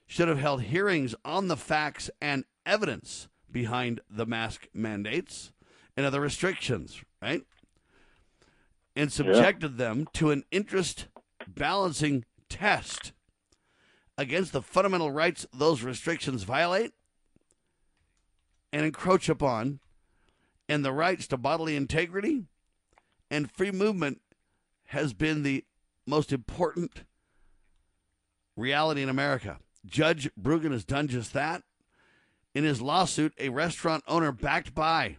should 0.06 0.28
have 0.28 0.38
held 0.38 0.62
hearings 0.62 1.14
on 1.24 1.48
the 1.48 1.56
facts 1.56 2.10
and 2.20 2.44
evidence 2.64 3.28
behind 3.50 4.00
the 4.08 4.26
mask 4.26 4.68
mandates 4.72 5.50
and 5.96 6.06
other 6.06 6.20
restrictions, 6.20 7.02
right? 7.20 7.42
And 8.94 9.12
subjected 9.12 9.72
yeah. 9.72 9.78
them 9.78 10.08
to 10.14 10.30
an 10.30 10.44
interest 10.50 11.06
balancing 11.48 12.24
test 12.48 13.12
against 14.16 14.52
the 14.52 14.62
fundamental 14.62 15.10
rights 15.10 15.46
those 15.52 15.82
restrictions 15.82 16.44
violate 16.44 16.92
and 18.72 18.84
encroach 18.84 19.28
upon, 19.28 19.80
and 20.68 20.84
the 20.84 20.92
rights 20.92 21.26
to 21.28 21.36
bodily 21.36 21.76
integrity 21.76 22.44
and 23.30 23.50
free 23.50 23.70
movement 23.70 24.20
has 24.86 25.12
been 25.12 25.42
the 25.42 25.64
most 26.06 26.32
important 26.32 27.04
reality 28.56 29.02
in 29.02 29.08
America. 29.08 29.58
Judge 29.86 30.30
Brugan 30.40 30.72
has 30.72 30.84
done 30.84 31.08
just 31.08 31.32
that. 31.32 31.62
In 32.54 32.64
his 32.64 32.80
lawsuit, 32.80 33.32
a 33.38 33.48
restaurant 33.48 34.04
owner 34.06 34.32
backed 34.32 34.74
by 34.74 35.16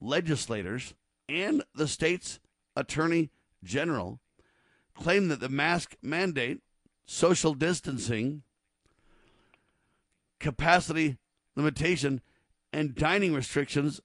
legislators 0.00 0.94
and 1.28 1.62
the 1.74 1.88
state's 1.88 2.40
attorney 2.76 3.30
general 3.62 4.20
claimed 5.00 5.30
that 5.30 5.40
the 5.40 5.48
mask 5.48 5.96
mandate, 6.02 6.60
social 7.06 7.54
distancing, 7.54 8.42
capacity 10.38 11.16
limitation, 11.56 12.20
and 12.72 12.94
dining 12.94 13.34
restrictions 13.34 14.00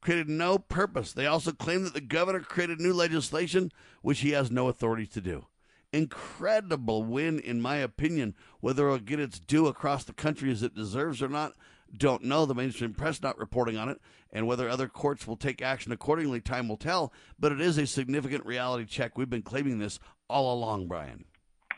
created 0.00 0.28
no 0.28 0.58
purpose. 0.58 1.12
They 1.12 1.26
also 1.26 1.52
claim 1.52 1.84
that 1.84 1.92
the 1.94 2.00
governor 2.00 2.40
created 2.40 2.80
new 2.80 2.94
legislation 2.94 3.70
which 4.02 4.20
he 4.20 4.30
has 4.30 4.50
no 4.50 4.68
authority 4.68 5.06
to 5.06 5.20
do. 5.20 5.46
incredible 5.92 7.02
win, 7.02 7.38
in 7.38 7.60
my 7.60 7.76
opinion. 7.76 8.34
Whether 8.60 8.86
it'll 8.86 8.98
get 8.98 9.20
its 9.20 9.38
due 9.38 9.66
across 9.66 10.04
the 10.04 10.12
country 10.12 10.50
as 10.50 10.62
it 10.62 10.74
deserves 10.74 11.22
or 11.22 11.28
not, 11.28 11.54
don't 11.96 12.24
know. 12.24 12.46
The 12.46 12.54
mainstream 12.54 12.94
press 12.94 13.22
not 13.22 13.38
reporting 13.38 13.76
on 13.76 13.88
it, 13.88 14.00
and 14.32 14.46
whether 14.46 14.68
other 14.68 14.88
courts 14.88 15.26
will 15.26 15.36
take 15.36 15.62
action 15.62 15.92
accordingly, 15.92 16.40
time 16.40 16.68
will 16.68 16.76
tell. 16.76 17.12
But 17.38 17.52
it 17.52 17.60
is 17.60 17.78
a 17.78 17.86
significant 17.86 18.46
reality 18.46 18.84
check. 18.84 19.16
We've 19.16 19.30
been 19.30 19.42
claiming 19.42 19.78
this 19.78 19.98
all 20.28 20.52
along, 20.52 20.86
Brian. 20.86 21.24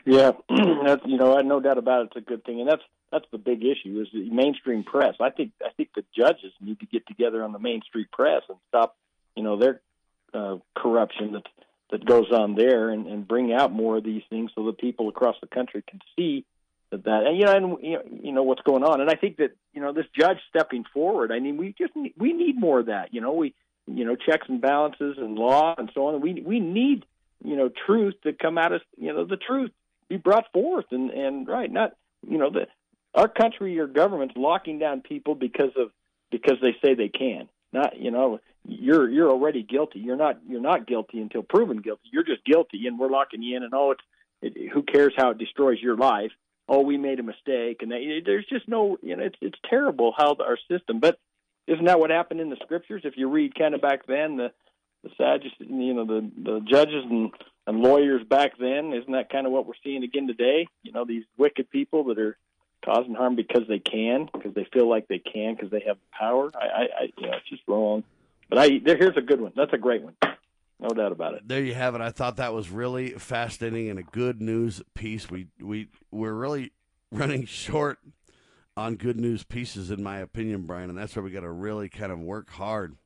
Yeah, 0.05 0.31
that's 0.85 1.05
you 1.05 1.17
know, 1.17 1.37
I 1.37 1.41
no 1.41 1.59
doubt 1.59 1.77
about 1.77 2.01
it. 2.01 2.11
It's 2.15 2.25
a 2.25 2.29
good 2.29 2.43
thing, 2.43 2.59
and 2.59 2.69
that's 2.69 2.83
that's 3.11 3.25
the 3.31 3.37
big 3.37 3.63
issue 3.63 4.01
is 4.01 4.07
the 4.11 4.29
mainstream 4.29 4.83
press. 4.83 5.15
I 5.21 5.29
think 5.29 5.51
I 5.63 5.69
think 5.75 5.89
the 5.95 6.03
judges 6.15 6.51
need 6.59 6.79
to 6.79 6.85
get 6.85 7.07
together 7.07 7.43
on 7.43 7.51
the 7.51 7.59
mainstream 7.59 8.07
press 8.11 8.41
and 8.49 8.57
stop, 8.69 8.97
you 9.35 9.43
know, 9.43 9.57
their 9.57 9.81
uh, 10.33 10.57
corruption 10.75 11.33
that 11.33 11.43
that 11.91 12.05
goes 12.05 12.31
on 12.31 12.55
there, 12.55 12.89
and, 12.89 13.07
and 13.07 13.27
bring 13.27 13.53
out 13.53 13.71
more 13.71 13.97
of 13.97 14.03
these 14.03 14.23
things 14.29 14.51
so 14.55 14.65
that 14.65 14.79
people 14.79 15.09
across 15.09 15.35
the 15.41 15.47
country 15.47 15.83
can 15.87 15.99
see 16.15 16.43
that 16.97 17.23
and 17.25 17.37
you 17.37 17.45
know 17.45 17.77
and 17.81 18.23
you 18.23 18.31
know, 18.31 18.43
what's 18.43 18.61
going 18.61 18.83
on. 18.83 19.01
And 19.01 19.09
I 19.09 19.15
think 19.15 19.37
that 19.37 19.51
you 19.73 19.81
know 19.81 19.93
this 19.93 20.05
judge 20.17 20.37
stepping 20.49 20.85
forward. 20.93 21.31
I 21.31 21.39
mean, 21.39 21.57
we 21.57 21.75
just 21.77 21.95
need, 21.95 22.13
we 22.17 22.33
need 22.33 22.59
more 22.59 22.79
of 22.79 22.85
that. 22.87 23.13
You 23.13 23.21
know, 23.21 23.33
we 23.33 23.53
you 23.87 24.05
know 24.05 24.15
checks 24.15 24.47
and 24.47 24.61
balances 24.61 25.17
and 25.17 25.35
law 25.35 25.75
and 25.77 25.91
so 25.93 26.07
on. 26.07 26.21
We 26.21 26.41
we 26.45 26.59
need 26.59 27.05
you 27.43 27.55
know 27.55 27.69
truth 27.85 28.15
to 28.23 28.33
come 28.33 28.57
out 28.57 28.71
of 28.71 28.81
you 28.97 29.13
know 29.13 29.25
the 29.25 29.37
truth 29.37 29.71
be 30.09 30.17
brought 30.17 30.51
forth 30.53 30.85
and 30.91 31.09
and 31.09 31.47
right 31.47 31.71
not 31.71 31.95
you 32.27 32.37
know 32.37 32.49
the 32.49 32.67
our 33.15 33.27
country 33.27 33.79
or 33.79 33.87
government's 33.87 34.35
locking 34.37 34.79
down 34.79 35.01
people 35.01 35.35
because 35.35 35.71
of 35.77 35.91
because 36.31 36.57
they 36.61 36.75
say 36.83 36.95
they 36.95 37.09
can 37.09 37.47
not 37.71 37.99
you 37.99 38.11
know 38.11 38.39
you're 38.65 39.09
you're 39.09 39.29
already 39.29 39.63
guilty 39.63 39.99
you're 39.99 40.15
not 40.15 40.39
you're 40.47 40.61
not 40.61 40.87
guilty 40.87 41.19
until 41.19 41.43
proven 41.43 41.81
guilty 41.81 42.09
you're 42.11 42.23
just 42.23 42.43
guilty 42.45 42.87
and 42.87 42.97
we're 42.97 43.09
locking 43.09 43.41
you 43.41 43.57
in 43.57 43.63
and 43.63 43.73
oh 43.73 43.91
it's 43.91 44.03
it, 44.41 44.71
who 44.71 44.83
cares 44.83 45.13
how 45.17 45.31
it 45.31 45.37
destroys 45.37 45.79
your 45.81 45.97
life 45.97 46.31
oh 46.67 46.81
we 46.81 46.97
made 46.97 47.19
a 47.19 47.23
mistake 47.23 47.81
and 47.81 47.91
they, 47.91 48.21
there's 48.25 48.45
just 48.45 48.67
no 48.67 48.97
you 49.01 49.15
know 49.15 49.23
it's 49.23 49.37
it's 49.41 49.59
terrible 49.69 50.13
how 50.17 50.33
the, 50.33 50.43
our 50.43 50.57
system 50.69 50.99
but 50.99 51.19
isn't 51.67 51.85
that 51.85 51.99
what 51.99 52.09
happened 52.09 52.41
in 52.41 52.49
the 52.49 52.57
scriptures 52.63 53.01
if 53.05 53.17
you 53.17 53.29
read 53.29 53.55
kind 53.55 53.73
of 53.73 53.81
back 53.81 54.05
then 54.05 54.37
the 54.37 54.51
the 55.03 55.09
Sadducees, 55.17 55.67
you 55.69 55.93
know, 55.93 56.05
the 56.05 56.31
the 56.41 56.59
judges 56.61 57.03
and 57.09 57.31
and 57.67 57.79
lawyers 57.79 58.23
back 58.27 58.57
then. 58.57 58.93
Isn't 58.93 59.11
that 59.11 59.29
kind 59.29 59.45
of 59.45 59.51
what 59.51 59.65
we're 59.65 59.73
seeing 59.83 60.03
again 60.03 60.27
today? 60.27 60.67
You 60.81 60.91
know, 60.91 61.05
these 61.05 61.23
wicked 61.37 61.69
people 61.69 62.05
that 62.05 62.19
are 62.19 62.37
causing 62.83 63.13
harm 63.13 63.35
because 63.35 63.63
they 63.67 63.79
can, 63.79 64.29
because 64.33 64.53
they 64.53 64.67
feel 64.73 64.89
like 64.89 65.07
they 65.07 65.19
can, 65.19 65.55
because 65.55 65.71
they 65.71 65.83
have 65.87 65.97
power. 66.11 66.51
I, 66.55 66.65
I, 66.65 66.81
I 66.81 67.09
you 67.17 67.27
know, 67.27 67.37
it's 67.37 67.49
just 67.49 67.63
wrong. 67.67 68.03
But 68.49 68.59
I 68.59 68.79
there, 68.83 68.97
here's 68.97 69.17
a 69.17 69.21
good 69.21 69.41
one. 69.41 69.51
That's 69.55 69.73
a 69.73 69.77
great 69.77 70.01
one. 70.01 70.15
No 70.83 70.89
doubt 70.89 71.13
about 71.13 71.33
it. 71.35 71.47
There 71.47 71.63
you 71.63 71.73
have 71.73 71.95
it. 71.95 72.01
I 72.01 72.09
thought 72.11 72.35
that 72.35 72.53
was 72.53 72.69
really 72.69 73.11
fascinating 73.11 73.89
and 73.89 73.97
a 73.97 74.03
good 74.03 74.41
news 74.41 74.81
piece. 74.93 75.31
We 75.31 75.47
we 75.61 75.87
we're 76.11 76.33
really 76.33 76.73
running 77.09 77.45
short 77.47 77.99
on 78.75 78.95
good 78.95 79.17
news 79.17 79.43
pieces, 79.43 79.89
in 79.91 80.03
my 80.03 80.17
opinion, 80.17 80.63
Brian, 80.63 80.89
and 80.89 80.97
that's 80.99 81.15
where 81.15 81.23
we 81.23 81.31
got 81.31 81.41
to 81.41 81.51
really 81.51 81.87
kind 81.87 82.11
of 82.11 82.19
work 82.19 82.49
hard 82.49 82.97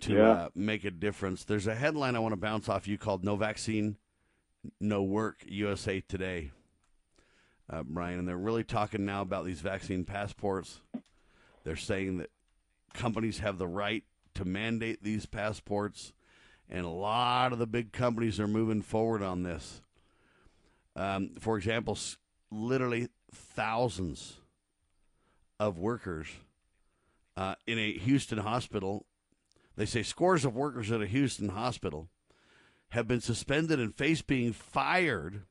to 0.00 0.14
Yeah. 0.14 0.30
uh, 0.30 0.48
make 0.54 0.84
a 0.84 0.90
difference. 0.90 1.44
There's 1.44 1.66
a 1.68 1.74
headline 1.76 2.16
I 2.16 2.18
want 2.18 2.32
to 2.32 2.40
bounce 2.40 2.68
off 2.68 2.88
you 2.88 2.98
called 2.98 3.24
"No 3.24 3.36
Vaccine, 3.36 3.96
No 4.80 5.02
Work." 5.04 5.44
USA 5.46 6.00
Today, 6.00 6.50
uh, 7.70 7.84
Brian, 7.84 8.18
and 8.18 8.26
they're 8.26 8.36
really 8.36 8.64
talking 8.64 9.04
now 9.04 9.22
about 9.22 9.44
these 9.44 9.60
vaccine 9.60 10.04
passports. 10.04 10.80
They're 11.62 11.76
saying 11.76 12.18
that 12.18 12.30
companies 12.94 13.38
have 13.38 13.58
the 13.58 13.68
right 13.68 14.02
to 14.34 14.44
mandate 14.44 15.04
these 15.04 15.24
passports, 15.26 16.12
and 16.74 16.84
a 16.84 16.90
lot 16.90 17.52
of 17.52 17.60
the 17.60 17.68
big 17.68 17.92
companies 17.92 18.40
are 18.40 18.48
moving 18.48 18.82
forward 18.82 19.22
on 19.22 19.44
this. 19.44 19.80
Um, 20.96 21.30
for 21.38 21.56
example, 21.56 21.96
literally 22.50 23.10
thousands 23.32 24.38
of 25.60 25.78
workers 25.78 26.26
uh, 27.36 27.54
in 27.68 27.78
a 27.78 27.92
Houston 27.92 28.38
hospital. 28.38 29.06
They 29.76 29.86
say 29.86 30.02
scores 30.02 30.44
of 30.44 30.56
workers 30.56 30.90
at 30.90 31.00
a 31.00 31.06
Houston 31.06 31.50
hospital 31.50 32.08
have 32.88 33.06
been 33.06 33.20
suspended 33.20 33.78
and 33.78 33.94
face 33.94 34.22
being 34.22 34.52
fired 34.52 35.42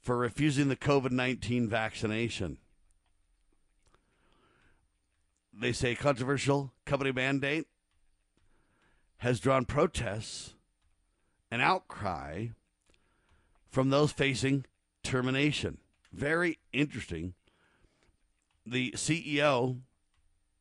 for 0.00 0.16
refusing 0.16 0.68
the 0.68 0.76
COVID 0.76 1.10
19 1.10 1.68
vaccination. 1.68 2.58
They 5.52 5.72
say 5.72 5.96
controversial 5.96 6.72
company 6.86 7.10
mandate 7.10 7.66
has 9.22 9.38
drawn 9.38 9.64
protests 9.64 10.54
and 11.48 11.62
outcry 11.62 12.48
from 13.70 13.88
those 13.88 14.10
facing 14.10 14.64
termination. 15.04 15.78
Very 16.12 16.58
interesting. 16.72 17.34
The 18.66 18.90
CEO, 18.96 19.78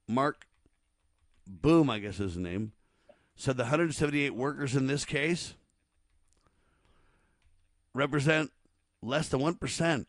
Marc 0.07 0.45
Boom, 1.47 1.89
I 1.89 1.97
guess 1.97 2.19
is 2.19 2.33
his 2.33 2.37
name, 2.37 2.73
said 3.35 3.57
the 3.57 3.63
178 3.63 4.35
workers 4.35 4.75
in 4.75 4.85
this 4.85 5.05
case 5.05 5.55
represent 7.95 8.51
less 9.01 9.27
than 9.27 9.39
1% 9.39 10.05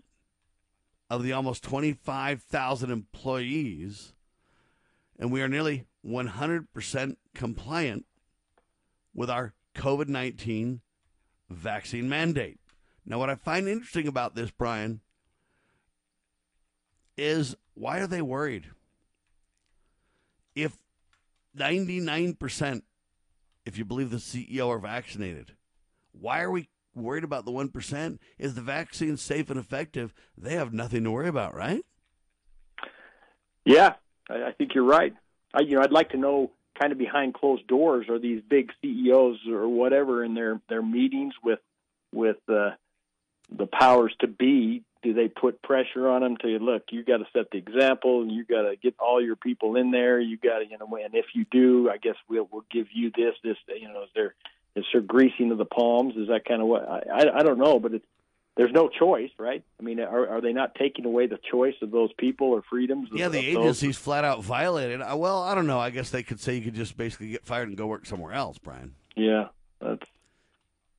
of 1.09 1.23
the 1.23 1.33
almost 1.33 1.65
25,000 1.65 2.91
employees, 2.91 4.13
and 5.19 5.33
we 5.33 5.41
are 5.41 5.49
nearly 5.49 5.87
100% 6.07 7.17
compliant 7.35 8.05
with 9.15 9.31
our 9.31 9.55
COVID 9.75 10.09
19 10.09 10.81
vaccine 11.51 12.09
mandate. 12.09 12.59
Now, 13.05 13.19
what 13.19 13.31
I 13.31 13.35
find 13.35 13.69
interesting 13.69 14.07
about 14.07 14.35
this, 14.35 14.51
Brian, 14.51 15.01
is 17.17 17.57
why 17.75 17.99
are 17.99 18.07
they 18.07 18.23
worried? 18.23 18.67
If 20.55 20.77
99%, 21.57 22.83
if 23.67 23.79
you 23.79 23.85
believe 23.85 24.11
the 24.11 24.17
CEO, 24.19 24.69
are 24.69 24.79
vaccinated, 24.79 25.53
why 26.13 26.43
are 26.43 26.51
we 26.51 26.69
worried 26.95 27.25
about 27.25 27.45
the 27.45 27.53
1%? 27.53 28.19
Is 28.39 28.55
the 28.55 28.61
vaccine 28.61 29.17
safe 29.17 29.51
and 29.51 29.59
effective? 29.59 30.15
They 30.37 30.55
have 30.55 30.73
nothing 30.73 31.05
to 31.05 31.11
worry 31.11 31.29
about, 31.29 31.55
right? 31.55 31.85
Yeah, 33.65 33.95
I, 34.29 34.53
think 34.53 34.75
you're 34.75 34.85
right. 34.85 35.15
I, 35.55 35.63
you 35.63 35.77
know, 35.77 35.83
I'd 35.83 35.93
like 35.93 36.11
to 36.11 36.17
know 36.17 36.51
kind 36.83 36.93
of 36.93 36.99
behind 36.99 37.33
closed 37.35 37.67
doors 37.69 38.09
are 38.09 38.19
these 38.19 38.43
big 38.49 38.73
CEOs 38.83 39.39
or 39.49 39.69
whatever 39.69 40.25
in 40.25 40.35
their 40.35 40.61
their 40.69 40.83
meetings 40.83 41.35
with 41.43 41.61
with 42.13 42.39
uh, 42.49 42.71
the 43.57 43.67
powers 43.67 44.15
to 44.21 44.27
be. 44.27 44.83
Do 45.03 45.15
they 45.15 45.29
put 45.29 45.63
pressure 45.63 46.09
on 46.09 46.23
them 46.23 46.37
to 46.39 46.47
look? 46.59 46.85
You 46.91 47.05
got 47.05 47.19
to 47.19 47.27
set 47.33 47.51
the 47.51 47.59
example, 47.59 48.23
and 48.23 48.31
you 48.31 48.45
got 48.45 48.63
to 48.63 48.77
get 48.77 48.95
all 49.01 49.21
your 49.21 49.35
people 49.35 49.77
in 49.77 49.91
there. 49.91 50.21
You 50.21 50.37
got 50.37 50.61
to, 50.61 50.65
you 50.65 50.79
know, 50.79 50.89
and 51.05 51.15
if 51.15 51.27
you 51.35 51.45
do, 51.51 51.91
I 51.91 51.99
guess 51.99 52.15
we'll 52.29 52.49
we'll 52.51 52.65
give 52.71 52.87
you 52.93 53.11
this, 53.11 53.35
this. 53.45 53.57
You 53.69 53.89
know, 53.89 54.03
is 54.05 54.11
there 54.15 54.35
is 54.75 54.85
there 54.93 55.03
greasing 55.03 55.53
of 55.53 55.59
the 55.59 55.65
palms? 55.65 56.17
Is 56.17 56.29
that 56.29 56.45
kind 56.45 56.63
of 56.63 56.69
what? 56.69 56.89
I 56.89 57.03
I, 57.11 57.39
I 57.39 57.43
don't 57.43 57.59
know, 57.59 57.79
but 57.79 57.95
it's 57.95 58.07
there's 58.57 58.73
no 58.73 58.89
choice, 58.89 59.31
right? 59.39 59.63
I 59.81 59.83
mean, 59.83 59.99
are, 60.01 60.29
are 60.29 60.41
they 60.41 60.53
not 60.53 60.75
taking 60.75 61.07
away 61.07 61.27
the 61.27 61.39
choice 61.51 61.75
of 61.81 61.91
those 61.91 62.11
people 62.19 62.49
or 62.49 62.63
freedoms? 62.69 63.09
Yeah, 63.13 63.29
the 63.29 63.39
agency's 63.39 63.97
flat 63.97 64.25
out 64.25 64.43
violated. 64.43 65.01
Uh, 65.01 65.17
Well, 65.17 65.43
I 65.43 65.55
don't 65.55 65.67
know. 65.67 65.81
I 65.81 65.91
guess 65.91 66.11
they 66.11 66.23
could 66.23 66.39
say 66.41 66.57
you 66.57 66.63
could 66.63 66.75
just 66.75 66.97
basically 66.97 67.31
get 67.31 67.45
fired 67.47 67.69
and 67.69 67.77
go 67.77 67.87
work 67.87 68.05
somewhere 68.07 68.33
else, 68.33 68.59
Brian. 68.59 68.95
Yeah, 69.17 69.49
that's 69.81 70.03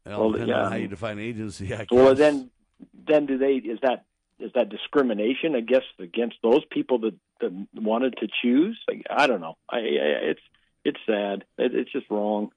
It 0.06 0.12
all 0.12 0.22
Well, 0.22 0.32
depends 0.32 0.49
yeah. 0.49 0.64
on 0.64 0.72
how 0.72 0.78
you 0.78 0.88
define 0.88 1.20
agency. 1.20 1.74
I 1.74 1.86
well. 1.91 2.16
Then, 2.16 2.49
then 3.08 3.26
do 3.28 3.38
they? 3.38 3.54
Is 3.56 3.80
that 3.84 4.06
is 4.39 4.51
that 4.56 4.70
discrimination 4.70 5.54
against 5.56 5.88
against 5.99 6.38
those 6.41 6.66
people 6.72 6.99
that, 6.99 7.14
that 7.39 7.68
wanted 7.76 8.18
to 8.18 8.28
choose? 8.41 8.80
Like, 8.88 9.06
I 9.10 9.28
don't 9.28 9.41
know. 9.41 9.58
I, 9.70 9.78
I 9.78 9.82
it's 10.32 10.41
it's 10.84 10.99
sad. 11.06 11.45
It, 11.60 11.76
it's 11.76 11.91
just 11.91 12.10
wrong. 12.10 12.51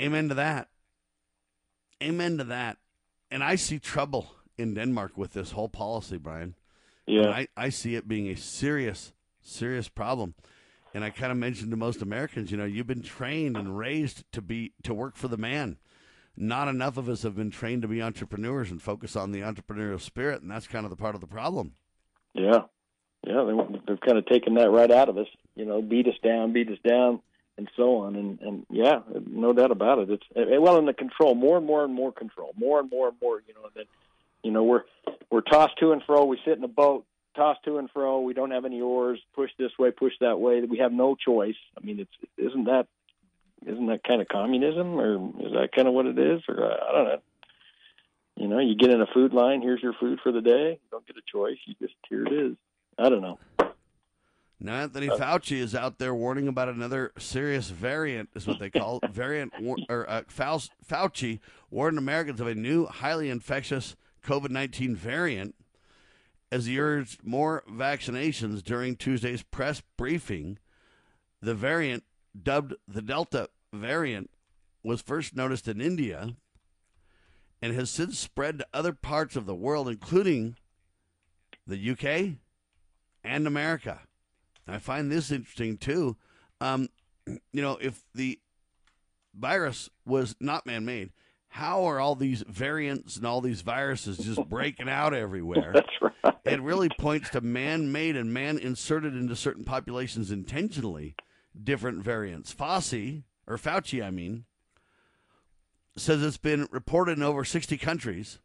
Amen 0.00 0.28
to 0.28 0.34
that. 0.34 0.68
Amen 2.02 2.38
to 2.38 2.44
that. 2.44 2.78
And 3.30 3.42
I 3.42 3.56
see 3.56 3.78
trouble 3.78 4.30
in 4.56 4.74
Denmark 4.74 5.16
with 5.16 5.32
this 5.32 5.52
whole 5.52 5.68
policy, 5.68 6.18
Brian. 6.18 6.54
Yeah. 7.06 7.28
I, 7.28 7.48
I 7.56 7.68
see 7.68 7.94
it 7.96 8.08
being 8.08 8.28
a 8.28 8.36
serious, 8.36 9.12
serious 9.42 9.88
problem. 9.88 10.34
And 10.94 11.02
I 11.02 11.10
kind 11.10 11.32
of 11.32 11.38
mentioned 11.38 11.72
to 11.72 11.76
most 11.76 12.02
Americans, 12.02 12.50
you 12.50 12.56
know, 12.56 12.64
you've 12.64 12.86
been 12.86 13.02
trained 13.02 13.56
and 13.56 13.76
raised 13.76 14.30
to 14.32 14.40
be 14.40 14.72
to 14.84 14.94
work 14.94 15.16
for 15.16 15.26
the 15.26 15.36
man. 15.36 15.76
Not 16.36 16.68
enough 16.68 16.96
of 16.96 17.08
us 17.08 17.22
have 17.22 17.36
been 17.36 17.50
trained 17.50 17.82
to 17.82 17.88
be 17.88 18.02
entrepreneurs 18.02 18.70
and 18.70 18.80
focus 18.80 19.16
on 19.16 19.32
the 19.32 19.40
entrepreneurial 19.40 20.00
spirit, 20.00 20.42
and 20.42 20.50
that's 20.50 20.66
kind 20.66 20.84
of 20.84 20.90
the 20.90 20.96
part 20.96 21.14
of 21.14 21.20
the 21.20 21.26
problem. 21.26 21.72
Yeah, 22.32 22.62
yeah. 23.26 23.44
They, 23.44 23.78
they've 23.86 24.00
kind 24.00 24.18
of 24.18 24.26
taken 24.26 24.54
that 24.54 24.70
right 24.70 24.90
out 24.90 25.08
of 25.08 25.18
us. 25.18 25.28
You 25.54 25.64
know, 25.64 25.82
beat 25.82 26.08
us 26.08 26.18
down, 26.22 26.52
beat 26.52 26.70
us 26.70 26.78
down, 26.88 27.20
and 27.56 27.70
so 27.76 27.98
on. 27.98 28.16
And 28.16 28.40
and 28.40 28.66
yeah, 28.70 29.00
no 29.26 29.52
doubt 29.52 29.70
about 29.70 29.98
it. 29.98 30.10
It's 30.10 30.26
eh, 30.36 30.58
well 30.58 30.78
in 30.78 30.86
the 30.86 30.94
control, 30.94 31.34
more 31.34 31.56
and 31.56 31.66
more 31.66 31.84
and 31.84 31.94
more 31.94 32.12
control, 32.12 32.52
more 32.56 32.80
and 32.80 32.90
more 32.90 33.08
and 33.08 33.16
more. 33.20 33.42
You 33.46 33.54
know, 33.54 33.64
and 33.64 33.72
then 33.74 33.84
you 34.42 34.50
know 34.50 34.64
we're 34.64 34.82
we're 35.30 35.40
tossed 35.40 35.78
to 35.80 35.92
and 35.92 36.02
fro. 36.04 36.24
We 36.24 36.38
sit 36.44 36.58
in 36.58 36.64
a 36.64 36.68
boat, 36.68 37.04
tossed 37.36 37.64
to 37.64 37.78
and 37.78 37.90
fro. 37.90 38.20
We 38.20 38.34
don't 38.34 38.50
have 38.50 38.64
any 38.64 38.80
oars. 38.80 39.20
Push 39.34 39.50
this 39.58 39.72
way, 39.78 39.90
push 39.90 40.14
that 40.20 40.40
way. 40.40 40.62
We 40.62 40.78
have 40.78 40.92
no 40.92 41.14
choice. 41.14 41.56
I 41.76 41.84
mean, 41.84 42.00
it's 42.00 42.30
isn't 42.38 42.64
that 42.64 42.86
isn't 43.66 43.86
that 43.86 44.04
kind 44.04 44.20
of 44.20 44.28
communism, 44.28 44.98
or 44.98 45.14
is 45.44 45.52
that 45.52 45.70
kind 45.74 45.88
of 45.88 45.94
what 45.94 46.06
it 46.06 46.18
is, 46.18 46.42
or 46.48 46.64
I 46.64 46.92
don't 46.92 47.04
know. 47.04 47.20
You 48.36 48.48
know, 48.48 48.58
you 48.58 48.74
get 48.74 48.90
in 48.90 49.00
a 49.00 49.06
food 49.06 49.32
line. 49.32 49.62
Here's 49.62 49.82
your 49.82 49.94
food 49.94 50.18
for 50.22 50.32
the 50.32 50.40
day. 50.40 50.70
You 50.70 50.88
don't 50.90 51.06
get 51.06 51.16
a 51.16 51.22
choice. 51.30 51.56
You 51.66 51.74
just 51.80 51.94
here 52.08 52.26
it 52.26 52.32
is. 52.32 52.56
I 52.98 53.08
don't 53.08 53.22
know. 53.22 53.38
Now, 54.60 54.76
Anthony 54.76 55.08
Fauci 55.08 55.58
is 55.58 55.74
out 55.74 55.98
there 55.98 56.14
warning 56.14 56.48
about 56.48 56.68
another 56.68 57.12
serious 57.18 57.70
variant, 57.70 58.30
is 58.34 58.46
what 58.46 58.58
they 58.58 58.70
call 58.70 59.00
it. 59.02 59.10
variant. 59.12 59.52
Or 59.88 60.08
uh, 60.08 60.22
Fauci 60.22 61.40
warned 61.70 61.98
Americans 61.98 62.40
of 62.40 62.46
a 62.46 62.54
new, 62.54 62.86
highly 62.86 63.28
infectious 63.28 63.96
COVID 64.24 64.50
19 64.50 64.96
variant 64.96 65.54
as 66.50 66.66
he 66.66 66.78
urged 66.78 67.24
more 67.24 67.64
vaccinations 67.68 68.62
during 68.62 68.96
Tuesday's 68.96 69.42
press 69.42 69.82
briefing. 69.96 70.58
The 71.42 71.54
variant, 71.54 72.04
dubbed 72.40 72.74
the 72.88 73.02
Delta 73.02 73.48
variant, 73.72 74.30
was 74.82 75.02
first 75.02 75.36
noticed 75.36 75.68
in 75.68 75.80
India 75.80 76.36
and 77.60 77.74
has 77.74 77.90
since 77.90 78.18
spread 78.18 78.58
to 78.58 78.66
other 78.72 78.92
parts 78.92 79.36
of 79.36 79.46
the 79.46 79.54
world, 79.54 79.88
including 79.88 80.56
the 81.66 81.90
UK 81.90 82.38
and 83.24 83.46
America. 83.46 84.00
I 84.66 84.78
find 84.78 85.10
this 85.10 85.30
interesting 85.30 85.76
too. 85.76 86.16
Um, 86.60 86.88
you 87.26 87.62
know, 87.62 87.78
if 87.80 88.02
the 88.14 88.38
virus 89.34 89.90
was 90.06 90.36
not 90.40 90.66
man 90.66 90.84
made, 90.84 91.10
how 91.48 91.84
are 91.84 92.00
all 92.00 92.14
these 92.14 92.42
variants 92.48 93.16
and 93.16 93.26
all 93.26 93.40
these 93.40 93.60
viruses 93.60 94.18
just 94.18 94.44
breaking 94.48 94.88
out 94.88 95.14
everywhere? 95.14 95.72
That's 95.74 95.88
right. 96.00 96.34
It 96.44 96.60
really 96.60 96.88
points 96.98 97.30
to 97.30 97.40
man 97.40 97.92
made 97.92 98.16
and 98.16 98.32
man 98.32 98.58
inserted 98.58 99.14
into 99.14 99.36
certain 99.36 99.64
populations 99.64 100.30
intentionally 100.30 101.14
different 101.62 102.02
variants. 102.02 102.52
Fauci, 102.52 103.22
or 103.46 103.56
Fauci, 103.56 104.04
I 104.04 104.10
mean, 104.10 104.44
says 105.96 106.22
it's 106.22 106.36
been 106.36 106.68
reported 106.70 107.16
in 107.18 107.22
over 107.22 107.44
60 107.44 107.76
countries 107.78 108.40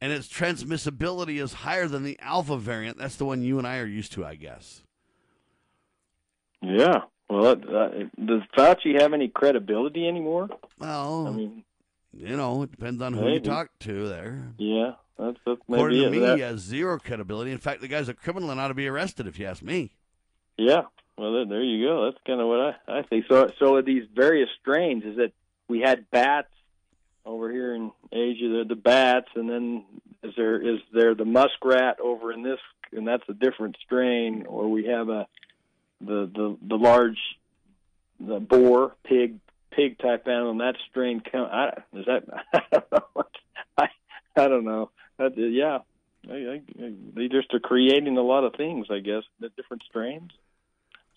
and 0.00 0.12
its 0.12 0.28
transmissibility 0.28 1.40
is 1.40 1.52
higher 1.52 1.88
than 1.88 2.02
the 2.02 2.18
alpha 2.20 2.56
variant. 2.56 2.98
That's 2.98 3.16
the 3.16 3.24
one 3.24 3.42
you 3.42 3.58
and 3.58 3.66
I 3.66 3.78
are 3.78 3.86
used 3.86 4.12
to, 4.12 4.24
I 4.24 4.34
guess. 4.34 4.82
Yeah. 6.62 7.02
Well, 7.28 7.52
uh, 7.52 7.88
does 8.24 8.42
Fauci 8.56 9.00
have 9.00 9.12
any 9.12 9.28
credibility 9.28 10.06
anymore? 10.06 10.48
Well, 10.78 11.26
I 11.26 11.30
mean, 11.32 11.64
you 12.12 12.36
know, 12.36 12.62
it 12.62 12.70
depends 12.70 13.02
on 13.02 13.14
who 13.14 13.22
maybe. 13.22 13.34
you 13.34 13.40
talk 13.40 13.70
to 13.80 14.08
there. 14.08 14.52
Yeah, 14.58 14.92
that's, 15.18 15.38
that's 15.44 15.60
maybe 15.68 15.80
According 15.80 16.02
to 16.02 16.10
me, 16.10 16.18
that... 16.20 16.36
he 16.36 16.42
has 16.42 16.60
zero 16.60 16.98
credibility. 16.98 17.50
In 17.50 17.58
fact, 17.58 17.80
the 17.80 17.88
guy's 17.88 18.08
a 18.08 18.14
criminal 18.14 18.50
and 18.50 18.60
ought 18.60 18.68
to 18.68 18.74
be 18.74 18.86
arrested, 18.86 19.26
if 19.26 19.38
you 19.38 19.46
ask 19.46 19.62
me. 19.62 19.92
Yeah. 20.56 20.82
Well, 21.18 21.46
there 21.46 21.62
you 21.62 21.86
go. 21.86 22.04
That's 22.04 22.22
kind 22.26 22.40
of 22.40 22.46
what 22.46 22.60
I, 22.60 22.98
I 22.98 23.02
think. 23.02 23.24
So, 23.28 23.50
so 23.58 23.80
these 23.82 24.04
various 24.14 24.48
strains 24.60 25.02
is 25.04 25.16
that 25.16 25.32
we 25.66 25.80
had 25.80 26.10
bats 26.10 26.48
over 27.26 27.50
here 27.50 27.74
in 27.74 27.90
Asia, 28.12 28.48
the, 28.48 28.64
the 28.68 28.76
bats, 28.76 29.28
and 29.34 29.50
then 29.50 29.84
is 30.22 30.32
there 30.36 30.60
is 30.60 30.80
there 30.94 31.14
the 31.14 31.24
muskrat 31.24 31.98
over 32.00 32.32
in 32.32 32.42
this, 32.42 32.60
and 32.92 33.06
that's 33.06 33.28
a 33.28 33.34
different 33.34 33.76
strain, 33.84 34.46
or 34.46 34.70
we 34.70 34.86
have 34.86 35.08
a 35.08 35.26
the 36.00 36.30
the 36.32 36.56
the 36.66 36.76
large 36.76 37.18
the 38.20 38.38
boar 38.38 38.94
pig 39.04 39.40
pig 39.72 39.98
type 39.98 40.26
animal, 40.26 40.52
and 40.52 40.60
that 40.60 40.76
strain 40.88 41.20
come. 41.20 41.48
I, 41.50 41.82
is 41.92 42.06
that 42.06 42.24
I 42.54 42.60
don't 42.72 42.92
know. 42.92 43.24
I 43.76 43.88
I 44.36 44.48
don't 44.48 44.64
know. 44.64 44.90
Yeah, 45.18 45.78
I, 46.30 46.34
I, 46.34 46.62
they 47.14 47.28
just 47.28 47.52
are 47.54 47.60
creating 47.60 48.16
a 48.16 48.22
lot 48.22 48.44
of 48.44 48.54
things, 48.54 48.86
I 48.90 49.00
guess, 49.00 49.22
the 49.40 49.48
different 49.50 49.82
strains. 49.88 50.30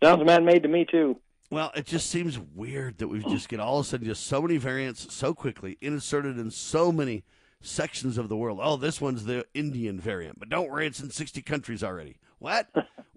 Sounds 0.01 0.25
man-made 0.25 0.63
to 0.63 0.69
me 0.69 0.85
too. 0.89 1.17
Well, 1.51 1.71
it 1.75 1.85
just 1.85 2.09
seems 2.09 2.37
weird 2.37 2.99
that 2.99 3.07
we 3.07 3.19
just 3.23 3.49
get 3.49 3.59
all 3.59 3.79
of 3.79 3.85
a 3.85 3.89
sudden 3.89 4.05
just 4.05 4.25
so 4.27 4.41
many 4.41 4.57
variants 4.57 5.11
so 5.13 5.33
quickly 5.33 5.77
inserted 5.81 6.37
in 6.37 6.51
so 6.51 6.91
many 6.91 7.23
sections 7.61 8.17
of 8.17 8.29
the 8.29 8.37
world. 8.37 8.59
Oh, 8.61 8.77
this 8.77 9.01
one's 9.01 9.25
the 9.25 9.45
Indian 9.53 9.99
variant, 9.99 10.39
but 10.39 10.49
don't 10.49 10.69
worry, 10.69 10.85
it's 10.85 10.99
in 10.99 11.09
60 11.09 11.41
countries 11.41 11.83
already. 11.83 12.17
What? 12.37 12.67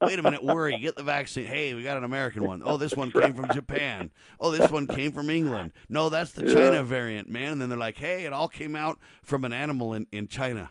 Wait 0.01 0.19
a 0.19 0.23
minute, 0.23 0.43
worry, 0.43 0.79
get 0.79 0.97
the 0.97 1.03
vaccine. 1.03 1.47
Hey, 1.47 1.75
we 1.75 1.83
got 1.83 1.97
an 1.97 2.05
American 2.05 2.45
one. 2.45 2.63
Oh, 2.65 2.77
this 2.77 2.97
one 2.97 3.13
came 3.13 3.35
from 3.35 3.51
Japan. 3.53 4.11
Oh, 4.41 4.51
this 4.51 4.71
one 4.71 4.87
came 4.87 5.13
from 5.13 5.31
England. 5.31 5.73
No, 5.89 6.09
that's 6.09 6.33
the 6.33 6.43
China 6.43 6.77
yeah. 6.77 6.83
variant, 6.83 7.29
man. 7.29 7.53
And 7.53 7.61
then 7.61 7.69
they're 7.69 7.79
like, 7.79 7.99
hey, 7.99 8.25
it 8.25 8.33
all 8.33 8.49
came 8.49 8.75
out 8.75 8.99
from 9.23 9.45
an 9.45 9.53
animal 9.53 9.95
in, 9.95 10.07
in 10.11 10.27
China. 10.27 10.71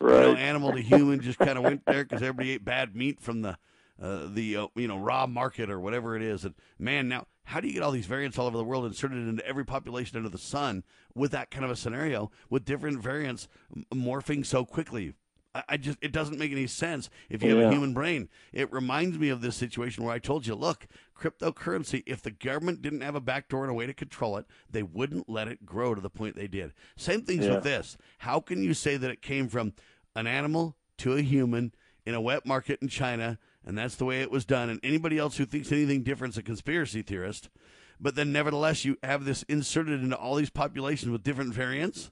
Right. 0.00 0.26
You 0.26 0.32
know, 0.32 0.34
animal 0.36 0.72
to 0.72 0.80
human 0.80 1.20
just 1.20 1.38
kind 1.38 1.58
of 1.58 1.64
went 1.64 1.84
there 1.84 2.04
because 2.04 2.22
everybody 2.22 2.52
ate 2.52 2.64
bad 2.64 2.94
meat 2.94 3.20
from 3.20 3.42
the 3.42 3.58
uh, 4.00 4.26
the 4.28 4.56
uh, 4.56 4.66
you 4.74 4.88
know 4.88 4.98
raw 4.98 5.26
market 5.26 5.70
or 5.70 5.80
whatever 5.80 6.16
it 6.16 6.22
is. 6.22 6.44
And 6.44 6.54
man, 6.78 7.08
now 7.08 7.26
how 7.44 7.60
do 7.60 7.68
you 7.68 7.74
get 7.74 7.82
all 7.82 7.92
these 7.92 8.06
variants 8.06 8.38
all 8.38 8.46
over 8.46 8.56
the 8.56 8.64
world 8.64 8.84
inserted 8.84 9.18
into 9.18 9.46
every 9.46 9.64
population 9.64 10.16
under 10.16 10.28
the 10.28 10.38
sun 10.38 10.82
with 11.14 11.30
that 11.30 11.50
kind 11.50 11.64
of 11.64 11.70
a 11.70 11.76
scenario 11.76 12.30
with 12.50 12.64
different 12.64 13.00
variants 13.00 13.48
morphing 13.94 14.44
so 14.44 14.64
quickly? 14.64 15.14
I, 15.54 15.62
I 15.70 15.76
just 15.76 15.96
it 16.02 16.12
doesn't 16.12 16.38
make 16.38 16.52
any 16.52 16.66
sense 16.66 17.08
if 17.30 17.42
you 17.42 17.56
have 17.56 17.68
a 17.68 17.72
human 17.72 17.94
brain. 17.94 18.28
It 18.52 18.72
reminds 18.72 19.18
me 19.18 19.28
of 19.28 19.40
this 19.40 19.56
situation 19.56 20.04
where 20.04 20.12
I 20.12 20.18
told 20.18 20.46
you, 20.46 20.54
look, 20.54 20.86
cryptocurrency. 21.18 22.02
If 22.04 22.20
the 22.20 22.32
government 22.32 22.82
didn't 22.82 23.00
have 23.02 23.14
a 23.14 23.20
backdoor 23.20 23.62
and 23.62 23.70
a 23.70 23.74
way 23.74 23.86
to 23.86 23.94
control 23.94 24.36
it, 24.36 24.46
they 24.70 24.82
wouldn't 24.82 25.28
let 25.28 25.48
it 25.48 25.64
grow 25.64 25.94
to 25.94 26.00
the 26.00 26.10
point 26.10 26.36
they 26.36 26.48
did. 26.48 26.72
Same 26.96 27.22
things 27.22 27.46
yeah. 27.46 27.54
with 27.54 27.64
this. 27.64 27.96
How 28.18 28.40
can 28.40 28.62
you 28.62 28.74
say 28.74 28.96
that 28.96 29.10
it 29.10 29.22
came 29.22 29.48
from 29.48 29.72
an 30.14 30.26
animal 30.26 30.76
to 30.98 31.14
a 31.14 31.22
human 31.22 31.72
in 32.04 32.14
a 32.14 32.20
wet 32.20 32.44
market 32.44 32.80
in 32.82 32.88
China? 32.88 33.38
And 33.66 33.76
that's 33.76 33.96
the 33.96 34.04
way 34.04 34.22
it 34.22 34.30
was 34.30 34.44
done. 34.44 34.70
And 34.70 34.80
anybody 34.82 35.18
else 35.18 35.36
who 35.36 35.44
thinks 35.44 35.72
anything 35.72 36.02
different 36.02 36.34
is 36.34 36.38
a 36.38 36.42
conspiracy 36.42 37.02
theorist. 37.02 37.50
But 38.00 38.14
then, 38.14 38.32
nevertheless, 38.32 38.84
you 38.84 38.96
have 39.02 39.24
this 39.24 39.42
inserted 39.44 40.02
into 40.02 40.16
all 40.16 40.36
these 40.36 40.50
populations 40.50 41.10
with 41.10 41.22
different 41.22 41.52
variants. 41.52 42.10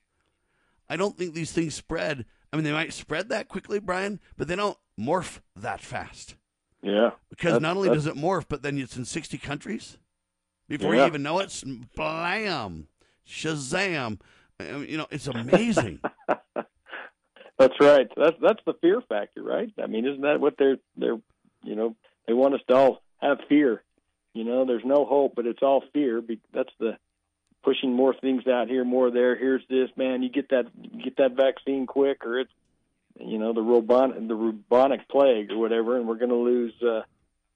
I 0.89 0.97
don't 0.97 1.17
think 1.17 1.35
these 1.35 1.53
things 1.53 1.75
spread. 1.75 2.27
I 2.53 2.57
mean, 2.57 2.65
they 2.65 2.73
might 2.73 2.93
spread 2.93 3.29
that 3.29 3.49
quickly, 3.49 3.79
Brian, 3.79 4.21
but 4.37 4.49
they 4.49 4.57
don't 4.57 4.79
morph 4.99 5.41
that 5.57 5.81
fast. 5.81 6.37
Yeah. 6.83 7.11
Because 7.31 7.61
not 7.61 7.77
only 7.77 7.89
does 7.89 8.07
it 8.07 8.17
morph, 8.17 8.47
but 8.49 8.63
then 8.63 8.79
it's 8.79 8.97
in 8.97 9.05
60 9.05 9.39
countries. 9.39 9.99
Before 10.69 10.95
yeah. 10.95 11.03
you 11.03 11.07
even 11.07 11.23
know 11.23 11.39
it, 11.41 11.63
blam, 11.95 12.89
shazam. 13.27 14.21
I 14.59 14.65
mean, 14.65 14.89
you 14.89 14.97
know, 14.97 15.07
it's 15.11 15.27
amazing. 15.27 16.01
that's 17.59 17.75
right. 17.81 18.09
That's 18.17 18.37
that's 18.41 18.61
the 18.65 18.75
fear 18.81 19.03
factor, 19.09 19.43
right? 19.43 19.71
I 19.83 19.87
mean, 19.87 20.07
isn't 20.07 20.23
that 20.23 20.41
what 20.41 20.55
they're 20.59 20.79
they're 20.97 21.19
you 21.65 21.75
know, 21.75 21.97
they 22.27 22.33
want 22.33 22.55
us 22.55 22.61
to 22.69 22.75
all 22.75 23.03
have 23.19 23.39
fear. 23.49 23.83
You 24.33 24.45
know, 24.45 24.65
there's 24.65 24.85
no 24.85 25.05
hope, 25.05 25.35
but 25.37 25.47
it's 25.47 25.63
all 25.63 25.83
fear. 25.93 26.23
That's 26.53 26.73
the 26.79 26.99
pushing 27.63 27.95
more 27.95 28.15
things 28.15 28.47
out 28.47 28.69
here, 28.69 28.85
more 28.85 29.11
there. 29.11 29.37
Here's 29.37 29.63
this, 29.69 29.89
man. 29.97 30.23
You 30.23 30.29
get 30.29 30.51
that, 30.51 30.67
get 31.03 31.17
that 31.17 31.33
vaccine 31.33 31.87
quick, 31.87 32.27
or 32.27 32.41
it's, 32.41 32.53
you 33.19 33.39
know, 33.39 33.53
the 33.53 33.61
robonic, 33.61 34.29
the 34.29 34.35
bubonic 34.35 35.09
plague 35.09 35.51
or 35.51 35.59
whatever, 35.59 35.97
and 35.97 36.07
we're 36.07 36.17
going 36.17 36.31
to 36.31 36.37
lose 36.37 36.75
uh, 36.83 37.03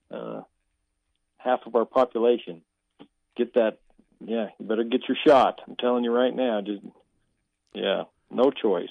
uh, 0.09 0.41
half 1.37 1.59
of 1.65 1.75
our 1.75 1.85
population. 1.85 2.61
Get 3.35 3.53
that, 3.55 3.79
yeah. 4.19 4.47
You 4.57 4.65
better 4.65 4.83
get 4.83 5.01
your 5.07 5.17
shot. 5.27 5.59
I'm 5.67 5.75
telling 5.75 6.03
you 6.03 6.11
right 6.11 6.35
now. 6.35 6.61
Just, 6.61 6.81
yeah, 7.73 8.03
no 8.31 8.51
choice. 8.51 8.89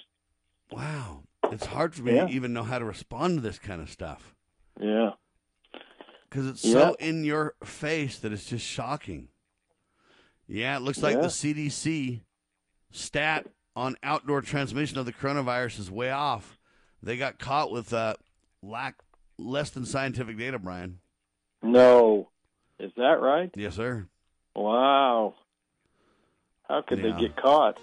Wow, 0.70 1.22
it's 1.50 1.66
hard 1.66 1.94
for 1.94 2.02
me 2.02 2.16
yeah. 2.16 2.26
to 2.26 2.32
even 2.32 2.52
know 2.52 2.62
how 2.62 2.78
to 2.78 2.84
respond 2.84 3.38
to 3.38 3.40
this 3.40 3.58
kind 3.58 3.80
of 3.80 3.90
stuff. 3.90 4.34
Yeah. 4.80 5.10
Because 6.28 6.46
it's 6.46 6.62
so 6.62 6.94
in 6.98 7.24
your 7.24 7.54
face 7.64 8.18
that 8.18 8.32
it's 8.32 8.44
just 8.44 8.64
shocking. 8.64 9.28
Yeah, 10.46 10.76
it 10.76 10.80
looks 10.80 11.02
like 11.02 11.16
yeah. 11.16 11.22
the 11.22 11.28
CDC 11.28 12.20
stat 12.90 13.46
on 13.74 13.96
outdoor 14.02 14.40
transmission 14.40 14.98
of 14.98 15.06
the 15.06 15.12
coronavirus 15.12 15.78
is 15.78 15.90
way 15.90 16.10
off. 16.10 16.58
They 17.02 17.16
got 17.16 17.38
caught 17.38 17.70
with 17.70 17.92
uh, 17.92 18.14
lack 18.62 18.96
less 19.38 19.70
than 19.70 19.86
scientific 19.86 20.36
data, 20.36 20.58
Brian. 20.58 20.98
No, 21.62 22.28
is 22.78 22.92
that 22.96 23.20
right? 23.20 23.50
Yes, 23.56 23.76
sir. 23.76 24.06
Wow. 24.54 25.34
How 26.68 26.82
could 26.82 26.98
yeah. 26.98 27.12
they 27.12 27.20
get 27.20 27.36
caught? 27.36 27.78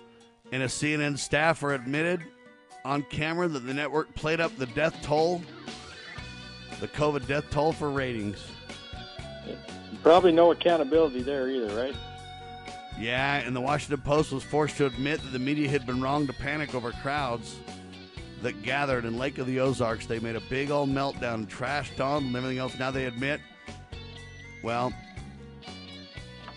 And 0.51 0.61
a 0.61 0.67
CNN 0.67 1.17
staffer 1.17 1.73
admitted 1.73 2.21
on 2.83 3.03
camera 3.03 3.47
that 3.47 3.61
the 3.61 3.73
network 3.73 4.13
played 4.15 4.39
up 4.39 4.55
the 4.57 4.67
death 4.67 5.01
toll 5.01 5.41
the 6.85 6.97
COVID 6.97 7.25
death 7.25 7.49
toll 7.49 7.73
for 7.73 7.89
ratings. 7.89 8.45
Probably 10.03 10.31
no 10.31 10.51
accountability 10.51 11.23
there 11.23 11.49
either, 11.49 11.75
right? 11.75 11.95
Yeah, 12.99 13.37
and 13.37 13.55
the 13.55 13.61
Washington 13.61 14.01
Post 14.01 14.31
was 14.31 14.43
forced 14.43 14.77
to 14.77 14.85
admit 14.85 15.21
that 15.21 15.31
the 15.31 15.39
media 15.39 15.67
had 15.67 15.85
been 15.85 15.99
wrong 15.99 16.27
to 16.27 16.33
panic 16.33 16.75
over 16.75 16.91
crowds 16.91 17.55
that 18.43 18.61
gathered 18.61 19.05
in 19.05 19.17
Lake 19.17 19.39
of 19.39 19.47
the 19.47 19.59
Ozarks. 19.59 20.05
They 20.05 20.19
made 20.19 20.35
a 20.35 20.41
big 20.41 20.69
old 20.69 20.89
meltdown, 20.89 21.47
trashed 21.47 21.95
Donald 21.97 22.23
and 22.23 22.35
everything 22.35 22.59
else. 22.59 22.77
Now 22.77 22.91
they 22.91 23.05
admit, 23.05 23.41
well, 24.63 24.93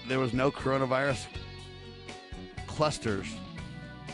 there 0.08 0.18
was 0.18 0.34
no 0.34 0.50
coronavirus 0.50 1.26
clusters 2.66 3.26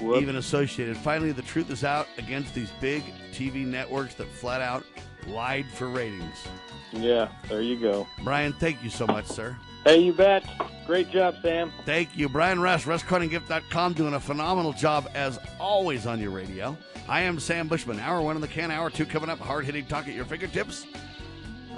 even 0.01 0.37
associated. 0.37 0.97
Finally, 0.97 1.33
the 1.33 1.43
truth 1.43 1.71
is 1.71 1.83
out 1.83 2.07
against 2.19 2.55
these 2.55 2.71
big 2.81 3.03
TV 3.33 3.67
networks 3.67 4.15
that 4.15 4.29
flat 4.29 4.61
out 4.61 4.85
lied 5.29 5.67
for 5.67 5.89
ratings. 5.89 6.47
Yeah, 6.93 7.29
there 7.49 7.63
you 7.63 7.77
go. 7.77 8.07
Brian, 8.23 8.53
thank 8.55 8.83
you 8.83 8.91
so 8.91 9.07
much, 9.07 9.27
sir. 9.27 9.57
Hey, 9.85 10.01
you 10.01 10.13
bet. 10.13 10.45
Great 10.87 11.11
job, 11.11 11.37
Sam. 11.43 11.73
Thank 11.85 12.17
you. 12.17 12.29
Brian 12.29 12.61
Russ, 12.61 12.85
RussCoinandGift.com, 12.85 13.95
doing 13.95 14.15
a 14.15 14.21
phenomenal 14.21 14.73
job 14.73 15.11
as 15.15 15.39
always 15.59 16.07
on 16.07 16.21
your 16.21 16.31
radio. 16.31 16.77
I 17.09 17.23
am 17.23 17.39
Sam 17.39 17.69
Bushman. 17.69 18.01
Hour 18.01 18.23
one 18.23 18.37
in 18.37 18.43
the 18.43 18.49
can, 18.49 18.71
hour 18.71 18.91
two 18.91 19.05
coming 19.05 19.29
up. 19.29 19.39
Hard 19.39 19.65
hitting 19.67 19.87
talk 19.87 20.09
at 20.09 20.15
your 20.15 20.25
fingertips. 20.25 20.87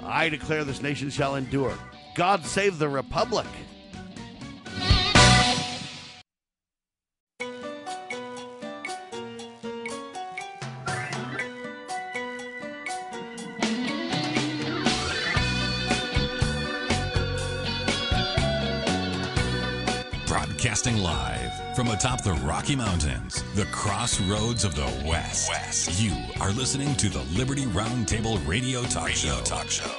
I 0.03 0.29
declare 0.29 0.63
this 0.63 0.81
nation 0.81 1.09
shall 1.09 1.35
endure. 1.35 1.77
God 2.15 2.45
save 2.45 2.79
the 2.79 2.87
Republic. 2.87 3.47
Broadcasting 20.77 21.03
live 21.03 21.75
from 21.75 21.87
atop 21.87 22.23
the 22.23 22.33
Rocky 22.33 22.75
Mountains, 22.75 23.41
the 23.55 23.65
crossroads 23.71 24.63
of 24.63 24.75
the 24.75 24.85
West. 25.07 25.49
West. 25.49 25.99
You 25.99 26.15
are 26.39 26.51
listening 26.51 26.93
to 26.97 27.09
the 27.09 27.23
Liberty 27.35 27.65
Roundtable 27.65 28.45
Radio 28.47 28.83
Talk 28.83 29.09
Show. 29.09 29.39
Talk 29.43 29.71
Show. 29.71 29.89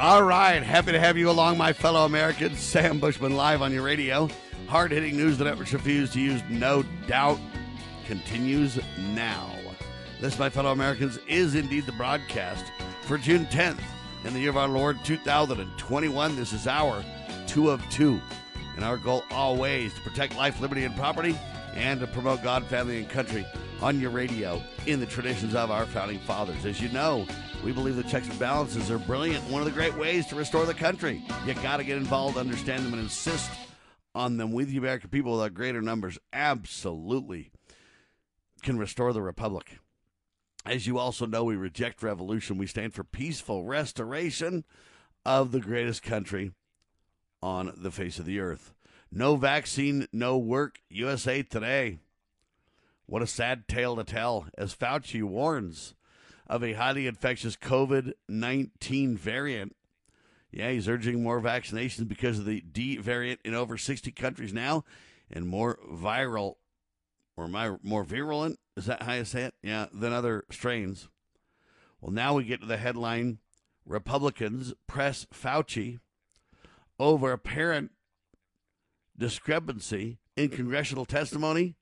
All 0.00 0.24
right, 0.24 0.64
happy 0.64 0.90
to 0.90 0.98
have 0.98 1.16
you 1.16 1.30
along, 1.30 1.58
my 1.58 1.72
fellow 1.72 2.06
Americans. 2.06 2.58
Sam 2.58 2.98
Bushman 2.98 3.36
live 3.36 3.62
on 3.62 3.72
your 3.72 3.84
radio. 3.84 4.28
Hard 4.66 4.90
hitting 4.90 5.16
news 5.16 5.38
the 5.38 5.44
networks 5.44 5.72
refuse 5.72 6.10
to 6.14 6.20
use, 6.20 6.42
no 6.50 6.82
doubt, 7.06 7.38
continues 8.04 8.80
now. 9.14 9.48
This, 10.20 10.40
my 10.40 10.50
fellow 10.50 10.72
Americans, 10.72 11.20
is 11.28 11.54
indeed 11.54 11.86
the 11.86 11.92
broadcast 11.92 12.64
for 13.02 13.16
June 13.16 13.46
10th 13.46 13.78
in 14.24 14.32
the 14.32 14.40
year 14.40 14.50
of 14.50 14.56
hour 14.56 14.68
Lord 14.68 14.98
2021. 15.04 16.36
This 16.36 16.52
is 16.52 16.66
our 16.66 17.04
two 17.46 17.70
of 17.70 17.82
two. 17.90 18.20
And 18.76 18.84
our 18.84 18.96
goal 18.96 19.24
always 19.30 19.92
to 19.94 20.00
protect 20.00 20.36
life, 20.36 20.60
liberty, 20.60 20.84
and 20.84 20.96
property 20.96 21.38
and 21.74 22.00
to 22.00 22.06
promote 22.06 22.42
God, 22.42 22.64
family, 22.66 22.98
and 22.98 23.08
country 23.08 23.46
on 23.80 24.00
your 24.00 24.10
radio 24.10 24.62
in 24.86 25.00
the 25.00 25.06
traditions 25.06 25.54
of 25.54 25.70
our 25.70 25.86
founding 25.86 26.18
fathers. 26.20 26.64
As 26.64 26.80
you 26.80 26.88
know, 26.90 27.26
we 27.64 27.72
believe 27.72 27.96
the 27.96 28.02
checks 28.04 28.28
and 28.28 28.38
balances 28.38 28.90
are 28.90 28.98
brilliant. 28.98 29.44
One 29.44 29.62
of 29.62 29.66
the 29.66 29.72
great 29.72 29.96
ways 29.96 30.26
to 30.26 30.36
restore 30.36 30.66
the 30.66 30.74
country. 30.74 31.22
You 31.46 31.54
got 31.54 31.78
to 31.78 31.84
get 31.84 31.96
involved, 31.96 32.36
understand 32.36 32.84
them, 32.84 32.92
and 32.92 33.02
insist 33.02 33.50
on 34.14 34.36
them. 34.36 34.52
We, 34.52 34.64
the 34.64 34.76
American 34.76 35.10
people, 35.10 35.32
with 35.32 35.40
our 35.42 35.50
greater 35.50 35.82
numbers, 35.82 36.18
absolutely 36.32 37.50
can 38.62 38.78
restore 38.78 39.12
the 39.12 39.22
republic. 39.22 39.78
As 40.64 40.86
you 40.86 40.98
also 40.98 41.26
know, 41.26 41.44
we 41.44 41.56
reject 41.56 42.02
revolution. 42.02 42.58
We 42.58 42.66
stand 42.66 42.94
for 42.94 43.04
peaceful 43.04 43.64
restoration 43.64 44.64
of 45.24 45.50
the 45.50 45.60
greatest 45.60 46.02
country 46.02 46.52
on 47.42 47.72
the 47.76 47.90
face 47.90 48.18
of 48.18 48.26
the 48.26 48.38
earth. 48.38 48.72
No 49.10 49.36
vaccine, 49.36 50.06
no 50.12 50.38
work. 50.38 50.78
USA 50.88 51.42
Today. 51.42 51.98
What 53.06 53.22
a 53.22 53.26
sad 53.26 53.66
tale 53.68 53.96
to 53.96 54.04
tell, 54.04 54.46
as 54.56 54.74
Fauci 54.74 55.22
warns 55.22 55.94
of 56.46 56.62
a 56.62 56.74
highly 56.74 57.06
infectious 57.06 57.56
COVID 57.56 58.12
19 58.28 59.16
variant. 59.16 59.76
Yeah, 60.50 60.70
he's 60.70 60.88
urging 60.88 61.22
more 61.22 61.40
vaccinations 61.40 62.06
because 62.06 62.38
of 62.38 62.44
the 62.44 62.60
D 62.60 62.98
variant 62.98 63.40
in 63.44 63.54
over 63.54 63.76
60 63.76 64.12
countries 64.12 64.52
now 64.52 64.84
and 65.30 65.46
more 65.46 65.78
viral 65.90 66.56
or 67.36 67.48
my, 67.48 67.76
more 67.82 68.04
virulent, 68.04 68.58
is 68.76 68.86
that 68.86 69.02
how 69.02 69.14
you 69.14 69.24
say 69.24 69.42
it? 69.42 69.54
Yeah, 69.62 69.86
than 69.92 70.12
other 70.12 70.44
strains. 70.50 71.08
Well, 72.00 72.12
now 72.12 72.34
we 72.34 72.44
get 72.44 72.60
to 72.60 72.66
the 72.66 72.76
headline 72.76 73.38
Republicans 73.84 74.74
press 74.86 75.26
Fauci 75.32 75.98
over 76.98 77.32
apparent 77.32 77.92
discrepancy 79.16 80.18
in 80.36 80.48
congressional 80.48 81.04
testimony 81.04 81.76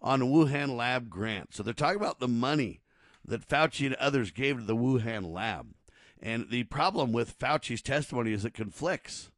on 0.00 0.20
Wuhan 0.20 0.76
lab 0.76 1.08
grant. 1.08 1.54
So 1.54 1.62
they're 1.62 1.72
talking 1.72 2.00
about 2.00 2.20
the 2.20 2.28
money 2.28 2.80
that 3.24 3.48
Fauci 3.48 3.86
and 3.86 3.94
others 3.96 4.30
gave 4.30 4.58
to 4.58 4.64
the 4.64 4.76
Wuhan 4.76 5.32
lab. 5.32 5.74
And 6.20 6.50
the 6.50 6.64
problem 6.64 7.12
with 7.12 7.38
Fauci's 7.38 7.82
testimony 7.82 8.32
is 8.32 8.44
it 8.44 8.54
conflicts. 8.54 9.30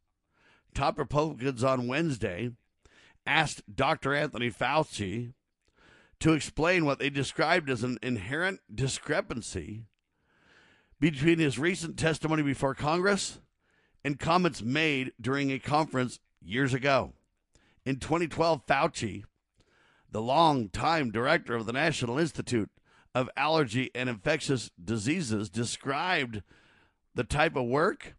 Top 0.75 0.99
Republicans 0.99 1.65
on 1.65 1.89
Wednesday 1.89 2.51
asked 3.27 3.63
Dr. 3.75 4.15
Anthony 4.15 4.51
Fauci 4.51 5.33
to 6.21 6.33
explain 6.33 6.85
what 6.85 6.99
they 6.99 7.11
described 7.11 7.69
as 7.69 7.83
an 7.83 7.99
inherent 8.03 8.61
discrepancy 8.73 9.85
between 10.99 11.39
his 11.39 11.59
recent 11.59 11.99
testimony 11.99 12.43
before 12.43 12.75
Congress 12.75 13.39
and 14.05 14.19
comments 14.19 14.63
made 14.63 15.13
during 15.21 15.51
a 15.51 15.59
conference 15.59 16.21
years 16.43 16.73
ago. 16.73 17.13
In 17.85 17.97
2012, 17.97 18.67
Fauci, 18.67 19.25
the 20.11 20.23
long-time 20.23 21.11
director 21.11 21.55
of 21.55 21.67
the 21.67 21.73
National 21.73 22.19
Institute 22.19 22.71
of 23.15 23.29
Allergy 23.37 23.91
and 23.95 24.09
Infectious 24.09 24.71
Diseases, 24.83 25.51
described 25.51 26.43
the 27.15 27.25
type 27.25 27.57
of 27.57 27.65
work 27.65 28.15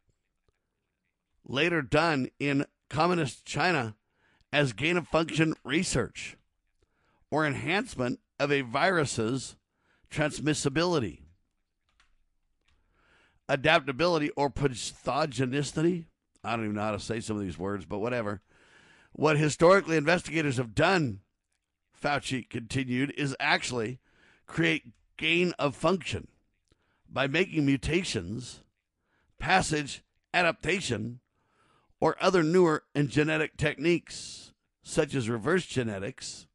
later 1.45 1.81
done 1.81 2.29
in 2.39 2.65
communist 2.89 3.45
China 3.45 3.95
as 4.51 4.73
gain 4.73 4.97
of 4.97 5.07
function 5.07 5.53
research 5.63 6.37
or 7.31 7.45
enhancement 7.45 8.19
of 8.39 8.51
a 8.51 8.61
virus's 8.61 9.55
transmissibility, 10.11 11.19
adaptability, 13.49 14.29
or 14.31 14.49
pathogenicity. 14.49 16.05
I 16.43 16.55
don't 16.55 16.65
even 16.65 16.75
know 16.75 16.81
how 16.81 16.91
to 16.91 16.99
say 16.99 17.19
some 17.19 17.37
of 17.37 17.43
these 17.43 17.59
words, 17.59 17.85
but 17.85 17.99
whatever. 17.99 18.41
What 19.11 19.37
historically 19.37 19.97
investigators 19.97 20.57
have 20.57 20.75
done, 20.75 21.21
Fauci 22.01 22.47
continued, 22.47 23.13
is 23.17 23.35
actually 23.39 23.99
create 24.45 24.93
gain 25.17 25.53
of 25.57 25.75
function 25.75 26.27
by 27.09 27.27
making 27.27 27.65
mutations, 27.65 28.61
passage, 29.39 30.03
adaptation, 30.33 31.19
or 31.99 32.15
other 32.21 32.43
newer 32.43 32.83
and 32.93 33.09
genetic 33.09 33.57
techniques, 33.57 34.53
such 34.83 35.15
as 35.15 35.29
reverse 35.29 35.65
genetics 35.65 36.46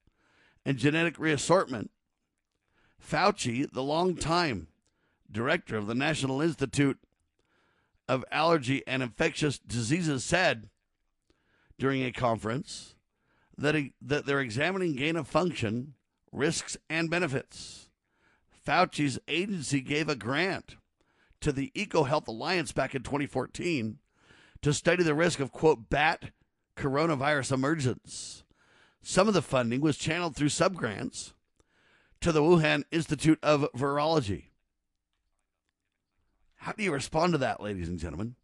and 0.65 0.79
genetic 0.79 1.19
reassortment. 1.19 1.91
Fauci, 3.01 3.71
the 3.71 3.83
long-time 3.83 4.69
director 5.31 5.77
of 5.77 5.87
the 5.87 5.95
National 5.95 6.41
Institute 6.41 6.99
of 8.09 8.25
Allergy 8.31 8.83
and 8.87 9.03
Infectious 9.03 9.59
Diseases, 9.59 10.25
said 10.25 10.69
during 11.79 12.05
a 12.05 12.13
conference 12.13 12.95
that, 13.57 13.75
he, 13.75 13.95
that 14.01 14.27
they're 14.27 14.41
examining 14.41 14.95
gain 14.95 15.17
of 15.17 15.27
function, 15.27 15.95
risks, 16.31 16.77
and 16.89 17.11
benefits. 17.11 17.89
Fauci's 18.67 19.19
agency 19.27 19.81
gave 19.81 20.09
a 20.09 20.15
grant 20.15 20.77
to 21.41 21.53
the 21.53 21.73
EcoHealth 21.75 22.29
Alliance 22.29 22.73
back 22.73 22.95
in 22.95 23.03
2014 23.03 23.99
to 24.63 24.73
study 24.73 25.03
the 25.03 25.15
risk 25.15 25.41
of, 25.41 25.51
quote, 25.51 25.91
bat 25.91 26.31
coronavirus 26.77 27.53
emergence. 27.53 28.41
Some 29.03 29.29
of 29.29 29.35
the 29.35 29.43
funding 29.43 29.81
was 29.81 29.99
channeled 29.99 30.37
through 30.37 30.49
subgrants 30.49 31.33
to 32.21 32.31
the 32.31 32.41
Wuhan 32.41 32.85
Institute 32.93 33.41
of 33.43 33.69
Virology. 33.77 34.45
How 36.57 36.73
do 36.73 36.85
you 36.85 36.93
respond 36.93 37.33
to 37.33 37.39
that, 37.39 37.61
ladies 37.61 37.89
and 37.89 37.99
gentlemen? 37.99 38.37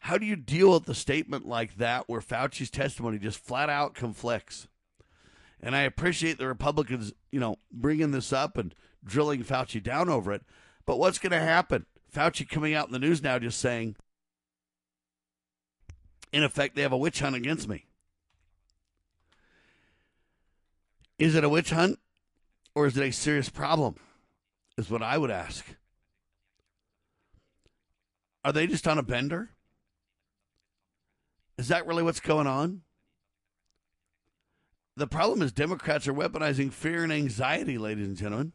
How 0.00 0.18
do 0.18 0.26
you 0.26 0.34
deal 0.34 0.72
with 0.72 0.88
a 0.88 0.94
statement 0.94 1.46
like 1.46 1.76
that 1.76 2.08
where 2.08 2.20
Fauci's 2.20 2.70
testimony 2.70 3.18
just 3.18 3.38
flat 3.38 3.70
out 3.70 3.94
conflicts? 3.94 4.66
And 5.60 5.76
I 5.76 5.82
appreciate 5.82 6.38
the 6.38 6.48
Republicans, 6.48 7.12
you 7.30 7.38
know, 7.38 7.56
bringing 7.72 8.10
this 8.10 8.32
up 8.32 8.58
and 8.58 8.74
drilling 9.04 9.44
Fauci 9.44 9.82
down 9.82 10.08
over 10.08 10.32
it. 10.32 10.42
But 10.86 10.98
what's 10.98 11.18
going 11.18 11.32
to 11.32 11.38
happen? 11.38 11.86
Fauci 12.12 12.48
coming 12.48 12.74
out 12.74 12.86
in 12.86 12.92
the 12.92 12.98
news 12.98 13.22
now 13.22 13.38
just 13.38 13.60
saying, 13.60 13.96
in 16.32 16.42
effect, 16.42 16.74
they 16.74 16.82
have 16.82 16.92
a 16.92 16.98
witch 16.98 17.20
hunt 17.20 17.36
against 17.36 17.68
me. 17.68 17.87
Is 21.18 21.34
it 21.34 21.44
a 21.44 21.48
witch 21.48 21.70
hunt 21.70 21.98
or 22.74 22.86
is 22.86 22.96
it 22.96 23.04
a 23.04 23.12
serious 23.12 23.48
problem? 23.48 23.96
Is 24.76 24.90
what 24.90 25.02
I 25.02 25.18
would 25.18 25.30
ask. 25.30 25.64
Are 28.44 28.52
they 28.52 28.66
just 28.66 28.86
on 28.86 28.98
a 28.98 29.02
bender? 29.02 29.50
Is 31.58 31.68
that 31.68 31.86
really 31.86 32.04
what's 32.04 32.20
going 32.20 32.46
on? 32.46 32.82
The 34.96 35.08
problem 35.08 35.42
is 35.42 35.52
Democrats 35.52 36.06
are 36.06 36.14
weaponizing 36.14 36.72
fear 36.72 37.02
and 37.02 37.12
anxiety, 37.12 37.78
ladies 37.78 38.06
and 38.06 38.16
gentlemen, 38.16 38.52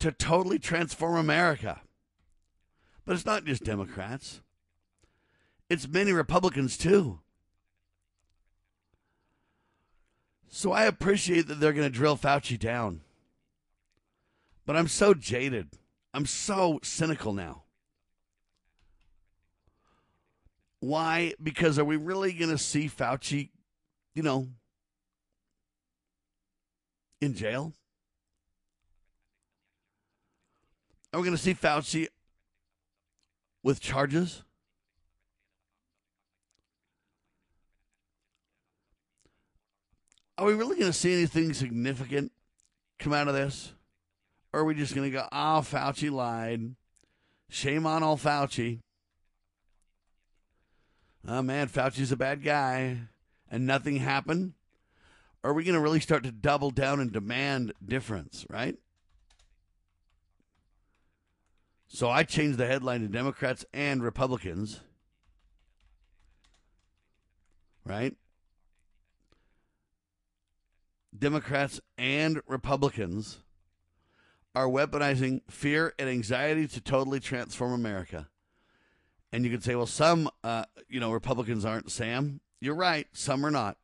to 0.00 0.12
totally 0.12 0.58
transform 0.58 1.16
America. 1.16 1.82
But 3.04 3.14
it's 3.14 3.24
not 3.26 3.44
just 3.44 3.64
Democrats, 3.64 4.40
it's 5.68 5.86
many 5.88 6.12
Republicans 6.12 6.76
too. 6.76 7.20
So 10.48 10.72
I 10.72 10.84
appreciate 10.84 11.48
that 11.48 11.60
they're 11.60 11.72
going 11.72 11.90
to 11.90 11.94
drill 11.94 12.16
Fauci 12.16 12.58
down. 12.58 13.02
But 14.64 14.76
I'm 14.76 14.88
so 14.88 15.14
jaded. 15.14 15.68
I'm 16.12 16.26
so 16.26 16.80
cynical 16.82 17.32
now. 17.32 17.64
Why? 20.80 21.34
Because 21.42 21.78
are 21.78 21.84
we 21.84 21.96
really 21.96 22.32
going 22.32 22.50
to 22.50 22.58
see 22.58 22.88
Fauci, 22.88 23.50
you 24.14 24.22
know, 24.22 24.48
in 27.20 27.34
jail? 27.34 27.72
Are 31.12 31.20
we 31.20 31.24
going 31.24 31.36
to 31.36 31.42
see 31.42 31.54
Fauci 31.54 32.06
with 33.62 33.80
charges? 33.80 34.42
Are 40.38 40.44
we 40.44 40.54
really 40.54 40.76
going 40.76 40.92
to 40.92 40.98
see 40.98 41.14
anything 41.14 41.54
significant 41.54 42.32
come 42.98 43.12
out 43.12 43.28
of 43.28 43.34
this? 43.34 43.72
Or 44.52 44.60
are 44.60 44.64
we 44.64 44.74
just 44.74 44.94
going 44.94 45.10
to 45.10 45.16
go, 45.16 45.26
oh, 45.32 45.62
Fauci 45.64 46.10
lied. 46.10 46.74
Shame 47.48 47.86
on 47.86 48.02
all 48.02 48.18
Fauci. 48.18 48.80
Oh, 51.26 51.42
man, 51.42 51.68
Fauci's 51.68 52.12
a 52.12 52.16
bad 52.16 52.42
guy. 52.42 52.98
And 53.50 53.66
nothing 53.66 53.96
happened? 53.96 54.54
Or 55.42 55.50
are 55.50 55.54
we 55.54 55.64
going 55.64 55.74
to 55.74 55.80
really 55.80 56.00
start 56.00 56.24
to 56.24 56.32
double 56.32 56.70
down 56.70 57.00
and 57.00 57.12
demand 57.12 57.72
difference, 57.84 58.44
right? 58.50 58.76
So 61.86 62.10
I 62.10 62.24
changed 62.24 62.58
the 62.58 62.66
headline 62.66 63.00
to 63.02 63.08
Democrats 63.08 63.64
and 63.72 64.02
Republicans. 64.02 64.80
Right? 67.84 68.16
Democrats 71.18 71.80
and 71.96 72.40
Republicans 72.46 73.38
are 74.54 74.68
weaponizing 74.68 75.40
fear 75.50 75.94
and 75.98 76.08
anxiety 76.08 76.66
to 76.66 76.80
totally 76.80 77.20
transform 77.20 77.72
America. 77.72 78.28
And 79.32 79.44
you 79.44 79.50
could 79.50 79.62
say, 79.62 79.74
well, 79.74 79.86
some, 79.86 80.30
uh, 80.44 80.64
you 80.88 81.00
know, 81.00 81.12
Republicans 81.12 81.64
aren't, 81.64 81.90
Sam. 81.90 82.40
You're 82.60 82.74
right. 82.74 83.06
Some 83.12 83.44
are 83.44 83.50
not. 83.50 83.76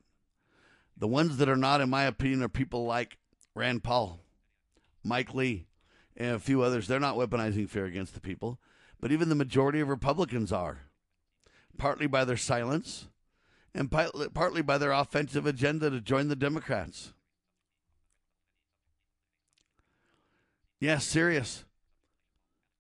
The 0.96 1.08
ones 1.08 1.36
that 1.38 1.48
are 1.48 1.56
not, 1.56 1.80
in 1.80 1.90
my 1.90 2.04
opinion, 2.04 2.42
are 2.42 2.48
people 2.48 2.84
like 2.86 3.18
Rand 3.54 3.82
Paul, 3.82 4.20
Mike 5.04 5.34
Lee, 5.34 5.66
and 6.16 6.36
a 6.36 6.38
few 6.38 6.62
others. 6.62 6.86
They're 6.86 7.00
not 7.00 7.16
weaponizing 7.16 7.68
fear 7.68 7.84
against 7.84 8.14
the 8.14 8.20
people. 8.20 8.58
But 9.00 9.10
even 9.10 9.28
the 9.28 9.34
majority 9.34 9.80
of 9.80 9.88
Republicans 9.88 10.52
are, 10.52 10.82
partly 11.76 12.06
by 12.06 12.24
their 12.24 12.36
silence 12.36 13.08
and 13.74 13.90
partly 13.90 14.62
by 14.62 14.78
their 14.78 14.92
offensive 14.92 15.46
agenda 15.46 15.90
to 15.90 16.00
join 16.00 16.28
the 16.28 16.36
Democrats. 16.36 17.14
Yeah, 20.82 20.98
serious. 20.98 21.64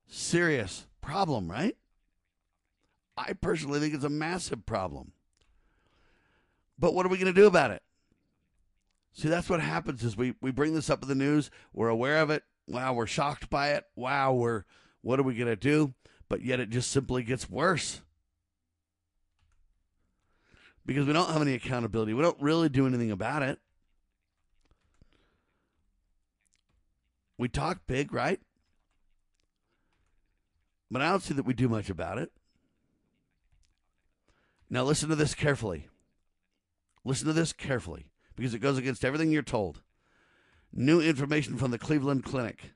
Serious 0.08 0.88
problem, 1.00 1.48
right? 1.48 1.76
I 3.16 3.34
personally 3.34 3.78
think 3.78 3.94
it's 3.94 4.02
a 4.02 4.08
massive 4.08 4.66
problem. 4.66 5.12
But 6.76 6.94
what 6.94 7.06
are 7.06 7.08
we 7.08 7.16
going 7.16 7.32
to 7.32 7.40
do 7.40 7.46
about 7.46 7.70
it? 7.70 7.80
See, 9.12 9.28
that's 9.28 9.48
what 9.48 9.60
happens 9.60 10.02
is 10.02 10.16
we, 10.16 10.34
we 10.40 10.50
bring 10.50 10.74
this 10.74 10.90
up 10.90 11.04
in 11.04 11.08
the 11.08 11.14
news, 11.14 11.48
we're 11.72 11.90
aware 11.90 12.20
of 12.20 12.30
it, 12.30 12.42
wow, 12.66 12.92
we're 12.92 13.06
shocked 13.06 13.48
by 13.48 13.68
it, 13.68 13.84
wow, 13.94 14.32
we're 14.32 14.64
what 15.02 15.20
are 15.20 15.24
we 15.24 15.36
going 15.36 15.46
to 15.46 15.54
do? 15.54 15.94
But 16.28 16.42
yet 16.42 16.58
it 16.58 16.70
just 16.70 16.90
simply 16.90 17.22
gets 17.22 17.48
worse. 17.48 18.00
Because 20.84 21.06
we 21.06 21.12
don't 21.12 21.30
have 21.30 21.42
any 21.42 21.54
accountability. 21.54 22.14
We 22.14 22.22
don't 22.22 22.42
really 22.42 22.68
do 22.68 22.84
anything 22.84 23.12
about 23.12 23.42
it. 23.42 23.60
We 27.42 27.48
talk 27.48 27.88
big, 27.88 28.12
right? 28.12 28.38
But 30.88 31.02
I 31.02 31.10
don't 31.10 31.24
see 31.24 31.34
that 31.34 31.44
we 31.44 31.54
do 31.54 31.68
much 31.68 31.90
about 31.90 32.18
it. 32.18 32.30
Now, 34.70 34.84
listen 34.84 35.08
to 35.08 35.16
this 35.16 35.34
carefully. 35.34 35.88
Listen 37.04 37.26
to 37.26 37.32
this 37.32 37.52
carefully 37.52 38.12
because 38.36 38.54
it 38.54 38.60
goes 38.60 38.78
against 38.78 39.04
everything 39.04 39.32
you're 39.32 39.42
told. 39.42 39.82
New 40.72 41.00
information 41.00 41.56
from 41.56 41.72
the 41.72 41.80
Cleveland 41.80 42.22
Clinic. 42.22 42.74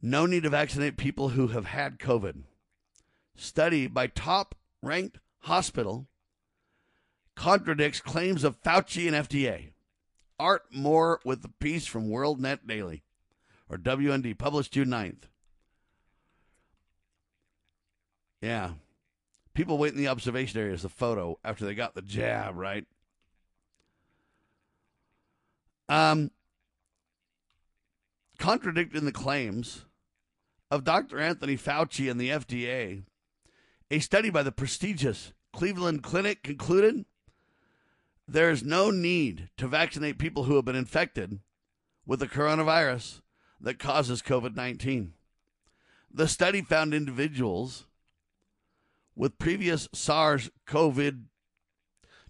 No 0.00 0.24
need 0.24 0.44
to 0.44 0.50
vaccinate 0.50 0.96
people 0.96 1.30
who 1.30 1.48
have 1.48 1.66
had 1.66 1.98
COVID. 1.98 2.44
Study 3.34 3.88
by 3.88 4.06
top 4.06 4.54
ranked 4.80 5.18
hospital 5.40 6.06
contradicts 7.34 7.98
claims 7.98 8.44
of 8.44 8.62
Fauci 8.62 9.12
and 9.12 9.28
FDA. 9.28 9.72
Art 10.38 10.64
Moore 10.70 11.20
with 11.24 11.42
the 11.42 11.48
piece 11.48 11.86
from 11.86 12.10
World 12.10 12.40
Net 12.40 12.66
Daily, 12.66 13.02
or 13.68 13.78
WND, 13.78 14.36
published 14.38 14.72
June 14.72 14.88
9th. 14.88 15.24
Yeah. 18.40 18.72
People 19.54 19.78
wait 19.78 19.92
in 19.92 19.98
the 19.98 20.08
observation 20.08 20.60
area 20.60 20.74
as 20.74 20.84
a 20.84 20.90
photo 20.90 21.38
after 21.42 21.64
they 21.64 21.74
got 21.74 21.94
the 21.94 22.02
jab, 22.02 22.56
right? 22.56 22.84
Um, 25.88 26.30
contradicting 28.38 29.04
the 29.04 29.12
claims 29.12 29.86
of 30.70 30.84
Dr. 30.84 31.18
Anthony 31.18 31.56
Fauci 31.56 32.10
and 32.10 32.20
the 32.20 32.30
FDA, 32.30 33.04
a 33.90 33.98
study 34.00 34.30
by 34.30 34.42
the 34.42 34.52
prestigious 34.52 35.32
Cleveland 35.52 36.02
Clinic 36.02 36.42
concluded 36.42 37.06
there 38.28 38.50
is 38.50 38.62
no 38.64 38.90
need 38.90 39.50
to 39.56 39.68
vaccinate 39.68 40.18
people 40.18 40.44
who 40.44 40.56
have 40.56 40.64
been 40.64 40.76
infected 40.76 41.38
with 42.04 42.20
the 42.20 42.26
coronavirus 42.26 43.20
that 43.60 43.78
causes 43.78 44.22
COVID 44.22 44.54
19. 44.54 45.12
The 46.12 46.28
study 46.28 46.62
found 46.62 46.94
individuals 46.94 47.86
with 49.14 49.38
previous 49.38 49.88
SARS 49.92 50.50
CoV 50.66 51.14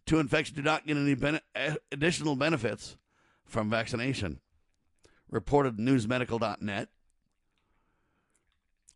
2 0.07 0.19
infection 0.19 0.55
do 0.55 0.63
not 0.63 0.87
get 0.87 0.97
any 0.97 1.15
ben- 1.15 1.41
additional 1.91 2.37
benefits 2.37 2.97
from 3.45 3.69
vaccination, 3.71 4.41
reported 5.29 5.79
newsmedical.net. 5.79 6.89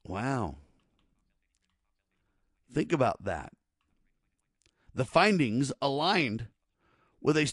Wow. 0.06 0.56
Think 2.72 2.92
about 2.92 3.24
that. 3.24 3.52
The 4.94 5.04
findings 5.04 5.72
aligned 5.82 6.46
with 7.20 7.36
a 7.36 7.46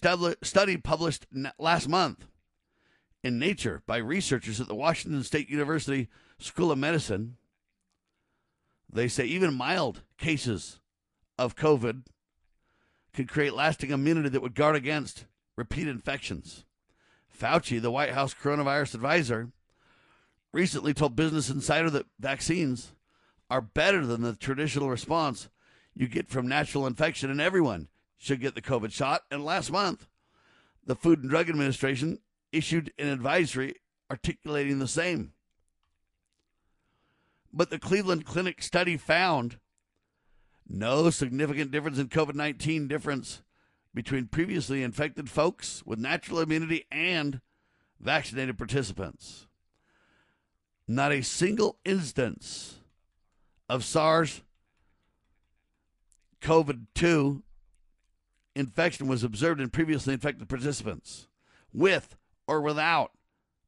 study 0.43 0.77
published 0.77 1.25
last 1.59 1.87
month 1.87 2.25
in 3.23 3.39
Nature 3.39 3.81
by 3.85 3.97
researchers 3.97 4.61
at 4.61 4.67
the 4.67 4.75
Washington 4.75 5.23
State 5.23 5.49
University 5.49 6.07
School 6.39 6.71
of 6.71 6.77
Medicine. 6.77 7.37
They 8.91 9.07
say 9.07 9.25
even 9.25 9.53
mild 9.53 10.03
cases 10.17 10.79
of 11.37 11.55
COVID 11.55 12.03
could 13.13 13.27
create 13.27 13.53
lasting 13.53 13.91
immunity 13.91 14.29
that 14.29 14.41
would 14.41 14.55
guard 14.55 14.75
against 14.75 15.25
repeat 15.55 15.87
infections. 15.87 16.63
Fauci, 17.37 17.81
the 17.81 17.91
White 17.91 18.13
House 18.13 18.33
coronavirus 18.33 18.95
advisor, 18.95 19.51
recently 20.53 20.93
told 20.93 21.15
Business 21.15 21.49
Insider 21.49 21.89
that 21.89 22.05
vaccines 22.19 22.93
are 23.49 23.61
better 23.61 24.05
than 24.05 24.21
the 24.21 24.35
traditional 24.35 24.89
response 24.89 25.49
you 25.93 26.07
get 26.07 26.29
from 26.29 26.47
natural 26.47 26.87
infection, 26.87 27.29
and 27.29 27.41
everyone 27.41 27.87
should 28.17 28.41
get 28.41 28.55
the 28.55 28.61
COVID 28.61 28.91
shot. 28.91 29.23
And 29.31 29.45
last 29.45 29.71
month, 29.71 30.07
the 30.85 30.95
Food 30.95 31.19
and 31.19 31.29
Drug 31.29 31.49
Administration 31.49 32.19
issued 32.51 32.91
an 32.97 33.07
advisory 33.07 33.75
articulating 34.09 34.79
the 34.79 34.87
same. 34.87 35.33
But 37.53 37.69
the 37.69 37.79
Cleveland 37.79 38.25
Clinic 38.25 38.61
study 38.61 38.97
found 38.97 39.57
no 40.67 41.09
significant 41.09 41.71
difference 41.71 41.97
in 41.97 42.07
COVID 42.09 42.35
19 42.35 42.87
difference 42.87 43.41
between 43.93 44.27
previously 44.27 44.83
infected 44.83 45.29
folks 45.29 45.81
with 45.85 45.97
natural 45.97 46.39
immunity 46.39 46.85
and 46.91 47.41
vaccinated 47.99 48.57
participants. 48.57 49.47
Not 50.87 51.11
a 51.11 51.21
single 51.21 51.79
instance 51.83 52.79
of 53.67 53.83
SARS 53.83 54.41
CoV 56.41 56.77
2 56.93 57.43
infection 58.57 59.07
was 59.07 59.23
observed 59.23 59.61
in 59.61 59.69
previously 59.69 60.13
infected 60.13 60.49
participants 60.49 61.27
with 61.73 62.15
or 62.47 62.61
without 62.61 63.11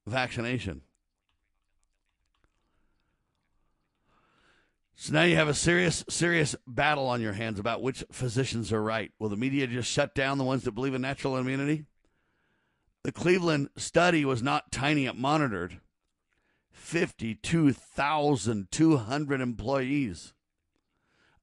vaccination. 0.08 0.82
So 4.96 5.14
now 5.14 5.24
you 5.24 5.36
have 5.38 5.48
a 5.48 5.54
serious, 5.54 6.04
serious 6.10 6.58
battle 6.68 7.08
on 7.08 7.22
your 7.22 7.32
hands 7.32 7.58
about 7.58 7.82
which 7.82 8.04
physicians 8.12 8.74
are 8.74 8.84
right. 8.84 9.14
Will 9.18 9.30
the 9.30 9.38
media 9.38 9.66
just 9.66 9.90
shut 9.90 10.14
down 10.14 10.38
the 10.38 10.44
ones 10.44 10.64
that 10.64 10.74
believe 10.74 10.94
in 10.94 11.02
natural 11.02 11.38
immunity? 11.38 11.86
The 13.04 13.14
Cleveland 13.14 13.70
study 13.78 14.26
was 14.26 14.44
not 14.44 14.74
tiny, 14.74 15.06
it 15.06 15.16
monitored 15.16 15.80
52,200 16.74 19.42
employees 19.42 20.34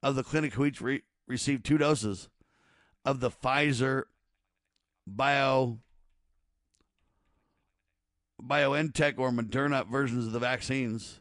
of 0.02 0.16
the 0.16 0.22
clinic 0.22 0.52
who 0.52 0.66
each 0.66 0.82
re- 0.82 1.02
received 1.26 1.64
two 1.64 1.78
doses 1.78 2.28
of 3.06 3.20
the 3.20 3.30
Pfizer 3.30 4.02
bio 5.06 5.78
BioNTech 8.42 9.14
or 9.16 9.30
Moderna 9.30 9.88
versions 9.88 10.26
of 10.26 10.32
the 10.32 10.38
vaccines. 10.40 11.20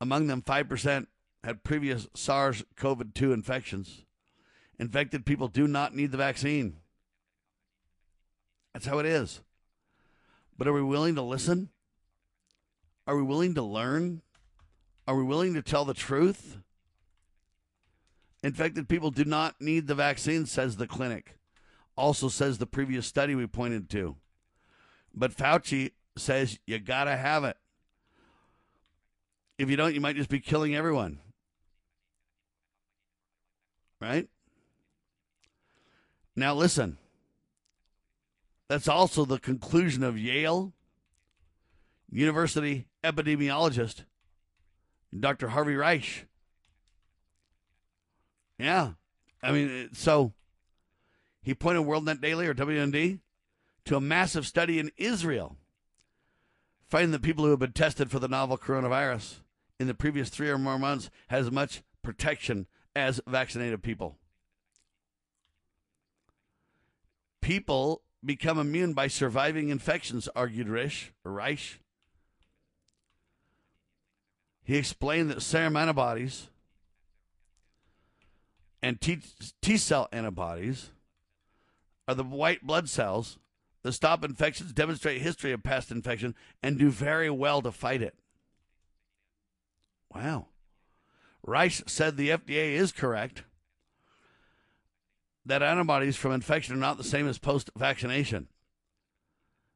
Among 0.00 0.26
them, 0.26 0.42
5% 0.42 1.06
had 1.44 1.62
previous 1.62 2.08
SARS 2.14 2.64
CoV 2.74 3.14
2 3.14 3.32
infections. 3.32 4.04
Infected 4.78 5.24
people 5.24 5.48
do 5.48 5.68
not 5.68 5.94
need 5.94 6.10
the 6.10 6.18
vaccine. 6.18 6.78
That's 8.72 8.86
how 8.86 8.98
it 8.98 9.06
is. 9.06 9.40
But 10.58 10.66
are 10.66 10.72
we 10.72 10.82
willing 10.82 11.14
to 11.14 11.22
listen? 11.22 11.68
Are 13.06 13.16
we 13.16 13.22
willing 13.22 13.54
to 13.54 13.62
learn? 13.62 14.22
Are 15.06 15.16
we 15.16 15.22
willing 15.22 15.54
to 15.54 15.62
tell 15.62 15.84
the 15.84 15.94
truth? 15.94 16.58
Infected 18.42 18.88
people 18.88 19.10
do 19.10 19.24
not 19.24 19.60
need 19.60 19.86
the 19.86 19.94
vaccine, 19.94 20.46
says 20.46 20.76
the 20.76 20.86
clinic. 20.86 21.38
Also, 21.96 22.28
says 22.28 22.58
the 22.58 22.66
previous 22.66 23.06
study 23.06 23.34
we 23.34 23.46
pointed 23.46 23.88
to. 23.90 24.16
But 25.14 25.34
Fauci 25.34 25.92
says 26.16 26.58
you 26.66 26.78
got 26.78 27.04
to 27.04 27.16
have 27.16 27.44
it. 27.44 27.56
If 29.58 29.70
you 29.70 29.76
don't, 29.76 29.94
you 29.94 30.00
might 30.00 30.16
just 30.16 30.28
be 30.28 30.40
killing 30.40 30.74
everyone. 30.74 31.18
Right? 34.00 34.28
Now, 36.34 36.54
listen. 36.54 36.98
That's 38.68 38.88
also 38.88 39.24
the 39.24 39.38
conclusion 39.38 40.02
of 40.02 40.18
Yale 40.18 40.72
University 42.10 42.86
epidemiologist 43.02 44.04
Dr. 45.18 45.48
Harvey 45.48 45.74
Risch. 45.74 46.24
Yeah. 48.58 48.92
I 49.42 49.52
mean, 49.52 49.90
so 49.92 50.32
he 51.42 51.54
pointed 51.54 51.84
WorldNet 51.84 52.20
Daily 52.20 52.46
or 52.46 52.54
WND 52.54 53.20
to 53.84 53.96
a 53.96 54.00
massive 54.00 54.46
study 54.46 54.78
in 54.78 54.90
Israel, 54.96 55.56
finding 56.88 57.12
that 57.12 57.22
people 57.22 57.44
who 57.44 57.50
have 57.50 57.60
been 57.60 57.72
tested 57.72 58.10
for 58.10 58.18
the 58.18 58.28
novel 58.28 58.58
coronavirus 58.58 59.36
in 59.78 59.86
the 59.86 59.94
previous 59.94 60.28
three 60.28 60.50
or 60.50 60.58
more 60.58 60.78
months 60.78 61.10
has 61.28 61.46
as 61.46 61.52
much 61.52 61.82
protection 62.02 62.66
as 62.94 63.20
vaccinated 63.26 63.82
people. 63.82 64.16
People 67.40 68.02
become 68.24 68.58
immune 68.58 68.92
by 68.92 69.06
surviving 69.06 69.68
infections, 69.68 70.28
argued 70.34 70.66
Risch. 70.66 71.78
He 74.64 74.76
explained 74.76 75.30
that 75.30 75.42
serum 75.42 75.76
antibodies 75.76 76.48
and 78.86 79.00
T, 79.00 79.76
cell 79.78 80.08
antibodies 80.12 80.90
are 82.06 82.14
the 82.14 82.22
white 82.22 82.64
blood 82.64 82.88
cells 82.88 83.36
that 83.82 83.90
stop 83.90 84.24
infections, 84.24 84.72
demonstrate 84.72 85.20
history 85.20 85.50
of 85.50 85.64
past 85.64 85.90
infection, 85.90 86.36
and 86.62 86.78
do 86.78 86.88
very 86.88 87.28
well 87.28 87.60
to 87.62 87.72
fight 87.72 88.00
it. 88.00 88.14
Wow. 90.14 90.46
Risch 91.44 91.82
said 91.90 92.16
the 92.16 92.28
FDA 92.28 92.74
is 92.74 92.92
correct 92.92 93.42
that 95.44 95.64
antibodies 95.64 96.14
from 96.14 96.30
infection 96.30 96.76
are 96.76 96.78
not 96.78 96.96
the 96.96 97.02
same 97.02 97.26
as 97.26 97.38
post 97.38 97.70
vaccination. 97.76 98.46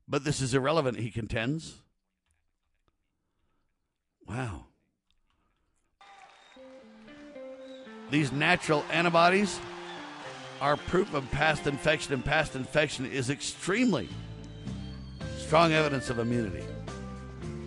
But 0.07 0.23
this 0.23 0.41
is 0.41 0.55
irrelevant, 0.55 1.01
he 1.01 1.11
contends. 1.11 1.83
Wow. 4.29 4.67
These 8.11 8.33
natural 8.33 8.85
antibodies 8.91 9.61
are 10.61 10.77
proof 10.77 11.15
of 11.15 11.31
past 11.31 11.67
infection, 11.67 12.13
and 12.13 12.25
past 12.25 12.57
infection 12.57 13.07
is 13.07 13.31
extremely 13.31 14.09
strong 15.39 15.73
evidence 15.73 16.11
of 16.11 16.19
immunity. 16.19 16.65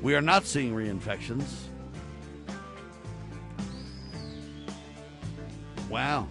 We 0.01 0.15
are 0.15 0.21
not 0.21 0.45
seeing 0.45 0.73
reinfections. 0.73 1.45
Wow. 5.89 6.27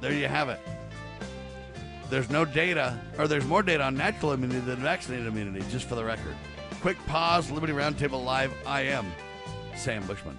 There 0.00 0.12
you 0.12 0.28
have 0.28 0.48
it. 0.48 0.60
There's 2.08 2.30
no 2.30 2.44
data, 2.44 3.00
or 3.18 3.26
there's 3.26 3.46
more 3.46 3.62
data 3.62 3.82
on 3.82 3.96
natural 3.96 4.32
immunity 4.32 4.60
than 4.60 4.76
vaccinated 4.76 5.26
immunity, 5.26 5.64
just 5.70 5.88
for 5.88 5.96
the 5.96 6.04
record. 6.04 6.36
Quick 6.82 6.98
pause, 7.06 7.50
Liberty 7.50 7.72
Roundtable 7.72 8.24
Live. 8.24 8.52
I 8.64 8.82
am 8.82 9.06
Sam 9.74 10.06
Bushman. 10.06 10.38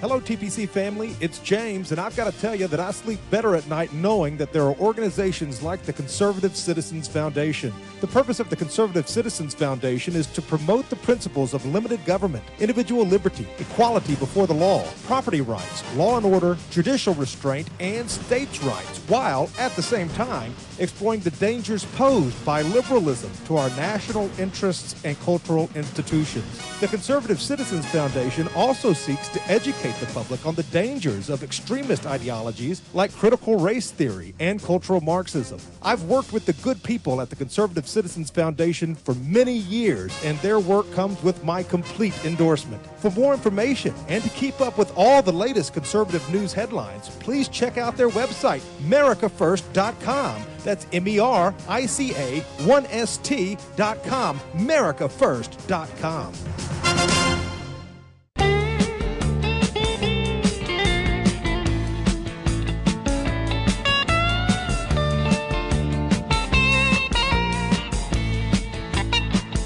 Hello, 0.00 0.20
TPC 0.20 0.68
family. 0.68 1.16
It's 1.20 1.40
James, 1.40 1.90
and 1.90 2.00
I've 2.00 2.14
got 2.14 2.32
to 2.32 2.40
tell 2.40 2.54
you 2.54 2.68
that 2.68 2.78
I 2.78 2.92
sleep 2.92 3.18
better 3.32 3.56
at 3.56 3.66
night 3.66 3.92
knowing 3.92 4.36
that 4.36 4.52
there 4.52 4.62
are 4.62 4.76
organizations 4.76 5.60
like 5.60 5.82
the 5.82 5.92
Conservative 5.92 6.54
Citizens 6.54 7.08
Foundation. 7.08 7.72
The 8.00 8.06
purpose 8.06 8.38
of 8.38 8.48
the 8.48 8.54
Conservative 8.54 9.08
Citizens 9.08 9.54
Foundation 9.54 10.14
is 10.14 10.28
to 10.28 10.40
promote 10.40 10.88
the 10.88 10.94
principles 10.94 11.52
of 11.52 11.66
limited 11.66 12.04
government, 12.04 12.44
individual 12.60 13.06
liberty, 13.06 13.48
equality 13.58 14.14
before 14.14 14.46
the 14.46 14.54
law, 14.54 14.86
property 15.06 15.40
rights, 15.40 15.82
law 15.96 16.16
and 16.16 16.24
order, 16.24 16.56
judicial 16.70 17.14
restraint, 17.14 17.68
and 17.80 18.08
states' 18.08 18.62
rights, 18.62 19.00
while 19.08 19.50
at 19.58 19.72
the 19.72 19.82
same 19.82 20.08
time 20.10 20.54
exploring 20.78 21.20
the 21.20 21.30
dangers 21.32 21.84
posed 21.96 22.44
by 22.44 22.62
liberalism 22.62 23.30
to 23.46 23.56
our 23.56 23.68
national 23.70 24.30
interests 24.38 24.94
and 25.04 25.18
cultural 25.20 25.68
institutions. 25.74 26.46
The 26.80 26.88
Conservative 26.88 27.40
Citizens 27.40 27.86
Foundation 27.86 28.48
also 28.54 28.92
seeks 28.92 29.28
to 29.28 29.42
educate 29.50 29.94
the 30.00 30.06
public 30.06 30.46
on 30.46 30.54
the 30.54 30.62
dangers 30.64 31.30
of 31.30 31.42
extremist 31.42 32.06
ideologies 32.06 32.82
like 32.94 33.12
critical 33.14 33.58
race 33.58 33.90
theory 33.90 34.34
and 34.38 34.62
cultural 34.62 35.00
Marxism. 35.00 35.60
I've 35.82 36.04
worked 36.04 36.32
with 36.32 36.46
the 36.46 36.52
good 36.54 36.82
people 36.82 37.20
at 37.20 37.30
the 37.30 37.36
Conservative 37.36 37.88
Citizens 37.88 38.30
Foundation 38.30 38.94
for 38.94 39.14
many 39.14 39.54
years, 39.54 40.12
and 40.24 40.38
their 40.38 40.60
work 40.60 40.90
comes 40.92 41.22
with 41.22 41.42
my 41.44 41.62
complete 41.62 42.14
endorsement. 42.24 42.84
For 42.98 43.10
more 43.12 43.34
information 43.34 43.94
and 44.08 44.22
to 44.22 44.30
keep 44.30 44.60
up 44.60 44.78
with 44.78 44.92
all 44.96 45.22
the 45.22 45.32
latest 45.32 45.72
conservative 45.72 46.28
news 46.32 46.52
headlines, 46.52 47.08
please 47.20 47.48
check 47.48 47.78
out 47.78 47.96
their 47.96 48.10
website, 48.10 48.62
mericafirst.com. 48.82 50.42
That's 50.68 50.86
M 50.92 51.08
E 51.08 51.18
R 51.18 51.54
I 51.66 51.86
C 51.86 52.12
A 52.14 52.40
1 52.66 52.86
S 52.90 53.16
T.com, 53.16 54.38
mericafirst.com. 54.52 56.34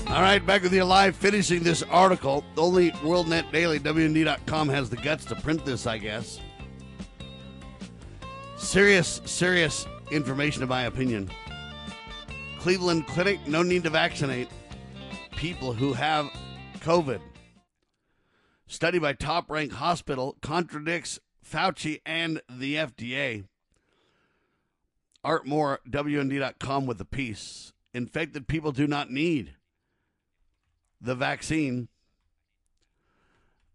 All 0.07 0.23
right, 0.23 0.47
back 0.47 0.63
with 0.63 0.73
you 0.73 0.85
live, 0.85 1.17
finishing 1.17 1.65
this 1.65 1.83
article. 1.91 2.45
Only 2.57 2.93
WorldNet 2.93 3.51
Daily, 3.51 3.81
WND.com 3.81 4.69
has 4.69 4.89
the 4.89 4.99
guts 4.99 5.25
to 5.25 5.35
print 5.35 5.65
this, 5.65 5.89
I 5.89 5.99
guess. 5.99 6.39
Serious, 8.57 9.21
serious 9.25 9.85
information, 10.13 10.63
in 10.63 10.69
my 10.69 10.83
opinion. 10.83 11.31
Cleveland 12.59 13.07
Clinic, 13.07 13.47
no 13.47 13.63
need 13.63 13.83
to 13.85 13.91
vaccinate 13.91 14.49
people 15.37 15.73
who 15.73 15.93
have 15.95 16.31
COVID. 16.81 17.21
Study 18.67 18.99
by 18.99 19.13
top 19.13 19.51
ranked 19.51 19.75
hospital 19.75 20.37
contradicts 20.41 21.19
Fauci 21.45 22.01
and 22.07 22.41
the 22.49 22.77
FDA. 22.77 23.45
Art 25.25 25.47
Moore, 25.47 25.81
WND.com 25.89 26.87
with 26.87 26.99
the 26.99 27.05
piece. 27.05 27.73
Infected 27.95 28.49
people 28.49 28.73
do 28.73 28.87
not 28.87 29.11
need 29.11 29.55
the 31.01 31.15
vaccine. 31.15 31.89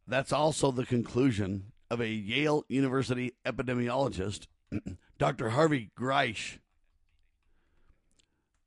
That's 0.08 0.32
also 0.32 0.72
the 0.72 0.86
conclusion 0.86 1.74
of 1.90 2.02
a 2.02 2.08
Yale 2.08 2.64
University 2.68 3.34
epidemiologist, 3.46 4.48
Dr. 5.18 5.50
Harvey 5.50 5.90
Greisch. 5.98 6.60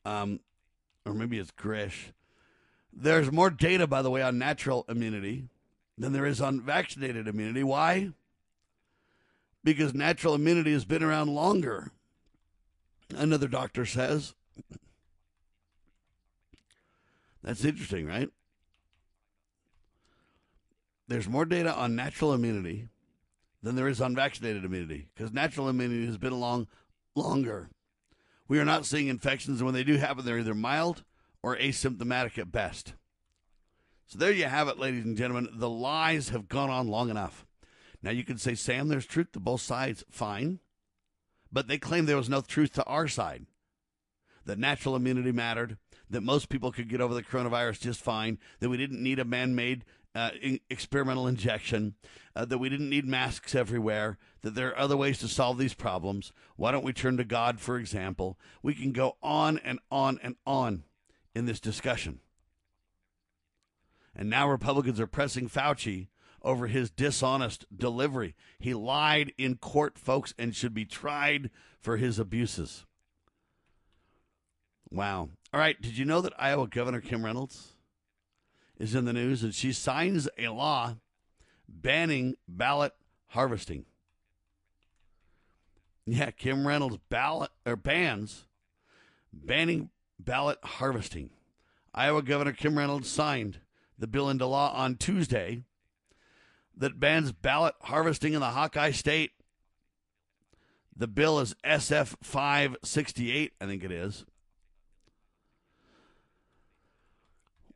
Um, 0.05 0.41
or 1.07 1.15
maybe 1.15 1.39
it's 1.39 1.51
Grish. 1.51 2.13
There's 2.93 3.31
more 3.31 3.51
data, 3.51 3.87
by 3.87 4.03
the 4.03 4.11
way, 4.11 4.23
on 4.23 4.39
natural 4.39 4.85
immunity 4.89 5.49
than 5.97 6.13
there 6.13 6.27
is 6.27 6.41
on 6.41 6.61
vaccinated 6.61 7.29
immunity. 7.29 7.63
Why? 7.63 8.11
Because 9.63 9.95
natural 9.95 10.35
immunity 10.35 10.73
has 10.73 10.85
been 10.85 11.03
around 11.03 11.29
longer. 11.29 11.93
Another 13.15 13.49
doctor 13.49 13.85
says. 13.85 14.35
That's 17.43 17.65
interesting, 17.65 18.07
right? 18.07 18.29
There's 21.09 21.29
more 21.29 21.45
data 21.45 21.75
on 21.75 21.97
natural 21.97 22.33
immunity 22.33 22.89
than 23.63 23.77
there 23.77 23.89
is 23.89 24.01
on 24.01 24.15
vaccinated 24.15 24.65
immunity 24.65 25.09
because 25.15 25.33
natural 25.33 25.69
immunity 25.69 26.07
has 26.07 26.19
been 26.19 26.33
along 26.33 26.67
longer. 27.15 27.69
We 28.49 28.59
are 28.59 28.65
not 28.65 28.87
seeing 28.87 29.09
infections, 29.09 29.61
and 29.61 29.67
when 29.67 29.75
they 29.75 29.85
do 29.85 29.97
happen, 29.97 30.25
they're 30.25 30.41
either 30.41 30.55
mild 30.55 31.05
or 31.43 31.57
asymptomatic 31.57 32.39
at 32.39 32.51
best. 32.51 32.95
So 34.07 34.19
there 34.19 34.33
you 34.33 34.47
have 34.47 34.67
it, 34.67 34.79
ladies 34.79 35.05
and 35.05 35.17
gentlemen. 35.17 35.49
The 35.53 35.71
lies 35.71 36.31
have 36.31 36.49
gone 36.49 36.69
on 36.69 36.89
long 36.89 37.11
enough. 37.11 37.47
Now 38.03 38.11
you 38.11 38.25
can 38.25 38.39
say, 38.39 38.57
Sam, 38.57 38.89
there's 38.89 39.07
truth 39.07 39.31
to 39.33 39.41
both 39.41 39.61
sides. 39.61 40.05
Fine. 40.11 40.59
But 41.53 41.69
they 41.69 41.79
claim 41.79 42.07
there 42.07 42.17
was 42.17 42.29
no 42.29 42.41
truth 42.41 42.73
to 42.75 42.85
our 42.85 43.07
side. 43.07 43.47
That 44.47 44.59
natural 44.59 44.97
immunity 44.97 45.31
mattered, 45.31 45.77
that 46.09 46.23
most 46.23 46.49
people 46.49 46.73
could 46.73 46.89
get 46.89 47.01
over 47.01 47.15
the 47.15 47.23
coronavirus 47.23 47.81
just 47.81 48.01
fine, 48.01 48.39
that 48.59 48.69
we 48.69 48.77
didn't 48.77 49.03
need 49.03 49.21
a 49.21 49.25
man 49.25 49.55
made 49.55 49.85
uh, 50.15 50.31
experimental 50.69 51.27
injection, 51.27 51.95
uh, 52.35 52.45
that 52.45 52.59
we 52.59 52.69
didn't 52.69 52.91
need 52.91 53.07
masks 53.07 53.55
everywhere, 53.55 54.19
that 54.43 54.55
there 54.55 54.69
are 54.69 54.79
other 54.79 54.97
ways 54.97 55.19
to 55.19 55.29
solve 55.29 55.59
these 55.59 55.75
problems. 55.75 56.33
Why 56.57 56.73
don't 56.73 56.85
we 56.85 56.93
turn 56.93 57.17
to 57.17 57.25
God, 57.25 57.61
for 57.61 57.79
example? 57.79 58.39
We 58.63 58.75
can 58.75 58.93
go 58.93 59.17
on 59.23 59.59
and 59.59 59.79
on 59.91 60.19
and 60.23 60.37
on 60.47 60.85
in 61.35 61.47
this 61.47 61.61
discussion. 61.61 62.21
And 64.15 64.29
now 64.29 64.49
Republicans 64.49 64.99
are 65.01 65.07
pressing 65.07 65.49
Fauci 65.49 66.09
over 66.43 66.67
his 66.67 66.91
dishonest 66.91 67.67
delivery. 67.75 68.35
He 68.59 68.75
lied 68.75 69.33
in 69.39 69.57
court, 69.57 69.99
folks, 69.99 70.35
and 70.39 70.55
should 70.55 70.75
be 70.75 70.85
tried 70.85 71.51
for 71.81 71.97
his 71.97 72.19
abuses. 72.19 72.85
Wow. 74.91 75.29
All 75.53 75.61
right. 75.61 75.81
Did 75.81 75.97
you 75.97 76.05
know 76.05 76.21
that 76.21 76.33
Iowa 76.39 76.67
Governor 76.67 77.01
Kim 77.01 77.25
Reynolds 77.25 77.70
is 78.81 78.95
in 78.95 79.05
the 79.05 79.13
news 79.13 79.45
and 79.45 79.55
she 79.55 79.73
signs 79.73 80.29
a 80.39 80.49
law 80.49 80.97
banning 81.69 82.35
ballot 82.49 82.95
harvesting? 83.29 83.85
Yeah, 86.07 86.31
Kim 86.33 86.67
Reynolds 86.67 86.99
ballot 87.09 87.51
or 87.65 87.77
bans 87.77 88.47
banning 89.33 89.91
ballot 90.19 90.59
harvesting. 90.65 91.31
Iowa 91.95 92.23
Governor 92.23 92.53
Kim 92.53 92.77
Reynolds 92.77 93.09
signed 93.09 93.61
the 93.99 94.07
bill 94.07 94.29
into 94.31 94.47
law 94.47 94.73
on 94.75 94.97
Tuesday 94.97 95.63
that 96.77 96.99
bans 96.99 97.33
ballot 97.33 97.75
harvesting 97.83 98.33
in 98.33 98.41
the 98.41 98.47
Hawkeye 98.47 98.93
State. 98.93 99.33
The 100.97 101.07
bill 101.07 101.39
is 101.39 101.55
SF 101.65 102.17
568, 102.23 103.53
I 103.61 103.67
think 103.67 103.85
it 103.85 103.93
is, 103.93 104.25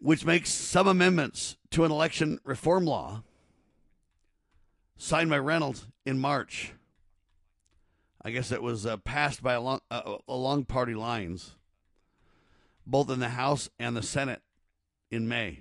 which 0.05 0.27
makes 0.27 0.51
some 0.51 0.87
amendments 0.87 1.57
to 1.71 1.83
an 1.83 1.91
election 1.91 2.39
reform 2.45 2.85
law 2.85 3.23
signed 4.99 5.31
by 5.31 5.39
Reynolds 5.39 5.87
in 6.05 6.19
March. 6.19 6.75
I 8.23 8.31
guess 8.31 8.53
it 8.53 8.63
was 8.63 8.85
uh, 8.85 8.99
passed 8.99 9.43
by 9.43 9.55
along, 9.55 9.81
uh, 9.91 10.17
along 10.29 10.67
party 10.67 10.95
lines, 10.95 11.55
both 12.87 13.09
in 13.09 13.19
the 13.19 13.31
House 13.31 13.71
and 13.79 13.97
the 13.97 14.03
Senate 14.03 14.43
in 15.11 15.27
May. 15.27 15.61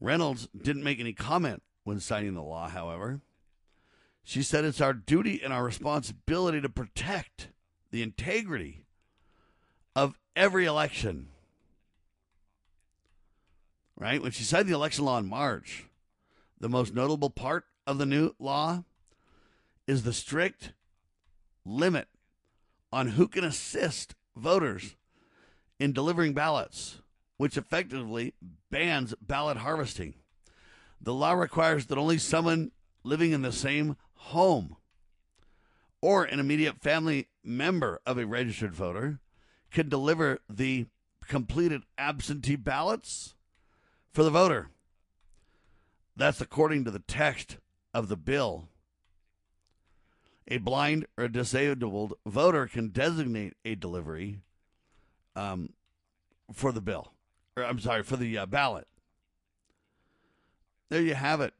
Reynolds 0.00 0.48
didn't 0.60 0.82
make 0.82 0.98
any 0.98 1.12
comment 1.12 1.62
when 1.84 2.00
signing 2.00 2.34
the 2.34 2.42
law, 2.42 2.68
however. 2.68 3.20
She 4.24 4.42
said 4.42 4.64
it's 4.64 4.80
our 4.80 4.92
duty 4.92 5.40
and 5.44 5.52
our 5.52 5.62
responsibility 5.62 6.60
to 6.60 6.68
protect 6.68 7.50
the 7.92 8.02
integrity 8.02 8.84
of 9.94 10.18
every 10.34 10.64
election. 10.64 11.28
Right? 13.96 14.22
When 14.22 14.32
she 14.32 14.44
signed 14.44 14.68
the 14.68 14.74
election 14.74 15.04
law 15.04 15.18
in 15.18 15.26
March, 15.26 15.86
the 16.60 16.68
most 16.68 16.94
notable 16.94 17.30
part 17.30 17.64
of 17.86 17.98
the 17.98 18.06
new 18.06 18.34
law 18.38 18.84
is 19.86 20.02
the 20.02 20.12
strict 20.12 20.72
limit 21.64 22.08
on 22.92 23.08
who 23.08 23.26
can 23.28 23.44
assist 23.44 24.14
voters 24.36 24.96
in 25.78 25.92
delivering 25.92 26.34
ballots, 26.34 27.00
which 27.36 27.56
effectively 27.56 28.34
bans 28.70 29.14
ballot 29.20 29.58
harvesting. 29.58 30.14
The 31.00 31.14
law 31.14 31.32
requires 31.32 31.86
that 31.86 31.98
only 31.98 32.18
someone 32.18 32.72
living 33.04 33.32
in 33.32 33.42
the 33.42 33.52
same 33.52 33.96
home 34.14 34.76
or 36.00 36.24
an 36.24 36.40
immediate 36.40 36.80
family 36.80 37.28
member 37.44 38.00
of 38.06 38.18
a 38.18 38.26
registered 38.26 38.74
voter 38.74 39.20
can 39.70 39.88
deliver 39.88 40.40
the 40.48 40.86
completed 41.26 41.82
absentee 41.98 42.56
ballots 42.56 43.34
for 44.16 44.24
the 44.24 44.30
voter. 44.30 44.70
That's 46.16 46.40
according 46.40 46.86
to 46.86 46.90
the 46.90 47.00
text 47.00 47.58
of 47.92 48.08
the 48.08 48.16
bill. 48.16 48.70
A 50.48 50.56
blind 50.56 51.04
or 51.18 51.28
disabled 51.28 52.14
voter 52.24 52.66
can 52.66 52.88
designate 52.88 53.52
a 53.66 53.74
delivery 53.74 54.40
um, 55.34 55.74
for 56.50 56.72
the 56.72 56.80
bill, 56.80 57.12
or 57.58 57.64
I'm 57.64 57.78
sorry, 57.78 58.02
for 58.02 58.16
the 58.16 58.38
uh, 58.38 58.46
ballot. 58.46 58.88
There 60.88 61.02
you 61.02 61.14
have 61.14 61.42
it. 61.42 61.52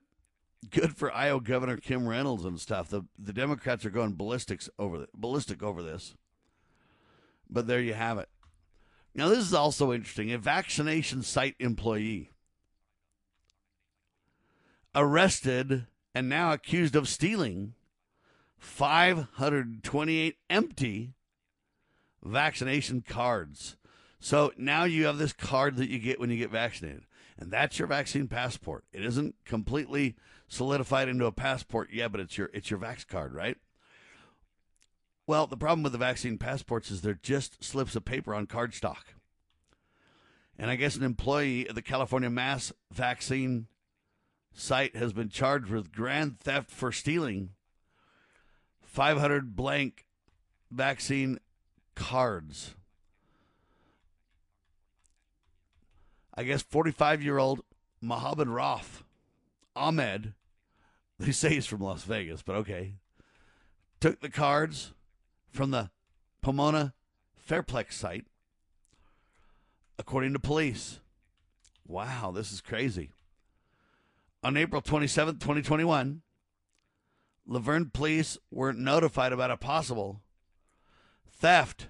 Good 0.71 0.97
for 0.97 1.13
Iowa 1.13 1.43
Governor 1.43 1.77
Kim 1.77 2.09
Reynolds 2.09 2.47
and 2.47 2.59
stuff. 2.59 2.89
The 2.89 3.03
the 3.19 3.35
Democrats 3.35 3.85
are 3.85 3.91
going 3.91 4.15
ballistics 4.15 4.71
over 4.79 5.01
the, 5.01 5.09
ballistic 5.13 5.63
over 5.63 5.83
this. 5.83 6.15
But 7.51 7.67
there 7.67 7.83
you 7.83 7.93
have 7.93 8.17
it. 8.17 8.31
Now 9.15 9.29
this 9.29 9.41
is 9.41 9.53
also 9.53 9.93
interesting. 9.93 10.33
A 10.33 10.39
vaccination 10.39 11.23
site 11.23 11.57
employee 11.59 12.31
arrested 14.97 15.87
and 16.15 16.29
now 16.29 16.53
accused 16.53 16.97
of 16.97 17.09
stealing 17.09 17.75
528 18.59 20.37
empty 20.51 21.13
vaccination 22.25 23.03
cards. 23.03 23.77
So 24.19 24.53
now 24.57 24.85
you 24.85 25.07
have 25.07 25.19
this 25.19 25.33
card 25.33 25.77
that 25.77 25.91
you 25.91 26.01
get 26.01 26.19
when 26.19 26.31
you 26.31 26.39
get 26.39 26.51
vaccinated 26.51 27.05
and 27.39 27.51
that's 27.51 27.79
your 27.79 27.89
vaccine 27.89 28.29
passport. 28.29 28.85
It 28.93 29.05
isn't 29.05 29.35
completely 29.45 30.17
solidified 30.49 31.09
into 31.09 31.27
a 31.27 31.33
passport 31.33 31.91
yet, 31.93 32.13
but 32.13 32.21
it's 32.21 32.39
your 32.39 32.51
it's 32.53 32.71
your 32.71 32.81
vax 32.81 33.07
card, 33.07 33.35
right? 33.35 33.59
Well, 35.27 35.47
the 35.47 35.57
problem 35.57 35.83
with 35.83 35.93
the 35.93 35.99
vaccine 35.99 36.39
passports 36.39 36.91
is 36.91 37.01
they're 37.01 37.15
just 37.15 37.63
slips 37.63 37.97
of 37.97 38.05
paper 38.05 38.35
on 38.35 38.47
cardstock. 38.47 39.15
And 40.59 40.71
I 40.71 40.77
guess 40.77 40.97
an 40.97 41.03
employee 41.03 41.69
at 41.69 41.75
the 41.75 41.83
California 41.83 42.31
Mass 42.31 42.73
Vaccine 42.93 43.67
site 44.57 44.97
has 44.97 45.13
been 45.13 45.29
charged 45.29 45.69
with 45.69 45.93
grand 45.93 46.41
theft 46.41 46.71
for 46.71 46.91
stealing 46.91 47.51
500 48.83 49.55
blank 49.55 50.07
vaccine 50.71 51.39
cards. 51.95 52.75
I 56.35 56.43
guess 56.43 56.63
45 56.63 57.23
year 57.23 57.39
old 57.39 57.63
Mohammed 58.01 58.49
Raf 58.49 59.05
Ahmed, 59.75 60.33
they 61.19 61.33
say 61.33 61.51
he's 61.51 61.67
from 61.67 61.81
Las 61.81 62.05
Vegas, 62.05 62.43
but 62.43 62.57
okay, 62.57 62.95
took 64.01 64.21
the 64.21 64.31
cards 64.31 64.93
from 65.51 65.71
the 65.71 65.91
Pomona 66.43 66.95
Fairplex 67.49 67.93
site, 67.93 68.27
according 69.99 70.33
to 70.33 70.39
police. 70.39 71.01
Wow, 71.87 72.33
this 72.35 72.53
is 72.53 72.61
crazy. 72.61 73.11
On 74.47 74.57
April 74.57 74.81
27th, 74.81 75.41
2021, 75.41 76.23
La 77.49 77.59
Verne 77.59 77.91
police 77.93 78.39
were 78.49 78.73
notified 78.73 79.33
about 79.33 79.51
a 79.51 79.57
possible 79.57 80.21
theft 81.29 81.89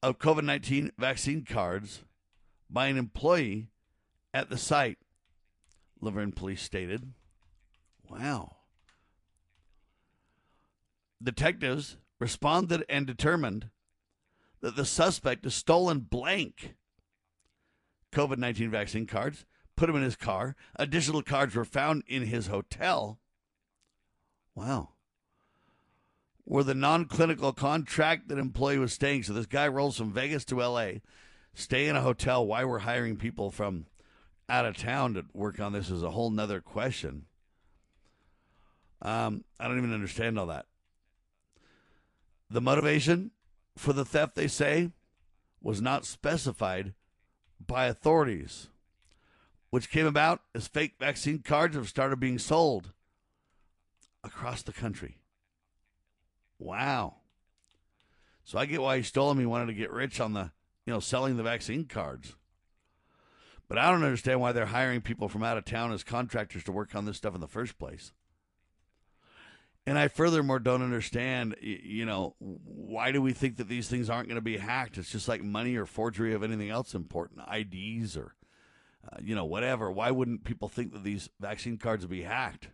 of 0.00 0.20
COVID 0.20 0.44
19 0.44 0.92
vaccine 0.96 1.44
cards 1.44 2.04
by 2.70 2.86
an 2.86 2.96
employee 2.96 3.70
at 4.32 4.48
the 4.48 4.56
site, 4.56 4.98
La 6.00 6.12
Verne 6.12 6.30
police 6.30 6.62
stated. 6.62 7.14
Wow. 8.08 8.58
detectives 11.20 11.96
responded 12.20 12.84
and 12.88 13.08
determined 13.08 13.70
that 14.60 14.76
the 14.76 14.84
suspect 14.84 15.42
has 15.42 15.56
stolen 15.56 15.98
blank 15.98 16.76
COVID 18.12 18.38
19 18.38 18.70
vaccine 18.70 19.04
cards, 19.04 19.44
put 19.78 19.86
them 19.86 19.96
in 19.96 20.02
his 20.02 20.16
car. 20.16 20.56
Additional 20.76 21.22
cards 21.22 21.54
were 21.54 21.64
found 21.64 22.02
in 22.08 22.26
his 22.26 22.48
hotel. 22.48 23.20
Wow. 24.54 24.90
Where 26.44 26.64
the 26.64 26.74
non 26.74 27.04
clinical 27.04 27.52
contracted 27.52 28.38
employee 28.38 28.78
was 28.78 28.92
staying. 28.92 29.22
So 29.22 29.32
this 29.32 29.46
guy 29.46 29.68
rolls 29.68 29.96
from 29.96 30.12
Vegas 30.12 30.44
to 30.46 30.60
LA, 30.60 30.94
stay 31.54 31.86
in 31.86 31.94
a 31.94 32.02
hotel. 32.02 32.44
Why 32.44 32.64
we're 32.64 32.80
hiring 32.80 33.16
people 33.16 33.50
from 33.50 33.86
out 34.48 34.66
of 34.66 34.76
town 34.76 35.14
to 35.14 35.26
work 35.32 35.60
on 35.60 35.72
this 35.72 35.90
is 35.90 36.02
a 36.02 36.10
whole 36.10 36.30
nother 36.30 36.60
question. 36.60 37.26
Um, 39.00 39.44
I 39.60 39.68
don't 39.68 39.78
even 39.78 39.94
understand 39.94 40.38
all 40.38 40.46
that. 40.46 40.66
The 42.50 42.60
motivation 42.60 43.30
for 43.76 43.92
the 43.92 44.04
theft, 44.04 44.34
they 44.34 44.48
say, 44.48 44.90
was 45.62 45.80
not 45.80 46.04
specified 46.04 46.94
by 47.64 47.86
authorities, 47.86 48.70
which 49.70 49.90
came 49.90 50.06
about 50.06 50.42
as 50.54 50.68
fake 50.68 50.94
vaccine 50.98 51.40
cards 51.40 51.76
have 51.76 51.88
started 51.88 52.20
being 52.20 52.38
sold 52.38 52.92
across 54.24 54.62
the 54.62 54.72
country. 54.72 55.18
Wow. 56.58 57.16
So 58.44 58.58
I 58.58 58.66
get 58.66 58.80
why 58.80 58.96
he 58.96 59.02
stole 59.02 59.28
them. 59.28 59.38
He 59.38 59.46
wanted 59.46 59.66
to 59.66 59.74
get 59.74 59.92
rich 59.92 60.20
on 60.20 60.32
the, 60.32 60.50
you 60.86 60.92
know, 60.92 61.00
selling 61.00 61.36
the 61.36 61.42
vaccine 61.42 61.84
cards. 61.84 62.34
But 63.68 63.76
I 63.78 63.90
don't 63.90 64.02
understand 64.02 64.40
why 64.40 64.52
they're 64.52 64.66
hiring 64.66 65.02
people 65.02 65.28
from 65.28 65.42
out 65.42 65.58
of 65.58 65.66
town 65.66 65.92
as 65.92 66.02
contractors 66.02 66.64
to 66.64 66.72
work 66.72 66.94
on 66.94 67.04
this 67.04 67.18
stuff 67.18 67.34
in 67.34 67.42
the 67.42 67.46
first 67.46 67.78
place. 67.78 68.12
And 69.86 69.98
I 69.98 70.08
furthermore 70.08 70.58
don't 70.58 70.82
understand, 70.82 71.56
you 71.60 72.04
know, 72.04 72.34
why 72.38 73.12
do 73.12 73.22
we 73.22 73.32
think 73.32 73.56
that 73.56 73.68
these 73.68 73.88
things 73.88 74.10
aren't 74.10 74.28
going 74.28 74.36
to 74.36 74.42
be 74.42 74.58
hacked? 74.58 74.98
It's 74.98 75.12
just 75.12 75.28
like 75.28 75.42
money 75.42 75.76
or 75.76 75.86
forgery 75.86 76.34
of 76.34 76.42
anything 76.42 76.70
else 76.70 76.94
important, 76.94 77.40
IDs 77.50 78.16
or, 78.16 78.34
uh, 79.04 79.16
you 79.22 79.34
know, 79.34 79.44
whatever. 79.44 79.90
Why 79.90 80.10
wouldn't 80.10 80.44
people 80.44 80.68
think 80.68 80.92
that 80.92 81.04
these 81.04 81.28
vaccine 81.40 81.78
cards 81.78 82.04
would 82.04 82.10
be 82.10 82.22
hacked? 82.22 82.68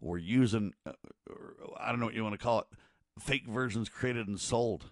Or 0.00 0.18
using, 0.18 0.74
uh, 0.84 0.92
or, 1.28 1.54
I 1.78 1.90
don't 1.90 2.00
know 2.00 2.06
what 2.06 2.14
you 2.14 2.22
want 2.22 2.38
to 2.38 2.44
call 2.44 2.60
it, 2.60 2.66
fake 3.18 3.46
versions 3.46 3.88
created 3.88 4.28
and 4.28 4.38
sold. 4.38 4.90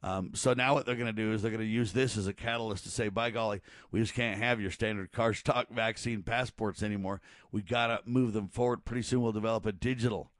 Um, 0.00 0.30
so 0.34 0.54
now 0.54 0.74
what 0.74 0.86
they're 0.86 0.94
going 0.94 1.06
to 1.06 1.12
do 1.12 1.32
is 1.32 1.42
they're 1.42 1.50
going 1.50 1.60
to 1.60 1.66
use 1.66 1.92
this 1.92 2.16
as 2.16 2.28
a 2.28 2.32
catalyst 2.32 2.84
to 2.84 2.90
say, 2.90 3.08
by 3.08 3.30
golly, 3.30 3.60
we 3.90 3.98
just 4.00 4.14
can't 4.14 4.38
have 4.40 4.60
your 4.60 4.70
standard 4.70 5.10
car 5.10 5.34
stock 5.34 5.68
vaccine 5.70 6.22
passports 6.22 6.84
anymore. 6.84 7.20
We 7.50 7.62
got 7.62 7.88
to 7.88 8.00
move 8.08 8.32
them 8.32 8.48
forward. 8.48 8.84
Pretty 8.84 9.02
soon 9.02 9.22
we'll 9.22 9.32
develop 9.32 9.66
a 9.66 9.72
digital 9.72 10.30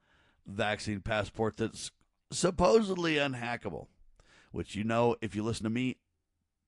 vaccine 0.47 1.01
passport 1.01 1.57
that's 1.57 1.91
supposedly 2.31 3.15
unhackable, 3.15 3.87
which 4.51 4.75
you 4.75 4.85
know, 4.85 5.17
if 5.21 5.35
you 5.35 5.43
listen 5.43 5.65
to 5.65 5.69
me 5.69 5.97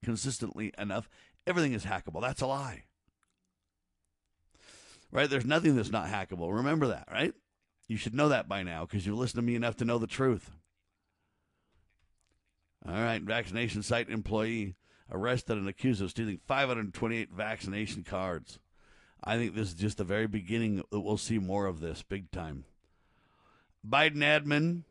consistently 0.03 0.73
enough, 0.77 1.10
everything 1.47 1.73
is 1.73 1.85
hackable. 1.85 2.22
That's 2.22 2.41
a 2.41 2.47
lie. 2.47 2.84
Right? 5.11 5.30
There's 5.30 5.45
nothing 5.45 5.76
that's 5.76 5.91
not 5.91 6.07
hackable. 6.07 6.53
Remember 6.53 6.88
that, 6.88 7.07
right? 7.11 7.34
You 7.88 7.97
should 7.97 8.15
know 8.15 8.30
that 8.30 8.47
by 8.47 8.63
now 8.63 8.85
because 8.85 9.05
you've 9.05 9.18
listened 9.18 9.39
to 9.39 9.45
me 9.45 9.55
enough 9.55 9.76
to 9.77 9.85
know 9.85 9.97
the 9.97 10.07
truth. 10.07 10.51
All 12.88 12.93
right, 12.93 13.22
vaccination 13.22 13.84
site 13.84 14.09
employee 14.09 14.76
arrested 15.11 15.57
and 15.57 15.68
accused 15.68 16.01
of 16.01 16.09
stealing 16.09 16.39
528 16.47 17.30
vaccination 17.31 18.03
cards. 18.03 18.59
I 19.23 19.38
think 19.38 19.53
this 19.53 19.68
is 19.68 19.73
just 19.76 19.97
the 19.97 20.03
very 20.03 20.26
beginning 20.26 20.77
that 20.89 20.99
we'll 21.01 21.18
see 21.18 21.38
more 21.38 21.68
of 21.68 21.80
this 21.80 22.01
big 22.01 22.31
time. 22.31 22.65
Biden 23.88 24.18
admin, 24.18 24.84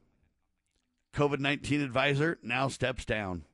COVID 1.15 1.41
19 1.41 1.81
advisor, 1.81 2.39
now 2.43 2.69
steps 2.69 3.05
down. 3.05 3.45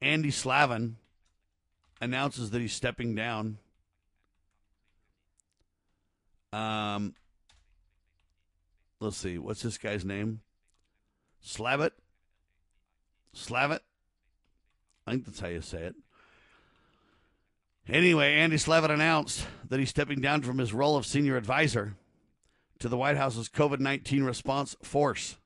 Andy 0.00 0.30
Slavin 0.30 0.96
announces 2.00 2.50
that 2.50 2.60
he's 2.60 2.72
stepping 2.72 3.14
down. 3.14 3.58
Um, 6.52 7.14
let's 9.00 9.16
see, 9.16 9.38
what's 9.38 9.62
this 9.62 9.78
guy's 9.78 10.04
name? 10.04 10.40
Slavitt? 11.44 11.92
Slavitt? 13.34 13.80
I 15.06 15.12
think 15.12 15.26
that's 15.26 15.40
how 15.40 15.48
you 15.48 15.60
say 15.60 15.82
it. 15.82 15.94
Anyway, 17.88 18.32
Andy 18.32 18.56
Slavitt 18.56 18.90
announced 18.90 19.46
that 19.68 19.78
he's 19.78 19.90
stepping 19.90 20.20
down 20.20 20.42
from 20.42 20.58
his 20.58 20.72
role 20.72 20.96
of 20.96 21.06
senior 21.06 21.36
advisor 21.36 21.94
to 22.80 22.88
the 22.88 22.96
White 22.96 23.16
House's 23.16 23.48
COVID 23.48 23.78
19 23.78 24.24
response 24.24 24.74
force 24.82 25.36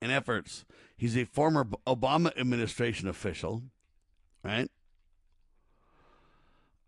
and 0.00 0.12
efforts. 0.12 0.64
He's 0.96 1.16
a 1.16 1.24
former 1.24 1.64
Obama 1.86 2.36
administration 2.38 3.08
official, 3.08 3.62
right? 4.48 4.70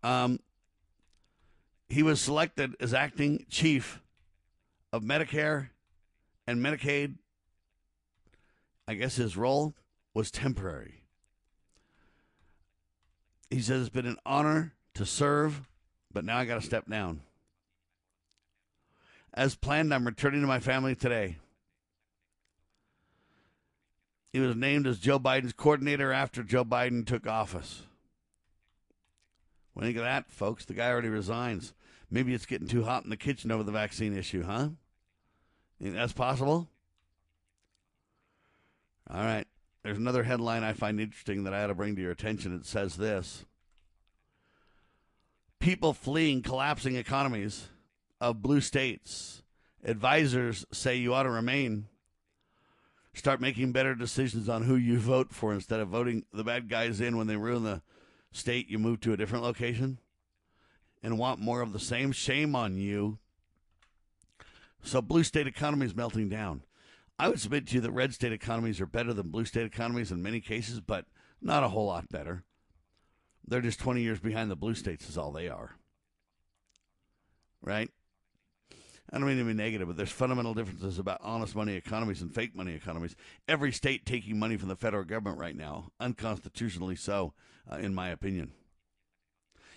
Um, 0.03 0.39
he 1.87 2.01
was 2.01 2.19
selected 2.19 2.75
as 2.79 2.93
acting 2.93 3.45
chief 3.49 4.01
of 4.91 5.03
Medicare 5.03 5.69
and 6.47 6.59
Medicaid. 6.59 7.15
I 8.87 8.95
guess 8.95 9.15
his 9.15 9.37
role 9.37 9.75
was 10.13 10.31
temporary. 10.31 11.03
He 13.49 13.61
says 13.61 13.81
it's 13.81 13.89
been 13.89 14.05
an 14.05 14.17
honor 14.25 14.73
to 14.95 15.05
serve, 15.05 15.61
but 16.11 16.25
now 16.25 16.37
I 16.37 16.45
got 16.45 16.55
to 16.55 16.65
step 16.65 16.89
down. 16.89 17.21
As 19.33 19.55
planned, 19.55 19.93
I'm 19.93 20.05
returning 20.05 20.41
to 20.41 20.47
my 20.47 20.59
family 20.59 20.95
today. 20.95 21.37
He 24.33 24.39
was 24.39 24.55
named 24.55 24.87
as 24.87 24.99
Joe 24.99 25.19
Biden's 25.19 25.53
coordinator 25.53 26.11
after 26.11 26.43
Joe 26.43 26.63
Biden 26.63 27.05
took 27.05 27.27
office. 27.27 27.83
You 29.75 29.81
think 29.83 29.97
of 29.97 30.03
that, 30.03 30.31
folks? 30.31 30.65
The 30.65 30.73
guy 30.73 30.89
already 30.89 31.09
resigns. 31.09 31.73
Maybe 32.09 32.33
it's 32.33 32.45
getting 32.45 32.67
too 32.67 32.83
hot 32.83 33.03
in 33.03 33.09
the 33.09 33.17
kitchen 33.17 33.51
over 33.51 33.63
the 33.63 33.71
vaccine 33.71 34.15
issue, 34.15 34.43
huh? 34.43 34.69
Think 35.81 35.95
that's 35.95 36.13
possible? 36.13 36.69
All 39.09 39.23
right. 39.23 39.47
There's 39.83 39.97
another 39.97 40.23
headline 40.23 40.63
I 40.63 40.73
find 40.73 40.99
interesting 40.99 41.43
that 41.43 41.53
I 41.53 41.63
ought 41.63 41.67
to 41.67 41.75
bring 41.75 41.95
to 41.95 42.01
your 42.01 42.11
attention. 42.11 42.55
It 42.55 42.65
says 42.65 42.97
this 42.97 43.45
People 45.59 45.93
fleeing 45.93 46.41
collapsing 46.41 46.95
economies 46.95 47.67
of 48.19 48.41
blue 48.41 48.61
states. 48.61 49.41
Advisors 49.83 50.65
say 50.71 50.97
you 50.97 51.13
ought 51.13 51.23
to 51.23 51.31
remain. 51.31 51.87
Start 53.13 53.41
making 53.41 53.73
better 53.73 53.93
decisions 53.93 54.47
on 54.47 54.63
who 54.63 54.75
you 54.75 54.97
vote 54.97 55.33
for 55.33 55.53
instead 55.53 55.79
of 55.79 55.89
voting 55.89 56.25
the 56.33 56.43
bad 56.43 56.69
guys 56.69 57.01
in 57.01 57.17
when 57.17 57.27
they 57.27 57.35
ruin 57.35 57.63
the 57.63 57.81
state. 58.31 58.69
You 58.69 58.79
move 58.79 59.01
to 59.01 59.13
a 59.13 59.17
different 59.17 59.43
location 59.43 59.99
and 61.03 61.17
want 61.17 61.39
more 61.39 61.61
of 61.61 61.73
the 61.73 61.79
same. 61.79 62.13
Shame 62.13 62.55
on 62.55 62.77
you. 62.77 63.19
So, 64.83 65.01
blue 65.01 65.23
state 65.23 65.45
economy 65.45 65.85
is 65.85 65.95
melting 65.95 66.29
down. 66.29 66.63
I 67.19 67.27
would 67.27 67.39
submit 67.39 67.67
to 67.67 67.75
you 67.75 67.81
that 67.81 67.91
red 67.91 68.13
state 68.13 68.31
economies 68.31 68.81
are 68.81 68.87
better 68.87 69.13
than 69.13 69.29
blue 69.29 69.45
state 69.45 69.65
economies 69.65 70.11
in 70.11 70.23
many 70.23 70.39
cases, 70.39 70.79
but 70.79 71.05
not 71.41 71.63
a 71.63 71.67
whole 71.67 71.85
lot 71.85 72.09
better. 72.09 72.45
They're 73.45 73.61
just 73.61 73.79
20 73.79 74.01
years 74.01 74.19
behind 74.19 74.49
the 74.49 74.55
blue 74.55 74.73
states, 74.73 75.07
is 75.07 75.17
all 75.17 75.31
they 75.31 75.47
are. 75.47 75.75
Right? 77.61 77.91
I 79.11 79.17
don't 79.17 79.27
mean 79.27 79.37
to 79.39 79.43
be 79.43 79.53
negative, 79.53 79.87
but 79.89 79.97
there's 79.97 80.11
fundamental 80.11 80.53
differences 80.53 80.97
about 80.97 81.19
honest 81.21 81.53
money 81.53 81.75
economies 81.75 82.21
and 82.21 82.33
fake 82.33 82.55
money 82.55 82.73
economies. 82.73 83.15
Every 83.45 83.73
state 83.73 84.05
taking 84.05 84.39
money 84.39 84.55
from 84.55 84.69
the 84.69 84.75
federal 84.77 85.03
government 85.03 85.37
right 85.37 85.55
now, 85.55 85.91
unconstitutionally 85.99 86.95
so, 86.95 87.33
uh, 87.69 87.75
in 87.75 87.93
my 87.93 88.09
opinion. 88.09 88.53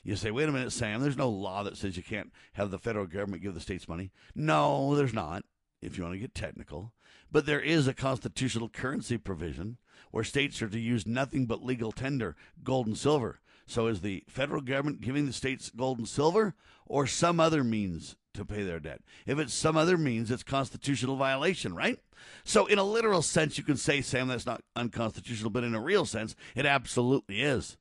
You 0.04 0.14
say, 0.14 0.30
wait 0.30 0.48
a 0.48 0.52
minute, 0.52 0.70
Sam, 0.70 1.00
there's 1.00 1.16
no 1.16 1.30
law 1.30 1.64
that 1.64 1.76
says 1.76 1.96
you 1.96 2.02
can't 2.02 2.30
have 2.52 2.70
the 2.70 2.78
federal 2.78 3.06
government 3.06 3.42
give 3.42 3.54
the 3.54 3.60
states 3.60 3.88
money. 3.88 4.12
No, 4.36 4.94
there's 4.94 5.14
not, 5.14 5.44
if 5.82 5.96
you 5.96 6.04
want 6.04 6.14
to 6.14 6.20
get 6.20 6.34
technical. 6.34 6.92
But 7.32 7.46
there 7.46 7.60
is 7.60 7.88
a 7.88 7.94
constitutional 7.94 8.68
currency 8.68 9.18
provision 9.18 9.78
where 10.12 10.22
states 10.22 10.62
are 10.62 10.68
to 10.68 10.78
use 10.78 11.06
nothing 11.06 11.46
but 11.46 11.64
legal 11.64 11.90
tender, 11.90 12.36
gold 12.62 12.86
and 12.86 12.96
silver. 12.96 13.40
So 13.66 13.86
is 13.86 14.00
the 14.00 14.24
federal 14.28 14.60
government 14.60 15.00
giving 15.00 15.26
the 15.26 15.32
states 15.32 15.70
gold 15.74 15.98
and 15.98 16.08
silver 16.08 16.54
or 16.86 17.06
some 17.06 17.40
other 17.40 17.64
means 17.64 18.16
to 18.34 18.44
pay 18.44 18.62
their 18.62 18.80
debt? 18.80 19.00
If 19.26 19.38
it's 19.38 19.54
some 19.54 19.76
other 19.76 19.96
means, 19.96 20.30
it's 20.30 20.42
constitutional 20.42 21.16
violation, 21.16 21.74
right? 21.74 21.98
So 22.44 22.66
in 22.66 22.78
a 22.78 22.84
literal 22.84 23.22
sense, 23.22 23.56
you 23.56 23.64
can 23.64 23.76
say, 23.76 24.00
Sam, 24.00 24.28
that's 24.28 24.46
not 24.46 24.62
unconstitutional, 24.76 25.50
but 25.50 25.64
in 25.64 25.74
a 25.74 25.80
real 25.80 26.04
sense, 26.04 26.36
it 26.54 26.66
absolutely 26.66 27.42
is. 27.42 27.76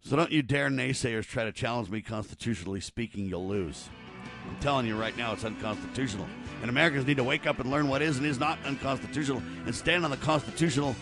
So 0.00 0.14
don't 0.14 0.30
you 0.30 0.42
dare 0.42 0.70
naysayers 0.70 1.26
try 1.26 1.44
to 1.44 1.52
challenge 1.52 1.90
me 1.90 2.00
constitutionally 2.00 2.80
speaking, 2.80 3.26
you'll 3.26 3.48
lose. 3.48 3.88
I'm 4.48 4.56
telling 4.60 4.86
you 4.86 4.96
right 4.96 5.16
now, 5.16 5.32
it's 5.32 5.44
unconstitutional. 5.44 6.28
And 6.60 6.70
Americans 6.70 7.06
need 7.06 7.16
to 7.16 7.24
wake 7.24 7.46
up 7.46 7.58
and 7.58 7.70
learn 7.70 7.88
what 7.88 8.02
is 8.02 8.16
and 8.16 8.26
is 8.26 8.38
not 8.38 8.58
unconstitutional 8.64 9.42
and 9.64 9.74
stand 9.74 10.04
on 10.04 10.12
the 10.12 10.16
constitutional 10.18 10.94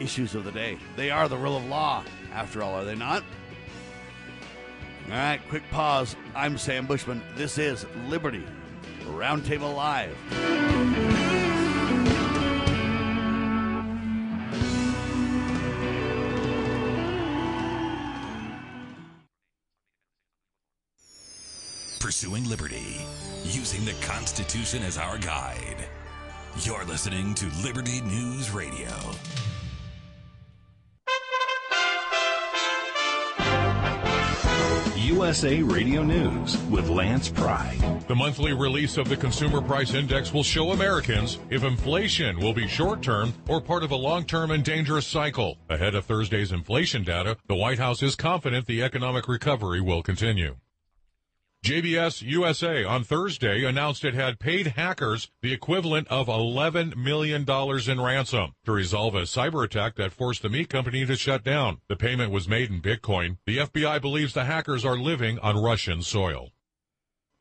issues 0.00 0.34
of 0.34 0.44
the 0.44 0.52
day. 0.52 0.78
They 0.96 1.10
are 1.10 1.28
the 1.28 1.36
rule 1.36 1.56
of 1.56 1.66
law, 1.66 2.04
after 2.32 2.62
all, 2.62 2.74
are 2.74 2.84
they 2.84 2.94
not? 2.94 3.22
All 5.06 5.12
right, 5.12 5.40
quick 5.48 5.62
pause. 5.70 6.16
I'm 6.34 6.56
Sam 6.56 6.86
Bushman. 6.86 7.22
This 7.36 7.58
is 7.58 7.86
Liberty 8.08 8.44
Roundtable 9.04 9.74
Live. 9.74 10.16
Pursuing 22.00 22.48
liberty, 22.48 23.04
using 23.44 23.84
the 23.84 23.94
Constitution 24.06 24.82
as 24.82 24.96
our 24.96 25.18
guide. 25.18 25.86
You're 26.60 26.84
listening 26.84 27.34
to 27.34 27.46
Liberty 27.62 28.00
News 28.02 28.50
Radio. 28.52 28.90
USA 35.04 35.60
Radio 35.60 36.02
News 36.02 36.56
with 36.68 36.88
Lance 36.88 37.28
Pry. 37.28 37.76
The 38.08 38.14
monthly 38.14 38.54
release 38.54 38.96
of 38.96 39.10
the 39.10 39.16
Consumer 39.18 39.60
Price 39.60 39.92
Index 39.92 40.32
will 40.32 40.42
show 40.42 40.70
Americans 40.70 41.38
if 41.50 41.62
inflation 41.62 42.40
will 42.40 42.54
be 42.54 42.66
short 42.66 43.02
term 43.02 43.34
or 43.46 43.60
part 43.60 43.82
of 43.82 43.90
a 43.90 43.96
long 43.96 44.24
term 44.24 44.50
and 44.50 44.64
dangerous 44.64 45.06
cycle. 45.06 45.58
Ahead 45.68 45.94
of 45.94 46.06
Thursday's 46.06 46.52
inflation 46.52 47.04
data, 47.04 47.36
the 47.48 47.54
White 47.54 47.78
House 47.78 48.02
is 48.02 48.16
confident 48.16 48.66
the 48.66 48.82
economic 48.82 49.28
recovery 49.28 49.82
will 49.82 50.02
continue. 50.02 50.56
JBS 51.64 52.20
USA 52.20 52.84
on 52.84 53.04
Thursday 53.04 53.64
announced 53.64 54.04
it 54.04 54.12
had 54.12 54.38
paid 54.38 54.66
hackers 54.76 55.30
the 55.40 55.54
equivalent 55.54 56.06
of 56.08 56.26
$11 56.26 56.94
million 56.94 57.46
in 57.48 58.00
ransom 58.02 58.52
to 58.66 58.72
resolve 58.72 59.14
a 59.14 59.22
cyber 59.22 59.64
attack 59.64 59.96
that 59.96 60.12
forced 60.12 60.42
the 60.42 60.50
meat 60.50 60.68
company 60.68 61.06
to 61.06 61.16
shut 61.16 61.42
down. 61.42 61.80
The 61.88 61.96
payment 61.96 62.30
was 62.30 62.46
made 62.46 62.70
in 62.70 62.82
Bitcoin. 62.82 63.38
The 63.46 63.56
FBI 63.56 64.02
believes 64.02 64.34
the 64.34 64.44
hackers 64.44 64.84
are 64.84 64.98
living 64.98 65.38
on 65.38 65.56
Russian 65.56 66.02
soil. 66.02 66.50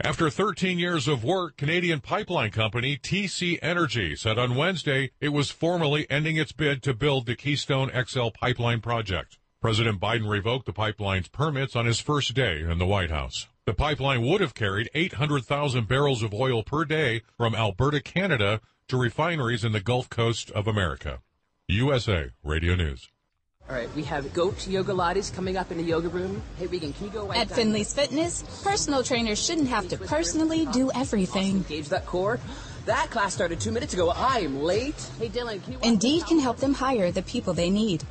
After 0.02 0.30
13 0.30 0.80
years 0.80 1.10
of 1.10 1.26
work, 1.26 1.58
Canadian 1.58 2.00
pipeline 2.00 2.52
company 2.52 2.96
TC 2.96 3.60
Energy 3.62 4.16
said 4.16 4.40
on 4.40 4.56
Wednesday 4.56 5.12
it 5.20 5.34
was 5.34 5.52
formally 5.52 6.10
ending 6.10 6.38
its 6.38 6.54
bid 6.54 6.82
to 6.84 6.94
build 6.94 7.26
the 7.26 7.36
Keystone 7.36 7.92
XL 7.92 8.30
pipeline 8.30 8.80
project. 8.80 9.38
President 9.60 10.00
Biden 10.00 10.30
revoked 10.30 10.66
the 10.66 10.72
pipeline's 10.72 11.28
permits 11.28 11.76
on 11.76 11.86
his 11.86 12.00
first 12.00 12.34
day 12.34 12.62
in 12.62 12.78
the 12.78 12.86
White 12.86 13.12
House. 13.12 13.48
The 13.66 13.74
pipeline 13.74 14.24
would 14.24 14.42
have 14.42 14.54
carried 14.54 14.90
800,000 14.94 15.88
barrels 15.88 16.22
of 16.22 16.34
oil 16.34 16.64
per 16.64 16.84
day 16.84 17.22
from 17.38 17.56
Alberta, 17.56 18.02
Canada 18.02 18.60
to 18.90 18.98
refineries 18.98 19.64
in 19.64 19.72
the 19.72 19.80
Gulf 19.80 20.10
Coast 20.10 20.52
of 20.52 20.68
America. 20.68 21.22
USA 21.70 22.32
Radio 22.44 22.76
News. 22.76 23.10
All 23.70 23.76
right, 23.78 23.88
we 23.96 24.04
have 24.04 24.34
goat 24.34 24.68
yoga 24.68 24.92
lattes 24.92 25.34
coming 25.34 25.56
up 25.56 25.72
in 25.72 25.78
the 25.78 25.84
yoga 25.84 26.10
room. 26.10 26.42
Hey, 26.60 26.68
Regan, 26.68 26.92
can 26.92 27.06
you 27.06 27.14
go 27.14 27.32
At 27.32 27.50
Finley's 27.50 27.94
Fitness, 27.94 28.44
personal 28.66 29.02
trainers 29.02 29.42
shouldn't 29.42 29.70
have 29.70 29.88
to 29.88 29.98
personally 29.98 30.66
do 30.74 30.92
everything. 30.94 31.56
Engage 31.56 31.88
that 31.88 32.06
core. 32.06 32.42
That 32.86 33.12
class 33.12 33.34
started 33.34 33.62
two 33.62 33.72
minutes 33.72 33.94
ago. 33.94 34.10
I 34.10 34.40
am 34.40 34.62
late. 34.62 35.10
Hey, 35.18 35.30
Dylan, 35.30 35.64
can 35.64 35.72
you? 35.72 35.80
Indeed 35.84 36.26
can 36.26 36.40
help 36.40 36.58
them 36.58 36.74
hire 36.74 37.14
the 37.14 37.22
people 37.22 37.54
they 37.54 37.70
need. 37.70 38.04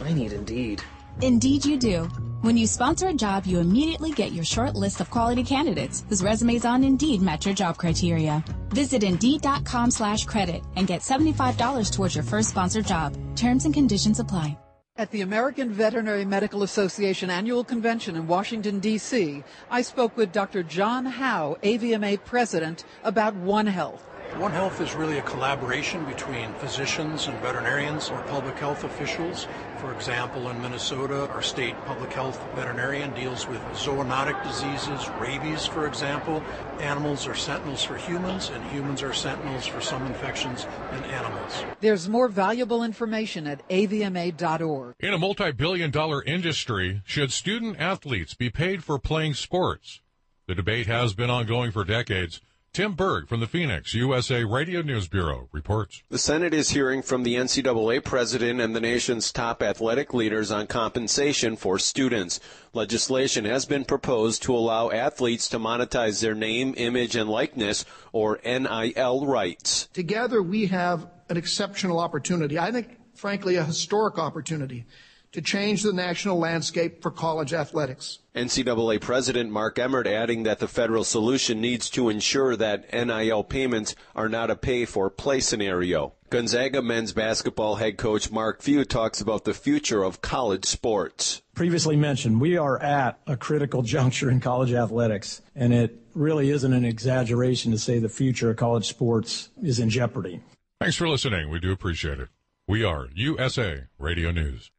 I 0.00 0.12
need 0.12 0.32
Indeed. 0.32 0.80
Indeed, 1.20 1.64
you 1.64 1.76
do. 1.76 2.08
When 2.42 2.56
you 2.56 2.66
sponsor 2.66 3.08
a 3.08 3.14
job, 3.14 3.46
you 3.46 3.60
immediately 3.60 4.10
get 4.10 4.32
your 4.32 4.44
short 4.44 4.74
list 4.74 5.00
of 5.00 5.10
quality 5.10 5.44
candidates 5.44 6.04
whose 6.08 6.22
resumes 6.22 6.64
on 6.64 6.82
Indeed 6.82 7.22
match 7.22 7.46
your 7.46 7.54
job 7.54 7.78
criteria. 7.78 8.44
Visit 8.70 9.02
Indeed.com 9.04 9.90
slash 9.90 10.24
credit 10.24 10.64
and 10.76 10.86
get 10.86 11.02
$75 11.02 11.92
towards 11.92 12.14
your 12.14 12.24
first 12.24 12.50
sponsored 12.50 12.86
job. 12.86 13.16
Terms 13.36 13.64
and 13.64 13.74
conditions 13.74 14.18
apply. 14.18 14.58
At 14.96 15.10
the 15.10 15.22
American 15.22 15.72
Veterinary 15.72 16.26
Medical 16.26 16.64
Association 16.64 17.30
annual 17.30 17.64
convention 17.64 18.14
in 18.14 18.26
Washington, 18.26 18.78
D.C., 18.78 19.42
I 19.70 19.80
spoke 19.80 20.18
with 20.18 20.32
Dr. 20.32 20.62
John 20.62 21.06
Howe, 21.06 21.56
AVMA 21.62 22.22
president, 22.26 22.84
about 23.02 23.34
One 23.34 23.66
Health. 23.66 24.06
One 24.38 24.50
Health 24.50 24.80
is 24.80 24.94
really 24.94 25.18
a 25.18 25.22
collaboration 25.22 26.06
between 26.06 26.54
physicians 26.54 27.28
and 27.28 27.38
veterinarians 27.40 28.08
or 28.08 28.22
public 28.22 28.58
health 28.58 28.82
officials. 28.82 29.46
For 29.76 29.92
example, 29.92 30.48
in 30.48 30.60
Minnesota, 30.62 31.28
our 31.28 31.42
state 31.42 31.76
public 31.84 32.10
health 32.14 32.42
veterinarian 32.54 33.12
deals 33.12 33.46
with 33.46 33.60
zoonotic 33.74 34.42
diseases, 34.42 35.06
rabies, 35.20 35.66
for 35.66 35.86
example. 35.86 36.42
Animals 36.80 37.26
are 37.26 37.34
sentinels 37.34 37.84
for 37.84 37.96
humans, 37.96 38.50
and 38.54 38.64
humans 38.70 39.02
are 39.02 39.12
sentinels 39.12 39.66
for 39.66 39.82
some 39.82 40.06
infections 40.06 40.66
in 40.92 41.04
animals. 41.04 41.64
There's 41.80 42.08
more 42.08 42.28
valuable 42.28 42.82
information 42.82 43.46
at 43.46 43.68
avma.org. 43.68 44.94
In 44.98 45.12
a 45.12 45.18
multi 45.18 45.52
billion 45.52 45.90
dollar 45.90 46.22
industry, 46.24 47.02
should 47.04 47.32
student 47.32 47.78
athletes 47.78 48.32
be 48.32 48.48
paid 48.48 48.82
for 48.82 48.98
playing 48.98 49.34
sports? 49.34 50.00
The 50.48 50.54
debate 50.54 50.86
has 50.86 51.12
been 51.12 51.30
ongoing 51.30 51.70
for 51.70 51.84
decades. 51.84 52.40
Tim 52.72 52.94
Berg 52.94 53.28
from 53.28 53.40
the 53.40 53.46
Phoenix 53.46 53.92
USA 53.92 54.44
Radio 54.44 54.80
News 54.80 55.06
Bureau 55.06 55.46
reports. 55.52 56.02
The 56.08 56.16
Senate 56.16 56.54
is 56.54 56.70
hearing 56.70 57.02
from 57.02 57.22
the 57.22 57.34
NCAA 57.34 58.02
president 58.02 58.62
and 58.62 58.74
the 58.74 58.80
nation's 58.80 59.30
top 59.30 59.62
athletic 59.62 60.14
leaders 60.14 60.50
on 60.50 60.66
compensation 60.68 61.54
for 61.56 61.78
students. 61.78 62.40
Legislation 62.72 63.44
has 63.44 63.66
been 63.66 63.84
proposed 63.84 64.42
to 64.44 64.56
allow 64.56 64.90
athletes 64.90 65.50
to 65.50 65.58
monetize 65.58 66.22
their 66.22 66.34
name, 66.34 66.72
image, 66.78 67.14
and 67.14 67.28
likeness, 67.28 67.84
or 68.10 68.40
NIL 68.42 69.26
rights. 69.26 69.88
Together, 69.92 70.42
we 70.42 70.64
have 70.64 71.06
an 71.28 71.36
exceptional 71.36 71.98
opportunity. 71.98 72.58
I 72.58 72.72
think, 72.72 72.96
frankly, 73.14 73.56
a 73.56 73.64
historic 73.64 74.18
opportunity 74.18 74.86
to 75.32 75.40
change 75.40 75.82
the 75.82 75.92
national 75.92 76.38
landscape 76.38 77.02
for 77.02 77.10
college 77.10 77.52
athletics. 77.52 78.18
NCAA 78.34 79.00
President 79.00 79.50
Mark 79.50 79.78
Emmert 79.78 80.06
adding 80.06 80.42
that 80.44 80.58
the 80.58 80.68
federal 80.68 81.04
solution 81.04 81.60
needs 81.60 81.90
to 81.90 82.08
ensure 82.08 82.56
that 82.56 82.92
NIL 82.92 83.44
payments 83.44 83.94
are 84.14 84.28
not 84.28 84.50
a 84.50 84.56
pay 84.56 84.84
for 84.84 85.10
play 85.10 85.40
scenario. 85.40 86.14
Gonzaga 86.30 86.80
men's 86.80 87.12
basketball 87.12 87.76
head 87.76 87.98
coach 87.98 88.30
Mark 88.30 88.62
Few 88.62 88.84
talks 88.84 89.20
about 89.20 89.44
the 89.44 89.52
future 89.52 90.02
of 90.02 90.22
college 90.22 90.64
sports. 90.64 91.42
Previously 91.54 91.96
mentioned, 91.96 92.40
we 92.40 92.56
are 92.56 92.80
at 92.82 93.18
a 93.26 93.36
critical 93.36 93.82
juncture 93.94 94.30
in 94.30 94.40
college 94.40 94.72
athletics, 94.72 95.42
and 95.54 95.74
it 95.74 95.98
really 96.14 96.50
isn't 96.50 96.72
an 96.72 96.84
exaggeration 96.84 97.70
to 97.72 97.78
say 97.78 97.98
the 97.98 98.08
future 98.08 98.50
of 98.50 98.56
college 98.56 98.88
sports 98.88 99.50
is 99.62 99.78
in 99.78 99.90
jeopardy. 99.90 100.40
Thanks 100.80 100.96
for 100.96 101.08
listening. 101.08 101.48
We 101.48 101.60
do 101.60 101.70
appreciate 101.70 102.18
it. 102.18 102.28
We 102.66 102.82
are 102.82 103.08
USA 103.14 103.84
Radio 103.98 104.30
News. 104.30 104.71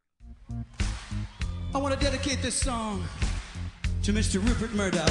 I 0.50 1.78
want 1.78 1.94
to 1.94 2.00
dedicate 2.00 2.42
this 2.42 2.54
song 2.54 3.04
to 4.02 4.12
Mr. 4.12 4.46
Rupert 4.46 4.74
Murdoch. 4.74 5.10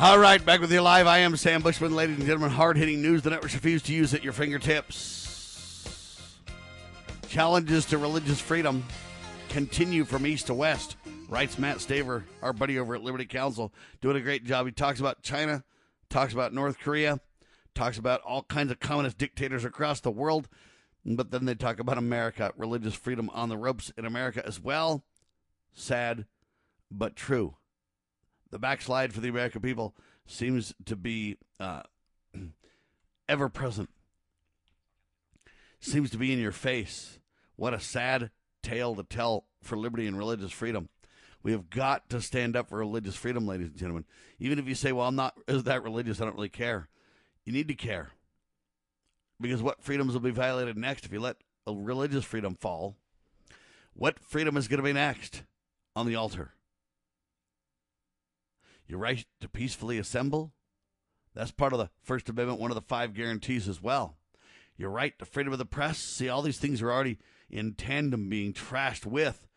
All 0.00 0.20
right, 0.20 0.44
back 0.44 0.60
with 0.60 0.70
you 0.70 0.80
live. 0.80 1.08
I 1.08 1.18
am 1.18 1.36
Sam 1.36 1.60
Bushman, 1.60 1.92
ladies 1.92 2.18
and 2.18 2.24
gentlemen. 2.24 2.50
Hard 2.50 2.76
hitting 2.76 3.02
news 3.02 3.22
the 3.22 3.30
networks 3.30 3.54
refuse 3.54 3.82
to 3.82 3.92
use 3.92 4.14
at 4.14 4.22
your 4.22 4.32
fingertips. 4.32 5.26
Challenges 7.28 7.84
to 7.86 7.98
religious 7.98 8.40
freedom 8.40 8.84
continue 9.48 10.04
from 10.04 10.24
east 10.24 10.46
to 10.46 10.54
west, 10.54 10.94
writes 11.28 11.58
Mat 11.58 11.76
Staver, 11.76 12.24
our 12.42 12.52
buddy 12.52 12.78
over 12.78 12.94
at 12.94 13.02
Liberty 13.02 13.26
Counsel, 13.26 13.72
doing 14.00 14.16
a 14.16 14.20
great 14.20 14.44
job. 14.44 14.66
He 14.66 14.72
talks 14.72 14.98
about 14.98 15.22
China, 15.22 15.62
talks 16.08 16.32
about 16.32 16.54
North 16.54 16.78
Korea, 16.80 17.20
talks 17.74 17.98
about 17.98 18.22
all 18.22 18.42
kinds 18.42 18.70
of 18.70 18.80
communist 18.80 19.18
dictators 19.18 19.64
across 19.64 20.00
the 20.00 20.10
world, 20.10 20.48
but 21.04 21.30
then 21.30 21.44
they 21.44 21.54
talk 21.54 21.78
about 21.78 21.98
America, 21.98 22.52
religious 22.56 22.94
freedom 22.94 23.30
on 23.32 23.50
the 23.50 23.58
ropes 23.58 23.92
in 23.96 24.06
America 24.06 24.42
as 24.44 24.58
well. 24.58 25.04
Sad, 25.74 26.24
but 26.90 27.14
true. 27.14 27.56
The 28.50 28.58
backslide 28.58 29.12
for 29.12 29.20
the 29.20 29.28
American 29.28 29.60
people 29.60 29.94
seems 30.26 30.74
to 30.86 30.96
be 30.96 31.36
uh, 31.60 31.82
ever 33.28 33.50
present, 33.50 33.90
seems 35.78 36.10
to 36.10 36.18
be 36.18 36.32
in 36.32 36.38
your 36.38 36.52
face. 36.52 37.18
What 37.56 37.74
a 37.74 37.80
sad 37.80 38.30
tale 38.62 38.94
to 38.96 39.02
tell 39.02 39.44
for 39.62 39.76
liberty 39.76 40.06
and 40.06 40.16
religious 40.16 40.52
freedom. 40.52 40.88
We 41.48 41.52
have 41.52 41.70
got 41.70 42.10
to 42.10 42.20
stand 42.20 42.56
up 42.56 42.68
for 42.68 42.76
religious 42.76 43.16
freedom, 43.16 43.46
ladies 43.46 43.68
and 43.68 43.76
gentlemen. 43.78 44.04
Even 44.38 44.58
if 44.58 44.68
you 44.68 44.74
say, 44.74 44.92
well, 44.92 45.08
I'm 45.08 45.16
not 45.16 45.34
that 45.46 45.82
religious, 45.82 46.20
I 46.20 46.26
don't 46.26 46.34
really 46.34 46.50
care. 46.50 46.90
You 47.46 47.54
need 47.54 47.68
to 47.68 47.74
care. 47.74 48.10
Because 49.40 49.62
what 49.62 49.82
freedoms 49.82 50.12
will 50.12 50.20
be 50.20 50.30
violated 50.30 50.76
next 50.76 51.06
if 51.06 51.12
you 51.14 51.20
let 51.20 51.38
a 51.66 51.72
religious 51.72 52.22
freedom 52.22 52.54
fall? 52.54 52.96
What 53.94 54.18
freedom 54.18 54.58
is 54.58 54.68
going 54.68 54.76
to 54.76 54.84
be 54.84 54.92
next 54.92 55.44
on 55.96 56.06
the 56.06 56.16
altar? 56.16 56.52
Your 58.86 58.98
right 58.98 59.24
to 59.40 59.48
peacefully 59.48 59.96
assemble? 59.96 60.52
That's 61.34 61.50
part 61.50 61.72
of 61.72 61.78
the 61.78 61.88
First 62.02 62.28
Amendment, 62.28 62.60
one 62.60 62.70
of 62.70 62.74
the 62.74 62.82
five 62.82 63.14
guarantees 63.14 63.70
as 63.70 63.80
well. 63.80 64.18
Your 64.76 64.90
right 64.90 65.18
to 65.18 65.24
freedom 65.24 65.54
of 65.54 65.58
the 65.58 65.64
press? 65.64 65.96
See, 65.96 66.28
all 66.28 66.42
these 66.42 66.58
things 66.58 66.82
are 66.82 66.92
already 66.92 67.16
in 67.48 67.72
tandem 67.72 68.28
being 68.28 68.52
trashed 68.52 69.06
with 69.06 69.47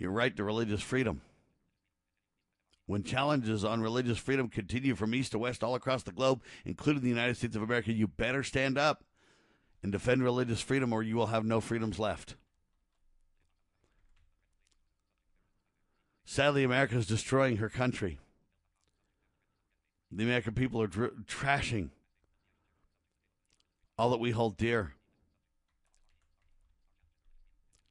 your 0.00 0.10
right 0.10 0.34
to 0.34 0.42
religious 0.42 0.80
freedom. 0.80 1.20
When 2.86 3.04
challenges 3.04 3.64
on 3.64 3.82
religious 3.82 4.18
freedom 4.18 4.48
continue 4.48 4.96
from 4.96 5.14
east 5.14 5.32
to 5.32 5.38
west 5.38 5.62
all 5.62 5.74
across 5.74 6.02
the 6.02 6.10
globe, 6.10 6.42
including 6.64 7.02
the 7.02 7.10
United 7.10 7.36
States 7.36 7.54
of 7.54 7.62
America, 7.62 7.92
you 7.92 8.08
better 8.08 8.42
stand 8.42 8.78
up 8.78 9.04
and 9.82 9.92
defend 9.92 10.24
religious 10.24 10.62
freedom 10.62 10.92
or 10.92 11.02
you 11.02 11.16
will 11.16 11.26
have 11.26 11.44
no 11.44 11.60
freedoms 11.60 11.98
left. 11.98 12.34
Sadly, 16.24 16.64
America 16.64 16.96
is 16.96 17.06
destroying 17.06 17.58
her 17.58 17.68
country. 17.68 18.18
The 20.10 20.24
American 20.24 20.54
people 20.54 20.80
are 20.80 20.86
dr- 20.86 21.12
trashing 21.26 21.90
all 23.98 24.10
that 24.10 24.18
we 24.18 24.30
hold 24.30 24.56
dear. 24.56 24.94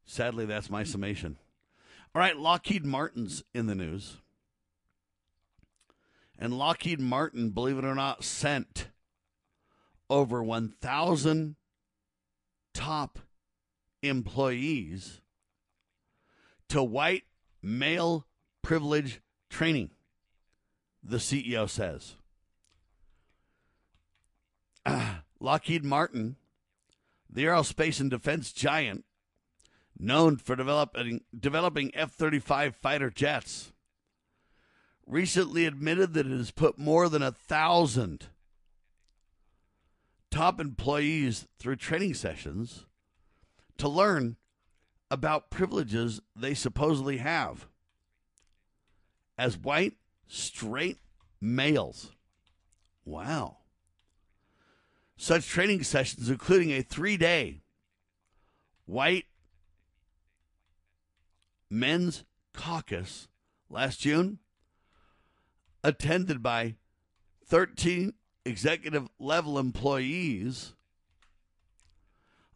Sadly, 0.05 0.45
that's 0.47 0.71
my 0.71 0.83
summation. 0.83 1.37
All 2.15 2.21
right, 2.21 2.35
Lockheed 2.35 2.85
Martin's 2.85 3.43
in 3.53 3.67
the 3.67 3.75
news. 3.75 4.17
And 6.37 6.57
Lockheed 6.57 6.99
Martin, 6.99 7.49
believe 7.49 7.77
it 7.77 7.85
or 7.85 7.93
not, 7.93 8.23
sent 8.23 8.87
over 10.09 10.41
1,000 10.41 11.55
top 12.73 13.19
employees 14.01 15.21
to 16.69 16.81
white 16.81 17.25
male 17.61 18.25
privilege 18.61 19.21
training, 19.49 19.91
the 21.03 21.17
CEO 21.17 21.69
says. 21.69 22.15
Lockheed 25.39 25.83
Martin, 25.83 26.37
the 27.29 27.43
aerospace 27.43 27.99
and 27.99 28.09
defense 28.09 28.51
giant, 28.51 29.05
known 29.99 30.37
for 30.37 30.55
developing 30.55 31.21
developing 31.37 31.91
F-35 31.93 32.75
fighter 32.75 33.09
jets, 33.09 33.73
recently 35.05 35.65
admitted 35.65 36.13
that 36.13 36.27
it 36.27 36.37
has 36.37 36.51
put 36.51 36.79
more 36.79 37.09
than 37.09 37.21
a 37.21 37.31
thousand 37.31 38.27
top 40.31 40.59
employees 40.59 41.47
through 41.57 41.75
training 41.75 42.13
sessions 42.13 42.85
to 43.77 43.89
learn 43.89 44.37
about 45.11 45.49
privileges 45.49 46.21
they 46.35 46.53
supposedly 46.53 47.17
have 47.17 47.67
as 49.37 49.57
white, 49.57 49.93
straight 50.27 50.97
males. 51.41 52.11
Wow. 53.05 53.57
Such 55.17 55.47
training 55.47 55.83
sessions, 55.83 56.29
including 56.29 56.71
a 56.71 56.81
three 56.81 57.17
day 57.17 57.61
white 58.85 59.25
men's 61.69 62.23
caucus 62.53 63.27
last 63.69 63.99
June, 63.99 64.39
attended 65.83 66.41
by 66.41 66.75
13 67.45 68.13
executive 68.45 69.07
level 69.19 69.59
employees, 69.59 70.73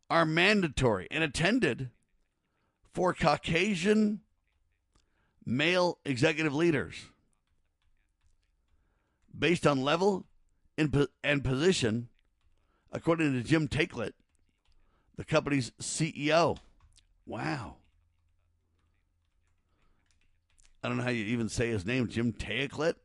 are 0.09 0.25
mandatory 0.25 1.07
and 1.09 1.23
attended 1.23 1.89
for 2.93 3.13
Caucasian 3.13 4.21
male 5.45 5.97
executive 6.05 6.53
leaders 6.53 6.95
based 9.37 9.65
on 9.65 9.81
level 9.81 10.25
and 10.77 11.43
position, 11.43 12.07
according 12.91 13.33
to 13.33 13.41
Jim 13.41 13.67
Taiclet, 13.67 14.13
the 15.17 15.23
company's 15.23 15.71
CEO. 15.81 16.57
Wow. 17.25 17.77
I 20.83 20.89
don't 20.89 20.97
know 20.97 21.03
how 21.03 21.11
you 21.11 21.23
even 21.25 21.47
say 21.47 21.69
his 21.69 21.85
name, 21.85 22.09
Jim 22.09 22.33
Taiclet. 22.33 22.95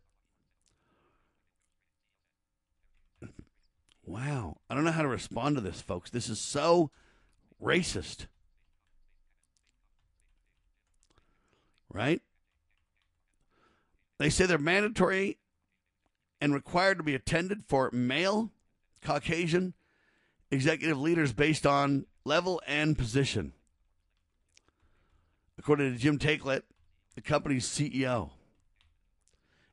Wow. 4.05 4.57
I 4.69 4.75
don't 4.75 4.85
know 4.85 4.91
how 4.91 5.03
to 5.03 5.09
respond 5.09 5.57
to 5.57 5.61
this, 5.61 5.81
folks. 5.81 6.11
This 6.11 6.29
is 6.29 6.41
so 6.41 6.91
racist. 7.63 8.27
Right? 11.93 12.21
They 14.19 14.31
say 14.31 14.47
they're 14.47 14.59
mandatory 14.59 15.39
and 16.41 16.53
required 16.53 16.99
to 16.99 17.05
be 17.05 17.15
attended 17.15 17.65
for 17.67 17.91
male 17.93 18.51
Caucasian 19.03 19.75
executive 20.51 20.99
leaders 20.99 21.33
based 21.33 21.67
on 21.67 22.07
level 22.25 22.61
and 22.67 22.99
position. 22.99 23.53
According 25.59 25.93
to 25.93 25.99
Jim 25.99 26.19
Taiclet, 26.19 26.63
the 27.19 27.23
company's 27.23 27.67
CEO. 27.67 28.31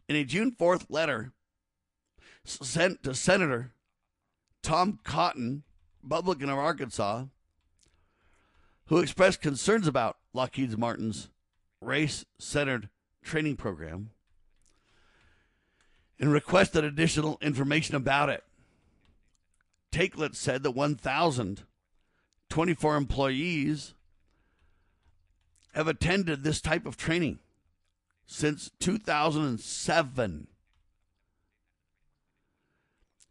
In 0.09 0.15
a 0.15 0.23
June 0.23 0.51
4th 0.51 0.87
letter 0.89 1.31
sent 2.43 3.03
to 3.03 3.13
Senator 3.13 3.71
Tom 4.63 4.97
Cotton, 5.03 5.61
Republican 6.01 6.49
of 6.49 6.57
Arkansas, 6.57 7.25
who 8.87 8.97
expressed 8.97 9.43
concerns 9.43 9.85
about 9.85 10.17
Lockheed 10.33 10.75
Martin's 10.75 11.29
race 11.81 12.25
centered 12.39 12.89
training 13.23 13.57
program 13.57 14.09
and 16.19 16.31
requested 16.31 16.83
additional 16.83 17.37
information 17.41 17.95
about 17.95 18.29
it. 18.29 18.43
Taiclet 19.91 20.35
said 20.35 20.63
that 20.63 20.71
1,024 20.71 22.95
employees 22.95 23.93
have 25.75 25.87
attended 25.89 26.43
this 26.43 26.61
type 26.61 26.85
of 26.85 26.95
training 26.95 27.39
since 28.25 28.71
2007. 28.79 30.47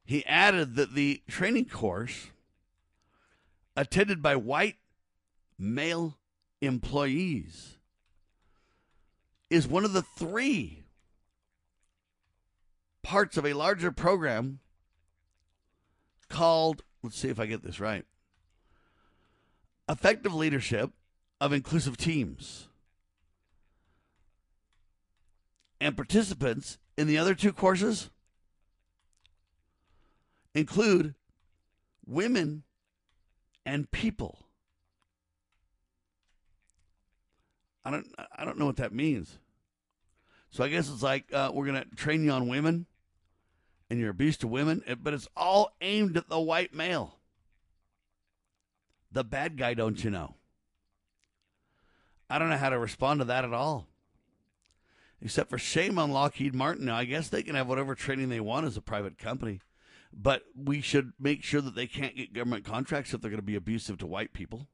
He 0.05 0.27
added 0.27 0.75
that 0.77 0.95
the 0.95 1.23
training 1.27 1.65
course, 1.65 2.29
attended 3.75 4.23
by 4.23 4.37
white 4.37 4.77
male 5.59 6.19
employees, 6.61 7.79
is 9.49 9.67
one 9.67 9.87
of 9.87 9.95
the 9.95 10.03
three 10.03 10.85
parts 13.03 13.39
of 13.39 13.47
a 13.47 13.55
larger 13.55 13.91
program 13.91 14.61
called, 16.29 16.83
let's 17.03 17.19
see 17.19 17.29
if 17.29 17.41
I 17.41 17.47
get 17.47 17.63
this 17.63 17.81
right, 17.81 18.05
Effective 19.89 20.35
Leadership 20.35 20.91
of 21.45 21.53
Inclusive 21.53 21.99
Teams. 21.99 22.69
And 25.79 25.95
participants 25.95 26.79
in 26.97 27.07
the 27.07 27.19
other 27.19 27.35
two 27.35 27.53
courses 27.53 28.09
include 30.55 31.15
women 32.07 32.63
and 33.67 33.91
people. 33.91 34.47
I 37.85 37.91
don't 37.91 38.07
I 38.35 38.47
don't 38.47 38.59
know 38.59 38.65
what 38.65 38.77
that 38.77 38.95
means. 38.95 39.37
So 40.49 40.65
I 40.65 40.69
guess 40.69 40.89
it's 40.89 41.03
like 41.03 41.27
uh, 41.31 41.51
we're 41.53 41.67
gonna 41.67 41.85
train 41.95 42.25
you 42.25 42.31
on 42.31 42.49
women, 42.49 42.87
and 43.91 44.01
you're 44.01 44.09
abused 44.09 44.41
to 44.41 44.49
women, 44.49 44.83
eh, 44.87 44.95
but 44.95 45.13
it's 45.13 45.29
all 45.37 45.77
aimed 45.83 46.17
at 46.17 46.31
the 46.31 46.41
white 46.41 46.73
male, 46.73 47.19
the 49.13 49.25
bad 49.25 49.59
guy. 49.59 49.75
Don't 49.75 50.03
you 50.03 50.11
know? 50.11 50.37
I 52.29 52.39
don't 52.39 52.49
know 52.49 52.57
how 52.57 52.71
to 52.71 52.79
respond 52.79 53.21
to 53.21 53.25
that 53.27 53.45
at 53.45 53.53
all. 53.53 53.87
Except 55.21 55.51
for 55.51 55.59
shame 55.59 55.99
on 55.99 56.11
Lockheed 56.11 56.55
Martin. 56.55 56.87
Now 56.87 56.97
I 56.97 57.05
guess 57.05 57.29
they 57.29 57.43
can 57.43 57.55
have 57.55 57.69
whatever 57.69 57.95
training 57.95 58.29
they 58.29 58.41
want 58.41 58.67
as 58.67 58.77
a 58.77 58.83
private 58.83 59.19
company, 59.19 59.61
but 60.13 60.43
we 60.55 60.81
should 60.81 61.13
make 61.19 61.43
sure 61.43 61.61
that 61.61 61.75
they 61.75 61.87
can't 61.87 62.17
get 62.17 62.35
government 62.35 62.65
contracts 62.65 63.15
if 63.15 63.21
they're 63.21 63.31
going 63.31 63.41
to 63.41 63.47
be 63.47 63.57
abusive 63.57 63.99
to 63.99 64.07
white 64.07 64.33
people. 64.33 64.69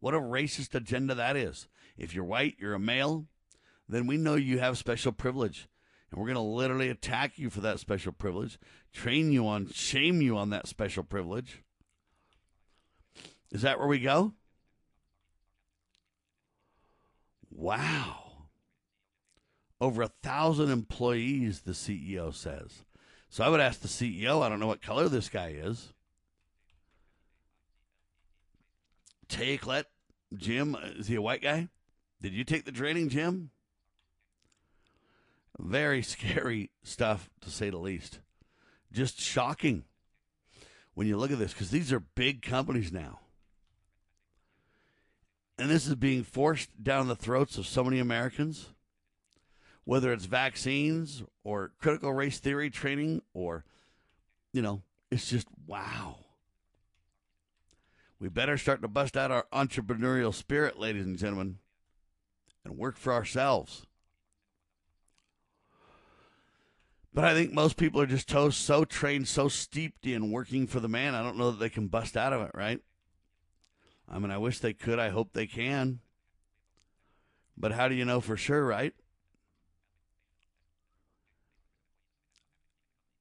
What 0.00 0.14
a 0.14 0.20
racist 0.20 0.74
agenda 0.74 1.14
that 1.14 1.36
is. 1.36 1.68
If 1.98 2.14
you're 2.14 2.24
white, 2.24 2.56
you're 2.58 2.74
a 2.74 2.78
male, 2.78 3.26
then 3.88 4.06
we 4.06 4.16
know 4.16 4.34
you 4.36 4.58
have 4.58 4.78
special 4.78 5.12
privilege. 5.12 5.68
And 6.10 6.18
we're 6.18 6.26
going 6.26 6.36
to 6.36 6.40
literally 6.40 6.88
attack 6.88 7.38
you 7.38 7.50
for 7.50 7.60
that 7.60 7.78
special 7.78 8.12
privilege, 8.12 8.58
train 8.92 9.30
you 9.30 9.46
on, 9.46 9.68
shame 9.68 10.22
you 10.22 10.36
on 10.36 10.50
that 10.50 10.66
special 10.66 11.04
privilege. 11.04 11.62
Is 13.52 13.62
that 13.62 13.78
where 13.78 13.88
we 13.88 14.00
go? 14.00 14.32
Wow. 17.50 18.46
Over 19.80 20.02
a 20.02 20.12
thousand 20.22 20.70
employees, 20.70 21.60
the 21.60 21.72
CEO 21.72 22.34
says. 22.34 22.84
So 23.28 23.44
I 23.44 23.48
would 23.48 23.60
ask 23.60 23.80
the 23.80 23.88
CEO, 23.88 24.42
I 24.42 24.48
don't 24.48 24.60
know 24.60 24.66
what 24.66 24.82
color 24.82 25.08
this 25.08 25.28
guy 25.28 25.54
is. 25.56 25.92
Taiclet, 29.28 29.84
Jim, 30.36 30.76
is 30.96 31.06
he 31.06 31.14
a 31.14 31.22
white 31.22 31.42
guy? 31.42 31.68
Did 32.20 32.32
you 32.32 32.44
take 32.44 32.64
the 32.64 32.72
training, 32.72 33.08
Jim? 33.08 33.50
Very 35.58 36.02
scary 36.02 36.70
stuff, 36.82 37.30
to 37.40 37.50
say 37.50 37.70
the 37.70 37.78
least. 37.78 38.20
Just 38.92 39.20
shocking 39.20 39.84
when 40.94 41.06
you 41.06 41.16
look 41.16 41.30
at 41.30 41.38
this, 41.38 41.52
because 41.52 41.70
these 41.70 41.92
are 41.92 42.00
big 42.00 42.42
companies 42.42 42.92
now. 42.92 43.20
And 45.60 45.68
this 45.68 45.86
is 45.86 45.94
being 45.94 46.24
forced 46.24 46.82
down 46.82 47.06
the 47.06 47.14
throats 47.14 47.58
of 47.58 47.66
so 47.66 47.84
many 47.84 47.98
Americans. 47.98 48.70
whether 49.84 50.12
it's 50.12 50.26
vaccines 50.26 51.24
or 51.42 51.72
critical 51.80 52.12
race 52.12 52.38
theory 52.38 52.70
training 52.70 53.22
or, 53.34 53.64
you 54.52 54.62
know, 54.62 54.82
it's 55.10 55.28
just 55.28 55.48
wow. 55.66 56.16
We 58.20 58.28
better 58.28 58.58
start 58.58 58.82
to 58.82 58.88
bust 58.88 59.16
out 59.16 59.32
our 59.32 59.46
entrepreneurial 59.52 60.32
spirit, 60.32 60.78
ladies 60.78 61.06
and 61.06 61.18
gentlemen, 61.18 61.58
and 62.64 62.76
work 62.76 62.96
for 62.96 63.12
ourselves. 63.12 63.86
But 67.12 67.24
I 67.24 67.34
think 67.34 67.52
most 67.52 67.76
people 67.76 68.00
are 68.00 68.06
just 68.06 68.30
so, 68.30 68.84
trained, 68.84 69.26
so 69.26 69.48
steeped 69.48 70.06
in 70.06 70.30
working 70.30 70.68
for 70.68 70.78
the 70.78 70.86
man. 70.88 71.16
I 71.16 71.22
don't 71.24 71.36
know 71.36 71.50
that 71.50 71.58
they 71.58 71.68
can 71.68 71.88
bust 71.88 72.16
out 72.16 72.32
of 72.32 72.42
it, 72.42 72.52
right? 72.54 72.80
I 74.10 74.18
mean, 74.18 74.30
I 74.30 74.38
wish 74.38 74.58
they 74.58 74.72
could. 74.72 74.98
I 74.98 75.10
hope 75.10 75.32
they 75.32 75.46
can. 75.46 76.00
But 77.56 77.72
how 77.72 77.88
do 77.88 77.94
you 77.94 78.04
know 78.04 78.20
for 78.20 78.36
sure, 78.36 78.64
right? 78.64 78.94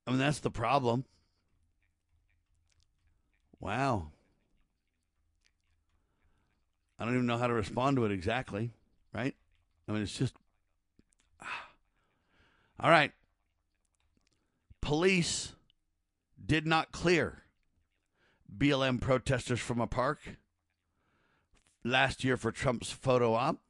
I 0.07 0.11
mean, 0.11 0.19
that's 0.19 0.39
the 0.39 0.49
problem. 0.49 1.05
Wow. 3.59 4.11
I 6.97 7.05
don't 7.05 7.13
even 7.13 7.27
know 7.27 7.37
how 7.37 7.47
to 7.47 7.53
respond 7.53 7.97
to 7.97 8.05
it 8.05 8.11
exactly, 8.11 8.71
right? 9.13 9.35
I 9.87 9.91
mean, 9.91 10.01
it's 10.01 10.17
just. 10.17 10.33
All 12.79 12.89
right. 12.89 13.11
Police 14.81 15.53
did 16.43 16.65
not 16.65 16.91
clear 16.91 17.43
BLM 18.57 18.99
protesters 18.99 19.59
from 19.59 19.79
a 19.79 19.87
park 19.87 20.38
last 21.83 22.23
year 22.23 22.37
for 22.37 22.51
Trump's 22.51 22.91
photo 22.91 23.33
op. 23.33 23.61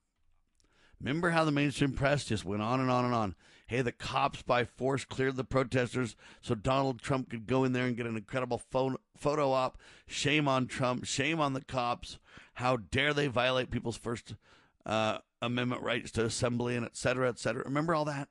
Remember 1.00 1.30
how 1.30 1.46
the 1.46 1.52
mainstream 1.52 1.94
press 1.94 2.26
just 2.26 2.44
went 2.44 2.62
on 2.62 2.80
and 2.80 2.92
on 2.92 3.06
and 3.06 3.14
on. 3.14 3.36
Hey, 3.68 3.82
the 3.82 3.92
cops 3.92 4.42
by 4.42 4.66
force 4.66 5.06
cleared 5.06 5.36
the 5.36 5.44
protesters 5.44 6.16
so 6.42 6.56
Donald 6.56 7.02
Trump 7.02 7.30
could 7.30 7.48
go 7.48 7.64
in 7.64 7.72
there 7.72 7.86
and 7.86 7.96
get 7.96 8.08
an 8.08 8.18
incredible 8.18 8.58
photo, 8.58 8.98
photo 9.16 9.52
op. 9.52 9.78
Shame 10.08 10.48
on 10.48 10.68
Trump. 10.68 11.06
Shame 11.06 11.40
on 11.40 11.54
the 11.54 11.64
cops. 11.64 12.20
How 12.56 12.78
dare 12.78 13.14
they 13.14 13.28
violate 13.28 13.70
people's 13.70 13.96
First 13.98 14.36
uh, 14.86 15.20
Amendment 15.42 15.84
rights 15.84 16.12
to 16.12 16.26
assembly 16.26 16.76
and 16.76 16.86
et 16.86 16.98
cetera, 16.98 17.30
et 17.30 17.40
cetera. 17.40 17.64
Remember 17.64 17.96
all 17.96 18.06
that? 18.06 18.28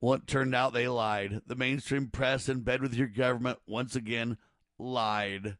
Well, 0.00 0.14
it 0.14 0.26
turned 0.26 0.54
out 0.54 0.72
they 0.72 0.88
lied. 0.88 1.42
The 1.46 1.54
mainstream 1.54 2.08
press, 2.08 2.48
in 2.48 2.60
bed 2.60 2.80
with 2.80 2.94
your 2.94 3.08
government, 3.08 3.58
once 3.66 3.94
again 3.94 4.38
lied. 4.78 5.58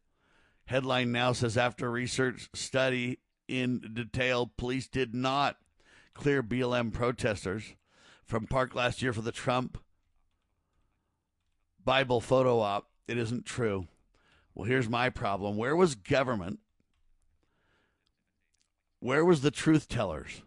Headline 0.65 1.11
now 1.11 1.33
says 1.33 1.57
after 1.57 1.91
research 1.91 2.49
study 2.53 3.19
in 3.47 3.79
detail, 3.93 4.51
police 4.57 4.87
did 4.87 5.13
not 5.13 5.57
clear 6.13 6.41
BLM 6.41 6.93
protesters 6.93 7.75
from 8.23 8.47
park 8.47 8.73
last 8.73 9.01
year 9.01 9.13
for 9.13 9.21
the 9.21 9.31
Trump 9.31 9.77
Bible 11.83 12.21
photo 12.21 12.59
op. 12.59 12.89
It 13.07 13.17
isn't 13.17 13.45
true. 13.45 13.87
Well, 14.55 14.65
here's 14.65 14.87
my 14.87 15.09
problem. 15.09 15.57
Where 15.57 15.75
was 15.75 15.95
government? 15.95 16.59
Where 18.99 19.25
was 19.25 19.41
the 19.41 19.51
truth 19.51 19.89
tellers 19.89 20.43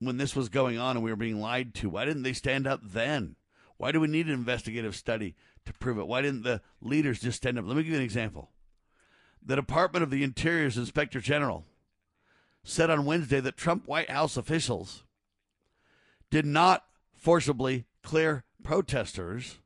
when 0.00 0.18
this 0.18 0.36
was 0.36 0.50
going 0.50 0.78
on 0.78 0.96
and 0.96 1.04
we 1.04 1.10
were 1.10 1.16
being 1.16 1.40
lied 1.40 1.74
to? 1.76 1.88
Why 1.88 2.04
didn't 2.04 2.24
they 2.24 2.34
stand 2.34 2.66
up 2.66 2.80
then? 2.84 3.36
Why 3.78 3.92
do 3.92 4.00
we 4.00 4.08
need 4.08 4.26
an 4.26 4.34
investigative 4.34 4.94
study 4.94 5.34
to 5.64 5.72
prove 5.72 5.98
it? 5.98 6.06
Why 6.06 6.20
didn't 6.20 6.42
the 6.42 6.60
leaders 6.82 7.20
just 7.20 7.38
stand 7.38 7.58
up? 7.58 7.66
Let 7.66 7.76
me 7.76 7.84
give 7.84 7.92
you 7.92 7.98
an 7.98 8.04
example. 8.04 8.50
The 9.48 9.56
Department 9.56 10.02
of 10.02 10.10
the 10.10 10.22
Interior's 10.22 10.76
Inspector 10.76 11.18
General 11.22 11.64
said 12.62 12.90
on 12.90 13.06
Wednesday 13.06 13.40
that 13.40 13.56
Trump 13.56 13.88
White 13.88 14.10
House 14.10 14.36
officials 14.36 15.04
did 16.30 16.44
not 16.44 16.84
forcibly 17.16 17.86
clear 18.02 18.44
protesters 18.62 19.56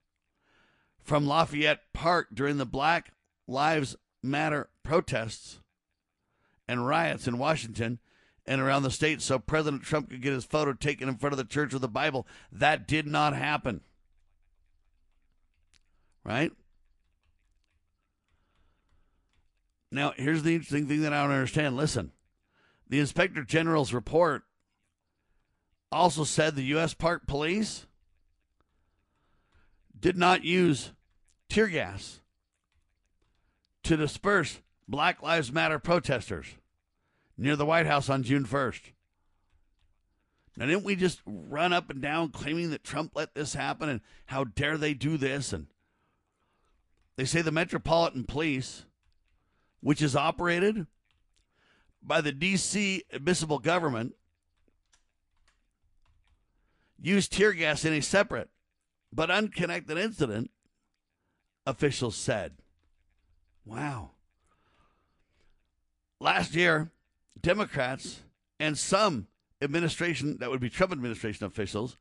from 1.02 1.26
Lafayette 1.26 1.80
Park 1.92 2.28
during 2.32 2.58
the 2.58 2.64
Black 2.64 3.10
Lives 3.48 3.96
Matter 4.22 4.70
protests 4.84 5.58
and 6.68 6.86
riots 6.86 7.26
in 7.26 7.38
Washington 7.38 7.98
and 8.46 8.60
around 8.60 8.84
the 8.84 8.90
state 8.92 9.20
so 9.20 9.40
President 9.40 9.82
Trump 9.82 10.10
could 10.10 10.22
get 10.22 10.32
his 10.32 10.44
photo 10.44 10.74
taken 10.74 11.08
in 11.08 11.16
front 11.16 11.32
of 11.32 11.38
the 11.38 11.44
church 11.44 11.72
with 11.72 11.82
the 11.82 11.88
Bible. 11.88 12.24
That 12.52 12.86
did 12.86 13.08
not 13.08 13.34
happen. 13.34 13.80
Right? 16.22 16.52
Now, 19.92 20.14
here's 20.16 20.42
the 20.42 20.54
interesting 20.54 20.86
thing 20.88 21.02
that 21.02 21.12
I 21.12 21.22
don't 21.22 21.32
understand. 21.32 21.76
Listen, 21.76 22.12
the 22.88 22.98
Inspector 22.98 23.44
General's 23.44 23.92
report 23.92 24.42
also 25.92 26.24
said 26.24 26.56
the 26.56 26.62
U.S. 26.62 26.94
Park 26.94 27.26
Police 27.26 27.86
did 29.98 30.16
not 30.16 30.44
use 30.44 30.92
tear 31.50 31.68
gas 31.68 32.20
to 33.82 33.98
disperse 33.98 34.62
Black 34.88 35.22
Lives 35.22 35.52
Matter 35.52 35.78
protesters 35.78 36.46
near 37.36 37.54
the 37.54 37.66
White 37.66 37.86
House 37.86 38.08
on 38.08 38.22
June 38.22 38.46
1st. 38.46 38.92
Now, 40.56 40.66
didn't 40.66 40.84
we 40.84 40.96
just 40.96 41.20
run 41.26 41.74
up 41.74 41.90
and 41.90 42.00
down 42.00 42.30
claiming 42.30 42.70
that 42.70 42.82
Trump 42.82 43.12
let 43.14 43.34
this 43.34 43.52
happen 43.52 43.90
and 43.90 44.00
how 44.26 44.44
dare 44.44 44.78
they 44.78 44.94
do 44.94 45.18
this? 45.18 45.52
And 45.52 45.66
they 47.16 47.26
say 47.26 47.42
the 47.42 47.52
Metropolitan 47.52 48.24
Police 48.24 48.86
which 49.82 50.00
is 50.00 50.16
operated 50.16 50.86
by 52.02 52.20
the 52.20 52.32
D.C. 52.32 53.04
admissible 53.12 53.58
government, 53.58 54.14
used 57.00 57.32
tear 57.32 57.52
gas 57.52 57.84
in 57.84 57.92
a 57.92 58.00
separate 58.00 58.48
but 59.12 59.30
unconnected 59.30 59.98
incident, 59.98 60.50
officials 61.66 62.16
said. 62.16 62.52
Wow. 63.64 64.12
Last 66.18 66.54
year, 66.54 66.90
Democrats 67.40 68.22
and 68.58 68.78
some 68.78 69.26
administration, 69.60 70.38
that 70.38 70.50
would 70.50 70.60
be 70.60 70.70
Trump 70.70 70.92
administration 70.92 71.44
officials, 71.44 71.98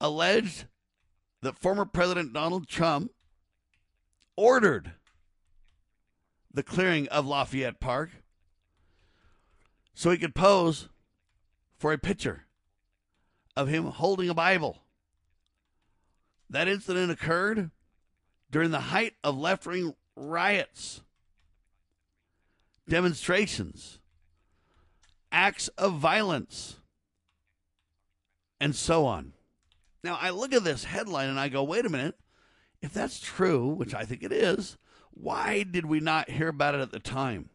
alleged 0.00 0.66
that 1.42 1.58
former 1.58 1.84
President 1.84 2.32
Donald 2.32 2.68
Trump 2.68 3.12
ordered 4.36 4.92
the 6.52 6.62
clearing 6.62 7.08
of 7.08 7.26
Lafayette 7.26 7.80
Park 7.80 8.10
so 9.94 10.10
he 10.10 10.18
could 10.18 10.34
pose 10.34 10.88
for 11.76 11.92
a 11.92 11.98
picture 11.98 12.46
of 13.56 13.68
him 13.68 13.84
holding 13.84 14.28
a 14.28 14.34
Bible. 14.34 14.78
That 16.48 16.68
incident 16.68 17.10
occurred 17.10 17.70
during 18.50 18.70
the 18.70 18.80
height 18.80 19.14
of 19.22 19.38
left 19.38 19.66
wing 19.66 19.94
riots, 20.16 21.02
demonstrations, 22.88 24.00
acts 25.30 25.68
of 25.78 25.94
violence, 25.94 26.76
and 28.60 28.74
so 28.74 29.06
on. 29.06 29.32
Now, 30.02 30.18
I 30.20 30.30
look 30.30 30.52
at 30.52 30.64
this 30.64 30.84
headline 30.84 31.28
and 31.28 31.38
I 31.38 31.48
go, 31.48 31.62
wait 31.62 31.86
a 31.86 31.90
minute. 31.90 32.16
If 32.82 32.94
that's 32.94 33.20
true, 33.20 33.68
which 33.68 33.94
I 33.94 34.04
think 34.04 34.22
it 34.22 34.32
is, 34.32 34.78
why 35.22 35.64
did 35.64 35.86
we 35.86 36.00
not 36.00 36.30
hear 36.30 36.48
about 36.48 36.74
it 36.74 36.80
at 36.80 36.92
the 36.92 36.98
time? 36.98 37.50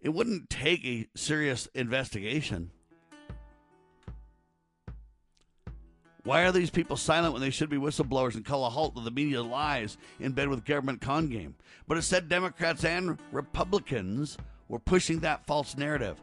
It 0.00 0.10
wouldn't 0.10 0.50
take 0.50 0.84
a 0.84 1.08
serious 1.14 1.66
investigation. 1.74 2.70
Why 6.24 6.42
are 6.42 6.52
these 6.52 6.70
people 6.70 6.96
silent 6.96 7.32
when 7.32 7.40
they 7.40 7.50
should 7.50 7.70
be 7.70 7.76
whistleblowers 7.76 8.34
and 8.34 8.44
call 8.44 8.66
a 8.66 8.70
halt 8.70 8.96
to 8.96 9.00
the 9.00 9.12
media 9.12 9.42
lies 9.42 9.96
in 10.18 10.32
bed 10.32 10.48
with 10.48 10.64
government 10.64 11.00
con 11.00 11.28
game? 11.28 11.54
But 11.86 11.98
it 11.98 12.02
said 12.02 12.28
Democrats 12.28 12.84
and 12.84 13.18
Republicans 13.30 14.36
were 14.68 14.80
pushing 14.80 15.20
that 15.20 15.46
false 15.46 15.76
narrative. 15.76 16.20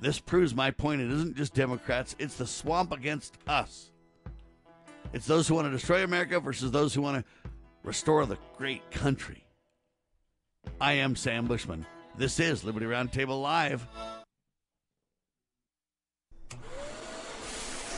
This 0.00 0.18
proves 0.18 0.54
my 0.54 0.70
point. 0.70 1.02
It 1.02 1.10
isn't 1.10 1.36
just 1.36 1.54
Democrats, 1.54 2.16
it's 2.18 2.36
the 2.36 2.46
swamp 2.46 2.92
against 2.92 3.36
us. 3.46 3.90
It's 5.12 5.26
those 5.26 5.46
who 5.46 5.54
want 5.54 5.66
to 5.68 5.70
destroy 5.70 6.02
America 6.02 6.40
versus 6.40 6.70
those 6.70 6.94
who 6.94 7.02
want 7.02 7.24
to 7.24 7.43
restore 7.84 8.26
the 8.26 8.38
great 8.56 8.90
country. 8.90 9.44
I 10.80 10.94
am 10.94 11.14
Sam 11.14 11.46
Bushman. 11.46 11.86
This 12.16 12.40
is 12.40 12.64
Liberty 12.64 12.86
Roundtable 12.86 13.40
Live. 13.40 13.86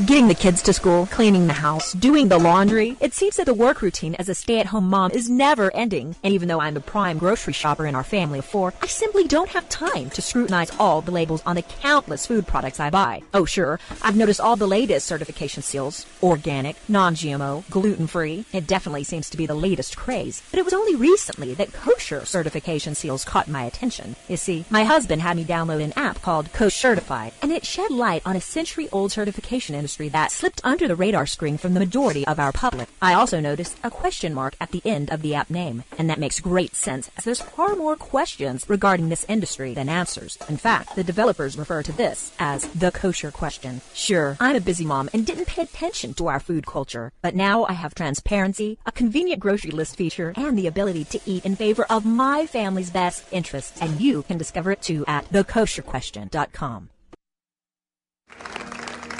Getting 0.05 0.29
the 0.29 0.35
kids 0.35 0.61
to 0.65 0.75
school, 0.75 1.07
cleaning 1.07 1.47
the 1.47 1.55
house, 1.55 1.95
doing 1.95 2.29
the 2.29 2.39
laundry. 2.39 2.99
It 3.01 3.15
seems 3.15 3.37
that 3.37 3.47
the 3.47 3.55
work 3.55 3.81
routine 3.81 4.15
as 4.17 4.29
a 4.29 4.35
stay-at-home 4.35 4.91
mom 4.91 5.11
is 5.13 5.31
never 5.31 5.75
ending. 5.75 6.17
And 6.23 6.35
even 6.35 6.49
though 6.49 6.61
I'm 6.61 6.75
the 6.75 6.81
prime 6.81 7.17
grocery 7.17 7.55
shopper 7.55 7.87
in 7.87 7.95
our 7.95 8.05
family 8.05 8.41
of 8.41 8.45
four, 8.45 8.75
I 8.83 8.89
simply 8.89 9.27
don't 9.27 9.49
have 9.49 9.67
time 9.71 10.11
to 10.11 10.21
scrutinize 10.21 10.71
all 10.79 11.01
the 11.01 11.13
labels 11.13 11.43
on 11.47 11.57
the 11.57 11.63
countless 11.63 12.27
food 12.27 12.47
products 12.47 12.79
I 12.79 12.91
buy. 12.91 13.23
Oh 13.33 13.47
sure, 13.47 13.81
I've 14.03 14.19
noticed 14.19 14.39
all 14.39 14.55
the 14.55 14.69
latest 14.69 15.07
certification 15.07 15.63
seals. 15.63 16.05
Organic, 16.23 16.77
non-GMO, 16.91 17.71
gluten-free. 17.71 18.45
It 18.53 18.67
definitely 18.67 19.05
seems 19.05 19.31
to 19.31 19.39
be 19.39 19.47
the 19.47 19.55
latest 19.55 19.97
craze. 19.97 20.43
But 20.51 20.59
it 20.59 20.67
was 20.67 20.75
only 20.75 20.95
recently 20.95 21.55
that 21.55 21.73
kosher 21.73 22.27
certification 22.27 22.95
seals 22.95 23.25
caught 23.25 23.49
my 23.49 23.65
attention. 23.65 24.15
You 24.29 24.37
see, 24.37 24.67
my 24.69 24.85
husband 24.85 25.23
had 25.23 25.39
me 25.39 25.45
download 25.47 25.83
an 25.83 25.95
app 25.97 26.21
called 26.21 26.53
Kosher 26.53 26.77
Certified, 26.77 27.33
and 27.41 27.51
it 27.51 27.65
shed 27.65 27.91
light 27.91 28.21
on 28.27 28.37
a 28.37 28.43
century-old 28.43 29.11
certification 29.11 29.86
industry 29.87 30.09
that 30.09 30.33
slipped 30.33 30.61
under 30.65 30.89
the 30.89 30.97
radar 30.97 31.27
screen 31.27 31.57
from 31.57 31.73
the 31.73 31.79
majority 31.79 32.27
of 32.27 32.41
our 32.41 32.51
public. 32.51 32.89
I 33.01 33.15
also 33.15 33.39
noticed 33.39 33.79
a 33.85 33.91
question 33.91 34.35
mark 34.35 34.57
at 34.61 34.73
the 34.73 34.83
end 34.85 35.13
of 35.13 35.23
the 35.23 35.37
app 35.37 35.49
name, 35.49 35.85
and 35.97 36.11
that 36.11 36.19
makes 36.19 36.41
great 36.41 36.75
sense 36.75 37.09
as 37.17 37.23
there's 37.23 37.41
far 37.41 37.77
more 37.77 37.95
questions 37.95 38.69
regarding 38.69 39.11
this 39.11 39.25
industry 39.29 39.75
than 39.75 39.89
answers. 39.89 40.39
In 40.49 40.57
fact, 40.57 40.97
the 40.97 41.05
developers 41.05 41.57
refer 41.57 41.85
to 41.85 41.93
this 41.93 42.33
as 42.41 42.65
the 42.73 42.91
kosher 42.91 43.31
question. 43.31 43.81
Sure, 43.95 44.37
I'm 44.41 44.57
a 44.57 44.61
busy 44.61 44.85
mom 44.85 45.09
and 45.13 45.25
didn't 45.25 45.47
pay 45.47 45.63
attention 45.63 46.15
to 46.15 46.27
our 46.27 46.41
food 46.41 46.67
culture, 46.67 47.13
but 47.23 47.37
now 47.37 47.65
I 47.67 47.75
have 47.75 47.95
transparency, 47.95 48.79
a 48.87 48.91
convenient 48.91 49.39
grocery 49.39 49.71
list 49.71 49.95
feature, 49.95 50.33
and 50.35 50.59
the 50.59 50.67
ability 50.67 51.05
to 51.05 51.21
eat 51.27 51.47
in 51.47 51.55
favor 51.55 51.87
of 51.89 52.05
my 52.05 52.45
family's 52.45 52.91
best 52.91 53.23
interests, 53.31 53.81
and 53.81 54.01
you 54.01 54.25
can 54.25 54.37
discover 54.37 54.73
it 54.73 54.83
too 54.83 55.05
at 55.07 55.31
thekosherquestion.com. 55.31 56.91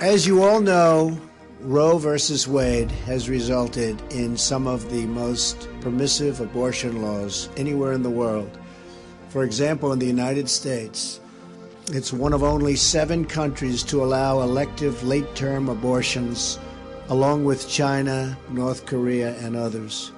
As 0.01 0.27
you 0.27 0.43
all 0.43 0.61
know, 0.61 1.19
Roe 1.61 1.97
versus 1.97 2.47
Wade 2.47 2.91
has 3.07 3.31
resulted 3.31 3.99
in 4.13 4.37
some 4.37 4.67
of 4.67 4.91
the 4.91 5.07
most 5.07 5.71
permissive 5.81 6.39
abortion 6.43 7.01
laws 7.01 7.49
anywhere 7.57 7.95
in 7.95 8.03
the 8.03 8.11
world. 8.11 8.59
For 9.31 9.43
example, 9.43 9.95
in 9.95 9.99
the 9.99 10.07
United 10.07 10.51
States, 10.51 11.19
it's 11.93 12.13
one 12.13 12.35
of 12.35 12.43
only 12.43 12.77
seven 12.77 13.25
countries 13.25 13.83
to 13.85 14.05
allow 14.05 14.43
elective 14.43 15.03
late 15.03 15.35
term 15.35 15.71
abortions, 15.71 16.59
along 17.09 17.47
with 17.47 17.67
China, 17.67 18.37
North 18.51 18.85
Korea, 18.85 19.35
and 19.39 19.57
others. 19.57 20.13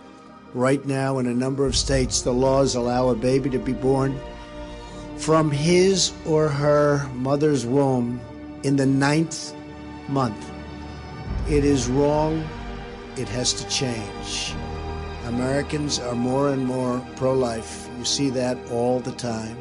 Right 0.55 0.85
now, 0.87 1.19
in 1.19 1.29
a 1.29 1.35
number 1.35 1.65
of 1.65 1.77
states, 1.77 2.23
the 2.23 2.33
laws 2.33 2.75
allow 2.75 3.11
a 3.11 3.15
baby 3.15 3.49
to 3.51 3.61
be 3.61 3.75
born 3.75 4.19
from 5.19 5.53
his 5.53 6.13
or 6.27 6.49
her 6.49 7.09
mother's 7.15 7.65
womb 7.65 8.21
in 8.65 8.75
the 8.75 8.87
ninth 8.87 9.55
month. 10.09 10.51
It 11.49 11.65
is 11.65 11.89
wrong. 11.89 12.47
It 13.17 13.29
has 13.29 13.53
to 13.55 13.69
change. 13.69 14.55
Americans 15.27 15.99
are 15.99 16.15
more 16.15 16.51
and 16.51 16.65
more 16.65 17.05
pro 17.17 17.33
life. 17.33 17.89
You 17.99 18.05
see 18.05 18.31
that 18.31 18.57
all 18.71 19.01
the 19.01 19.13
time. 19.13 19.57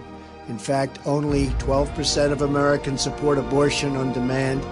In 0.47 0.57
fact, 0.57 0.99
only 1.05 1.47
12% 1.59 2.31
of 2.31 2.41
Americans 2.41 3.01
support 3.01 3.37
abortion 3.37 3.97
on 3.97 4.13
demand 4.13 4.63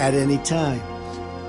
at 0.00 0.14
any 0.14 0.38
time. 0.38 0.82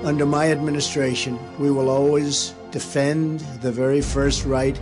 Under 0.04 0.24
my 0.24 0.52
administration, 0.52 1.38
we 1.58 1.70
will 1.72 1.90
always 1.90 2.54
defend 2.70 3.40
the 3.60 3.72
very 3.72 4.00
first 4.00 4.44
right 4.44 4.78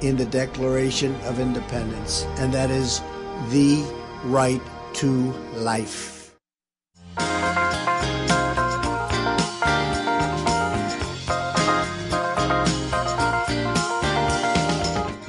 in 0.00 0.16
the 0.16 0.24
Declaration 0.26 1.14
of 1.22 1.38
Independence, 1.38 2.24
and 2.38 2.52
that 2.52 2.70
is 2.70 3.00
the 3.50 3.84
right 4.24 4.60
to 4.94 5.32
life. 5.54 6.19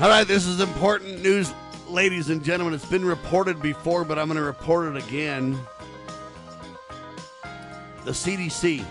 All 0.02 0.10
right, 0.10 0.28
this 0.28 0.48
is 0.48 0.60
important 0.60 1.22
news, 1.22 1.53
ladies 1.88 2.32
and 2.32 2.44
gentlemen. 2.44 2.73
It's 2.73 2.84
been 2.88 3.06
reported 3.06 3.61
before, 3.61 4.03
but 4.03 4.18
I'm 4.18 4.26
going 4.26 4.38
to 4.38 4.44
report 4.44 4.95
it 4.95 5.07
again. 5.07 5.60
The 8.03 8.10
CDC, 8.10 8.84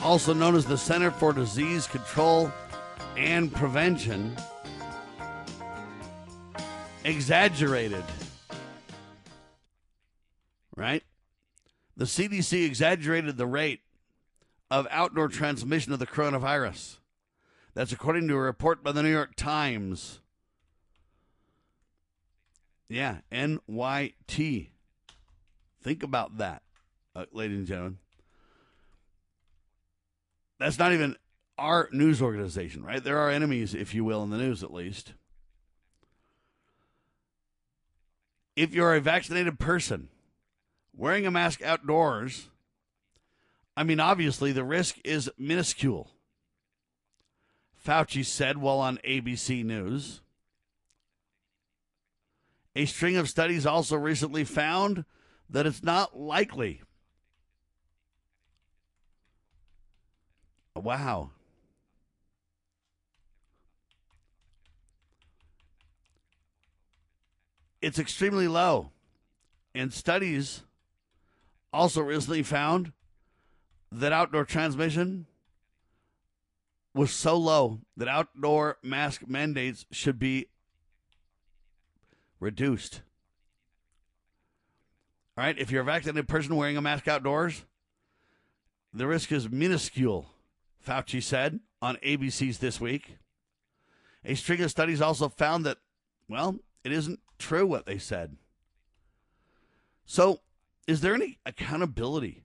also 0.00 0.32
known 0.32 0.56
as 0.56 0.64
the 0.64 0.78
Center 0.78 1.10
for 1.10 1.34
Disease 1.34 1.86
Control 1.86 2.50
and 3.18 3.52
Prevention, 3.52 4.34
exaggerated. 7.04 8.04
Right? 10.74 11.02
The 11.98 12.06
CDC 12.06 12.64
exaggerated 12.64 13.36
the 13.36 13.46
rate 13.46 13.80
of 14.70 14.86
outdoor 14.90 15.28
transmission 15.28 15.92
of 15.92 15.98
the 15.98 16.06
coronavirus. 16.06 16.96
That's 17.78 17.92
according 17.92 18.26
to 18.26 18.34
a 18.34 18.40
report 18.40 18.82
by 18.82 18.90
the 18.90 19.04
New 19.04 19.12
York 19.12 19.36
Times. 19.36 20.18
Yeah, 22.88 23.18
NYT. 23.30 24.70
Think 25.80 26.02
about 26.02 26.38
that, 26.38 26.62
uh, 27.14 27.26
ladies 27.30 27.58
and 27.58 27.66
gentlemen. 27.68 27.98
That's 30.58 30.76
not 30.76 30.92
even 30.92 31.14
our 31.56 31.88
news 31.92 32.20
organization, 32.20 32.82
right? 32.82 33.04
There 33.04 33.16
are 33.16 33.30
enemies, 33.30 33.74
if 33.74 33.94
you 33.94 34.02
will, 34.02 34.24
in 34.24 34.30
the 34.30 34.38
news 34.38 34.64
at 34.64 34.74
least. 34.74 35.12
If 38.56 38.74
you're 38.74 38.96
a 38.96 39.00
vaccinated 39.00 39.60
person 39.60 40.08
wearing 40.96 41.28
a 41.28 41.30
mask 41.30 41.62
outdoors, 41.62 42.48
I 43.76 43.84
mean, 43.84 44.00
obviously 44.00 44.50
the 44.50 44.64
risk 44.64 44.96
is 45.04 45.30
minuscule. 45.38 46.10
Fauci 47.88 48.22
said 48.22 48.58
while 48.58 48.80
on 48.80 48.98
ABC 48.98 49.64
News. 49.64 50.20
A 52.76 52.84
string 52.84 53.16
of 53.16 53.30
studies 53.30 53.64
also 53.64 53.96
recently 53.96 54.44
found 54.44 55.06
that 55.48 55.66
it's 55.66 55.82
not 55.82 56.14
likely. 56.14 56.82
Wow. 60.76 61.30
It's 67.80 67.98
extremely 67.98 68.48
low. 68.48 68.90
And 69.74 69.94
studies 69.94 70.62
also 71.72 72.02
recently 72.02 72.42
found 72.42 72.92
that 73.90 74.12
outdoor 74.12 74.44
transmission 74.44 75.26
was 76.94 77.12
so 77.12 77.36
low 77.36 77.80
that 77.96 78.08
outdoor 78.08 78.78
mask 78.82 79.22
mandates 79.26 79.86
should 79.90 80.18
be 80.18 80.46
reduced. 82.40 83.02
All 85.36 85.44
right, 85.44 85.58
if 85.58 85.70
you're 85.70 85.82
a 85.82 85.84
vaccinated 85.84 86.28
person 86.28 86.56
wearing 86.56 86.76
a 86.76 86.82
mask 86.82 87.06
outdoors, 87.06 87.64
the 88.92 89.06
risk 89.06 89.30
is 89.30 89.48
minuscule, 89.48 90.30
Fauci 90.84 91.22
said 91.22 91.60
on 91.80 91.96
ABC's 91.96 92.58
This 92.58 92.80
Week. 92.80 93.18
A 94.24 94.34
string 94.34 94.60
of 94.62 94.70
studies 94.70 95.00
also 95.00 95.28
found 95.28 95.64
that, 95.64 95.78
well, 96.28 96.56
it 96.82 96.92
isn't 96.92 97.20
true 97.38 97.66
what 97.66 97.86
they 97.86 97.98
said. 97.98 98.36
So, 100.04 100.40
is 100.86 101.02
there 101.02 101.14
any 101.14 101.38
accountability 101.44 102.44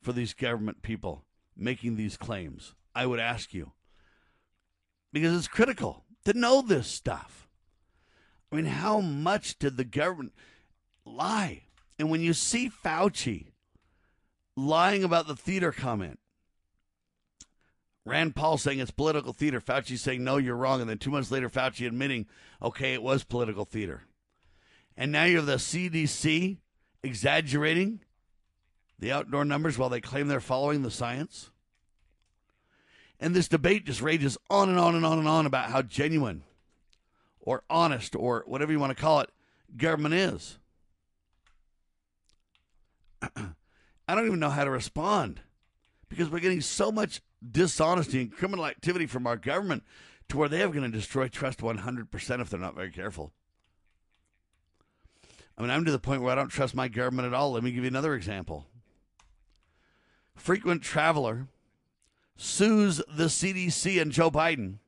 for 0.00 0.12
these 0.12 0.34
government 0.34 0.82
people 0.82 1.24
making 1.56 1.96
these 1.96 2.16
claims? 2.16 2.74
I 2.98 3.06
would 3.06 3.20
ask 3.20 3.54
you. 3.54 3.70
Because 5.12 5.36
it's 5.36 5.46
critical 5.46 6.04
to 6.24 6.32
know 6.32 6.62
this 6.62 6.88
stuff. 6.88 7.48
I 8.50 8.56
mean, 8.56 8.64
how 8.64 8.98
much 9.00 9.56
did 9.60 9.76
the 9.76 9.84
government 9.84 10.32
lie? 11.04 11.62
And 11.96 12.10
when 12.10 12.22
you 12.22 12.32
see 12.32 12.68
Fauci 12.68 13.52
lying 14.56 15.04
about 15.04 15.28
the 15.28 15.36
theater 15.36 15.70
comment, 15.70 16.18
Rand 18.04 18.34
Paul 18.34 18.58
saying 18.58 18.80
it's 18.80 18.90
political 18.90 19.32
theater, 19.32 19.60
Fauci 19.60 19.96
saying, 19.96 20.24
no, 20.24 20.36
you're 20.36 20.56
wrong. 20.56 20.80
And 20.80 20.90
then 20.90 20.98
two 20.98 21.12
months 21.12 21.30
later, 21.30 21.48
Fauci 21.48 21.86
admitting, 21.86 22.26
okay, 22.60 22.94
it 22.94 23.02
was 23.02 23.22
political 23.22 23.64
theater. 23.64 24.08
And 24.96 25.12
now 25.12 25.22
you 25.22 25.36
have 25.36 25.46
the 25.46 25.54
CDC 25.54 26.58
exaggerating 27.04 28.00
the 28.98 29.12
outdoor 29.12 29.44
numbers 29.44 29.78
while 29.78 29.88
they 29.88 30.00
claim 30.00 30.26
they're 30.26 30.40
following 30.40 30.82
the 30.82 30.90
science. 30.90 31.52
And 33.20 33.34
this 33.34 33.48
debate 33.48 33.84
just 33.86 34.00
rages 34.00 34.38
on 34.48 34.68
and 34.68 34.78
on 34.78 34.94
and 34.94 35.04
on 35.04 35.18
and 35.18 35.28
on 35.28 35.46
about 35.46 35.70
how 35.70 35.82
genuine 35.82 36.44
or 37.40 37.64
honest 37.68 38.14
or 38.14 38.44
whatever 38.46 38.72
you 38.72 38.78
want 38.78 38.96
to 38.96 39.02
call 39.02 39.20
it 39.20 39.30
government 39.76 40.14
is. 40.14 40.58
I 43.36 44.14
don't 44.14 44.26
even 44.26 44.38
know 44.38 44.50
how 44.50 44.64
to 44.64 44.70
respond 44.70 45.40
because 46.08 46.30
we're 46.30 46.40
getting 46.40 46.60
so 46.60 46.92
much 46.92 47.20
dishonesty 47.50 48.20
and 48.22 48.32
criminal 48.32 48.66
activity 48.66 49.06
from 49.06 49.26
our 49.26 49.36
government 49.36 49.82
to 50.28 50.36
where 50.36 50.48
they 50.48 50.62
are 50.62 50.68
going 50.68 50.90
to 50.90 50.96
destroy 50.96 51.28
trust 51.28 51.60
100% 51.60 52.40
if 52.40 52.50
they're 52.50 52.60
not 52.60 52.74
very 52.74 52.90
careful. 52.90 53.32
I 55.56 55.62
mean, 55.62 55.70
I'm 55.70 55.84
to 55.84 55.92
the 55.92 55.98
point 55.98 56.22
where 56.22 56.32
I 56.32 56.36
don't 56.36 56.48
trust 56.48 56.74
my 56.74 56.88
government 56.88 57.26
at 57.26 57.34
all. 57.34 57.52
Let 57.52 57.64
me 57.64 57.72
give 57.72 57.82
you 57.82 57.88
another 57.88 58.14
example. 58.14 58.66
Frequent 60.36 60.82
traveler 60.82 61.48
sues 62.38 63.02
the 63.08 63.24
CDC 63.24 64.00
and 64.00 64.12
Joe 64.12 64.30
Biden 64.30 64.78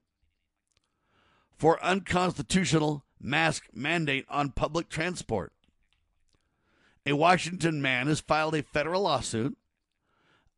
for 1.58 1.82
unconstitutional 1.84 3.04
mask 3.20 3.64
mandate 3.74 4.24
on 4.30 4.52
public 4.52 4.88
transport. 4.88 5.52
A 7.04 7.12
Washington 7.12 7.82
man 7.82 8.06
has 8.06 8.20
filed 8.20 8.54
a 8.54 8.62
federal 8.62 9.02
lawsuit 9.02 9.58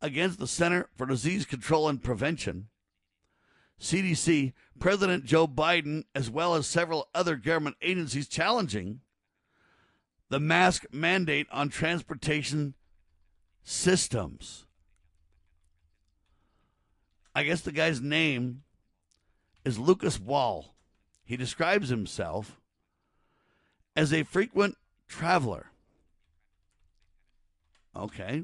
against 0.01 0.37
the 0.37 0.47
Center 0.47 0.87
for 0.95 1.07
Disease 1.07 1.45
Control 1.45 1.89
and 1.89 2.03
Prevention, 2.03 2.67
CDC, 3.81 4.53
President 4.79 5.25
Joe 5.25 5.47
Biden, 5.47 6.03
as 6.13 6.29
well 6.29 6.53
as 6.53 6.67
several 6.67 7.09
other 7.15 7.35
government 7.37 7.77
agencies 7.81 8.27
challenging 8.27 8.99
the 10.29 10.39
mask 10.39 10.85
mandate 10.91 11.47
on 11.51 11.69
transportation 11.69 12.75
systems. 13.63 14.65
I 17.35 17.43
guess 17.43 17.61
the 17.61 17.71
guy's 17.71 18.01
name 18.01 18.63
is 19.65 19.79
Lucas 19.79 20.19
Wall. 20.19 20.75
He 21.25 21.37
describes 21.37 21.89
himself 21.89 22.59
as 23.95 24.13
a 24.13 24.23
frequent 24.23 24.77
traveler. 25.07 25.67
Okay. 27.95 28.43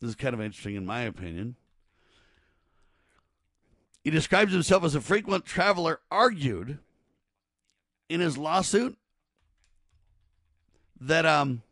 This 0.00 0.10
is 0.10 0.16
kind 0.16 0.34
of 0.34 0.40
interesting, 0.40 0.74
in 0.74 0.86
my 0.86 1.02
opinion. 1.02 1.56
He 4.02 4.10
describes 4.10 4.52
himself 4.52 4.82
as 4.82 4.94
a 4.94 5.00
frequent 5.00 5.44
traveler, 5.44 6.00
argued 6.10 6.78
in 8.08 8.20
his 8.20 8.36
lawsuit 8.36 8.98
that 11.00 11.24
um, 11.24 11.62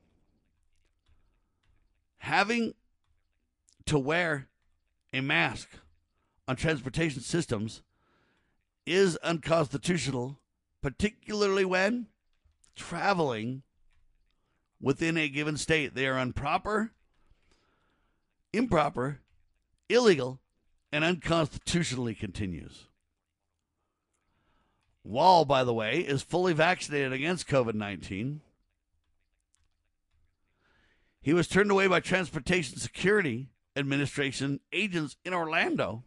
having 2.18 2.74
to 3.86 3.98
wear 3.98 4.46
a 5.12 5.20
mask 5.20 5.68
on 6.46 6.56
transportation 6.56 7.20
systems 7.20 7.82
is 8.86 9.16
unconstitutional, 9.18 10.38
particularly 10.82 11.64
when 11.64 12.06
traveling 12.76 13.62
within 14.80 15.16
a 15.16 15.28
given 15.28 15.56
state. 15.56 15.94
They 15.94 16.06
are 16.06 16.18
improper, 16.18 16.92
improper, 18.52 19.20
illegal, 19.88 20.40
and 20.92 21.04
unconstitutionally 21.04 22.14
continues. 22.14 22.86
Wall, 25.04 25.44
by 25.44 25.64
the 25.64 25.74
way, 25.74 26.00
is 26.00 26.22
fully 26.22 26.52
vaccinated 26.52 27.12
against 27.12 27.48
COVID 27.48 27.74
19. 27.74 28.40
He 31.22 31.34
was 31.34 31.48
turned 31.48 31.70
away 31.70 31.86
by 31.86 32.00
Transportation 32.00 32.78
Security 32.78 33.48
Administration 33.76 34.60
agents 34.72 35.16
in 35.24 35.32
Orlando 35.32 36.04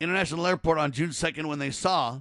International 0.00 0.46
Airport 0.46 0.78
on 0.78 0.92
June 0.92 1.10
2nd 1.10 1.46
when 1.46 1.58
they 1.58 1.70
saw 1.70 2.20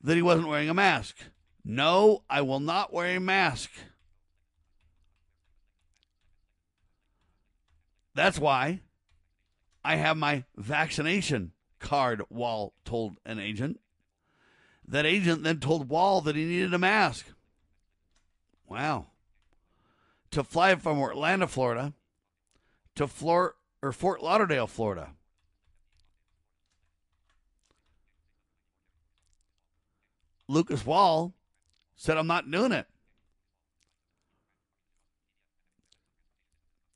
that 0.00 0.14
he 0.14 0.22
wasn't 0.22 0.48
wearing 0.48 0.68
a 0.68 0.74
mask. 0.74 1.16
No, 1.64 2.22
I 2.30 2.42
will 2.42 2.60
not 2.60 2.92
wear 2.92 3.16
a 3.16 3.20
mask. 3.20 3.70
That's 8.14 8.38
why 8.38 8.80
I 9.84 9.96
have 9.96 10.16
my 10.16 10.44
vaccination 10.56 11.52
card, 11.80 12.22
Wall 12.30 12.74
told 12.84 13.16
an 13.24 13.38
agent. 13.38 13.80
That 14.86 15.06
agent 15.06 15.42
then 15.42 15.58
told 15.58 15.88
Wall 15.88 16.20
that 16.20 16.36
he 16.36 16.44
needed 16.44 16.74
a 16.74 16.78
mask. 16.78 17.26
Wow. 18.68 19.06
To 20.32 20.44
fly 20.44 20.74
from 20.76 20.98
Orlando, 20.98 21.46
Florida 21.46 21.94
to 22.96 23.06
Flor- 23.06 23.56
or 23.82 23.92
Fort 23.92 24.22
Lauderdale, 24.22 24.66
Florida. 24.66 25.10
Lucas 30.48 30.84
Wall 30.84 31.32
said, 31.96 32.18
I'm 32.18 32.26
not 32.26 32.50
doing 32.50 32.72
it. 32.72 32.86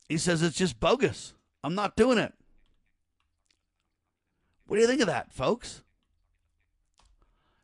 He 0.07 0.17
says 0.17 0.41
it's 0.41 0.55
just 0.55 0.79
bogus. 0.79 1.33
I'm 1.63 1.75
not 1.75 1.95
doing 1.95 2.17
it. 2.17 2.33
What 4.67 4.77
do 4.77 4.81
you 4.81 4.87
think 4.87 5.01
of 5.01 5.07
that, 5.07 5.33
folks? 5.33 5.81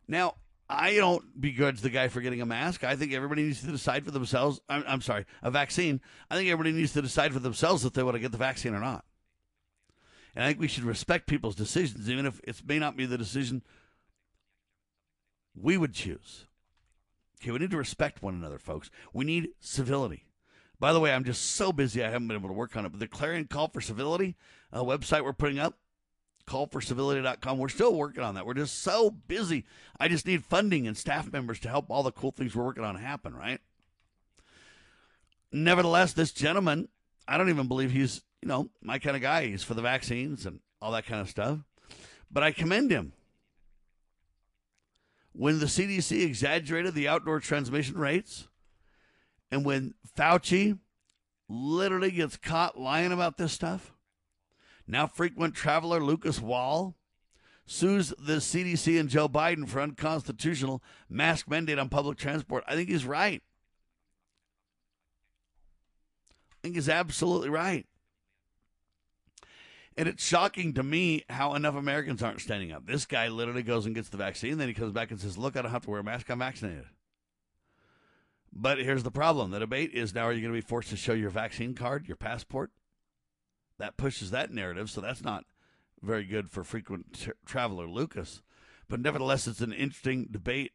Now, 0.08 0.36
I 0.74 0.96
don't 0.96 1.40
begrudge 1.40 1.82
the 1.82 1.90
guy 1.90 2.08
for 2.08 2.22
getting 2.22 2.42
a 2.42 2.46
mask. 2.46 2.84
I 2.84 2.96
think 2.96 3.14
everybody 3.14 3.44
needs 3.44 3.62
to 3.62 3.68
decide 3.72 4.06
for 4.06 4.12
themselves. 4.12 4.60
I'm, 4.68 4.84
I'm 4.88 5.02
sorry, 5.02 5.26
a 5.42 5.52
vaccine. 5.52 6.02
I 6.30 6.36
think 6.36 6.50
everybody 6.50 6.76
needs 6.76 6.94
to 6.94 7.02
decide 7.02 7.34
for 7.34 7.40
themselves 7.40 7.86
if 7.86 7.94
they 7.94 8.04
want 8.04 8.16
to 8.16 8.20
get 8.20 8.32
the 8.32 8.38
vaccine 8.38 8.74
or 8.74 8.80
not. 8.80 9.06
And 10.36 10.44
I 10.44 10.48
think 10.48 10.60
we 10.60 10.68
should 10.68 10.84
respect 10.84 11.28
people's 11.28 11.56
decisions, 11.56 12.10
even 12.10 12.26
if 12.26 12.42
it 12.44 12.62
may 12.66 12.80
not 12.80 12.98
be 12.98 13.06
the 13.06 13.18
decision 13.18 13.62
we 15.56 15.78
would 15.78 15.94
choose. 15.94 16.48
Okay, 17.42 17.52
we 17.52 17.60
need 17.60 17.72
to 17.72 17.78
respect 17.78 18.24
one 18.24 18.34
another, 18.34 18.58
folks. 18.58 18.90
We 19.14 19.26
need 19.26 19.50
civility. 19.60 20.26
By 20.80 20.92
the 20.92 21.00
way, 21.00 21.14
I'm 21.14 21.24
just 21.24 21.52
so 21.52 21.72
busy 21.72 22.04
I 22.04 22.10
haven't 22.10 22.28
been 22.28 22.38
able 22.38 22.50
to 22.50 22.54
work 22.54 22.76
on 22.76 22.86
it. 22.86 22.90
But 22.90 23.00
the 23.00 23.08
Clarion 23.08 23.46
Call 23.46 23.68
for 23.68 23.82
Civility 23.82 24.36
a 24.74 24.84
website 24.84 25.24
we're 25.24 25.34
putting 25.34 25.60
up, 25.60 25.78
callforcivility.com. 26.48 27.58
We're 27.58 27.70
still 27.70 27.96
working 27.96 28.24
on 28.24 28.36
that. 28.36 28.46
We're 28.46 28.54
just 28.54 28.82
so 28.82 29.10
busy. 29.10 29.66
I 30.00 30.08
just 30.08 30.28
need 30.28 30.44
funding 30.44 30.88
and 30.88 30.98
staff 30.98 31.32
members 31.32 31.60
to 31.62 31.70
help 31.70 31.90
all 31.90 32.04
the 32.04 32.12
cool 32.12 32.32
things 32.32 32.56
we're 32.56 32.66
working 32.66 32.84
on 32.84 32.96
happen, 32.96 33.34
right? 33.34 33.60
Nevertheless, 35.52 36.14
this 36.14 36.32
gentleman, 36.32 36.90
I 37.28 37.38
don't 37.38 37.50
even 37.50 37.68
believe 37.68 37.92
he's, 37.92 38.22
you 38.42 38.48
know, 38.48 38.70
my 38.82 39.00
kind 39.00 39.16
of 39.16 39.22
guy. 39.22 39.48
He's 39.48 39.64
for 39.64 39.76
the 39.76 39.82
vaccines 39.82 40.46
and 40.46 40.60
all 40.82 40.92
that 40.92 41.06
kind 41.06 41.22
of 41.22 41.30
stuff. 41.30 41.60
But 42.30 42.44
I 42.44 42.52
commend 42.52 42.92
him. 42.92 43.14
When 45.32 45.60
the 45.60 45.66
CDC 45.66 46.24
exaggerated 46.24 46.94
the 46.94 47.08
outdoor 47.08 47.40
transmission 47.40 47.98
rates, 47.98 48.48
and 49.52 49.66
when 49.66 49.94
Fauci 50.18 50.80
literally 51.48 52.12
gets 52.12 52.38
caught 52.38 52.80
lying 52.80 53.12
about 53.12 53.38
this 53.38 53.52
stuff, 53.52 53.93
now 54.88 55.08
frequent 55.08 55.56
traveler 55.56 56.00
Lucas 56.00 56.42
Wall 56.42 56.96
sues 57.66 58.14
the 58.20 58.38
CDC 58.38 59.00
and 59.00 59.10
Joe 59.10 59.30
Biden 59.30 59.68
for 59.68 59.80
unconstitutional 59.82 60.84
mask 61.10 61.50
mandate 61.50 61.80
on 61.80 61.90
public 61.90 62.18
transport. 62.18 62.64
I 62.68 62.76
think 62.76 62.90
he's 62.90 63.06
right. 63.06 63.42
I 66.52 66.56
think 66.62 66.76
he's 66.76 66.90
absolutely 66.90 67.50
right. 67.50 67.86
And 69.96 70.08
it's 70.08 70.26
shocking 70.26 70.74
to 70.74 70.84
me 70.84 71.24
how 71.30 71.54
enough 71.54 71.76
Americans 71.76 72.24
aren't 72.24 72.42
standing 72.42 72.72
up. 72.72 72.88
This 72.88 73.06
guy 73.06 73.28
literally 73.28 73.64
goes 73.64 73.86
and 73.86 73.94
gets 73.94 74.10
the 74.10 74.18
vaccine, 74.18 74.58
then 74.58 74.68
he 74.68 74.74
comes 74.74 74.92
back 74.92 75.12
and 75.12 75.20
says, 75.20 75.38
Look, 75.38 75.56
I 75.56 75.62
don't 75.62 75.72
have 75.72 75.84
to 75.84 75.90
wear 75.90 76.00
a 76.00 76.04
mask, 76.04 76.30
I'm 76.30 76.40
vaccinated. 76.40 76.86
But 78.52 78.80
here's 78.80 79.04
the 79.04 79.12
problem 79.12 79.52
the 79.52 79.60
debate 79.60 79.92
is 79.94 80.14
now 80.14 80.24
are 80.24 80.34
you 80.34 80.42
going 80.42 80.54
to 80.54 80.62
be 80.62 80.68
forced 80.68 80.90
to 80.90 80.98
show 80.98 81.14
your 81.14 81.30
vaccine 81.30 81.74
card, 81.74 82.08
your 82.08 82.18
passport? 82.18 82.72
That 83.84 83.98
pushes 83.98 84.32
that 84.32 84.50
narrative, 84.50 84.90
so 84.90 85.02
that's 85.02 85.26
not 85.26 85.44
very 86.02 86.24
good 86.24 86.50
for 86.50 86.64
frequent 86.64 87.28
traveler 87.46 87.86
Lucas. 87.86 88.42
But 88.88 89.02
nevertheless, 89.02 89.46
it's 89.46 89.60
an 89.60 89.74
interesting 89.74 90.30
debate. 90.32 90.72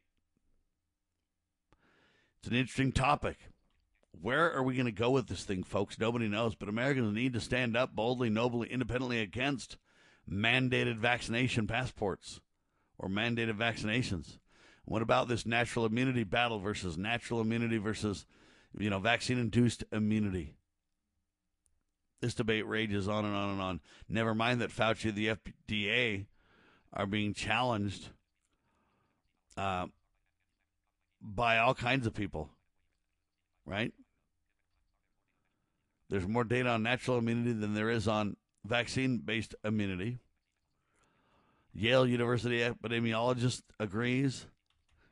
It's 2.37 2.49
an 2.49 2.55
interesting 2.55 2.91
topic. 2.91 3.37
Where 4.11 4.53
are 4.53 4.61
we 4.61 4.75
going 4.75 4.85
to 4.85 4.91
go 4.91 5.09
with 5.09 5.25
this 5.25 5.43
thing, 5.43 5.63
folks? 5.63 5.97
Nobody 5.97 6.27
knows, 6.27 6.53
but 6.53 6.69
Americans 6.69 7.15
need 7.15 7.33
to 7.33 7.39
stand 7.39 7.75
up 7.75 7.95
boldly, 7.95 8.29
nobly, 8.29 8.69
independently 8.69 9.21
against 9.21 9.77
mandated 10.31 10.99
vaccination 10.99 11.65
passports 11.65 12.41
or 12.99 13.09
mandated 13.09 13.57
vaccinations. 13.57 14.37
What 14.85 15.01
about 15.01 15.27
this 15.27 15.47
natural 15.47 15.87
immunity 15.87 16.25
battle 16.25 16.59
versus 16.59 16.95
natural 16.95 17.41
immunity 17.41 17.79
versus, 17.79 18.27
you 18.77 18.91
know, 18.91 18.99
vaccine 18.99 19.39
induced 19.39 19.83
immunity? 19.91 20.58
This 22.21 22.33
debate 22.33 22.67
rages 22.67 23.07
on 23.07 23.25
and 23.25 23.35
on 23.35 23.49
and 23.51 23.61
on. 23.61 23.79
Never 24.09 24.35
mind 24.35 24.61
that 24.61 24.71
Fauci 24.71 25.05
and 25.05 25.15
the 25.15 25.37
FDA 25.67 26.25
are 26.91 27.05
being 27.05 27.33
challenged 27.33 28.09
uh, 29.55 29.87
by 31.21 31.57
all 31.57 31.73
kinds 31.73 32.07
of 32.07 32.13
people, 32.13 32.49
right? 33.65 33.93
There's 36.09 36.27
more 36.27 36.43
data 36.43 36.69
on 36.69 36.83
natural 36.83 37.19
immunity 37.19 37.53
than 37.53 37.73
there 37.73 37.89
is 37.89 38.07
on 38.07 38.35
vaccine 38.65 39.19
based 39.19 39.55
immunity. 39.63 40.19
Yale 41.73 42.07
University 42.07 42.59
epidemiologist 42.59 43.61
agrees. 43.79 44.47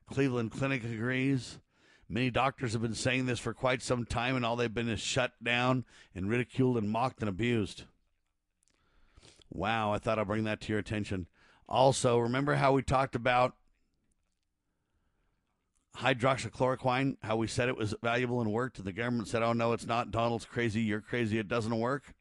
Cleveland 0.09 0.51
Clinic 0.51 0.83
agrees. 0.83 1.59
Many 2.09 2.29
doctors 2.29 2.73
have 2.73 2.81
been 2.81 2.93
saying 2.93 3.25
this 3.25 3.39
for 3.39 3.53
quite 3.53 3.81
some 3.81 4.05
time, 4.05 4.35
and 4.35 4.45
all 4.45 4.55
they've 4.55 4.73
been 4.73 4.87
is 4.87 5.01
shut 5.01 5.33
down 5.43 5.83
and 6.15 6.29
ridiculed 6.29 6.77
and 6.77 6.89
mocked 6.89 7.19
and 7.19 7.27
abused. 7.27 7.83
Wow, 9.49 9.91
I 9.91 9.99
thought 9.99 10.17
I'd 10.17 10.27
bring 10.27 10.45
that 10.45 10.61
to 10.61 10.69
your 10.69 10.79
attention. 10.79 11.27
Also, 11.67 12.17
remember 12.17 12.55
how 12.55 12.71
we 12.71 12.81
talked 12.81 13.15
about 13.15 13.55
hydroxychloroquine, 15.97 17.17
how 17.23 17.35
we 17.35 17.47
said 17.47 17.67
it 17.67 17.77
was 17.77 17.95
valuable 18.01 18.39
and 18.39 18.53
worked, 18.53 18.77
and 18.77 18.87
the 18.87 18.93
government 18.93 19.27
said, 19.27 19.43
oh, 19.43 19.53
no, 19.53 19.73
it's 19.73 19.87
not. 19.87 20.11
Donald's 20.11 20.45
crazy. 20.45 20.81
You're 20.81 21.01
crazy. 21.01 21.39
It 21.39 21.47
doesn't 21.47 21.77
work. 21.77 22.13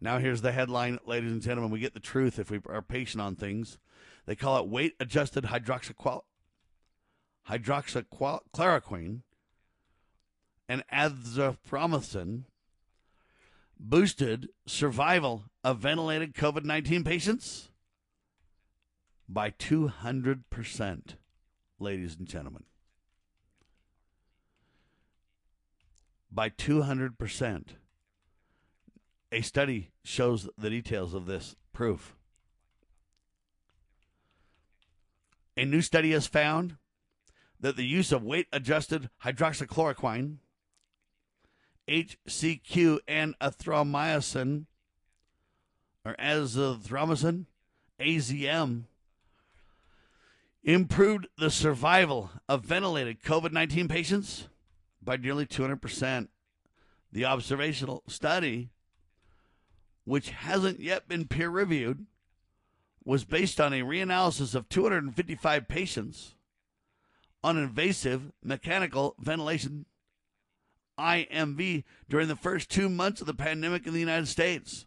Now, 0.00 0.18
here's 0.18 0.42
the 0.42 0.52
headline, 0.52 0.98
ladies 1.06 1.32
and 1.32 1.40
gentlemen. 1.40 1.70
We 1.70 1.80
get 1.80 1.94
the 1.94 2.00
truth 2.00 2.38
if 2.38 2.50
we 2.50 2.60
are 2.66 2.82
patient 2.82 3.22
on 3.22 3.36
things. 3.36 3.78
They 4.26 4.34
call 4.34 4.58
it 4.58 4.68
weight 4.68 4.94
adjusted 5.00 5.44
hydroxyqual- 5.44 6.24
hydroxychloroquine 7.48 9.20
and 10.68 10.84
azithromycin 10.92 12.44
boosted 13.78 14.48
survival 14.66 15.44
of 15.62 15.78
ventilated 15.78 16.34
COVID 16.34 16.64
19 16.64 17.04
patients 17.04 17.70
by 19.28 19.50
200%, 19.50 21.16
ladies 21.78 22.16
and 22.18 22.28
gentlemen. 22.28 22.64
By 26.30 26.50
200%. 26.50 27.68
A 29.32 29.40
study 29.40 29.90
shows 30.04 30.48
the 30.56 30.70
details 30.70 31.14
of 31.14 31.26
this 31.26 31.56
proof. 31.72 32.16
A 35.56 35.64
new 35.64 35.80
study 35.80 36.12
has 36.12 36.26
found 36.26 36.76
that 37.64 37.76
the 37.76 37.86
use 37.86 38.12
of 38.12 38.22
weight 38.22 38.46
adjusted 38.52 39.08
hydroxychloroquine, 39.24 40.36
HCQ, 41.88 42.98
and 43.08 43.38
athromycin, 43.38 44.66
or 46.04 46.14
azithromycin, 46.16 47.46
AZM, 47.98 48.82
improved 50.62 51.26
the 51.38 51.48
survival 51.48 52.32
of 52.50 52.66
ventilated 52.66 53.22
COVID 53.22 53.52
19 53.52 53.88
patients 53.88 54.48
by 55.02 55.16
nearly 55.16 55.46
200%. 55.46 56.28
The 57.12 57.24
observational 57.24 58.02
study, 58.06 58.68
which 60.04 60.28
hasn't 60.28 60.80
yet 60.80 61.08
been 61.08 61.28
peer 61.28 61.48
reviewed, 61.48 62.04
was 63.06 63.24
based 63.24 63.58
on 63.58 63.72
a 63.72 63.80
reanalysis 63.80 64.54
of 64.54 64.68
255 64.68 65.66
patients 65.66 66.34
on 67.44 67.58
invasive 67.58 68.32
mechanical 68.42 69.14
ventilation 69.20 69.84
IMV 70.98 71.84
during 72.08 72.26
the 72.26 72.36
first 72.36 72.70
two 72.70 72.88
months 72.88 73.20
of 73.20 73.26
the 73.26 73.34
pandemic 73.34 73.86
in 73.86 73.92
the 73.92 74.00
United 74.00 74.26
States. 74.26 74.86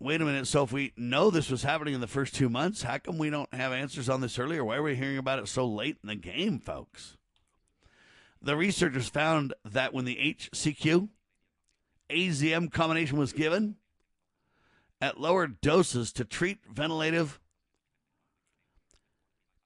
Wait 0.00 0.20
a 0.20 0.24
minute. 0.24 0.48
So, 0.48 0.64
if 0.64 0.72
we 0.72 0.92
know 0.96 1.30
this 1.30 1.48
was 1.48 1.62
happening 1.62 1.94
in 1.94 2.00
the 2.00 2.08
first 2.08 2.34
two 2.34 2.48
months, 2.48 2.82
how 2.82 2.98
come 2.98 3.18
we 3.18 3.30
don't 3.30 3.54
have 3.54 3.72
answers 3.72 4.08
on 4.08 4.20
this 4.20 4.36
earlier? 4.36 4.64
Why 4.64 4.76
are 4.76 4.82
we 4.82 4.96
hearing 4.96 5.18
about 5.18 5.38
it 5.38 5.46
so 5.46 5.64
late 5.64 5.98
in 6.02 6.08
the 6.08 6.16
game, 6.16 6.58
folks? 6.58 7.16
The 8.40 8.56
researchers 8.56 9.08
found 9.08 9.54
that 9.64 9.94
when 9.94 10.04
the 10.04 10.16
HCQ 10.16 11.08
AZM 12.10 12.72
combination 12.72 13.16
was 13.16 13.32
given 13.32 13.76
at 15.00 15.20
lower 15.20 15.46
doses 15.46 16.12
to 16.14 16.24
treat 16.24 16.58
ventilative 16.68 17.38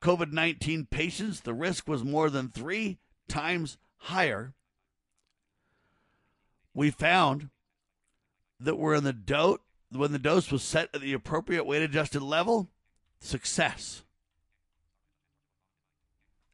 COVID 0.06 0.30
19 0.30 0.86
patients, 0.86 1.40
the 1.40 1.52
risk 1.52 1.88
was 1.88 2.04
more 2.04 2.30
than 2.30 2.48
three 2.48 2.98
times 3.26 3.76
higher. 3.96 4.54
We 6.72 6.92
found 6.92 7.50
that 8.60 8.76
we're 8.76 8.94
in 8.94 9.02
the 9.02 9.12
dose 9.12 9.58
when 9.90 10.12
the 10.12 10.20
dose 10.20 10.52
was 10.52 10.62
set 10.62 10.90
at 10.94 11.00
the 11.00 11.12
appropriate 11.12 11.66
weight 11.66 11.82
adjusted 11.82 12.22
level, 12.22 12.70
success. 13.18 14.04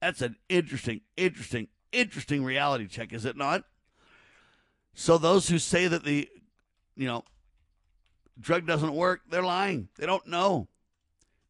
That's 0.00 0.22
an 0.22 0.36
interesting, 0.48 1.02
interesting, 1.18 1.68
interesting 1.92 2.44
reality 2.44 2.86
check, 2.86 3.12
is 3.12 3.26
it 3.26 3.36
not? 3.36 3.64
So 4.94 5.18
those 5.18 5.50
who 5.50 5.58
say 5.58 5.88
that 5.88 6.04
the, 6.04 6.26
you 6.96 7.06
know, 7.06 7.22
drug 8.40 8.66
doesn't 8.66 8.94
work, 8.94 9.20
they're 9.28 9.42
lying. 9.42 9.90
They 9.98 10.06
don't 10.06 10.26
know. 10.26 10.68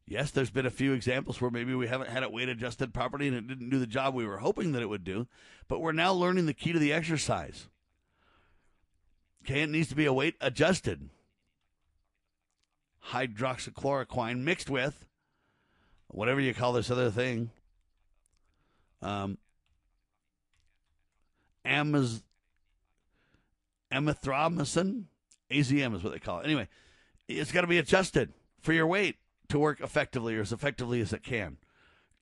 Yes, 0.05 0.31
there's 0.31 0.49
been 0.49 0.65
a 0.65 0.71
few 0.71 0.93
examples 0.93 1.39
where 1.39 1.51
maybe 1.51 1.73
we 1.73 1.87
haven't 1.87 2.09
had 2.09 2.23
it 2.23 2.31
weight 2.31 2.49
adjusted 2.49 2.93
properly 2.93 3.27
and 3.27 3.37
it 3.37 3.47
didn't 3.47 3.69
do 3.69 3.79
the 3.79 3.87
job 3.87 4.13
we 4.13 4.25
were 4.25 4.39
hoping 4.39 4.73
that 4.73 4.81
it 4.81 4.89
would 4.89 5.03
do, 5.03 5.27
but 5.67 5.79
we're 5.79 5.93
now 5.93 6.11
learning 6.11 6.45
the 6.45 6.53
key 6.53 6.73
to 6.73 6.79
the 6.79 6.91
exercise. 6.91 7.69
Okay, 9.43 9.61
it 9.61 9.69
needs 9.69 9.87
to 9.89 9.95
be 9.95 10.05
a 10.05 10.13
weight 10.13 10.35
adjusted 10.41 11.09
hydroxychloroquine 13.11 14.39
mixed 14.39 14.69
with 14.69 15.05
whatever 16.07 16.39
you 16.39 16.53
call 16.53 16.73
this 16.73 16.91
other 16.91 17.09
thing. 17.11 17.49
Um, 19.01 19.37
Amaz- 21.65 22.23
AZM 25.51 25.95
is 25.95 26.03
what 26.03 26.13
they 26.13 26.19
call 26.19 26.39
it. 26.39 26.45
Anyway, 26.45 26.67
it's 27.27 27.51
got 27.51 27.61
to 27.61 27.67
be 27.67 27.77
adjusted 27.77 28.33
for 28.61 28.73
your 28.73 28.87
weight 28.87 29.17
to 29.53 29.59
work 29.59 29.79
effectively 29.81 30.35
or 30.35 30.41
as 30.41 30.51
effectively 30.51 30.99
as 30.99 31.13
it 31.13 31.21
can. 31.21 31.57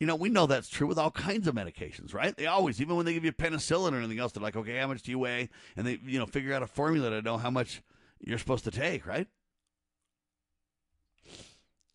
You 0.02 0.08
know, 0.08 0.16
we 0.16 0.28
know 0.28 0.48
that's 0.48 0.68
true 0.68 0.86
with 0.86 0.98
all 0.98 1.12
kinds 1.12 1.48
of 1.48 1.56
medications, 1.56 2.14
right? 2.14 2.36
They 2.36 2.45
always, 2.45 2.82
even 2.82 2.98
when 2.98 3.06
they 3.06 3.14
give 3.14 3.24
you 3.24 3.32
penicillin 3.32 3.94
or 3.94 3.99
anything 3.99 4.20
else, 4.20 4.34
they're 4.34 4.44
like, 4.44 4.58
okay, 4.58 4.78
how 4.78 4.88
much 4.88 5.03
do 5.03 5.12
you 5.12 5.20
weigh? 5.20 5.49
And 5.78 5.88
they, 5.88 5.98
you 6.03 6.20
know, 6.20 6.26
figure 6.26 6.53
out 6.53 6.62
a 6.62 6.68
formula 6.68 7.10
to 7.10 7.22
know 7.22 7.38
how 7.38 7.49
much 7.49 7.82
you're 8.20 8.38
supposed 8.38 8.66
to 8.66 8.72
take, 8.72 9.08
right? 9.08 9.28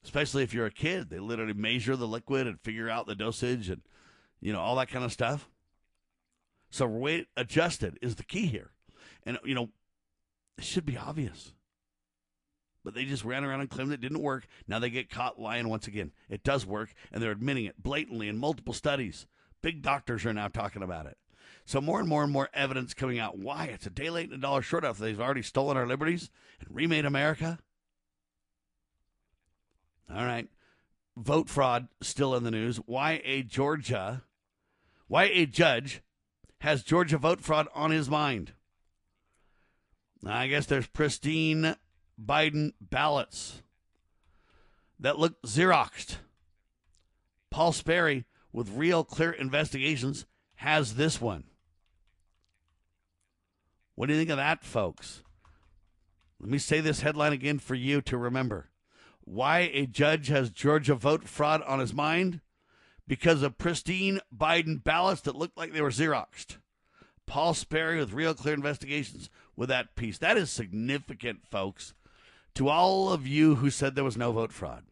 Especially 0.03 0.43
if 0.43 0.55
you're 0.55 0.65
a 0.65 0.71
kid, 0.71 1.11
they 1.11 1.19
literally 1.19 1.53
measure 1.53 1.97
the 1.97 2.09
liquid 2.09 2.47
and 2.47 2.59
figure 2.61 2.89
out 2.89 3.07
the 3.07 3.15
dosage 3.15 3.69
and, 3.69 3.83
you 4.41 4.55
know, 4.55 4.61
all 4.61 4.77
that 4.77 4.89
kind 4.89 5.05
of 5.05 5.13
stuff. 5.13 5.51
So 6.71 6.87
weight 6.87 7.27
adjusted 7.37 7.99
is 8.01 8.15
the 8.15 8.25
key 8.25 8.47
here. 8.47 8.71
And, 9.25 9.39
you 9.45 9.55
know, 9.55 9.69
it 10.57 10.65
should 10.65 10.87
be 10.87 10.97
obvious. 10.97 11.53
But 12.87 12.95
they 12.95 13.05
just 13.05 13.25
ran 13.25 13.43
around 13.43 13.63
and 13.63 13.69
claimed 13.69 13.91
it 13.91 14.01
didn't 14.01 14.23
work. 14.23 14.47
Now 14.69 14.79
they 14.79 14.91
get 14.91 15.11
caught 15.11 15.41
lying 15.41 15.69
once 15.69 15.89
again. 15.89 16.13
It 16.31 16.45
does 16.45 16.65
work, 16.65 16.95
and 17.11 17.21
they're 17.21 17.33
admitting 17.33 17.65
it 17.65 17.83
blatantly 17.83 18.29
in 18.29 18.39
multiple 18.39 18.73
studies. 18.73 19.27
Big 19.61 19.83
doctors 19.83 20.25
are 20.25 20.33
now 20.33 20.47
talking 20.47 20.85
about 20.85 21.07
it. 21.07 21.19
So 21.65 21.81
more 21.81 21.99
and 21.99 22.09
more 22.09 22.23
and 22.23 22.33
more 22.33 22.49
evidence 22.55 22.95
coming 22.95 23.19
out 23.19 23.37
why 23.37 23.65
it's 23.65 23.89
a 23.89 23.91
day 23.91 24.09
late 24.09 24.31
and 24.31 24.39
a 24.39 24.41
dollar 24.41 24.63
short 24.63 24.85
after 24.85 25.03
they've 25.03 25.21
already 25.21 25.43
stolen 25.43 25.77
our 25.77 25.85
liberties 25.85 26.31
and 26.61 26.69
remade 26.77 27.05
America. 27.05 27.59
All 30.09 30.25
right. 30.25 30.47
Vote 31.17 31.49
fraud 31.49 31.89
still 32.03 32.37
in 32.37 32.45
the 32.45 32.53
news. 32.53 32.77
Why 32.87 33.21
a 33.25 33.43
Georgia, 33.43 34.23
why 35.09 35.25
a 35.25 35.45
judge 35.45 36.03
has 36.61 36.85
Georgia 36.85 37.19
vote 37.19 37.41
fraud 37.41 37.67
on 37.75 37.91
his 37.91 38.09
mind. 38.09 38.53
I 40.25 40.47
guess 40.47 40.67
there's 40.67 40.87
pristine 40.87 41.75
Biden 42.23 42.73
ballots 42.81 43.63
that 44.99 45.19
look 45.19 45.41
Xeroxed. 45.43 46.17
Paul 47.51 47.73
Sperry, 47.73 48.25
with 48.53 48.77
RealClearInvestigations, 48.77 50.25
has 50.57 50.95
this 50.95 51.21
one. 51.21 51.45
What 53.95 54.07
do 54.07 54.13
you 54.15 54.19
think 54.19 54.31
of 54.31 54.37
that, 54.37 54.65
folks? 54.65 55.23
Let 56.41 56.51
me 56.51 56.59
say 56.59 56.81
this 56.81 57.01
headline 57.01 57.33
again 57.33 57.59
for 57.59 57.75
you 57.75 58.01
to 58.03 58.19
remember. 58.19 58.71
Why 59.25 59.71
a 59.73 59.87
judge 59.87 60.29
has 60.29 60.51
Georgia 60.51 60.95
vote 60.95 61.29
fraud 61.29 61.63
on 61.63 61.81
his 61.81 61.95
mind? 61.95 62.41
Because 63.09 63.43
of 63.43 63.59
pristine 63.59 64.21
Biden 64.37 64.83
ballots 64.83 65.23
that 65.23 65.37
looked 65.37 65.57
like 65.57 65.73
they 65.73 65.81
were 65.81 65.91
Xeroxed. 65.91 66.59
Paul 67.27 67.55
Sperry 67.55 67.99
with 67.99 68.13
RealClearInvestigations 68.13 69.29
with 69.57 69.69
that 69.69 69.97
piece. 69.97 70.19
That 70.19 70.37
is 70.37 70.51
significant, 70.51 71.47
folks 71.51 71.95
to 72.57 72.69
all 72.71 73.13
of 73.13 73.27
you 73.27 73.57
who 73.57 73.69
said 73.69 73.95
there 73.95 74.03
was 74.03 74.17
no 74.17 74.33
vote 74.33 74.51
fraud. 74.51 74.83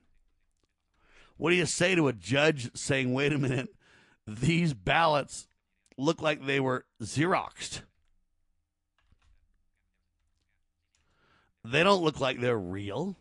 What 1.38 1.50
do 1.50 1.56
you 1.56 1.64
say 1.66 1.94
to 1.94 2.08
a 2.08 2.12
judge 2.12 2.70
saying, 2.76 3.12
wait 3.12 3.32
a 3.32 3.38
minute, 3.38 3.74
these 4.26 4.74
ballots 4.74 5.48
look 5.96 6.20
like 6.20 6.44
they 6.44 6.60
were 6.60 6.84
Xeroxed? 7.02 7.80
They 11.64 11.82
don't 11.82 12.02
look 12.02 12.20
like 12.20 12.40
they're 12.40 12.58
real. 12.58 13.16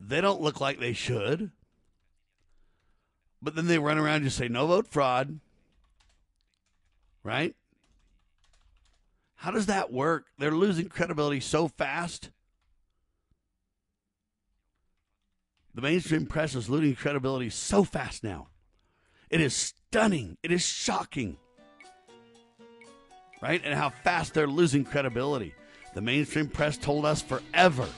They 0.00 0.22
don't 0.22 0.40
look 0.40 0.58
like 0.58 0.80
they 0.80 0.94
should. 0.94 1.50
But 3.42 3.54
then 3.54 3.66
they 3.66 3.78
run 3.78 3.98
around 3.98 4.16
and 4.16 4.24
just 4.24 4.38
say, 4.38 4.48
no 4.48 4.66
vote 4.66 4.88
fraud. 4.88 5.38
Right? 7.22 7.54
How 9.36 9.50
does 9.50 9.66
that 9.66 9.92
work? 9.92 10.26
They're 10.38 10.50
losing 10.50 10.88
credibility 10.88 11.40
so 11.40 11.68
fast. 11.68 12.30
The 15.74 15.82
mainstream 15.82 16.26
press 16.26 16.54
is 16.54 16.70
losing 16.70 16.94
credibility 16.94 17.50
so 17.50 17.84
fast 17.84 18.22
now. 18.22 18.48
It 19.28 19.40
is 19.40 19.54
stunning. 19.54 20.38
It 20.42 20.52
is 20.52 20.64
shocking. 20.64 21.36
Right? 23.42 23.60
And 23.64 23.74
how 23.74 23.90
fast 23.90 24.34
they're 24.34 24.46
losing 24.46 24.84
credibility. 24.84 25.54
The 25.94 26.00
mainstream 26.00 26.48
press 26.48 26.76
told 26.76 27.04
us 27.04 27.20
forever 27.20 27.88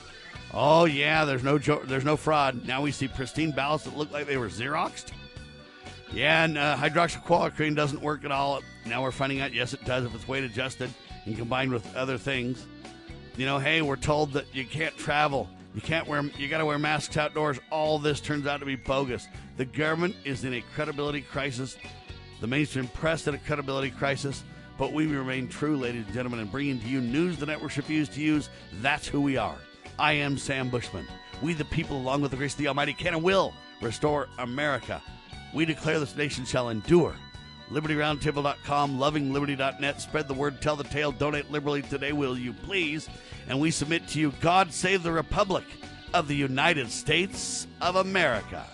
Oh 0.53 0.85
yeah, 0.85 1.25
there's 1.25 1.43
no 1.43 1.57
jo- 1.57 1.83
there's 1.83 2.05
no 2.05 2.15
fraud. 2.15 2.65
Now 2.65 2.81
we 2.81 2.91
see 2.91 3.07
pristine 3.07 3.51
ballots 3.51 3.83
that 3.83 3.97
look 3.97 4.11
like 4.11 4.27
they 4.27 4.37
were 4.37 4.47
xeroxed. 4.47 5.11
Yeah, 6.13 6.45
and 6.45 6.57
uh, 6.57 6.77
hydroxychloroquine 6.77 7.75
doesn't 7.75 8.01
work 8.01 8.23
at 8.23 8.31
all. 8.31 8.61
Now 8.85 9.03
we're 9.03 9.11
finding 9.11 9.41
out 9.41 9.53
yes, 9.53 9.73
it 9.73 9.83
does 9.83 10.05
if 10.05 10.15
it's 10.15 10.27
weight 10.27 10.43
adjusted 10.43 10.89
and 11.27 11.37
combined 11.37 11.71
with 11.71 11.95
other 11.95 12.17
things. 12.17 12.65
You 13.35 13.45
know, 13.45 13.59
hey, 13.59 13.81
we're 13.81 13.97
told 13.97 14.33
that 14.33 14.45
you 14.53 14.65
can't 14.65 14.97
travel, 14.97 15.47
you 15.75 15.81
can't 15.81 16.07
wear, 16.07 16.23
you 16.23 16.47
got 16.47 16.57
to 16.57 16.65
wear 16.65 16.79
masks 16.79 17.15
outdoors. 17.17 17.59
All 17.69 17.99
this 17.99 18.19
turns 18.19 18.47
out 18.47 18.61
to 18.61 18.65
be 18.65 18.75
bogus. 18.75 19.27
The 19.57 19.65
government 19.65 20.15
is 20.25 20.43
in 20.43 20.53
a 20.55 20.61
credibility 20.73 21.21
crisis. 21.21 21.77
The 22.41 22.47
mainstream 22.47 22.87
press 22.87 23.27
in 23.27 23.35
a 23.35 23.37
credibility 23.37 23.91
crisis. 23.91 24.43
But 24.77 24.93
we 24.93 25.07
remain 25.07 25.47
true, 25.47 25.75
ladies 25.75 26.05
and 26.05 26.13
gentlemen, 26.13 26.39
and 26.39 26.51
bringing 26.51 26.79
to 26.79 26.87
you 26.87 27.01
news 27.01 27.37
the 27.37 27.47
networks 27.47 27.77
refuse 27.77 28.09
to 28.09 28.21
use. 28.21 28.49
That's 28.81 29.07
who 29.07 29.21
we 29.21 29.37
are. 29.37 29.57
I 29.99 30.13
am 30.13 30.37
Sam 30.37 30.69
Bushman. 30.69 31.07
We, 31.41 31.53
the 31.53 31.65
people, 31.65 31.97
along 31.97 32.21
with 32.21 32.31
the 32.31 32.37
grace 32.37 32.53
of 32.53 32.59
the 32.59 32.67
Almighty, 32.67 32.93
can 32.93 33.15
and 33.15 33.23
will 33.23 33.53
restore 33.81 34.29
America. 34.37 35.01
We 35.53 35.65
declare 35.65 35.99
this 35.99 36.15
nation 36.15 36.45
shall 36.45 36.69
endure. 36.69 37.15
LibertyRoundtable.com, 37.71 38.97
lovingliberty.net. 38.97 40.01
Spread 40.01 40.27
the 40.27 40.33
word, 40.33 40.61
tell 40.61 40.75
the 40.75 40.83
tale, 40.83 41.11
donate 41.11 41.51
liberally 41.51 41.81
today, 41.81 42.13
will 42.13 42.37
you 42.37 42.53
please? 42.53 43.09
And 43.47 43.59
we 43.59 43.71
submit 43.71 44.07
to 44.09 44.19
you 44.19 44.33
God 44.39 44.73
save 44.73 45.03
the 45.03 45.11
Republic 45.11 45.65
of 46.13 46.27
the 46.27 46.35
United 46.35 46.89
States 46.89 47.67
of 47.81 47.97
America. 47.97 48.65